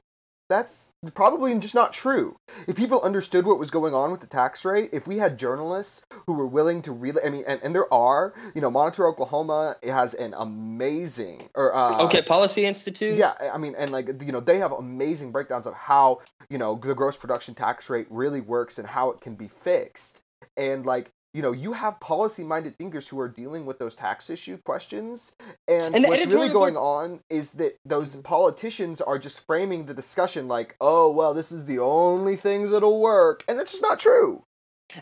that's 0.48 0.92
probably 1.14 1.58
just 1.58 1.74
not 1.74 1.92
true. 1.92 2.36
If 2.66 2.76
people 2.76 3.00
understood 3.02 3.46
what 3.46 3.58
was 3.58 3.70
going 3.70 3.94
on 3.94 4.10
with 4.10 4.20
the 4.20 4.26
tax 4.26 4.64
rate, 4.64 4.90
if 4.92 5.06
we 5.06 5.18
had 5.18 5.38
journalists 5.38 6.04
who 6.26 6.34
were 6.34 6.46
willing 6.46 6.82
to 6.82 6.92
really, 6.92 7.22
I 7.24 7.30
mean, 7.30 7.44
and, 7.46 7.60
and 7.62 7.74
there 7.74 7.92
are, 7.92 8.34
you 8.54 8.60
know, 8.60 8.70
Monitor 8.70 9.06
Oklahoma 9.06 9.76
has 9.82 10.14
an 10.14 10.34
amazing, 10.36 11.48
or 11.54 11.74
uh, 11.74 11.98
OK 11.98 12.22
Policy 12.22 12.64
Institute 12.64 13.16
yeah, 13.16 13.34
I 13.52 13.58
mean, 13.58 13.74
and 13.76 13.90
like 13.90 14.08
you 14.22 14.32
know, 14.32 14.40
they 14.40 14.58
have 14.58 14.72
amazing 14.72 15.32
breakdowns 15.32 15.66
of 15.66 15.74
how 15.74 16.20
you 16.48 16.58
know 16.58 16.78
the 16.82 16.94
gross 16.94 17.16
production 17.16 17.54
tax 17.54 17.90
rate 17.90 18.06
really 18.10 18.40
works 18.40 18.78
and 18.78 18.86
how 18.88 19.10
it 19.10 19.20
can 19.20 19.34
be 19.34 19.48
fixed. 19.48 20.20
And 20.56 20.86
like 20.86 21.10
you 21.36 21.42
know, 21.42 21.52
you 21.52 21.74
have 21.74 22.00
policy-minded 22.00 22.78
thinkers 22.78 23.08
who 23.08 23.20
are 23.20 23.28
dealing 23.28 23.66
with 23.66 23.78
those 23.78 23.94
tax 23.94 24.30
issue 24.30 24.56
questions. 24.64 25.32
And, 25.68 25.94
And 25.94 26.06
what's 26.06 26.24
really 26.32 26.48
going 26.48 26.78
on 26.78 27.20
is 27.28 27.52
that 27.52 27.76
those 27.84 28.16
politicians 28.16 29.02
are 29.02 29.18
just 29.18 29.46
framing 29.46 29.84
the 29.84 29.92
discussion 29.92 30.48
like, 30.48 30.76
"Oh, 30.80 31.10
well, 31.10 31.34
this 31.34 31.52
is 31.52 31.66
the 31.66 31.78
only 31.78 32.36
thing 32.36 32.70
that'll 32.70 32.98
work," 32.98 33.44
and 33.48 33.58
that's 33.58 33.72
just 33.72 33.82
not 33.82 34.00
true. 34.00 34.44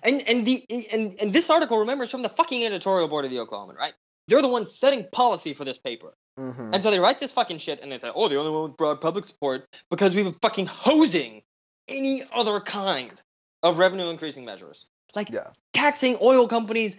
And 0.02 0.28
and 0.28 0.44
the 0.44 0.66
and 0.90 1.14
and 1.20 1.32
this 1.32 1.50
article 1.50 1.78
remember 1.78 2.02
is 2.02 2.10
from 2.10 2.22
the 2.22 2.28
fucking 2.28 2.64
editorial 2.64 3.06
board 3.06 3.24
of 3.24 3.30
the 3.30 3.36
Oklahoman, 3.36 3.76
right? 3.76 3.94
They're 4.26 4.42
the 4.42 4.48
ones 4.48 4.74
setting 4.74 5.06
policy 5.12 5.54
for 5.54 5.64
this 5.64 5.78
paper. 5.78 6.14
Mm-hmm. 6.36 6.74
And 6.74 6.82
so 6.82 6.90
they 6.90 6.98
write 6.98 7.20
this 7.20 7.30
fucking 7.30 7.58
shit 7.58 7.80
and 7.80 7.92
they 7.92 7.98
say, 7.98 8.10
"Oh, 8.12 8.26
the 8.26 8.38
only 8.38 8.50
one 8.50 8.64
with 8.64 8.76
broad 8.76 9.00
public 9.00 9.24
support 9.24 9.68
because 9.88 10.16
we've 10.16 10.24
been 10.24 10.40
fucking 10.42 10.66
hosing 10.66 11.42
any 11.86 12.24
other 12.32 12.58
kind 12.58 13.22
of 13.62 13.78
revenue 13.78 14.08
increasing 14.10 14.44
measures. 14.44 14.88
Like 15.14 15.30
Yeah. 15.30 15.48
taxing 15.72 16.18
oil 16.22 16.48
companies 16.48 16.98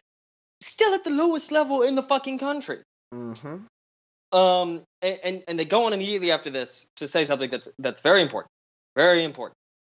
still 0.62 0.94
at 0.94 1.04
the 1.04 1.12
lowest 1.12 1.52
level 1.52 1.82
in 1.84 1.96
the 1.96 2.04
fucking 2.04 2.40
country." 2.40 2.82
Mm-hmm. 3.14 4.38
Um 4.38 4.84
and, 5.02 5.20
and 5.24 5.44
and 5.48 5.60
they 5.60 5.66
go 5.66 5.86
on 5.86 5.94
immediately 5.94 6.32
after 6.32 6.50
this 6.50 6.88
to 6.98 7.08
say 7.08 7.26
something 7.26 7.50
that's 7.50 7.70
that's 7.80 8.02
very 8.02 8.22
important. 8.22 8.50
Very 8.96 9.24
important. 9.24 9.56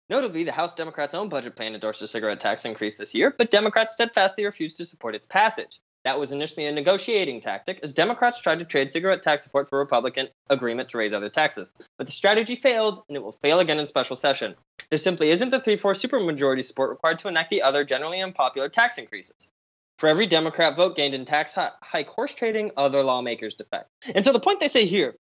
Notably, 0.09 0.45
the 0.45 0.53
House 0.53 0.73
Democrats' 0.73 1.13
own 1.13 1.27
budget 1.27 1.55
plan 1.55 1.73
endorsed 1.73 2.01
a 2.01 2.07
cigarette 2.07 2.39
tax 2.39 2.63
increase 2.63 2.97
this 2.97 3.13
year, 3.13 3.33
but 3.37 3.51
Democrats 3.51 3.93
steadfastly 3.93 4.45
refused 4.45 4.77
to 4.77 4.85
support 4.85 5.15
its 5.15 5.25
passage. 5.25 5.79
That 6.05 6.17
was 6.17 6.31
initially 6.31 6.65
a 6.65 6.71
negotiating 6.71 7.41
tactic, 7.41 7.81
as 7.83 7.93
Democrats 7.93 8.39
tried 8.39 8.59
to 8.59 8.65
trade 8.65 8.89
cigarette 8.89 9.21
tax 9.21 9.43
support 9.43 9.69
for 9.69 9.77
Republican 9.79 10.29
agreement 10.49 10.89
to 10.89 10.97
raise 10.97 11.11
other 11.11 11.27
taxes. 11.29 11.69
But 11.97 12.07
the 12.07 12.13
strategy 12.13 12.55
failed, 12.55 13.03
and 13.09 13.17
it 13.17 13.23
will 13.23 13.33
fail 13.33 13.59
again 13.59 13.79
in 13.79 13.87
special 13.87 14.15
session. 14.15 14.55
There 14.89 14.99
simply 14.99 15.29
isn't 15.31 15.53
a 15.53 15.59
3 15.59 15.77
4 15.77 15.93
supermajority 15.93 16.63
support 16.63 16.89
required 16.89 17.19
to 17.19 17.27
enact 17.27 17.49
the 17.49 17.63
other 17.63 17.83
generally 17.83 18.21
unpopular 18.21 18.69
tax 18.69 18.97
increases. 18.97 19.51
For 19.99 20.07
every 20.07 20.27
Democrat 20.27 20.75
vote 20.75 20.95
gained 20.95 21.15
in 21.15 21.25
tax 21.25 21.55
hike 21.55 22.09
horse 22.09 22.33
trading, 22.33 22.71
other 22.77 23.03
lawmakers 23.03 23.55
defect. 23.55 23.89
And 24.13 24.23
so 24.23 24.31
the 24.31 24.39
point 24.39 24.59
they 24.59 24.67
say 24.67 24.85
here, 24.85 25.15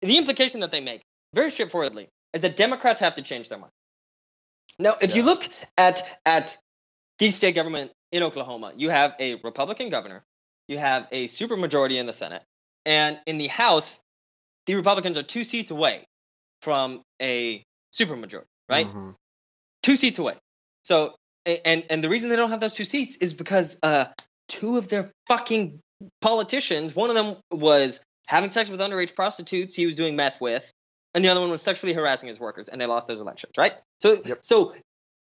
the 0.00 0.18
implication 0.18 0.60
that 0.60 0.72
they 0.72 0.80
make, 0.80 1.02
very 1.34 1.50
straightforwardly, 1.50 2.08
is 2.32 2.40
that 2.40 2.56
Democrats 2.56 3.00
have 3.00 3.14
to 3.14 3.22
change 3.22 3.48
their 3.48 3.58
mind. 3.58 3.72
Now, 4.78 4.96
if 5.00 5.14
you 5.14 5.22
look 5.22 5.48
at 5.78 6.02
at 6.26 6.58
the 7.18 7.30
state 7.30 7.54
government 7.54 7.92
in 8.10 8.22
Oklahoma, 8.22 8.72
you 8.74 8.90
have 8.90 9.14
a 9.20 9.36
Republican 9.36 9.90
governor, 9.90 10.24
you 10.66 10.78
have 10.78 11.06
a 11.12 11.26
supermajority 11.26 11.98
in 11.98 12.06
the 12.06 12.12
Senate, 12.12 12.42
and 12.84 13.20
in 13.26 13.38
the 13.38 13.46
House, 13.46 14.02
the 14.66 14.74
Republicans 14.74 15.18
are 15.18 15.22
two 15.22 15.44
seats 15.44 15.70
away 15.70 16.06
from 16.62 17.02
a 17.20 17.64
supermajority, 17.92 18.46
right? 18.68 18.86
Mm-hmm. 18.86 19.10
Two 19.82 19.96
seats 19.96 20.18
away. 20.18 20.34
So, 20.84 21.14
and 21.46 21.84
and 21.90 22.02
the 22.04 22.08
reason 22.08 22.28
they 22.28 22.36
don't 22.36 22.50
have 22.50 22.60
those 22.60 22.74
two 22.74 22.84
seats 22.84 23.16
is 23.16 23.34
because 23.34 23.78
uh, 23.82 24.06
two 24.48 24.78
of 24.78 24.88
their 24.88 25.10
fucking 25.28 25.80
politicians, 26.20 26.94
one 26.94 27.10
of 27.10 27.16
them 27.16 27.36
was 27.50 28.00
having 28.26 28.50
sex 28.50 28.68
with 28.70 28.80
underage 28.80 29.14
prostitutes 29.14 29.74
he 29.74 29.86
was 29.86 29.94
doing 29.94 30.16
meth 30.16 30.40
with, 30.40 30.70
and 31.14 31.24
the 31.24 31.28
other 31.28 31.40
one 31.40 31.50
was 31.50 31.62
sexually 31.62 31.92
harassing 31.92 32.28
his 32.28 32.38
workers, 32.40 32.68
and 32.68 32.80
they 32.80 32.86
lost 32.86 33.08
those 33.08 33.20
elections, 33.20 33.52
right? 33.58 33.74
So, 34.00 34.20
Yep. 34.24 34.38
so 34.42 34.74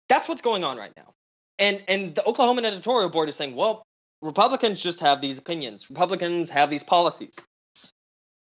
that's 0.08 0.28
what's 0.28 0.42
going 0.42 0.64
on 0.64 0.76
right 0.76 0.92
now. 0.96 1.12
And 1.58 1.82
and 1.88 2.14
the 2.14 2.24
Oklahoma 2.24 2.62
editorial 2.62 3.10
board 3.10 3.28
is 3.28 3.36
saying, 3.36 3.54
well, 3.54 3.84
Republicans 4.22 4.82
just 4.82 5.00
have 5.00 5.20
these 5.20 5.38
opinions. 5.38 5.88
Republicans 5.88 6.50
have 6.50 6.70
these 6.70 6.82
policies. 6.82 7.34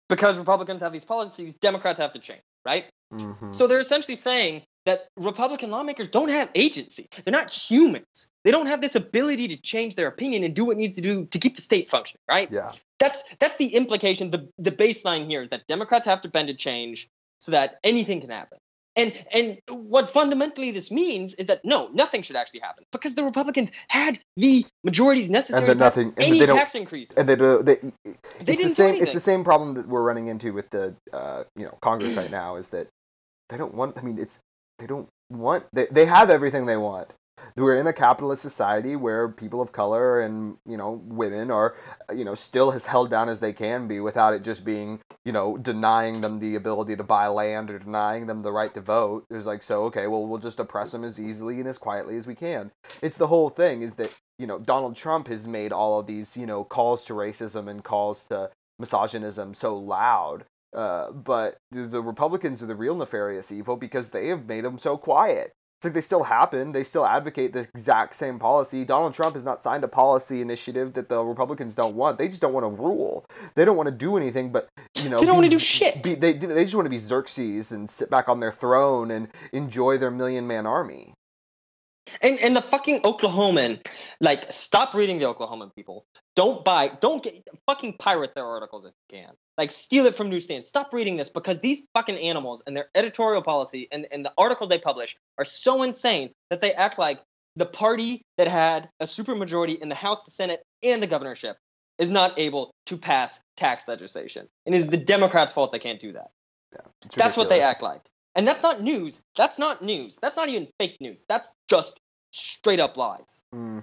Because 0.08 0.38
Republicans 0.38 0.80
have 0.80 0.92
these 0.92 1.04
policies, 1.04 1.54
Democrats 1.56 1.98
have 2.00 2.12
to 2.12 2.18
change, 2.18 2.42
right? 2.64 2.84
Mhm. 3.12 3.54
So 3.54 3.66
they're 3.66 3.80
essentially 3.80 4.16
saying 4.16 4.62
that 4.86 5.08
Republican 5.16 5.70
lawmakers 5.70 6.10
don't 6.10 6.30
have 6.30 6.50
agency. 6.54 7.08
They're 7.24 7.32
not 7.32 7.52
humans. 7.52 8.28
They 8.44 8.50
don't 8.50 8.66
have 8.66 8.80
this 8.80 8.94
ability 8.94 9.48
to 9.48 9.56
change 9.56 9.94
their 9.94 10.08
opinion 10.08 10.44
and 10.44 10.54
do 10.54 10.64
what 10.64 10.76
needs 10.76 10.94
to 10.94 11.00
do 11.00 11.26
to 11.26 11.38
keep 11.38 11.56
the 11.56 11.62
state 11.62 11.90
functioning, 11.90 12.22
right? 12.28 12.50
Yeah. 12.50 12.70
That's 12.98 13.24
that's 13.38 13.56
the 13.58 13.74
implication. 13.74 14.30
The 14.30 14.48
the 14.58 14.72
baseline 14.72 15.26
here 15.26 15.42
is 15.42 15.50
that 15.50 15.66
Democrats 15.66 16.06
have 16.06 16.22
to 16.22 16.28
bend 16.28 16.48
to 16.48 16.54
change 16.54 17.08
so 17.40 17.52
that 17.52 17.78
anything 17.84 18.20
can 18.20 18.30
happen. 18.30 18.58
And 18.96 19.12
and 19.32 19.58
what 19.70 20.10
fundamentally 20.10 20.72
this 20.72 20.90
means 20.90 21.34
is 21.34 21.46
that 21.46 21.64
no, 21.64 21.88
nothing 21.92 22.22
should 22.22 22.36
actually 22.36 22.60
happen 22.60 22.84
because 22.90 23.14
the 23.14 23.22
Republicans 23.24 23.70
had 23.88 24.18
the 24.36 24.66
majorities 24.82 25.30
necessary 25.30 25.66
then 25.66 25.78
to 25.78 25.84
nothing- 25.84 26.08
and 26.16 26.18
any 26.26 26.38
they 26.40 26.46
don't- 26.46 26.56
tax 26.58 26.74
increases. 26.74 27.16
and 27.16 27.28
they 27.28 27.36
do 27.36 27.62
they, 27.62 27.74
it's 27.74 27.92
They 28.04 28.12
the 28.44 28.52
didn't 28.52 28.62
do 28.68 28.68
same 28.74 28.94
it's 29.02 29.12
the 29.12 29.20
same 29.20 29.44
problem 29.44 29.74
that 29.74 29.86
we're 29.86 30.02
running 30.02 30.26
into 30.26 30.52
with 30.52 30.70
the 30.70 30.96
uh, 31.12 31.44
you 31.56 31.64
know 31.66 31.78
Congress 31.80 32.14
right 32.16 32.30
now 32.30 32.56
is 32.56 32.70
that 32.70 32.88
they 33.48 33.56
don't 33.56 33.74
want 33.74 33.96
I 33.96 34.02
mean 34.02 34.18
it's 34.18 34.40
they 34.80 34.86
don't 34.88 35.08
want 35.30 35.64
they, 35.72 35.86
they 35.86 36.06
have 36.06 36.28
everything 36.30 36.66
they 36.66 36.76
want. 36.76 37.08
We're 37.56 37.78
in 37.78 37.86
a 37.86 37.92
capitalist 37.92 38.42
society 38.42 38.96
where 38.96 39.28
people 39.28 39.60
of 39.60 39.72
color 39.72 40.20
and 40.20 40.56
you 40.66 40.76
know 40.76 41.02
women 41.04 41.50
are 41.50 41.74
you 42.14 42.24
know 42.24 42.34
still 42.34 42.72
as 42.72 42.86
held 42.86 43.10
down 43.10 43.28
as 43.28 43.40
they 43.40 43.52
can 43.52 43.88
be 43.88 44.00
without 44.00 44.34
it 44.34 44.42
just 44.42 44.64
being 44.64 45.00
you 45.24 45.32
know 45.32 45.56
denying 45.56 46.20
them 46.20 46.38
the 46.38 46.54
ability 46.54 46.96
to 46.96 47.02
buy 47.02 47.26
land 47.26 47.70
or 47.70 47.78
denying 47.78 48.26
them 48.26 48.40
the 48.40 48.52
right 48.52 48.74
to 48.74 48.80
vote. 48.80 49.26
It's 49.30 49.46
like 49.46 49.62
so 49.62 49.84
okay 49.84 50.06
well 50.06 50.26
we'll 50.26 50.38
just 50.38 50.60
oppress 50.60 50.92
them 50.92 51.04
as 51.04 51.20
easily 51.20 51.60
and 51.60 51.68
as 51.68 51.78
quietly 51.78 52.16
as 52.16 52.26
we 52.26 52.34
can. 52.34 52.70
It's 53.02 53.16
the 53.16 53.28
whole 53.28 53.50
thing 53.50 53.82
is 53.82 53.96
that 53.96 54.14
you 54.38 54.46
know 54.46 54.58
Donald 54.58 54.96
Trump 54.96 55.28
has 55.28 55.46
made 55.46 55.72
all 55.72 56.00
of 56.00 56.06
these 56.06 56.36
you 56.36 56.46
know 56.46 56.64
calls 56.64 57.04
to 57.06 57.12
racism 57.12 57.68
and 57.68 57.84
calls 57.84 58.24
to 58.24 58.50
misogynism 58.78 59.54
so 59.54 59.76
loud. 59.76 60.44
Uh, 60.72 61.10
but 61.10 61.56
the, 61.70 61.82
the 61.82 62.02
Republicans 62.02 62.62
are 62.62 62.66
the 62.66 62.74
real 62.74 62.94
nefarious 62.94 63.50
evil 63.50 63.76
because 63.76 64.10
they 64.10 64.28
have 64.28 64.46
made 64.46 64.64
them 64.64 64.78
so 64.78 64.96
quiet. 64.96 65.52
It's 65.80 65.86
like 65.86 65.94
they 65.94 66.02
still 66.02 66.24
happen. 66.24 66.72
They 66.72 66.84
still 66.84 67.06
advocate 67.06 67.54
the 67.54 67.60
exact 67.60 68.14
same 68.14 68.38
policy. 68.38 68.84
Donald 68.84 69.14
Trump 69.14 69.34
has 69.34 69.46
not 69.46 69.62
signed 69.62 69.82
a 69.82 69.88
policy 69.88 70.42
initiative 70.42 70.92
that 70.92 71.08
the 71.08 71.24
Republicans 71.24 71.74
don't 71.74 71.96
want. 71.96 72.18
They 72.18 72.28
just 72.28 72.42
don't 72.42 72.52
want 72.52 72.64
to 72.64 72.82
rule. 72.82 73.24
They 73.54 73.64
don't 73.64 73.78
want 73.78 73.86
to 73.86 73.94
do 73.94 74.18
anything 74.18 74.52
but 74.52 74.68
you 75.02 75.08
know. 75.08 75.16
They 75.16 75.24
don't 75.24 75.36
wanna 75.36 75.48
do 75.48 75.58
shit. 75.58 76.02
Be, 76.02 76.14
they 76.16 76.34
they 76.34 76.64
just 76.64 76.74
want 76.74 76.84
to 76.84 76.90
be 76.90 76.98
Xerxes 76.98 77.72
and 77.72 77.88
sit 77.88 78.10
back 78.10 78.28
on 78.28 78.40
their 78.40 78.52
throne 78.52 79.10
and 79.10 79.28
enjoy 79.54 79.96
their 79.96 80.10
million 80.10 80.46
man 80.46 80.66
army. 80.66 81.14
And 82.20 82.38
and 82.40 82.54
the 82.54 82.60
fucking 82.60 83.00
Oklahoman, 83.00 83.86
like, 84.20 84.52
stop 84.52 84.92
reading 84.92 85.18
the 85.18 85.32
Oklahoman 85.32 85.74
people. 85.74 86.04
Don't 86.36 86.62
buy, 86.62 86.88
don't 87.00 87.22
get 87.22 87.34
fucking 87.66 87.96
pirate 87.98 88.34
their 88.34 88.44
articles 88.44 88.84
if 88.84 88.92
you 89.08 89.20
can. 89.20 89.32
Like, 89.60 89.72
steal 89.72 90.06
it 90.06 90.14
from 90.14 90.30
newsstands. 90.30 90.66
Stop 90.66 90.94
reading 90.94 91.16
this 91.16 91.28
because 91.28 91.60
these 91.60 91.86
fucking 91.92 92.16
animals 92.16 92.62
and 92.66 92.74
their 92.74 92.88
editorial 92.94 93.42
policy 93.42 93.88
and, 93.92 94.06
and 94.10 94.24
the 94.24 94.32
articles 94.38 94.70
they 94.70 94.78
publish 94.78 95.18
are 95.36 95.44
so 95.44 95.82
insane 95.82 96.30
that 96.48 96.62
they 96.62 96.72
act 96.72 96.98
like 96.98 97.20
the 97.56 97.66
party 97.66 98.22
that 98.38 98.48
had 98.48 98.88
a 99.00 99.04
supermajority 99.04 99.78
in 99.78 99.90
the 99.90 99.94
House, 99.94 100.24
the 100.24 100.30
Senate, 100.30 100.62
and 100.82 101.02
the 101.02 101.06
governorship 101.06 101.58
is 101.98 102.08
not 102.08 102.38
able 102.38 102.74
to 102.86 102.96
pass 102.96 103.38
tax 103.54 103.86
legislation. 103.86 104.48
And 104.64 104.74
it 104.74 104.78
is 104.78 104.88
the 104.88 104.96
Democrats' 104.96 105.52
fault 105.52 105.72
they 105.72 105.78
can't 105.78 106.00
do 106.00 106.12
that. 106.12 106.30
It's 107.04 107.14
That's 107.14 107.36
what 107.36 107.50
they 107.50 107.60
act 107.60 107.82
like. 107.82 108.00
And 108.34 108.48
that's 108.48 108.62
not 108.62 108.80
news. 108.80 109.20
That's 109.36 109.58
not 109.58 109.82
news. 109.82 110.16
That's 110.22 110.38
not 110.38 110.48
even 110.48 110.68
fake 110.78 110.96
news. 111.02 111.22
That's 111.28 111.52
just 111.68 112.00
straight 112.30 112.80
up 112.80 112.96
lies. 112.96 113.42
hmm 113.52 113.80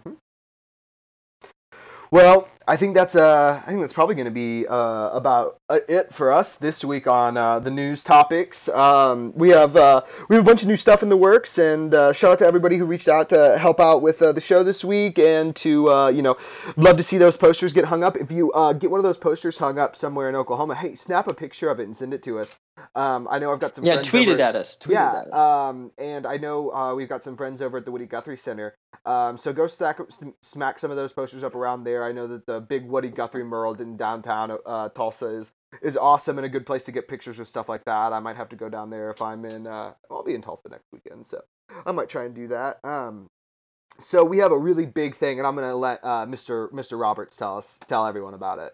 Well, 2.10 2.48
I 2.70 2.78
think 2.78 2.96
that's 2.96 3.16
uh, 3.16 3.62
I 3.66 3.70
think 3.70 3.82
that's 3.82 3.94
probably 3.94 4.16
going 4.16 4.26
to 4.26 4.32
be 4.32 4.66
uh, 4.68 5.10
about 5.12 5.60
uh, 5.70 5.80
it 5.90 6.14
for 6.14 6.32
us 6.32 6.56
this 6.56 6.84
week 6.84 7.06
on 7.08 7.36
uh, 7.36 7.60
the 7.60 7.72
news 7.72 8.04
topics. 8.04 8.70
Um, 8.70 9.34
we 9.36 9.50
have 9.50 9.76
uh, 9.76 10.02
we 10.30 10.36
have 10.36 10.44
a 10.44 10.48
bunch 10.48 10.62
of 10.62 10.68
new 10.68 10.78
stuff 10.78 11.04
in 11.04 11.10
the 11.10 11.18
works, 11.18 11.58
and 11.58 11.94
uh, 11.94 12.14
shout 12.14 12.32
out 12.34 12.40
to 12.40 12.46
everybody 12.46 12.78
who 12.78 12.86
reached 12.86 13.08
out 13.08 13.30
to 13.30 13.58
help 13.58 13.80
out 13.80 14.02
with 14.02 14.22
uh, 14.22 14.32
the 14.32 14.42
show 14.42 14.64
this 14.64 14.86
week, 14.86 15.20
and 15.20 15.56
to 15.58 15.90
uh, 15.90 16.08
you 16.08 16.22
know, 16.22 16.38
love 16.78 16.98
to 16.98 17.04
see 17.04 17.18
those 17.18 17.36
posters 17.36 17.74
get 17.74 17.86
hung 17.86 18.04
up. 18.04 18.16
If 18.16 18.32
you 18.32 18.52
get 18.80 18.90
one 18.90 19.00
of 19.00 19.06
those 19.06 19.18
posters 19.18 19.58
hung 19.58 19.78
up 19.80 19.96
somewhere 19.96 20.30
in 20.30 20.36
Oklahoma, 20.36 20.76
hey, 20.76 20.96
snap 20.96 21.28
a 21.28 21.34
picture 21.34 21.70
of 21.70 21.80
it 21.80 21.84
and 21.84 21.96
send 21.96 22.14
it 22.14 22.24
to 22.24 22.40
us. 22.40 22.56
Um, 22.96 23.28
I 23.30 23.40
know 23.40 23.52
I've 23.52 23.60
got 23.60 23.76
some 23.76 23.84
Yeah, 23.86 23.94
friends 23.94 24.08
tweet 24.10 24.30
over 24.30 24.42
at 24.42 24.56
us. 24.56 24.78
Tweet 24.78 24.94
yeah, 24.96 25.22
at 25.22 25.28
us. 25.28 25.34
um, 25.34 25.92
and 25.98 26.26
I 26.26 26.38
know 26.38 26.72
uh, 26.72 26.94
we've 26.96 27.10
got 27.10 27.24
some 27.24 27.36
friends 27.38 27.62
over 27.62 27.78
at 27.78 27.86
the 27.86 27.92
Woody 27.92 28.06
Guthrie 28.06 28.38
Center. 28.38 28.76
Um, 29.06 29.38
so 29.38 29.54
go 29.54 29.68
stack, 29.68 30.00
smack 30.42 30.80
some 30.80 30.92
of 30.92 30.98
those 30.98 31.14
posters 31.14 31.44
up 31.44 31.56
around 31.56 31.84
there. 31.86 32.04
I 32.04 32.12
know 32.12 32.28
that 32.28 32.46
the 32.46 32.60
big 32.60 32.86
Woody 32.86 33.10
Guthrie 33.10 33.44
mural 33.44 33.74
in 33.76 33.98
downtown 33.98 34.58
uh, 34.66 34.90
Tulsa 34.90 35.28
is 35.28 35.52
is 35.82 35.98
awesome 35.98 36.38
and 36.38 36.46
a 36.46 36.50
good 36.50 36.66
place 36.66 36.84
to 36.84 36.92
get 36.92 37.08
pictures 37.08 37.40
of 37.40 37.48
stuff 37.48 37.68
like 37.70 37.84
that. 37.86 38.14
I 38.14 38.20
might 38.20 38.36
have 38.38 38.50
to 38.50 38.56
go 38.56 38.70
down 38.70 38.90
there 38.90 39.10
if 39.12 39.22
I'm 39.22 39.44
in. 39.46 39.68
Uh, 39.68 39.94
I'll 40.10 40.24
be 40.24 40.34
in 40.36 40.42
Tulsa 40.42 40.70
next 40.70 40.86
weekend, 40.92 41.28
so 41.28 41.42
I 41.86 41.92
might 41.92 42.10
try 42.10 42.24
and 42.26 42.34
do 42.36 42.48
that. 42.50 42.78
Um, 42.84 43.28
so 44.00 44.24
we 44.24 44.38
have 44.40 44.52
a 44.52 44.58
really 44.58 44.86
big 44.86 45.16
thing, 45.16 45.40
and 45.40 45.48
I'm 45.48 45.56
gonna 45.56 45.76
let 45.76 46.04
uh, 46.04 46.26
Mr. 46.26 46.72
Mr. 46.72 47.00
Roberts 47.00 47.36
tell 47.36 47.58
us 47.58 47.80
tell 47.88 48.06
everyone 48.06 48.34
about 48.34 48.60
it. 48.60 48.74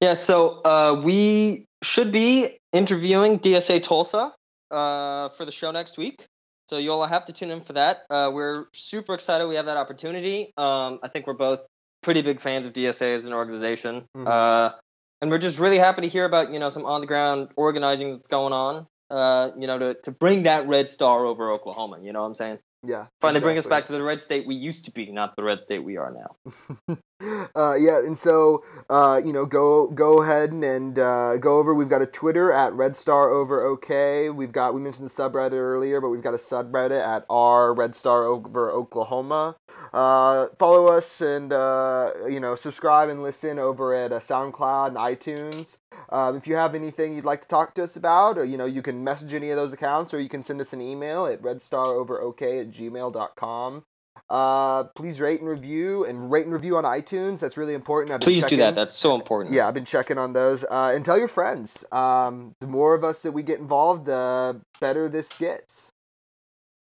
Yeah, 0.00 0.14
so 0.14 0.60
uh, 0.64 1.00
we 1.04 1.66
should 1.84 2.12
be 2.12 2.58
interviewing 2.72 3.38
DSA 3.38 3.82
Tulsa 3.82 4.32
uh, 4.70 5.28
for 5.30 5.44
the 5.44 5.52
show 5.52 5.70
next 5.70 5.96
week. 5.98 6.26
So 6.68 6.78
you'll 6.78 7.04
have 7.04 7.26
to 7.26 7.32
tune 7.32 7.50
in 7.50 7.60
for 7.60 7.74
that. 7.74 7.98
Uh, 8.08 8.30
we're 8.32 8.66
super 8.74 9.14
excited 9.14 9.46
we 9.46 9.56
have 9.56 9.66
that 9.66 9.76
opportunity. 9.76 10.52
Um, 10.56 10.98
I 11.02 11.08
think 11.08 11.26
we're 11.26 11.34
both 11.34 11.60
pretty 12.02 12.22
big 12.22 12.40
fans 12.40 12.66
of 12.66 12.72
DSA 12.72 13.14
as 13.14 13.26
an 13.26 13.32
organization. 13.32 14.06
Mhm. 14.16 14.26
Uh, 14.26 14.72
and 15.20 15.30
we're 15.30 15.38
just 15.38 15.58
really 15.58 15.78
happy 15.78 16.02
to 16.02 16.08
hear 16.08 16.24
about, 16.24 16.52
you 16.52 16.58
know, 16.58 16.68
some 16.70 16.84
on 16.84 17.00
the 17.00 17.06
ground 17.06 17.48
organizing 17.56 18.12
that's 18.12 18.28
going 18.28 18.52
on, 18.52 18.86
uh, 19.10 19.50
you 19.58 19.66
know, 19.66 19.78
to, 19.78 19.94
to 20.02 20.10
bring 20.10 20.44
that 20.44 20.66
red 20.66 20.88
star 20.88 21.24
over 21.24 21.52
Oklahoma. 21.52 21.98
You 22.02 22.12
know 22.12 22.20
what 22.20 22.26
I'm 22.26 22.34
saying? 22.34 22.58
Yeah, 22.86 23.06
Finally 23.20 23.40
bring 23.40 23.56
us 23.56 23.66
back 23.66 23.86
to 23.86 23.92
the 23.92 24.02
red 24.02 24.20
state 24.20 24.46
we 24.46 24.54
used 24.56 24.84
to 24.86 24.90
be, 24.90 25.10
not 25.10 25.36
the 25.36 25.42
red 25.42 25.62
state 25.62 25.82
we 25.82 25.96
are 25.96 26.10
now. 26.10 26.96
uh, 27.20 27.74
yeah, 27.78 27.98
and 27.98 28.18
so 28.18 28.64
uh, 28.90 29.20
you 29.24 29.32
know, 29.32 29.46
go 29.46 29.88
go 29.88 30.22
ahead 30.22 30.50
and, 30.50 30.64
and 30.64 30.98
uh, 30.98 31.36
go 31.36 31.58
over. 31.58 31.72
We've 31.74 31.88
got 31.88 32.02
a 32.02 32.06
Twitter 32.06 32.52
at 32.52 32.72
Red 32.72 32.96
Star 32.96 33.30
Over 33.30 33.64
OK. 33.66 34.30
We've 34.30 34.52
got 34.52 34.74
we 34.74 34.80
mentioned 34.80 35.08
the 35.08 35.12
subreddit 35.12 35.52
earlier, 35.52 36.00
but 36.00 36.08
we've 36.08 36.22
got 36.22 36.34
a 36.34 36.38
subreddit 36.38 37.00
at 37.00 37.24
R 37.30 37.72
Red 37.72 37.94
Star 37.94 38.24
Over 38.24 38.70
Oklahoma. 38.70 39.56
Uh, 39.92 40.48
follow 40.58 40.88
us 40.88 41.20
and 41.20 41.52
uh, 41.52 42.10
you 42.28 42.40
know 42.40 42.54
subscribe 42.54 43.08
and 43.08 43.22
listen 43.22 43.58
over 43.58 43.94
at 43.94 44.12
uh, 44.12 44.18
SoundCloud 44.18 44.88
and 44.88 44.96
iTunes. 44.96 45.78
Um, 46.10 46.36
if 46.36 46.46
you 46.46 46.56
have 46.56 46.74
anything 46.74 47.14
you'd 47.14 47.24
like 47.24 47.42
to 47.42 47.48
talk 47.48 47.74
to 47.74 47.84
us 47.84 47.96
about, 47.96 48.36
or 48.38 48.44
you 48.44 48.56
know, 48.56 48.66
you 48.66 48.82
can 48.82 49.04
message 49.04 49.32
any 49.32 49.50
of 49.50 49.56
those 49.56 49.72
accounts, 49.72 50.12
or 50.12 50.20
you 50.20 50.28
can 50.28 50.42
send 50.42 50.60
us 50.60 50.72
an 50.72 50.80
email 50.80 51.26
at 51.26 51.42
redstaroverok 51.42 52.42
at 52.42 52.70
gmail.com. 52.70 53.84
Uh, 54.30 54.84
please 54.96 55.20
rate 55.20 55.40
and 55.40 55.48
review 55.48 56.04
and 56.04 56.30
rate 56.32 56.44
and 56.44 56.52
review 56.52 56.76
on 56.76 56.84
iTunes. 56.84 57.40
That's 57.40 57.56
really 57.56 57.74
important. 57.74 58.12
I've 58.12 58.20
been 58.20 58.26
Please 58.26 58.46
do 58.46 58.56
that. 58.56 58.62
checking- 58.62 58.74
That's 58.74 58.94
so 58.96 59.14
important. 59.14 59.54
yeah, 59.54 59.68
I've 59.68 59.74
been 59.74 59.84
checking 59.84 60.18
on 60.18 60.32
those. 60.32 60.64
Uh, 60.64 60.92
and 60.94 61.04
tell 61.04 61.18
your 61.18 61.28
friends. 61.28 61.84
Um, 61.92 62.52
the 62.60 62.66
more 62.66 62.94
of 62.94 63.04
us 63.04 63.22
that 63.22 63.32
we 63.32 63.42
get 63.42 63.58
involved, 63.60 64.06
the 64.06 64.60
better 64.80 65.08
this 65.08 65.28
gets. 65.38 65.90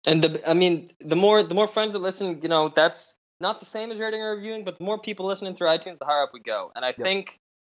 and 0.07 0.23
the 0.23 0.49
i 0.49 0.53
mean 0.53 0.89
the 1.01 1.15
more 1.17 1.43
the 1.43 1.55
more 1.55 1.67
friends 1.67 1.91
that 1.93 1.99
listen 1.99 2.39
you 2.41 2.47
know 2.47 2.69
that's 2.69 3.15
not 3.41 3.59
the 3.59 3.65
same 3.65 3.91
as 3.91 3.99
rating 3.99 4.21
or 4.21 4.35
reviewing 4.35 4.63
but 4.63 4.77
the 4.77 4.83
more 4.83 4.97
people 4.97 5.25
listening 5.25 5.53
through 5.55 5.67
itunes 5.67 5.97
the 5.97 6.05
higher 6.05 6.23
up 6.23 6.29
we 6.33 6.39
go 6.39 6.71
and 6.75 6.85
i 6.85 6.91
think 6.93 7.39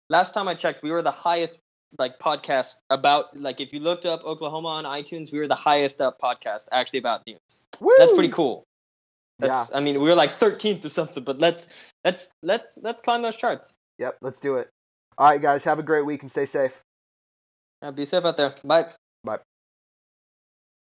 last 0.10 0.34
time 0.34 0.48
i 0.48 0.54
checked 0.54 0.84
we 0.84 0.92
were 0.92 1.02
the 1.02 1.12
highest 1.12 1.60
like 1.98 2.20
podcast 2.20 2.76
about 2.90 3.26
like 3.40 3.62
if 3.62 3.72
you 3.72 3.80
looked 3.80 4.06
up 4.06 4.24
oklahoma 4.26 4.68
on 4.68 4.84
itunes 4.84 5.32
we 5.32 5.40
were 5.40 5.48
the 5.48 5.56
highest 5.56 6.02
up 6.02 6.20
podcast 6.20 6.66
actually 6.74 7.00
about 7.00 7.22
news 7.26 7.66
that's 7.98 8.12
pretty 8.12 8.28
cool 8.30 8.66
that's 9.40 9.74
i 9.76 9.80
mean 9.80 10.02
we 10.02 10.10
were 10.10 10.16
like 10.16 10.34
13th 10.34 10.84
or 10.84 10.90
something 10.90 11.24
but 11.24 11.40
let's 11.40 11.68
let's 12.04 12.30
let's 12.42 12.80
let's 12.82 13.02
climb 13.02 13.22
those 13.22 13.36
charts 13.36 13.76
Yep, 13.98 14.18
let's 14.22 14.40
do 14.40 14.56
it. 14.56 14.70
All 15.18 15.30
right, 15.30 15.42
guys, 15.42 15.64
have 15.64 15.80
a 15.80 15.84
great 15.84 16.06
week 16.06 16.22
and 16.22 16.30
stay 16.30 16.46
safe. 16.46 16.84
Uh, 17.82 17.92
be 17.92 18.06
safe 18.06 18.26
out 18.26 18.38
there 18.38 18.56
bye 18.64 18.88